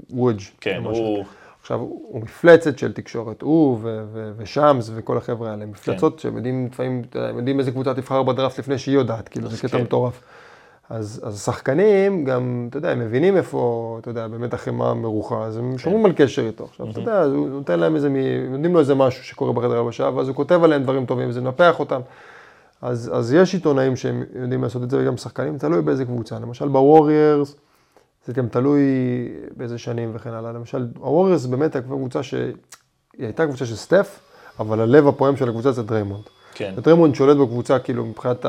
וודג'. 0.09 0.41
כן. 0.61 0.81
הוא... 0.83 1.25
עכשיו, 1.61 1.79
הוא 1.79 2.21
מפלצת 2.21 2.77
של 2.77 2.93
תקשורת, 2.93 3.41
הוא 3.41 3.79
ו- 3.81 4.03
ו- 4.13 4.31
ושמס 4.37 4.91
וכל 4.95 5.17
החבר'ה 5.17 5.51
האלה, 5.51 5.65
מפלצות 5.65 6.19
שהם 6.19 6.37
יודעים 6.37 6.69
לפעמים, 6.71 7.01
הם 7.15 7.37
יודעים 7.37 7.59
איזה 7.59 7.71
קבוצה 7.71 7.93
תבחר 7.93 8.23
בדראפט 8.23 8.59
לפני 8.59 8.77
שהיא 8.77 8.95
יודעת, 8.95 9.29
כאילו, 9.29 9.49
זה 9.49 9.57
קטע 9.57 9.77
כן. 9.77 9.83
מטורף. 9.83 10.21
אז, 10.89 11.21
אז 11.23 11.35
השחקנים 11.35 12.25
גם, 12.25 12.67
אתה 12.69 12.77
יודע, 12.77 12.89
הם 12.89 12.99
מבינים 12.99 13.37
איפה, 13.37 13.97
אתה 14.01 14.09
יודע, 14.09 14.27
באמת 14.27 14.53
החמאה 14.53 14.93
מרוחה, 14.93 15.43
אז 15.43 15.57
כן. 15.57 15.63
הם 15.63 15.77
שומרים 15.77 16.05
על 16.05 16.11
קשר 16.15 16.47
איתו. 16.47 16.63
עכשיו, 16.63 16.89
אתה 16.89 16.99
יודע, 16.99 17.23
הוא 17.23 17.49
נותן 17.49 17.79
להם 17.79 17.95
איזה, 17.95 18.09
נותנים 18.49 18.73
לו 18.73 18.79
איזה 18.79 18.95
משהו 18.95 19.23
שקורה 19.23 19.53
בחדר 19.53 19.77
הלבשה, 19.77 20.09
ואז 20.15 20.27
הוא 20.27 20.35
כותב 20.35 20.63
עליהם 20.63 20.83
דברים 20.83 21.05
טובים, 21.05 21.29
וזה 21.29 21.41
מנפח 21.41 21.79
אותם. 21.79 22.01
אז, 22.81 23.11
אז 23.13 23.33
יש 23.33 23.53
עיתונאים 23.53 23.95
שהם 23.95 24.23
יודעים 24.35 24.63
לעשות 24.63 24.83
את 24.83 24.89
זה, 24.89 25.01
וגם 25.01 25.17
שחקנים, 25.17 25.57
תלוי 25.57 25.81
באיזה 25.81 26.05
קבוצה. 26.05 26.39
למשל 26.39 26.67
בווריירס, 26.67 27.55
זה 28.25 28.33
גם 28.33 28.47
תלוי 28.47 28.81
באיזה 29.57 29.77
שנים 29.77 30.11
וכן 30.13 30.29
הלאה. 30.29 30.51
למשל, 30.51 30.87
הווריירס 30.99 31.45
באמת 31.45 31.75
הייתה 31.75 31.87
קבוצה 31.87 32.23
שהיא 32.23 32.53
הייתה 33.19 33.45
קבוצה 33.47 33.65
של 33.65 33.75
סטף, 33.75 34.19
אבל 34.59 34.81
הלב 34.81 35.07
הפועם 35.07 35.35
של 35.35 35.49
הקבוצה 35.49 35.71
זה 35.71 35.83
דריימונד. 35.83 36.23
כן. 36.55 36.73
ודריימונד 36.77 37.15
שולט 37.15 37.37
בקבוצה, 37.37 37.79
כאילו, 37.79 38.05
מבחינת 38.05 38.45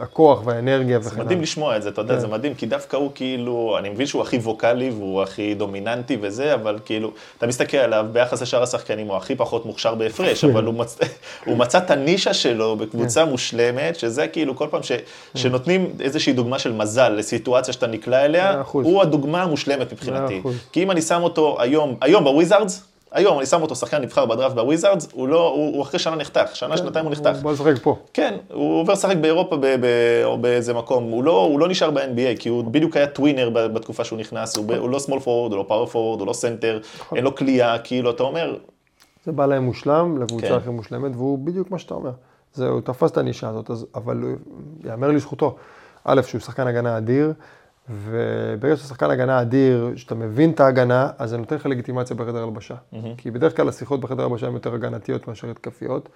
הכוח 0.00 0.42
והאנרגיה 0.46 0.98
וכן 0.98 1.08
זה 1.08 1.14
הלאה. 1.14 1.24
מדהים 1.24 1.42
לשמוע 1.42 1.76
את 1.76 1.82
זה, 1.82 1.88
אתה 1.88 2.00
יודע, 2.00 2.14
כן. 2.14 2.20
זה 2.20 2.26
מדהים, 2.28 2.54
כי 2.54 2.66
דווקא 2.66 2.96
הוא 2.96 3.10
כאילו, 3.14 3.76
אני 3.78 3.88
מבין 3.88 4.06
שהוא 4.06 4.22
הכי 4.22 4.36
ווקאלי 4.36 4.90
והוא 4.90 5.22
הכי 5.22 5.54
דומיננטי 5.54 6.16
וזה, 6.20 6.54
אבל 6.54 6.78
כאילו, 6.84 7.10
אתה 7.38 7.46
מסתכל 7.46 7.76
עליו 7.76 8.06
ביחס 8.12 8.42
לשאר 8.42 8.62
השחקנים, 8.62 9.06
הוא 9.08 9.16
הכי 9.16 9.34
פחות 9.36 9.66
מוכשר 9.66 9.94
בהפרש, 9.94 10.44
אבל 10.44 10.64
הוא 10.64 10.74
מצ- 10.74 10.98
הוא 11.46 11.56
מצא 11.56 11.78
את 11.78 11.90
הנישה 11.90 12.34
שלו 12.34 12.76
בקבוצה 12.76 13.24
כן. 13.24 13.30
מושלמת, 13.30 13.96
שזה 13.96 14.26
כאילו 14.28 14.56
כל 14.56 14.66
פעם 14.70 14.82
ש- 14.82 14.92
שנותנים 15.34 15.90
איזושהי 16.00 16.32
דוגמה 16.32 16.58
של 16.58 16.72
מזל 16.72 17.08
לסיטואציה 17.08 17.72
שאתה 17.74 17.86
נקלע 17.86 18.24
אליה. 18.24 18.62
הוא 18.72 19.02
הדוגמה 19.02 19.42
המושלמת 19.42 19.92
מבחינתי. 19.92 20.42
כי 20.72 20.82
אם 20.82 20.90
אני 20.90 21.02
שם 21.02 21.22
אותו 21.22 21.56
היום, 21.60 21.94
היום 22.00 22.24
בוויזארדס, 22.24 22.84
היום 23.12 23.38
אני 23.38 23.46
שם 23.46 23.62
אותו 23.62 23.74
שחקן 23.76 24.02
נבחר 24.02 24.26
בדראפט 24.26 24.54
בוויזארדס, 24.54 25.08
הוא 25.12 25.28
לא, 25.28 25.48
הוא 25.48 25.74
הוא 25.74 25.82
אחרי 25.82 25.98
שנה 25.98 26.16
נחתך, 26.16 26.56
שנה, 26.56 26.76
שנתיים 26.76 27.04
הוא 27.04 27.12
נחתך. 27.12 27.36
בוא 27.42 27.52
נשחק 27.52 27.74
פה. 27.82 27.96
כן, 28.14 28.36
הוא 28.52 28.80
עובר 28.80 28.92
לשחק 28.92 29.16
באירופה 29.16 29.56
ב- 29.56 29.60
ב- 29.66 30.22
או 30.24 30.38
באיזה 30.38 30.74
מקום, 30.74 31.04
הוא 31.04 31.24
לא, 31.24 31.40
הוא 31.44 31.60
לא 31.60 31.68
נשאר 31.68 31.90
ב-NBA, 31.90 32.38
כי 32.38 32.48
הוא 32.48 32.64
בדיוק 32.64 32.96
היה 32.96 33.06
tweener 33.06 33.50
בתקופה 33.68 34.04
שהוא 34.04 34.18
נכנס, 34.18 34.56
הוא, 34.56 34.66
ב- 34.66 34.72
הוא 34.72 34.90
לא 34.90 34.98
small 34.98 35.20
forward, 35.20 35.26
הוא 35.26 35.56
לא 35.56 35.64
power 35.68 35.88
forward, 35.92 35.94
הוא 36.20 36.26
לא 36.26 36.32
סנטר, 36.32 36.80
אין 37.14 37.24
לו 37.24 37.34
קליעה, 37.34 37.78
כאילו, 37.78 38.10
אתה 38.10 38.22
אומר, 38.22 38.56
זה 39.26 39.32
בא 39.32 39.46
להם 39.46 39.62
מושלם, 39.64 40.22
לקבוצה 40.22 40.46
כן. 40.48 40.54
הכי 40.54 40.70
מושלמת, 40.70 41.12
והוא 41.14 41.38
בדיוק 41.38 41.70
מה 41.70 41.78
שאתה 41.78 41.94
אומר. 41.94 42.10
זה, 42.54 42.68
הוא 42.68 42.80
תפס 42.80 43.10
את 43.10 43.16
הנישה 43.16 43.48
הזאת, 43.48 43.70
אז, 43.70 43.86
אבל 43.94 44.16
הוא- 44.22 44.36
יאמר 44.90 45.08
לזכותו, 45.10 45.56
א', 46.04 46.20
שהוא 46.22 46.40
שחקן 46.40 46.66
הגנה 46.66 46.98
אדיר, 46.98 47.32
וברגע 47.90 48.76
שאתה 48.76 48.88
שחקן 48.88 49.10
הגנה 49.10 49.40
אדיר, 49.40 49.92
שאתה 49.96 50.14
מבין 50.14 50.50
את 50.50 50.60
ההגנה, 50.60 51.10
אז 51.18 51.30
זה 51.30 51.36
נותן 51.36 51.56
לך 51.56 51.66
לגיטימציה 51.66 52.16
בחדר 52.16 52.42
הלבשה. 52.42 52.74
כי 53.16 53.30
בדרך 53.30 53.56
כלל 53.56 53.68
השיחות 53.68 54.00
בחדר 54.00 54.24
הלבשה 54.24 54.46
הן 54.46 54.54
יותר 54.54 54.74
הגנתיות 54.74 55.28
מאשר 55.28 55.50
התקפיות. 55.50 56.08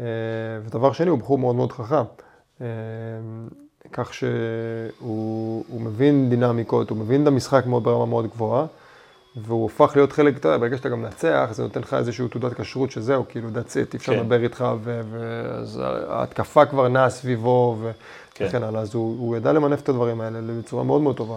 אה, 0.00 0.04
ודבר 0.64 0.92
שני, 0.92 1.10
הוא 1.10 1.18
בחור 1.18 1.38
מאוד 1.38 1.56
מאוד 1.56 1.72
חכם. 1.72 2.04
אה, 2.60 2.66
כך 3.92 4.14
שהוא 4.14 5.64
הוא 5.68 5.80
מבין 5.80 6.30
דינמיקות, 6.30 6.90
הוא 6.90 6.98
מבין 6.98 7.22
את 7.22 7.26
המשחק 7.26 7.66
מאוד 7.66 7.84
ברמה 7.84 8.06
מאוד 8.06 8.26
גבוהה. 8.26 8.66
והוא 9.36 9.66
הפך 9.66 9.92
להיות 9.96 10.12
חלק, 10.12 10.36
אתה 10.36 10.48
יודע, 10.48 10.58
ברגע 10.58 10.76
שאתה 10.76 10.88
גם 10.88 11.02
מנצח, 11.02 11.48
זה 11.52 11.62
נותן 11.62 11.80
לך 11.80 11.94
איזושהי 11.94 12.28
תעודת 12.28 12.60
כשרות 12.60 12.90
שזהו, 12.90 13.24
כאילו, 13.28 13.48
that's 13.48 13.72
it, 13.72 13.92
אי 13.92 13.96
אפשר 13.96 14.12
כן. 14.12 14.20
לדבר 14.20 14.42
איתך, 14.42 14.64
ואז 14.82 15.80
ההתקפה 16.08 16.66
כבר 16.66 16.88
נעה 16.88 17.10
סביבו, 17.10 17.76
כן. 18.36 18.46
וכן 18.46 18.62
הלאה, 18.62 18.80
אז 18.80 18.94
הוא, 18.94 19.16
הוא 19.18 19.36
ידע 19.36 19.52
למנף 19.52 19.80
את 19.82 19.88
הדברים 19.88 20.20
האלה 20.20 20.38
בצורה 20.58 20.84
מאוד 20.84 21.00
מאוד 21.00 21.16
טובה. 21.16 21.36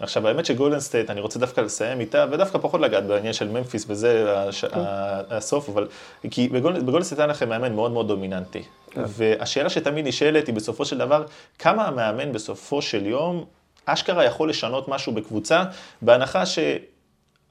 עכשיו, 0.00 0.28
האמת 0.28 0.46
שגולדן 0.46 0.80
סטייט, 0.80 1.10
אני 1.10 1.20
רוצה 1.20 1.38
דווקא 1.38 1.60
לסיים 1.60 2.00
איתה, 2.00 2.26
ודווקא 2.30 2.58
פחות 2.58 2.80
לגעת 2.80 3.06
בעניין 3.06 3.32
של 3.32 3.48
ממפיס, 3.48 3.84
וזה 3.88 4.38
הש... 4.38 4.64
ה- 4.64 5.20
הסוף, 5.30 5.68
אבל... 5.68 5.88
כי 6.30 6.48
בגולדן, 6.48 6.86
בגולדן 6.86 7.04
סטייט 7.04 7.18
היה 7.18 7.26
לכם 7.26 7.48
מאמן 7.48 7.74
מאוד 7.74 7.90
מאוד 7.90 8.08
דומיננטי. 8.08 8.62
והשאלה 8.96 9.70
שתמיד 9.70 10.06
נשאלת 10.06 10.46
היא 10.46 10.54
בסופו 10.54 10.84
של 10.84 10.98
דבר, 10.98 11.24
כמה 11.58 11.86
המאמן 11.86 12.32
בסופו 12.32 12.82
של 12.82 13.06
יום, 13.06 13.44
אשכרה 13.86 14.24
יכול 14.24 14.50
לשנות 14.50 14.88
משהו 14.88 15.12
בקבוצה, 15.12 15.64
בהנחה 16.02 16.46
ש... 16.46 16.58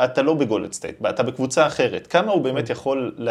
אתה 0.04 0.22
לא 0.22 0.34
בגולדן 0.34 0.72
סטייט, 0.72 1.06
אתה 1.10 1.24
בקבוצה 1.24 1.68
אחרת. 1.68 2.08
כמה 2.08 2.32
הוא 2.32 2.42
באמת 2.42 2.70
יכול 2.70 3.16
ל- 3.18 3.30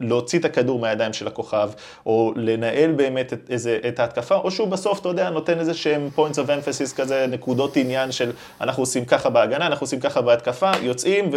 להוציא 0.00 0.38
את 0.38 0.44
הכדור 0.44 0.78
מהידיים 0.78 1.12
של 1.12 1.26
הכוכב, 1.26 1.70
או 2.06 2.32
לנהל 2.36 2.92
באמת 2.92 3.32
את, 3.32 3.50
איזה, 3.50 3.78
את 3.88 3.98
ההתקפה, 3.98 4.34
או 4.34 4.50
שהוא 4.50 4.68
בסוף, 4.68 5.00
אתה 5.00 5.08
יודע, 5.08 5.30
נותן 5.30 5.58
איזה 5.58 5.74
שהם 5.74 6.08
points 6.16 6.34
of 6.34 6.48
emphasis 6.48 6.96
כזה, 6.96 7.26
נקודות 7.30 7.76
עניין 7.76 8.12
של 8.12 8.32
אנחנו 8.60 8.82
עושים 8.82 9.04
ככה 9.04 9.30
בהגנה, 9.30 9.66
אנחנו 9.66 9.84
עושים 9.84 10.00
ככה 10.00 10.22
בהתקפה, 10.22 10.70
יוצאים 10.82 11.30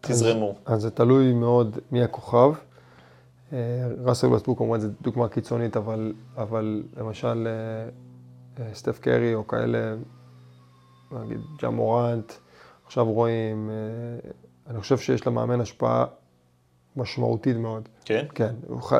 ותזרמו. 0.00 0.54
אז 0.66 0.82
זה 0.82 0.90
תלוי 0.90 1.32
מאוד 1.32 1.78
מי 1.92 2.02
הכוכב. 2.02 2.50
אה, 3.52 3.58
ראסל 4.04 4.26
ווסטבוק 4.26 4.58
כמובן 4.58 4.80
זו 4.80 4.88
דוגמה 5.02 5.28
קיצונית, 5.28 5.76
אבל, 5.76 6.12
אבל 6.36 6.82
למשל 6.96 7.48
אה, 7.48 8.62
אה, 8.64 8.74
סטף 8.74 8.98
קרי 8.98 9.34
או 9.34 9.46
כאלה, 9.46 9.94
נגיד 11.12 11.40
ג'ה 11.62 11.70
מורנט, 11.70 12.32
עכשיו 12.86 13.04
רואים, 13.04 13.70
אה, 13.70 14.30
אני 14.70 14.80
חושב 14.80 14.98
שיש 14.98 15.26
למאמן 15.26 15.60
השפעה 15.60 16.04
משמעותית 16.96 17.56
מאוד. 17.56 17.88
כן? 18.04 18.26
כן, 18.34 18.54
חי... 18.80 18.96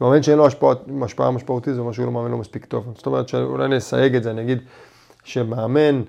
מאמן 0.00 0.22
שאין 0.22 0.38
לו 0.38 0.46
השפעה, 0.46 0.74
השפעה 1.02 1.30
משמעותית 1.30 1.74
זה 1.74 1.80
אומר 1.80 1.92
שהוא 1.92 2.06
לא 2.06 2.12
מאמן 2.12 2.30
לא 2.30 2.38
מספיק 2.38 2.64
טוב. 2.64 2.92
זאת 2.96 3.06
אומרת 3.06 3.28
שאולי 3.28 3.68
נסייג 3.68 4.16
את 4.16 4.22
זה, 4.22 4.30
אני 4.30 4.42
אגיד 4.42 4.58
שמאמן, 5.24 6.02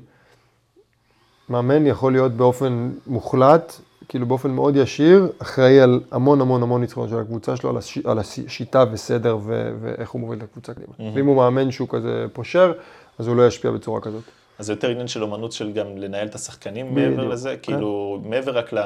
מאמן 1.50 1.88
יכול 1.88 2.12
להיות 2.12 2.32
באופן 2.32 2.92
מוחלט, 3.08 3.74
כאילו 4.08 4.26
באופן 4.26 4.52
מאוד 4.52 4.76
ישיר, 4.76 5.32
אחראי 5.42 5.82
על 5.82 6.02
המון 6.12 6.42
המון 6.42 6.64
המון 6.64 6.82
ניצחונות 6.82 7.10
של 7.10 7.20
הקבוצה 7.20 7.56
שלו, 7.56 7.70
על, 7.70 7.78
הש... 7.78 7.98
על 7.98 8.20
השיטה 8.20 8.84
וסדר 8.92 9.38
ו... 9.44 9.72
ואיך 9.82 10.10
הוא 10.12 10.22
מוביל 10.22 10.40
את 10.40 10.44
הקבוצה 10.44 10.74
קדימה. 10.74 10.94
Mm-hmm. 10.94 11.16
ואם 11.16 11.26
הוא 11.26 11.36
מאמן 11.36 11.72
שהוא 11.72 11.88
כזה 11.92 12.26
פושר, 12.34 12.74
אז 13.20 13.28
הוא 13.28 13.36
לא 13.36 13.48
ישפיע 13.48 13.72
בצורה 13.72 14.02
כזאת. 14.02 14.24
אז 14.62 14.66
זה 14.66 14.74
יותר 14.74 14.90
עניין 14.90 15.08
של 15.08 15.24
אומנות 15.24 15.52
של 15.52 15.72
גם 15.72 15.98
לנהל 15.98 16.28
את 16.28 16.36
השחקנים 16.36 16.96
בדיוק, 16.96 17.10
מעבר 17.10 17.28
לזה, 17.28 17.50
כן. 17.50 17.74
כאילו, 17.74 18.20
מעבר 18.26 18.58
רק 18.58 18.74
ל... 18.74 18.80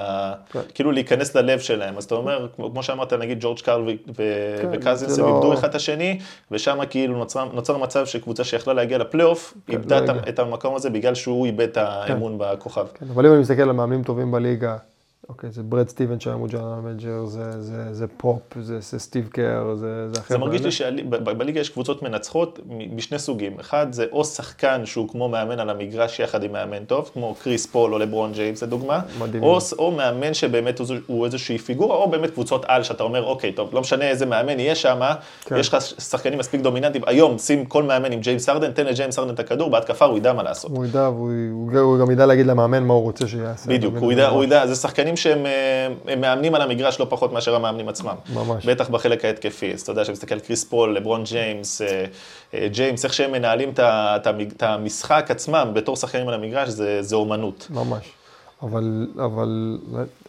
כן. 0.52 0.60
כאילו 0.74 0.92
להיכנס 0.92 1.36
ללב 1.36 1.60
שלהם. 1.60 1.98
אז 1.98 2.04
אתה 2.04 2.16
אומר, 2.16 2.48
כמו 2.56 2.72
כמו 2.72 2.84
שאמרת, 2.84 3.14
נגיד 3.14 3.38
ג'ורג' 3.42 3.60
קארל 3.60 3.82
ו- 3.84 3.92
כן, 4.62 4.70
וקזינס, 4.72 5.20
הם 5.20 5.26
לא- 5.26 5.36
איבדו 5.36 5.54
אחד 5.54 5.70
את 5.70 5.76
השני, 5.76 6.20
ושם 6.52 6.80
כאילו 6.90 7.18
נוצר, 7.18 7.46
נוצר 7.54 7.78
מצב 7.78 8.06
שקבוצה 8.06 8.44
שיכלה 8.44 8.74
להגיע 8.74 8.98
לפלייאוף, 8.98 9.54
איבדה 9.70 10.00
לא 10.00 10.06
את. 10.06 10.28
את 10.30 10.40
המקום 10.40 10.76
הזה 10.76 10.90
בגלל 10.90 11.16
שהוא 11.16 11.46
איבד 11.46 11.68
את 11.70 11.78
האמון 11.78 12.36
בכוכב. 12.38 12.86
כן, 12.94 13.06
אבל 13.14 13.26
אם 13.26 13.32
אני 13.32 13.42
מסתכל 13.42 13.62
על 13.62 13.72
מאמנים 13.72 14.04
טובים 14.04 14.32
בליגה, 14.32 14.78
אוקיי, 15.30 15.52
זה 15.52 15.64
ברד 15.64 15.90
סטיבן 15.90 16.20
שהיום 16.20 16.42
הוא 16.42 16.50
general 16.50 16.80
manager, 16.84 17.26
זה, 17.26 17.62
זה, 17.62 17.94
זה 17.94 18.06
פופ, 18.18 18.42
זה, 18.62 18.80
זה 18.80 19.00
סטיב 19.00 19.28
קר, 19.28 19.76
זה, 19.76 20.08
זה 20.14 20.22
זה 20.30 20.38
מרגיש. 20.38 20.62
לי 20.62 20.72
שבליגה 20.72 21.60
יש 21.60 21.70
קבוצות 21.70 22.04
מנצחות 22.04 22.60
משני 22.96 23.20
סוגים. 23.20 23.60
אחד 23.60 23.88
זה 23.94 24.06
או 24.12 24.26
שחקן 24.26 24.86
שהוא 24.86 25.10
כמו 25.10 25.30
מאמן 25.30 25.60
על 25.60 25.70
המגרש 25.70 26.20
יחד 26.20 26.44
עם 26.44 26.52
מאמן 26.52 26.86
טוב, 26.86 27.10
כמו 27.14 27.36
קריס 27.44 27.66
פול 27.66 27.94
או 27.94 28.00
לברון 28.00 28.32
ג'יימס 28.34 28.64
לדוגמה, 28.64 29.00
מדהים. 29.20 29.44
או, 29.44 29.58
או 29.80 29.92
מאמן 29.92 30.34
שבאמת 30.34 30.80
הוא, 31.08 31.26
איזושהי 31.26 31.58
פיגורה, 31.58 31.96
או 31.96 32.10
באמת 32.10 32.30
קבוצות 32.30 32.66
על 32.68 32.84
שאתה 32.84 33.04
אומר, 33.04 33.24
אוקיי, 33.24 33.52
טוב, 33.52 33.70
לא 33.74 33.82
משנה 33.82 34.10
איזה 34.10 34.26
מאמן 34.26 34.60
יהיה 34.60 34.76
שם, 34.76 35.00
כן. 35.46 35.58
יש 35.58 35.70
לך 35.74 35.82
שחקנים 35.82 36.40
מספיק 36.40 36.62
דומיננטיים. 36.62 37.04
היום, 37.08 37.38
שים 37.38 37.66
כל 37.66 37.84
מאמן 37.84 38.12
עם 38.12 38.20
ג'יימס 38.20 38.50
ארדן, 38.50 38.72
תן 38.72 38.86
לג'יימס 38.86 39.20
ארדן 39.20 39.34
את 39.34 39.40
הכדור, 39.40 39.70
בהתקפה 39.70 40.06
הוא 40.06 40.18
ידע 40.18 40.34
מה 40.34 40.44
לעשות. 40.44 40.72
הוא 40.72 40.86
ידע, 40.86 41.06
הוא, 41.06 41.32
הוא 41.80 42.00
גם 42.00 42.12
ידע 42.12 42.26
להגיד 42.26 42.46
למאמן 42.46 42.84
מה 42.84 42.94
הוא 42.94 43.04
רוצה 43.04 43.28
שיעשה. 43.28 43.70
בדיוק? 43.70 43.96
ידע, 44.12 44.28
הוא 44.28 44.44
ידע, 44.44 44.68
זה 44.68 44.76
שחקנים 44.76 45.15
שהם 45.16 45.46
אה, 45.46 46.16
מאמנים 46.16 46.56
על 46.56 46.62
המגרש 46.62 47.00
לא 47.00 47.08
פחות 47.10 47.34
מאשר 47.34 47.56
המאמנים 47.56 47.90
עצמם. 47.90 48.16
ממש. 48.34 48.66
בטח 48.66 48.90
בחלק 48.90 49.26
ההתקפי, 49.26 49.74
אז 49.74 49.82
אתה 49.82 49.92
יודע, 49.92 50.04
כשמסתכל 50.04 50.36
על 50.36 50.42
קריס 50.42 50.64
פול, 50.64 50.98
לברון 50.98 51.24
ג'יימס, 51.24 51.82
אה, 51.82 52.06
אה, 52.54 52.68
ג'יימס, 52.68 53.06
איך 53.06 53.14
שהם 53.14 53.32
מנהלים 53.32 53.74
את 54.58 54.64
המשחק 54.64 55.26
עצמם 55.30 55.72
בתור 55.74 55.96
שחקנים 55.96 56.28
על 56.28 56.34
המגרש, 56.34 56.70
זה 56.70 57.02
זה 57.02 57.16
אומנות. 57.16 57.68
ממש. 57.70 58.12
אבל, 58.62 59.08
אבל, 59.26 59.78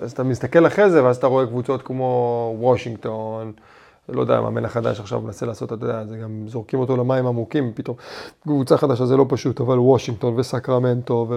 אז 0.01 0.13
אתה 0.13 0.23
מסתכל 0.23 0.67
אחרי 0.67 0.91
זה, 0.91 1.05
ואז 1.05 1.17
אתה 1.17 1.27
רואה 1.27 1.47
קבוצות 1.47 1.83
כמו 1.83 2.55
וושינגטון, 2.59 3.53
לא 4.09 4.21
יודע, 4.21 4.37
המאמן 4.37 4.65
החדש 4.65 5.01
עכשיו 5.01 5.21
מנסה 5.21 5.47
לעשות, 5.47 5.73
אתה 5.73 5.85
יודע, 5.85 6.05
זה 6.07 6.17
גם 6.17 6.49
זורקים 6.49 6.81
אותו 6.81 6.97
למים 6.97 7.27
עמוקים, 7.27 7.73
פתאום 7.75 7.97
קבוצה 8.43 8.77
חדשה 8.77 9.07
זה 9.07 9.17
לא 9.17 9.27
פשוט, 9.29 9.61
אבל 9.61 9.79
וושינגטון 9.79 10.39
וסקרמנטו, 10.39 11.29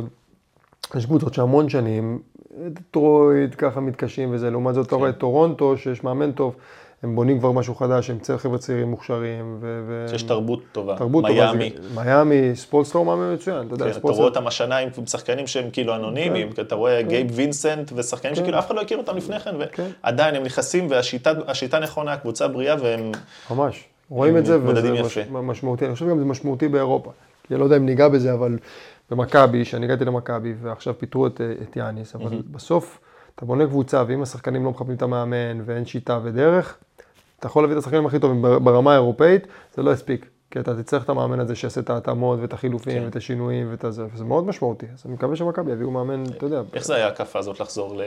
ויש 0.94 1.06
קבוצות 1.06 1.34
שהמון 1.34 1.70
שנים, 1.70 2.20
דטרויד 2.58 3.56
ככה 3.56 3.80
מתקשים 3.80 4.30
וזה, 4.34 4.50
לעומת 4.50 4.76
זאת 4.76 4.88
אתה 4.88 4.96
רואה 4.96 5.10
את 5.10 5.14
כן. 5.14 5.20
טורונטו, 5.20 5.78
שיש 5.78 6.04
מאמן 6.04 6.32
טוב, 6.32 6.56
הם 7.04 7.16
בונים 7.16 7.40
כבר 7.40 7.52
משהו 7.52 7.76
חדש, 7.76 8.10
הם 8.10 8.18
חבר'ה 8.38 8.58
צעירים 8.58 8.88
מוכשרים, 8.90 9.58
ו... 9.62 9.84
ו- 9.88 10.10
שיש 10.10 10.24
תרבות 10.24 10.60
טובה. 10.72 10.98
תרבות 10.98 11.26
טובה, 11.28 11.34
מיאמי. 11.54 11.72
זה- 11.94 12.02
מיאמי, 12.04 12.56
ספולסטור 12.56 13.06
מאמן 13.06 13.34
מצוין, 13.34 13.68
אתה 13.68 13.74
יודע, 13.74 13.86
כן, 13.86 13.92
אתה 13.92 14.00
ספולסטור- 14.00 14.26
רואה 14.26 14.36
אותם 14.38 14.48
השנה 14.48 14.78
עם 14.78 14.90
שחקנים 15.08 15.48
שהם 15.48 15.70
כאילו 15.72 15.96
אנונימיים, 15.96 16.50
אתה 16.62 16.76
רואה 16.76 17.02
גייב 17.02 17.28
וינסנט 17.34 17.92
ושחקנים 17.96 18.36
כן. 18.36 18.42
שכאילו 18.42 18.60
אף 18.60 18.68
אחד 18.68 18.76
לא 18.76 18.82
הכיר 18.82 18.98
אותם 18.98 19.18
לפני 19.18 19.40
כן, 19.40 19.56
כן. 19.72 19.88
ועדיין 20.04 20.36
הם 20.36 20.44
נכנסים 20.44 20.88
והשיטה 20.90 21.32
השיטה 21.48 21.80
נכונה, 21.80 22.14
הקבוצה 22.14 22.48
בריאה 22.48 22.76
והם... 22.82 23.12
ממש. 23.52 23.84
רואים 24.10 24.38
את 24.38 24.46
זה, 24.46 24.58
וזה 24.66 24.92
מש. 25.02 25.18
משמעותי. 25.32 25.86
אני 25.86 25.94
חושב 25.94 26.10
גם 26.10 26.20
זה 26.20 26.26
משמעותי 26.26 26.68
באירופה. 26.68 27.12
אני 27.52 27.60
לא 27.60 27.64
יודע 27.64 27.78
אם 27.78 27.86
ניגע 27.86 28.08
בזה, 28.08 28.34
אבל 28.34 28.58
במכבי, 29.12 29.66
שאני 29.66 29.86
הגעתי 29.86 30.06
למכבי, 30.06 30.54
ועכשיו 30.62 30.94
פיטרו 31.00 31.28
את, 31.28 31.42
את 31.62 31.76
יאניס, 31.76 32.16
אבל 32.16 32.42
בסוף 32.52 33.00
אתה 33.36 33.46
בונה 33.46 33.66
קבוצה, 33.66 34.04
ואם 34.08 34.22
השחקנים 34.22 34.64
לא 34.66 34.70
מכבדים 34.72 34.96
את 34.96 35.02
המאמן, 35.02 35.62
ואין 35.66 35.86
שיטה 35.86 36.20
ודרך, 36.24 36.78
אתה 37.40 37.48
יכול 37.48 37.64
להביא 37.64 37.76
את 37.76 37.82
השחקנים 37.82 38.06
הכי 38.06 38.20
טובים 38.20 38.42
בר- 38.42 38.60
ברמה 38.60 38.92
האירופאית, 38.92 39.48
זה 39.76 39.84
לא 39.84 39.92
יספיק. 39.92 40.26
כי 40.52 40.60
אתה 40.60 40.84
תצטרך 40.84 41.04
את 41.04 41.10
המאמן 41.10 41.40
הזה 41.40 41.56
שיעשה 41.56 41.82
את 41.82 41.90
ההתאמות 41.90 42.40
ואת 42.42 42.54
החילופים 42.54 43.00
כן. 43.00 43.06
ואת 43.06 43.16
השינויים 43.16 43.68
ואת 43.72 43.84
הזה, 43.84 44.06
וזה 44.14 44.24
מאוד 44.24 44.46
משמעותי. 44.46 44.86
אז 44.94 45.04
אני 45.06 45.14
מקווה 45.14 45.36
שמכבי 45.36 45.72
יביאו 45.72 45.92
מאמן, 45.92 46.24
אתה 46.26 46.46
יודע. 46.46 46.62
איך 46.74 46.86
זה 46.86 46.96
היה 46.96 47.08
הכאפה 47.08 47.40
הזאת 47.40 47.60
לחזור 47.60 47.96
ל- 47.98 48.02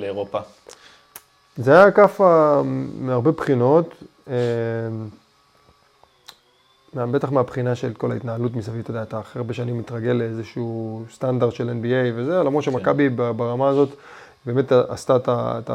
לאירופה? 0.00 0.38
זה 1.56 1.74
היה 1.82 1.90
כאפה 1.90 2.62
מהרבה 3.00 3.30
בחינות, 3.30 3.94
אה, 4.28 4.34
מה- 4.90 5.06
בטח 6.94 7.32
מהבחינה 7.32 7.74
של 7.74 7.92
כל 7.94 8.12
ההתנהלות 8.12 8.56
מסביב, 8.56 8.80
אתה 8.80 8.90
יודע, 8.90 9.02
אתה 9.02 9.20
אחרי 9.20 9.40
הרבה 9.40 9.54
שנים 9.54 9.78
מתרגל 9.78 10.10
לאיזשהו 10.12 11.02
סטנדרט 11.12 11.52
של 11.54 11.68
NBA 11.70 12.12
וזה, 12.14 12.42
למרות 12.42 12.64
שמכבי 12.64 13.08
ב- 13.08 13.30
ברמה 13.30 13.68
הזאת 13.68 13.88
באמת 14.46 14.72
עשתה 14.72 15.16
את 15.16 15.70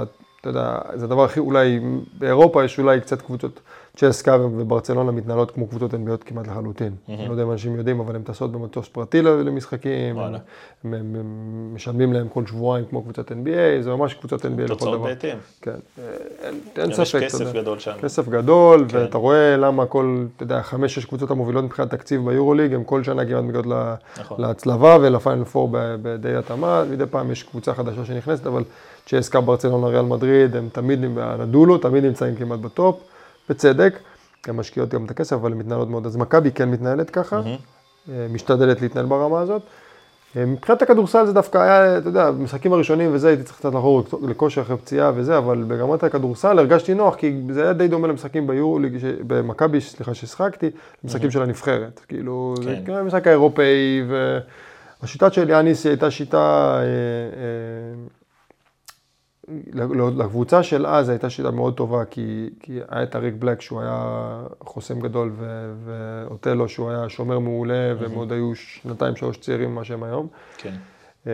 אתה 0.45 0.59
יודע, 0.59 0.79
זה 0.93 1.05
הדבר 1.05 1.23
הכי, 1.23 1.39
אולי, 1.39 1.79
באירופה 2.17 2.65
יש 2.65 2.79
אולי 2.79 3.01
קצת 3.01 3.21
קבוצות, 3.21 3.59
צ'סקה 3.95 4.37
וברצלונה 4.41 5.11
מתנהלות 5.11 5.51
כמו 5.51 5.67
קבוצות 5.67 5.93
NBA 5.93 6.25
כמעט 6.25 6.47
לחלוטין. 6.47 6.93
אני 7.09 7.25
לא 7.27 7.31
יודע 7.31 7.43
אם 7.43 7.51
אנשים 7.51 7.75
יודעים, 7.75 7.99
אבל 7.99 8.15
הן 8.15 8.21
טסות 8.21 8.51
במטוס 8.51 8.87
פרטי 8.87 9.21
למשחקים. 9.21 10.19
הם, 10.19 10.35
הם, 10.83 10.93
הם 10.93 11.75
משלמים 11.75 12.13
להם 12.13 12.27
כל 12.29 12.45
שבועיים 12.45 12.85
כמו 12.85 13.03
קבוצת 13.03 13.31
NBA, 13.31 13.81
זה 13.81 13.89
ממש 13.89 14.13
קבוצת 14.13 14.45
NBA 14.45 14.47
לכל 14.47 14.65
דבר. 14.65 14.75
תוצאות 14.75 15.01
בהתאם. 15.01 15.37
כן, 15.61 15.75
אין, 16.43 16.59
אין 16.77 16.89
יש 16.89 16.95
ספק, 16.95 17.17
אתה 17.17 17.25
כסף. 17.25 17.53
גדול 17.53 17.79
שם. 17.79 17.91
כסף 18.01 18.27
גדול, 18.27 18.85
כן. 18.89 18.97
ואתה 18.97 19.17
רואה 19.17 19.57
למה 19.57 19.85
כל, 19.85 20.25
אתה 20.35 20.43
יודע, 20.43 20.61
חמש, 20.61 20.95
שש 20.95 21.05
קבוצות 21.05 21.31
המובילות 21.31 21.63
מבחינת 21.63 21.89
תקציב 21.89 22.25
ביורוליג, 22.25 22.73
הם 22.73 22.83
כל 22.83 23.03
שנה 23.03 23.25
כמעט 23.25 23.41
מגיעות 23.41 23.65
נכון. 24.19 24.41
להצלבה 24.41 24.97
ולפיינל 25.01 25.43
פור 25.43 25.69
בדי 25.71 26.35
התאמה, 26.35 26.83
מדי 26.91 27.05
פעם 27.05 27.31
יש 27.31 27.43
קבוצה 27.43 27.73
חדשה 27.73 28.05
שנכנסת, 28.05 28.47
אבל 28.47 28.63
צ'סקה, 29.05 29.41
ברצלונה, 29.41 29.87
ריאל 29.87 30.05
מדריד, 30.05 30.55
הם 30.55 30.69
תמיד, 30.71 30.99
הנדולו, 31.17 31.77
תמיד 31.77 32.05
נמצאים 32.05 32.35
כמעט 32.35 32.59
בטופ, 32.59 32.99
בצדק, 33.49 33.99
הן 34.47 34.55
משקיעות 34.55 34.89
גם 34.89 35.05
את 35.05 35.11
הכסף, 35.11 35.33
אבל 35.33 35.51
הן 35.51 35.57
מתנהלות 35.57 35.89
מאוד, 35.89 36.05
אז 36.05 36.15
מכבי 36.15 36.51
כן 36.51 36.71
מתנהלת 36.71 37.09
ככה, 37.09 37.41
אה, 38.09 38.27
משתדלת 38.29 38.81
להתנהל 38.81 39.05
ברמה 39.05 39.39
הזאת. 39.39 39.61
אה, 40.37 40.45
מבחינת 40.45 40.81
הכדורסל 40.81 41.25
זה 41.25 41.33
דווקא 41.33 41.57
היה, 41.57 41.97
אתה 41.97 42.09
יודע, 42.09 42.31
במשחקים 42.31 42.73
הראשונים 42.73 43.09
וזה, 43.13 43.27
הייתי 43.27 43.43
צריך 43.43 43.57
קצת 43.57 43.73
לחזור 43.73 44.03
לכושר 44.21 44.61
אחרי 44.61 44.77
פציעה 44.77 45.11
וזה, 45.15 45.37
אבל 45.37 45.63
ברמת 45.67 46.03
הכדורסל 46.03 46.59
הרגשתי 46.59 46.93
נוח, 46.93 47.15
כי 47.15 47.33
זה 47.49 47.63
היה 47.63 47.73
די 47.73 47.87
דומה 47.87 48.07
למשחקים 48.07 48.47
ביורוליג, 48.47 48.97
ש- 48.97 49.03
במכבי, 49.27 49.81
סליחה, 49.81 50.13
ששחקתי, 50.13 50.69
למשחקים 51.03 51.31
של 51.31 51.41
הנבחרת. 51.41 52.01
כאילו, 52.07 52.55
זה 52.63 52.75
כן. 52.75 52.81
כן. 52.85 52.93
המשחק 52.93 53.27
האירופאי, 53.27 54.03
והשיטה 55.01 55.31
של 55.31 55.49
יאניס 55.49 55.85
הייתה 55.85 56.11
שיטה, 56.11 56.37
אה, 56.77 56.81
אה, 56.81 56.85
לקבוצה 60.17 60.63
של 60.63 60.85
אז 60.85 61.09
הייתה 61.09 61.29
שיטה 61.29 61.51
מאוד 61.51 61.77
טובה, 61.77 62.05
כי, 62.05 62.49
כי 62.59 62.79
היה 62.89 63.03
את 63.03 63.15
אריק 63.15 63.33
בלק 63.39 63.61
שהוא 63.61 63.81
היה 63.81 64.41
חוסם 64.63 64.99
גדול, 64.99 65.31
ו- 65.35 65.73
ואוטלו 65.85 66.69
שהוא 66.69 66.89
היה 66.89 67.09
שומר 67.09 67.39
מעולה, 67.39 67.93
והם 67.99 68.11
עוד 68.11 68.31
היו 68.31 68.55
שנתיים 68.55 69.15
שלוש 69.15 69.37
צעירים 69.37 69.71
ממה 69.71 69.83
שהם 69.83 70.03
היום. 70.03 70.27
כן. 70.57 70.75
אמ, 71.25 71.31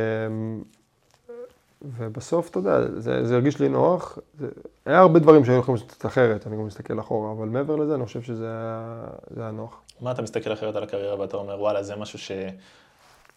ובסוף, 1.81 2.49
אתה 2.49 2.59
יודע, 2.59 2.79
זה, 2.99 3.25
זה 3.25 3.35
הרגיש 3.35 3.59
לי 3.59 3.69
נוח. 3.69 4.19
זה, 4.39 4.47
היה 4.85 4.99
הרבה 4.99 5.19
דברים 5.19 5.45
שהיו 5.45 5.59
יכולים 5.59 5.81
לעשות 5.81 6.05
אחרת, 6.05 6.47
אני 6.47 6.55
גם 6.55 6.65
מסתכל 6.65 6.99
אחורה, 6.99 7.31
אבל 7.31 7.47
מעבר 7.47 7.75
לזה, 7.75 7.95
אני 7.95 8.05
חושב 8.05 8.21
שזה 8.21 8.45
היה, 8.45 9.03
היה 9.37 9.51
נוח. 9.51 9.81
מה 10.01 10.11
אתה 10.11 10.21
מסתכל 10.21 10.53
אחרת 10.53 10.75
על 10.75 10.83
הקריירה 10.83 11.19
ואתה 11.19 11.37
אומר, 11.37 11.61
וואלה, 11.61 11.83
זה 11.83 11.95
משהו 11.95 12.19
ש... 12.19 12.31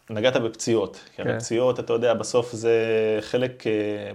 נגעת 0.09 0.37
בפציעות. 0.37 0.99
כי 1.15 1.23
כן. 1.23 1.29
הפציעות, 1.29 1.79
אתה 1.79 1.93
יודע, 1.93 2.13
בסוף 2.13 2.51
זה 2.51 2.73
חלק, 3.21 3.67
אה, 3.67 3.71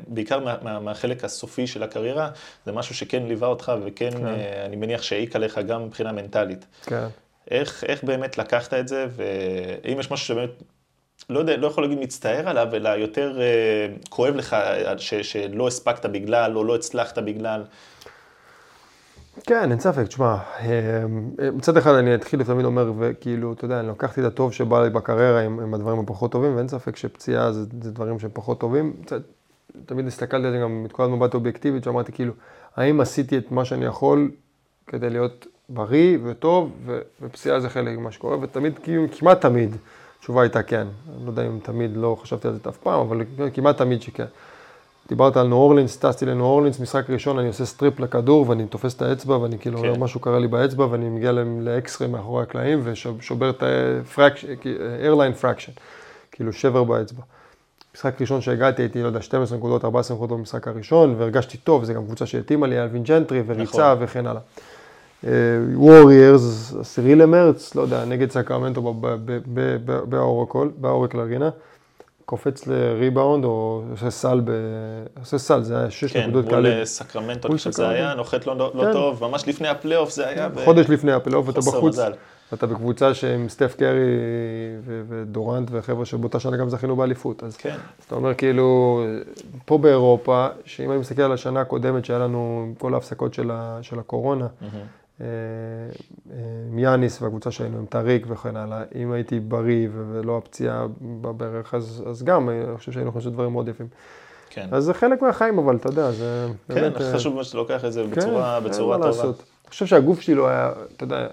בעיקר 0.07 0.39
מה, 0.41 0.57
מה, 0.63 0.81
מהחלק 0.81 1.25
הסופי 1.25 1.67
של 1.67 1.83
הקריירה, 1.83 2.31
זה 2.67 2.73
משהו 2.73 2.95
שכן 2.95 3.23
ליווה 3.27 3.49
אותך 3.49 3.73
וכן, 3.85 4.11
כן. 4.11 4.27
אה, 4.27 4.65
אני 4.67 4.77
מניח 4.77 5.03
שהעיק 5.03 5.37
עליך 5.37 5.59
גם 5.59 5.87
מבחינה 5.87 6.13
מנטלית. 6.13 6.67
כן. 6.87 7.07
איך, 7.51 7.85
איך 7.85 8.05
באמת 8.05 8.39
לקחת 8.39 8.75
את 8.75 8.89
זה, 8.89 9.07
ואם 9.17 10.01
יש 10.01 10.11
משהו 10.11 10.27
שבאמת, 10.27 10.51
לא 11.31 11.39
יודע, 11.39 11.57
לא 11.57 11.67
יכול 11.67 11.85
להגיד 11.85 11.99
מצטער 11.99 12.49
עליו, 12.49 12.69
אלא 12.75 12.89
יותר 12.89 13.41
אה, 13.41 13.87
כואב 14.09 14.35
לך 14.35 14.57
ש, 14.99 15.15
שלא 15.15 15.69
הספקת 15.69 16.07
בגלל, 16.07 16.57
או 16.57 16.65
לא 16.65 16.75
הצלחת 16.75 17.19
בגלל. 17.19 17.63
כן, 19.45 19.71
אין 19.71 19.81
ספק, 19.81 20.07
תשמע, 20.07 20.37
אמ, 20.61 21.31
מצד 21.53 21.77
אחד 21.77 21.95
אני 21.95 22.15
אתחיל 22.15 22.45
תמיד 22.45 22.65
אומר, 22.65 22.93
וכאילו, 22.99 23.53
אתה 23.53 23.65
יודע, 23.65 23.81
אני 23.81 23.89
לקחתי 23.89 24.21
את 24.21 24.27
הטוב 24.27 24.53
שבא 24.53 24.83
לי 24.83 24.91
בקריירה 24.91 25.41
עם, 25.41 25.61
עם 25.61 25.75
הדברים 25.75 25.99
הפחות 25.99 26.33
טובים, 26.33 26.57
ואין 26.57 26.69
ספק 26.69 26.97
שפציעה 26.97 27.53
זה, 27.53 27.65
זה 27.83 27.93
דברים 27.93 28.19
שהם 28.19 28.31
פחות 28.33 28.61
טובים. 28.61 28.93
תמיד 29.87 30.07
הסתכלתי 30.07 30.47
על 30.47 30.53
זה 30.53 30.59
גם 30.59 30.85
מתקודת 30.85 31.11
מבט 31.11 31.35
אובייקטיבית, 31.35 31.85
שאמרתי 31.85 32.13
כאילו, 32.13 32.33
האם 32.77 33.01
עשיתי 33.01 33.39
את 33.39 33.51
מה 33.53 33.65
שאני 33.65 33.85
יכול 33.85 34.31
כדי 34.87 35.11
להיות 35.11 35.47
בריא 35.69 36.19
וטוב, 36.25 36.73
ו, 36.87 37.01
ופציעה 37.23 37.61
זה 37.61 37.69
חלק 37.69 37.99
ממה 37.99 38.13
שקורה, 38.13 38.37
ותמיד, 38.41 38.79
כאילו, 38.79 39.07
כמעט 39.19 39.41
תמיד, 39.41 39.77
התשובה 40.19 40.43
הייתה 40.43 40.63
כן. 40.63 40.87
אני 41.17 41.25
לא 41.25 41.31
יודע 41.31 41.47
אם 41.47 41.59
תמיד 41.63 41.97
לא 41.97 42.17
חשבתי 42.21 42.49
על 42.49 42.55
זה 42.55 42.61
אף 42.69 42.77
פעם, 42.77 43.01
אבל 43.01 43.25
כמעט 43.55 43.77
תמיד 43.77 44.03
שכן. 44.03 44.27
דיברת 45.11 45.37
על 45.37 45.47
ניו 45.47 45.57
אורלינס, 45.57 45.97
טסתי 45.97 46.27
לניו 46.27 46.45
אורלינס, 46.45 46.81
משחק 46.81 47.11
ראשון, 47.11 47.39
אני 47.39 47.49
עושה 47.49 47.65
strip 47.65 48.01
לכדור 48.01 48.49
ואני 48.49 48.67
תופס 48.67 48.95
את 48.95 49.03
האצבע 49.03 49.39
ואני 49.39 49.59
כאילו 49.59 49.79
כן. 49.79 49.89
אומר 49.89 49.99
משהו 49.99 50.21
קרה 50.21 50.39
לי 50.39 50.49
באצבע 50.49 50.87
ואני 50.91 51.09
מגיע 51.09 51.33
ל 51.61 51.68
X-ray 51.68 52.07
מאחורי 52.07 52.43
הקלעים 52.43 52.81
ושובר 52.85 53.51
את 53.51 53.63
ה- 53.63 53.99
hairline 53.99 55.43
fracture, 55.43 55.81
כאילו 56.33 56.53
שבר 56.53 56.85
באצבע. 56.85 57.23
משחק 57.95 58.21
ראשון 58.21 58.41
שהגעתי 58.41 58.83
הייתי, 58.83 59.03
לא 59.03 59.07
יודע, 59.07 59.23
12 59.23 59.59
נקודות, 59.59 59.85
14 59.85 60.17
נקודות 60.17 60.39
במשחק 60.39 60.69
הראשון 60.69 61.15
והרגשתי 61.19 61.59
טוב, 61.59 61.85
זו 61.85 61.95
גם 61.95 62.05
קבוצה 62.05 62.27
שהתאימה 62.27 62.67
לי, 62.67 62.83
אלווין 62.83 63.03
ג'נטרי 63.03 63.43
וריצה 63.47 63.95
נכון. 63.95 64.05
וכן 64.05 64.27
הלאה. 64.27 64.43
ווריורס, 65.75 66.75
עשירי 66.81 67.15
למרץ, 67.15 67.75
לא 67.75 67.83
יודע, 67.83 68.05
נגד 68.05 68.31
סקרמנטו 68.31 68.95
באורקל 70.77 71.21
ארינה. 71.21 71.51
קופץ 72.31 72.67
לריבאונד 72.67 73.45
או 73.45 73.83
עושה 73.91 74.11
סל, 74.11 74.41
ב... 74.45 74.51
עושה 75.21 75.39
סל, 75.39 75.63
זה 75.63 75.79
היה 75.79 75.91
שש 75.91 76.13
כן, 76.13 76.23
נקודות 76.23 76.49
כאלה. 76.51 76.85
סקרמנטו, 76.87 77.49
מול 77.49 77.53
אני 77.53 77.59
חושב 77.59 77.71
שזה 77.71 77.83
סקרמנטו. 77.83 77.95
היה, 77.97 78.15
נוחת 78.15 78.47
לא, 78.47 78.57
לא 78.57 78.71
כן. 78.85 78.93
טוב, 78.93 79.25
ממש 79.25 79.49
לפני 79.49 79.69
הפלייאוף 79.69 80.11
זה 80.11 80.29
היה. 80.29 80.49
חודש 80.65 80.87
לפני 80.91 81.13
הפלייאוף, 81.13 81.49
אתה 81.49 81.61
בחוץ, 81.61 81.93
מזל. 81.95 82.13
ואתה 82.53 82.67
בקבוצה 82.67 83.15
שעם 83.15 83.49
סטף 83.49 83.75
קרי 83.79 83.89
ו- 84.85 85.03
ודורנט 85.09 85.69
וחבר'ה 85.73 86.05
שבאותה 86.05 86.41
שנה 86.41 86.57
גם 86.57 86.69
זכינו 86.69 86.97
באליפות. 86.97 87.43
אז 87.45 87.57
כן, 87.57 87.71
אז 87.99 88.05
אתה 88.07 88.15
אומר 88.15 88.35
כאילו, 88.35 89.01
פה 89.65 89.79
באירופה, 89.79 90.47
שאם 90.65 90.91
אני 90.91 90.99
מסתכל 91.01 91.23
על 91.23 91.33
השנה 91.33 91.61
הקודמת 91.61 92.05
שהיה 92.05 92.19
לנו 92.19 92.65
עם 92.69 92.75
כל 92.75 92.95
ההפסקות 92.95 93.35
של, 93.35 93.51
ה- 93.51 93.79
של 93.83 93.99
הקורונה, 93.99 94.47
אה, 94.63 94.69
עם 96.71 96.79
יאניס 96.79 97.23
והקבוצה 97.23 97.51
שהיינו 97.51 97.79
עם 97.79 97.87
טריק 97.87 98.27
וכן 98.29 98.57
הלאה, 98.57 98.83
אם 98.95 99.13
הייתי 99.13 99.41
בריא 99.41 99.89
ולא 99.93 100.37
הפציעה 100.39 100.87
בברך, 101.01 101.75
אז, 101.75 102.05
אז 102.07 102.23
גם, 102.23 102.49
אני 102.49 102.77
חושב 102.77 102.93
שהיינו 102.93 103.09
יכולים 103.09 103.21
לעשות 103.21 103.33
דברים 103.33 103.53
מאוד 103.53 103.69
יפים. 103.69 103.87
כן. 104.51 104.69
אז 104.73 104.85
זה 104.85 104.95
חלק 104.95 105.23
מהחיים, 105.23 105.59
אבל 105.59 105.77
אתה 105.77 105.89
יודע, 105.89 106.11
זה 106.11 106.47
כן, 106.69 106.75
באמת... 106.75 107.01
אה, 107.01 107.13
חשוב 107.13 107.35
מאוד 107.35 107.45
שאתה 107.45 107.57
לוקח 107.57 107.85
את 107.85 107.93
זה 107.93 108.03
כן, 108.03 108.11
בצורה 108.11 108.61
בצורה 108.61 108.97
טובה. 108.97 109.07
לעשות. 109.07 109.37
אני 109.37 109.71
חושב 109.71 109.87
שהגוף 109.87 110.21
שלי 110.21 110.35
לא 110.35 110.49
היה, 110.49 110.73
אתה 110.97 111.05
יודע, 111.05 111.17
אני 111.17 111.27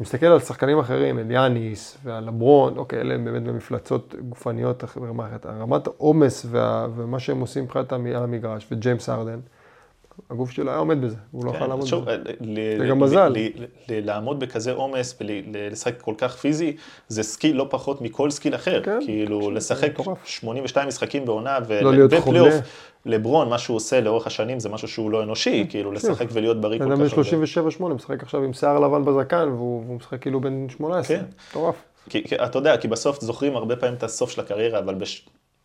מסתכל 0.00 0.26
על 0.26 0.40
שחקנים 0.40 0.78
אחרים, 0.78 1.18
על 1.18 1.30
יאניס 1.30 1.98
ועל 2.04 2.24
לברון, 2.26 2.76
אוקיי, 2.76 3.00
אלה 3.00 3.14
הם 3.14 3.24
באמת 3.24 3.42
במפלצות 3.42 4.14
גופניות 4.28 4.84
ברמה 4.96 5.26
אחרת. 5.26 5.46
רמת 5.46 5.86
העומס 5.86 6.46
ומה 6.94 7.18
שהם 7.18 7.40
עושים 7.40 7.64
מבחינת 7.64 7.92
המגרש, 7.92 8.66
וג'יימס 8.72 9.08
ארדן, 9.08 9.40
הגוף 10.30 10.50
שלו 10.50 10.70
היה 10.70 10.78
עומד 10.78 11.02
בזה, 11.04 11.16
הוא 11.30 11.44
לא 11.44 11.50
כן, 11.50 11.56
יכול 11.56 11.68
לעמוד 11.68 11.86
בזה. 11.86 11.96
ל- 12.40 12.78
זה 12.78 12.86
גם 12.86 13.00
מזל. 13.00 13.32
לעמוד 13.88 14.40
בכזה 14.40 14.72
עומס 14.72 15.18
ולשחק 15.20 16.00
כל 16.00 16.14
כך 16.18 16.36
פיזי, 16.36 16.76
זה 17.08 17.22
skill 17.22 17.56
לא 17.56 17.66
פחות 17.70 18.02
מכל 18.02 18.30
skill 18.30 18.54
אחר. 18.54 18.82
כן, 18.82 18.98
כאילו, 19.04 19.50
לשחק 19.50 20.00
מטורף. 20.00 20.18
82 20.24 20.88
משחקים 20.88 21.24
בעונה, 21.24 21.58
לא 21.80 22.20
חולה. 22.20 22.40
לברון, 23.06 23.48
מה 23.48 23.58
שהוא 23.58 23.76
עושה 23.76 24.00
לאורך 24.00 24.26
השנים 24.26 24.60
זה 24.60 24.68
משהו 24.68 24.88
שהוא 24.88 25.10
לא 25.10 25.22
אנושי, 25.22 25.66
כאילו, 25.68 25.92
לשחק 25.92 26.26
ולהיות 26.32 26.60
בריא 26.60 26.78
כל 26.78 26.84
כך 26.84 26.90
אדם 26.90 27.00
הרבה. 27.02 27.16
בן 27.16 27.44
37-8, 27.80 27.94
משחק 27.94 28.22
עכשיו 28.22 28.42
עם 28.42 28.52
שיער 28.52 28.78
לבן 28.78 29.04
בזקן, 29.04 29.48
והוא 29.48 29.96
משחק 29.96 30.20
כאילו 30.22 30.40
בן 30.40 30.66
18. 30.68 31.16
כן. 31.16 31.24
מטורף. 31.50 31.74
כי, 32.08 32.24
כי 32.24 32.34
אתה 32.36 32.58
יודע, 32.58 32.76
כי 32.76 32.88
בסוף 32.88 33.20
זוכרים 33.20 33.56
הרבה 33.56 33.76
פעמים 33.76 33.94
את 33.94 34.02
הסוף 34.02 34.30
של 34.30 34.40
הקריירה, 34.40 34.78
אבל 34.78 34.94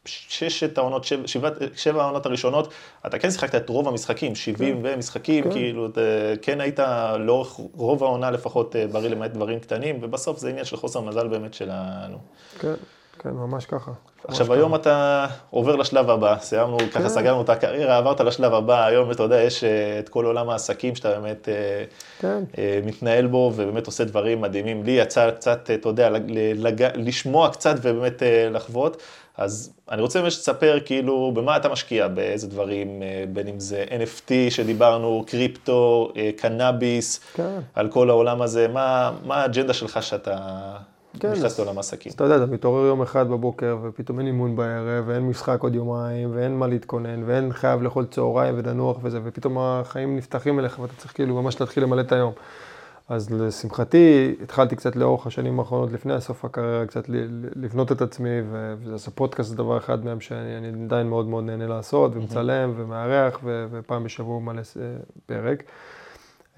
בששת 0.06 0.78
העונות, 0.78 1.04
שבע, 1.04 1.28
שבע, 1.28 1.50
שבע 1.76 2.04
העונות 2.04 2.26
הראשונות, 2.26 2.74
אתה 3.06 3.20
כן 3.20 3.32
שיחקת 3.32 3.56
את 3.56 3.70
רוב 3.70 3.88
המשחקים, 3.88 4.36
70 4.36 4.80
ומשחקים, 4.84 5.44
כן. 5.44 5.52
כאילו, 5.52 5.88
אתה 5.88 6.02
כן 6.42 6.62
היית 6.62 6.80
לאורך 7.20 7.60
רוב 7.74 8.04
העונה 8.04 8.32
לפחות 8.32 8.76
אה, 8.76 8.88
בריא 8.88 9.10
למעט 9.10 9.32
דברים 9.32 9.60
קטנים, 9.60 10.00
ובסוף 10.02 10.40
זה 10.40 10.50
עניין 10.50 10.66
של 10.66 10.78
חוסר 10.78 11.02
מזל 11.02 11.28
באמת 11.28 11.54
שלנו. 11.54 12.18
כן, 12.60 12.74
כן, 13.20 13.30
ממש 13.30 13.66
ככה. 13.66 13.92
עכשיו 14.28 14.48
ממש 14.48 14.58
היום 14.58 14.76
אתה 14.76 15.28
עובר 15.50 15.76
לשלב 15.76 16.10
הבא, 16.10 16.38
סיימנו, 16.40 16.78
ככה 16.78 17.00
כן. 17.00 17.10
סגרנו 17.10 17.42
את 17.42 17.50
הקריירה, 17.50 17.98
עברת 17.98 18.22
לשלב 18.22 18.54
הבא, 18.54 18.86
היום 18.86 19.12
אתה 19.12 19.24
יודע, 19.24 19.42
יש 19.42 19.64
אה, 19.64 20.00
את 20.00 20.10
כל 20.10 20.26
עולם 20.26 20.50
העסקים 20.50 20.96
שאתה 20.96 21.20
באמת 21.20 21.50
אה, 21.50 21.84
כן. 22.20 22.44
מתנהל 22.86 23.28
בו 23.28 23.52
ובאמת 23.56 23.86
עושה 23.86 24.04
דברים 24.04 24.42
מדהימים. 24.42 24.84
לי 24.84 24.92
יצא 24.92 25.32
קצת, 25.32 25.70
אתה 25.74 25.90
יודע. 25.90 26.10
לשמוע 26.96 27.50
קצת 27.50 27.76
ובאמת 27.82 28.24
לחוות. 28.52 29.02
אז 29.38 29.74
אני 29.92 30.02
רוצה 30.02 30.20
באמת 30.20 30.32
שתספר 30.32 30.80
כאילו 30.86 31.32
במה 31.36 31.58
אתה 31.58 31.70
משקיע, 31.70 32.08
באיזה 32.08 32.48
דברים, 32.48 33.04
אה, 33.04 33.24
בין 33.34 33.48
אם 33.48 33.60
זה 33.60 33.86
NFT 33.90 34.32
שדיברנו, 34.50 35.24
קריפטו, 35.28 36.12
אה, 36.18 36.30
קנאביס, 36.38 37.20
כן. 37.34 37.60
על 37.76 37.90
כל 37.90 38.10
העולם 38.10 38.42
הזה, 38.42 38.68
מה, 38.68 39.12
מה 39.26 39.42
האג'נדה 39.42 39.74
שלך 39.74 40.04
שאתה 40.04 40.38
כן, 41.20 41.32
נכנס 41.32 41.60
לעולם 41.60 41.78
העסקים? 41.78 42.10
אז 42.10 42.14
אתה 42.14 42.24
יודע, 42.24 42.36
אתה 42.36 42.46
מתעורר 42.46 42.86
יום 42.86 43.02
אחד 43.02 43.28
בבוקר, 43.28 43.78
ופתאום 43.84 44.20
אין 44.20 44.28
אימון 44.28 44.56
בערב, 44.56 45.04
ואין 45.08 45.24
משחק 45.24 45.62
עוד 45.62 45.76
יומיים, 45.76 46.36
ואין 46.36 46.58
מה 46.58 46.68
להתכונן, 46.68 47.24
ואין 47.26 47.54
חייב 47.54 47.82
לאכול 47.82 48.06
צהריים 48.06 48.56
ולנוח 48.58 48.98
וזה, 49.02 49.20
ופתאום 49.24 49.58
החיים 49.60 50.18
נפתחים 50.18 50.60
אליך, 50.60 50.80
ואתה 50.80 50.94
צריך 50.98 51.14
כאילו 51.14 51.42
ממש 51.42 51.62
להתחיל 51.62 51.84
למלא 51.84 52.02
את 52.02 52.12
היום. 52.12 52.34
אז 53.10 53.34
לשמחתי, 53.34 54.36
התחלתי 54.44 54.76
קצת 54.76 54.96
לאורך 54.96 55.28
השנים 55.28 55.60
האחרונות, 55.60 55.92
לפני 55.92 56.22
סוף 56.22 56.46
הקריירה, 56.46 56.86
קצת 56.86 57.04
לבנות 57.56 57.92
את 57.92 58.02
עצמי, 58.02 58.30
ולעשות 58.52 59.14
פודקאסט 59.16 59.50
זה 59.50 59.56
דבר 59.56 59.78
אחד 59.78 60.06
מהם 60.06 60.20
שאני 60.22 60.58
אני 60.58 60.84
עדיין 60.86 61.08
מאוד 61.08 61.28
מאוד 61.28 61.44
נהנה 61.44 61.68
לעשות, 61.68 62.12
ומצלם, 62.16 62.74
ומארח, 62.76 63.40
ו- 63.44 63.66
ופעם 63.72 64.04
בשבוע 64.04 64.40
מעלה 64.40 64.64
ס- 64.64 64.78
פרק. 65.26 65.64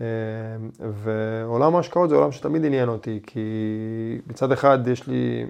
אה, 0.01 0.05
ועולם 1.03 1.75
ההשקעות 1.75 2.09
זה 2.09 2.15
עולם 2.15 2.31
שתמיד 2.31 2.65
עניין 2.65 2.89
אותי, 2.89 3.19
כי 3.27 3.49
מצד 4.27 4.51
אחד 4.51 4.87
יש 4.87 5.07
לי, 5.07 5.45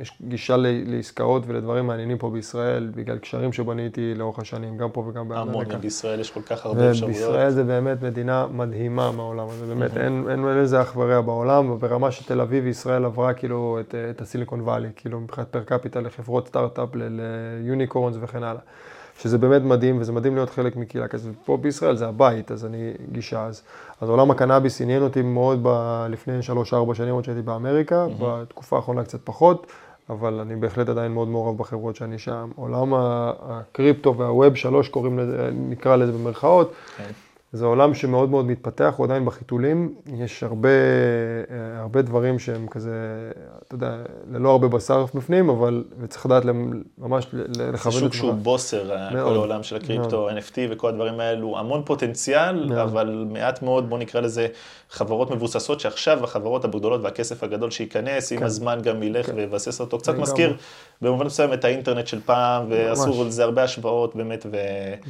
יש 0.00 0.12
גישה 0.28 0.56
לעסקאות 0.86 1.42
ולדברים 1.46 1.86
מעניינים 1.86 2.18
פה 2.18 2.30
בישראל, 2.30 2.90
בגלל 2.94 3.18
קשרים 3.18 3.52
שבניתי 3.52 4.14
לאורך 4.14 4.38
השנים, 4.38 4.76
גם 4.76 4.90
פה 4.90 5.00
וגם 5.00 5.28
באמריקה. 5.28 5.70
המון, 5.70 5.80
בישראל 5.80 6.20
יש 6.20 6.30
כל 6.30 6.42
כך 6.42 6.66
הרבה 6.66 6.90
אפשרויות. 6.90 7.16
ובישראל 7.16 7.50
זה 7.50 7.64
באמת 7.64 8.02
מדינה 8.02 8.46
מדהימה 8.46 9.12
מהעולם 9.12 9.46
הזה, 9.48 9.66
באמת, 9.74 9.96
אין, 9.96 10.24
אין, 10.30 10.42
לזה 10.42 10.82
אח 10.82 10.96
ורע 10.96 11.20
בעולם, 11.20 11.70
וברמה 11.70 12.10
שתל 12.10 12.40
אביב 12.40 12.64
וישראל 12.64 13.04
עברה 13.04 13.32
כאילו 13.32 13.78
את, 13.80 13.94
את 14.10 14.20
הסיליקון 14.20 14.60
וואלי, 14.60 14.88
כאילו 14.96 15.20
מבחינת 15.20 15.48
פר 15.48 15.62
קפיטל 15.62 16.00
לחברות 16.00 16.48
סטארט-אפ, 16.48 16.88
ליוניקורנס 16.94 18.16
וכן 18.20 18.42
הלאה. 18.42 18.62
שזה 19.20 19.38
באמת 19.38 19.62
מדהים, 19.62 20.00
וזה 20.00 20.12
מדהים 20.12 20.34
להיות 20.34 20.50
חלק 20.50 20.76
מקהילה 20.76 21.08
כזאת. 21.08 21.34
פה 21.44 21.56
בישראל 21.56 21.96
זה 21.96 22.08
הבית, 22.08 22.52
אז 22.52 22.66
אני 22.66 22.92
גישה 23.12 23.46
אז. 23.46 23.62
אז 24.00 24.08
עולם 24.08 24.30
הקנאביס 24.30 24.80
עניין 24.80 25.02
אותי 25.02 25.22
מאוד 25.22 25.58
ב, 25.62 25.68
לפני 26.10 26.38
3-4 26.90 26.94
שנים 26.94 27.14
עוד 27.14 27.24
שהייתי 27.24 27.42
באמריקה, 27.42 28.06
בתקופה 28.20 28.76
האחרונה 28.76 29.04
קצת 29.04 29.20
פחות, 29.24 29.66
אבל 30.10 30.40
אני 30.40 30.56
בהחלט 30.56 30.88
עדיין 30.88 31.12
מאוד 31.12 31.28
מעורב 31.28 31.58
בחברות 31.58 31.96
שאני 31.96 32.18
שם. 32.18 32.50
עולם 32.56 32.92
הקריפטו 32.94 34.16
והווב 34.16 34.54
שלוש 34.54 34.88
קוראים 34.88 35.18
לזה, 35.18 35.50
נקרא 35.52 35.96
לזה 35.96 36.12
במרכאות. 36.12 36.72
כן. 36.96 37.10
זה 37.52 37.64
עולם 37.66 37.94
שמאוד 37.94 38.30
מאוד 38.30 38.46
מתפתח, 38.46 38.94
הוא 38.96 39.06
עדיין 39.06 39.24
בחיתולים. 39.24 39.94
יש 40.16 40.42
הרבה, 40.42 40.68
אה, 40.68 41.80
הרבה 41.80 42.02
דברים 42.02 42.38
שהם 42.38 42.66
כזה, 42.70 42.90
אתה 43.66 43.74
יודע, 43.74 43.96
ללא 44.30 44.50
הרבה 44.50 44.68
בשר 44.68 45.04
בפנים, 45.14 45.48
אבל 45.48 45.84
צריך 46.08 46.26
לדעת 46.26 46.42
ממש 46.98 47.26
ל- 47.32 47.40
ל- 47.40 47.54
זה 47.54 47.70
לכוון 47.72 47.92
שוק 48.00 48.08
את 48.08 48.12
שהוא. 48.12 48.32
בוסר, 48.34 48.84
כל 49.08 49.14
מאוד. 49.14 49.36
העולם 49.36 49.62
של 49.62 49.76
הקריפטו, 49.76 50.30
NFT 50.30 50.58
וכל 50.70 50.88
הדברים 50.88 51.20
האלו, 51.20 51.58
המון 51.58 51.82
פוטנציאל, 51.86 52.66
מאוד. 52.66 52.78
אבל 52.78 53.24
מעט 53.30 53.62
מאוד, 53.62 53.88
בוא 53.90 53.98
נקרא 53.98 54.20
לזה, 54.20 54.46
חברות 54.90 55.30
מבוססות, 55.30 55.80
שעכשיו 55.80 56.24
החברות 56.24 56.64
הגדולות 56.64 57.00
והכסף 57.04 57.42
הגדול 57.42 57.70
שייכנס, 57.70 58.32
עם 58.32 58.38
כן. 58.38 58.44
הזמן 58.44 58.78
גם 58.82 59.02
ילך 59.02 59.30
ויבסס 59.34 59.80
אותו. 59.80 59.98
קצת. 59.98 60.14
מזכיר 60.14 60.56
במובן 61.02 61.26
מסוים 61.26 61.52
את 61.52 61.64
האינטרנט 61.64 62.06
של 62.06 62.20
פעם, 62.20 62.66
ועשו. 62.70 63.22
על 63.22 63.30
זה 63.30 63.44
הרבה 63.44 63.62
השוואות, 63.62 64.16
באמת, 64.16 64.46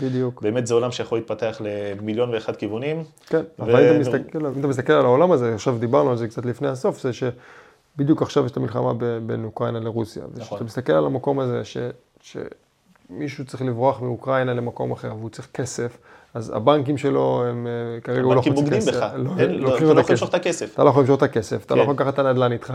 בדיוק. 0.02 0.38
ובאמת 0.38 0.66
זה 0.66 0.74
עולם 0.74 0.92
שיכול 0.92 1.18
להתפתח 1.18 1.60
למיליון 1.64 2.30
ואחד 2.30 2.56
כיוונים. 2.56 3.04
כן, 3.26 3.42
ו- 3.58 3.62
אבל 3.62 3.80
אם 3.80 3.90
אתה 3.90 3.98
מסתכל, 3.98 4.46
אם 4.46 4.60
אתה 4.60 4.68
מסתכל 4.68 4.92
על 4.92 5.04
העולם 5.04 5.32
הזה, 5.32 5.54
עכשיו 5.54 5.78
דיברנו 5.78 6.10
על 6.10 6.16
זה 6.16 6.28
קצת 6.28 6.46
לפני 6.46 6.68
הסוף, 6.68 7.00
זה 7.02 7.10
שבדיוק 7.12 8.22
עכשיו 8.22 8.44
יש 8.46 8.52
את 8.52 8.56
המלחמה 8.56 8.94
ב- 8.94 9.18
בין 9.26 9.44
אוקראינה 9.44 9.80
לרוסיה. 9.80 10.22
נכון. 10.22 10.42
וכשאתה 10.42 10.64
מסתכל 10.64 10.92
על 10.92 11.06
המקום 11.06 11.40
הזה, 11.40 11.64
ש, 11.64 11.76
שמישהו 12.20 13.44
צריך 13.44 13.62
לברוח 13.62 14.00
מאוקראינה 14.00 14.54
למקום 14.54 14.92
אחר, 14.92 15.14
והוא 15.18 15.30
צריך 15.30 15.48
כסף, 15.54 15.96
אז 16.34 16.52
הבנקים 16.56 16.98
שלו, 16.98 17.44
הם 17.48 17.66
אה, 17.66 18.00
כרגע 18.00 18.20
הוא 18.20 18.26
לא 18.28 18.32
הבנקים 18.32 18.52
חוץ 18.54 18.62
בוגדים 18.62 18.80
כסף. 18.80 18.92
בך, 18.96 19.06
לא- 19.16 19.30
אין- 19.38 19.50
לא- 19.50 19.56
לוקחים 19.70 19.86
אתה 19.86 19.94
לא 19.94 20.00
יכול. 20.00 20.12
למשוך 20.12 20.28
את 20.28 20.34
הכסף. 20.34 20.74
אתה 20.74 20.84
לא 20.84 20.88
יכול 20.88 21.02
למשוך 21.02 21.18
את 21.18 21.22
הכסף, 21.22 21.64
אתה 21.66 21.74
לא 21.74 21.78
כן. 21.78 21.82
יכול 21.82 21.94
לקחת 21.94 22.14
את 22.14 22.18
הנדל"ן 22.18 22.52
איתך. 22.52 22.74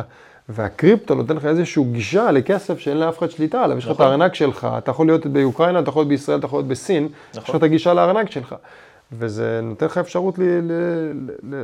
והקריפטו 0.49 1.15
נותן 1.15 1.35
לך 1.35 1.45
איזושהי 1.45 1.83
גישה 1.83 2.31
לכסף 2.31 2.79
שאין 2.79 2.97
לאף 2.97 3.17
אחד 3.19 3.29
שליטה 3.29 3.63
עליו. 3.63 3.77
יש 3.77 3.85
לך 3.85 3.89
את 3.91 3.95
נכון. 3.95 4.05
הארנק 4.07 4.35
שלך, 4.35 4.67
אתה 4.77 4.91
יכול 4.91 5.05
להיות 5.07 5.25
באוקראינה, 5.27 5.79
אתה 5.79 5.89
יכול 5.89 5.99
להיות 5.99 6.09
בישראל, 6.09 6.37
אתה 6.39 6.45
יכול 6.45 6.59
להיות 6.59 6.67
בסין, 6.67 7.07
יש 7.31 7.37
לך 7.37 7.43
נכון. 7.43 7.55
את 7.55 7.63
הגישה 7.63 7.93
לארנק 7.93 8.31
שלך. 8.31 8.55
וזה 9.11 9.59
נותן 9.63 9.85
לך 9.85 9.97
אפשרות 9.97 10.39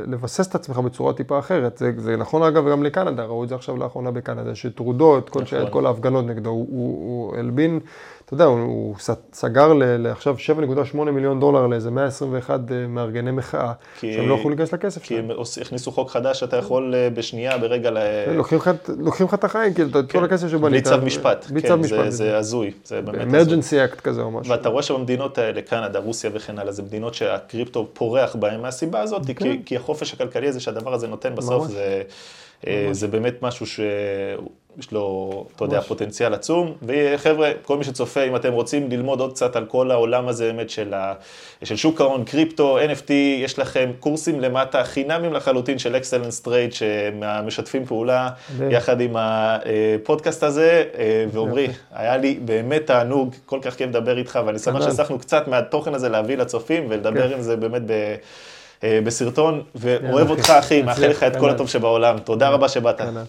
לבסס 0.06 0.46
את 0.48 0.54
עצמך 0.54 0.78
בצורה 0.78 1.12
טיפה 1.12 1.38
אחרת. 1.38 1.78
זה, 1.78 1.92
זה 1.96 2.16
נכון 2.16 2.42
אגב 2.42 2.68
גם 2.70 2.82
לקנדה, 2.82 3.24
ראו 3.24 3.44
את 3.44 3.48
זה 3.48 3.54
עכשיו 3.54 3.76
לאחרונה 3.76 4.10
בקנדה, 4.10 4.54
שטרודו, 4.54 5.18
את 5.18 5.28
כל, 5.28 5.42
נכון. 5.42 5.70
כל 5.70 5.86
ההפגנות 5.86 6.24
נגדו, 6.26 6.50
הוא, 6.50 6.66
הוא, 6.70 7.28
הוא 7.30 7.36
הלבין, 7.38 7.80
אתה 8.34 8.42
יודע, 8.42 8.44
הוא, 8.44 8.60
הוא 8.60 8.94
סגר 9.32 9.72
לעכשיו 9.76 10.36
7.8 10.92 10.96
מיליון 10.96 11.40
דולר 11.40 11.66
לאיזה 11.66 11.90
121 11.90 12.60
מארגני 12.88 13.30
מחאה, 13.30 13.72
כי- 14.00 14.14
שהם 14.14 14.28
לא 14.28 14.34
יכלו 14.34 14.50
להיכנס 14.50 14.72
לכסף 14.74 15.02
כי 15.02 15.08
שלהם. 15.14 15.30
הם 15.30 15.36
עוש- 15.36 15.58
הכניסו 15.58 15.92
חוק 15.92 16.10
חדש 16.10 16.40
שאתה 16.40 16.56
יכול 16.56 16.94
אה, 16.94 17.08
בשנייה, 17.10 17.58
ברגע 17.58 17.90
ל... 17.90 17.96
כן, 18.26 18.34
לוקחים 18.98 19.26
לך 19.26 19.34
את- 19.34 19.44
החיים, 19.44 19.74
כאילו, 19.74 20.00
את 20.00 20.12
כל 20.12 20.24
הכסף 20.24 20.48
שבנית. 20.48 20.62
בלי 20.70 20.98
צו 20.98 21.06
משפט. 21.06 21.46
בלי 21.50 21.62
כן, 21.62 21.68
צו 21.68 21.74
זה- 21.74 21.96
משפט. 21.96 22.10
זה 22.10 22.36
הזוי, 22.38 22.70
זה 22.84 23.00
באמת 23.02 23.14
הזוי. 23.26 23.40
emergency 23.40 23.84
act 23.84 24.00
כזה 24.00 24.22
או 24.22 24.30
משהו. 24.30 24.50
ואתה 24.52 24.68
רואה 24.68 24.82
שבמדינות 24.82 25.38
האלה, 25.38 25.62
קנדה, 25.62 25.98
רוסיה 25.98 26.30
וכן 26.34 26.58
הלאה, 26.58 26.72
זה 26.72 26.82
מדינות 26.82 27.14
שהקריפטו 27.14 27.88
פורח 27.92 28.36
בהן 28.36 28.60
מהסיבה 28.60 29.00
הזאת, 29.00 29.26
כי, 29.26 29.34
כן. 29.34 29.56
כי 29.66 29.76
החופש 29.76 30.12
הכלכלי 30.14 30.48
הזה 30.48 30.60
שהדבר 30.60 30.94
הזה 30.94 31.08
נותן 31.08 31.34
בסוף. 31.34 31.66
זה, 31.68 32.02
אה, 32.66 32.88
זה 32.92 33.08
באמת 33.08 33.34
משהו 33.42 33.66
שיש 34.76 34.92
לו, 34.92 35.46
אתה 35.56 35.64
יודע. 35.64 35.80
פוטנציאל 35.80 36.34
עצום. 36.34 36.74
וחבר'ה, 36.82 37.50
כל 37.62 37.76
מי 37.78 37.84
שצופה, 37.84 38.22
אם 38.22 38.36
אתם 38.36 38.52
רוצים 38.52 38.90
ללמוד 38.90 39.20
עוד 39.20 39.32
קצת 39.32 39.56
על 39.56 39.64
כל 39.66 39.90
העולם 39.90 40.28
הזה 40.28 40.44
באמת 40.52 40.70
של, 40.70 40.94
ה, 40.94 41.14
של 41.64 41.76
שוק 41.76 42.00
ההון, 42.00 42.24
קריפטו, 42.24 42.78
NFT, 42.78 43.12
יש 43.12 43.58
לכם 43.58 43.90
קורסים 44.00 44.40
למטה, 44.40 44.84
חינמים 44.84 45.32
לחלוטין 45.32 45.78
של 45.78 45.96
אקסלנס 45.96 46.40
טרייד, 46.40 46.72
שמשתפים 46.72 47.86
פעולה 47.86 48.28
מדהים. 48.54 48.70
יחד 48.70 49.00
עם 49.00 49.16
הפודקאסט 49.18 50.42
הזה, 50.42 50.84
אה, 50.98 51.24
ועמרי, 51.32 51.68
היה 51.92 52.16
לי 52.16 52.38
באמת 52.44 52.86
תענוג, 52.86 53.34
כל 53.46 53.58
כך 53.62 53.74
כיף 53.74 53.88
לדבר 53.88 54.18
איתך, 54.18 54.38
ואני 54.46 54.58
שמח 54.58 54.74
כנ"ל. 54.74 54.90
שהצלחנו 54.90 55.18
קצת 55.18 55.48
מהתוכן 55.48 55.94
הזה 55.94 56.08
להביא 56.08 56.36
לצופים 56.36 56.86
ולדבר 56.88 57.28
כיף. 57.28 57.36
עם 57.36 57.42
זה 57.42 57.56
באמת 57.56 57.82
ב, 57.86 58.14
אה, 58.84 58.98
בסרטון, 59.04 59.62
ואוהב 59.74 60.04
יאללה, 60.04 60.30
אותך 60.30 60.50
אחי. 60.50 60.82
מאחל 60.82 61.06
לך 61.06 61.22
את 61.22 61.32
כל 61.32 61.40
כנ"ל. 61.40 61.50
הטוב 61.50 61.68
שבעולם. 61.68 62.18
תודה 62.18 62.48
רבה 62.48 62.68
שבאת. 62.68 62.98
כנ"ל. 62.98 63.22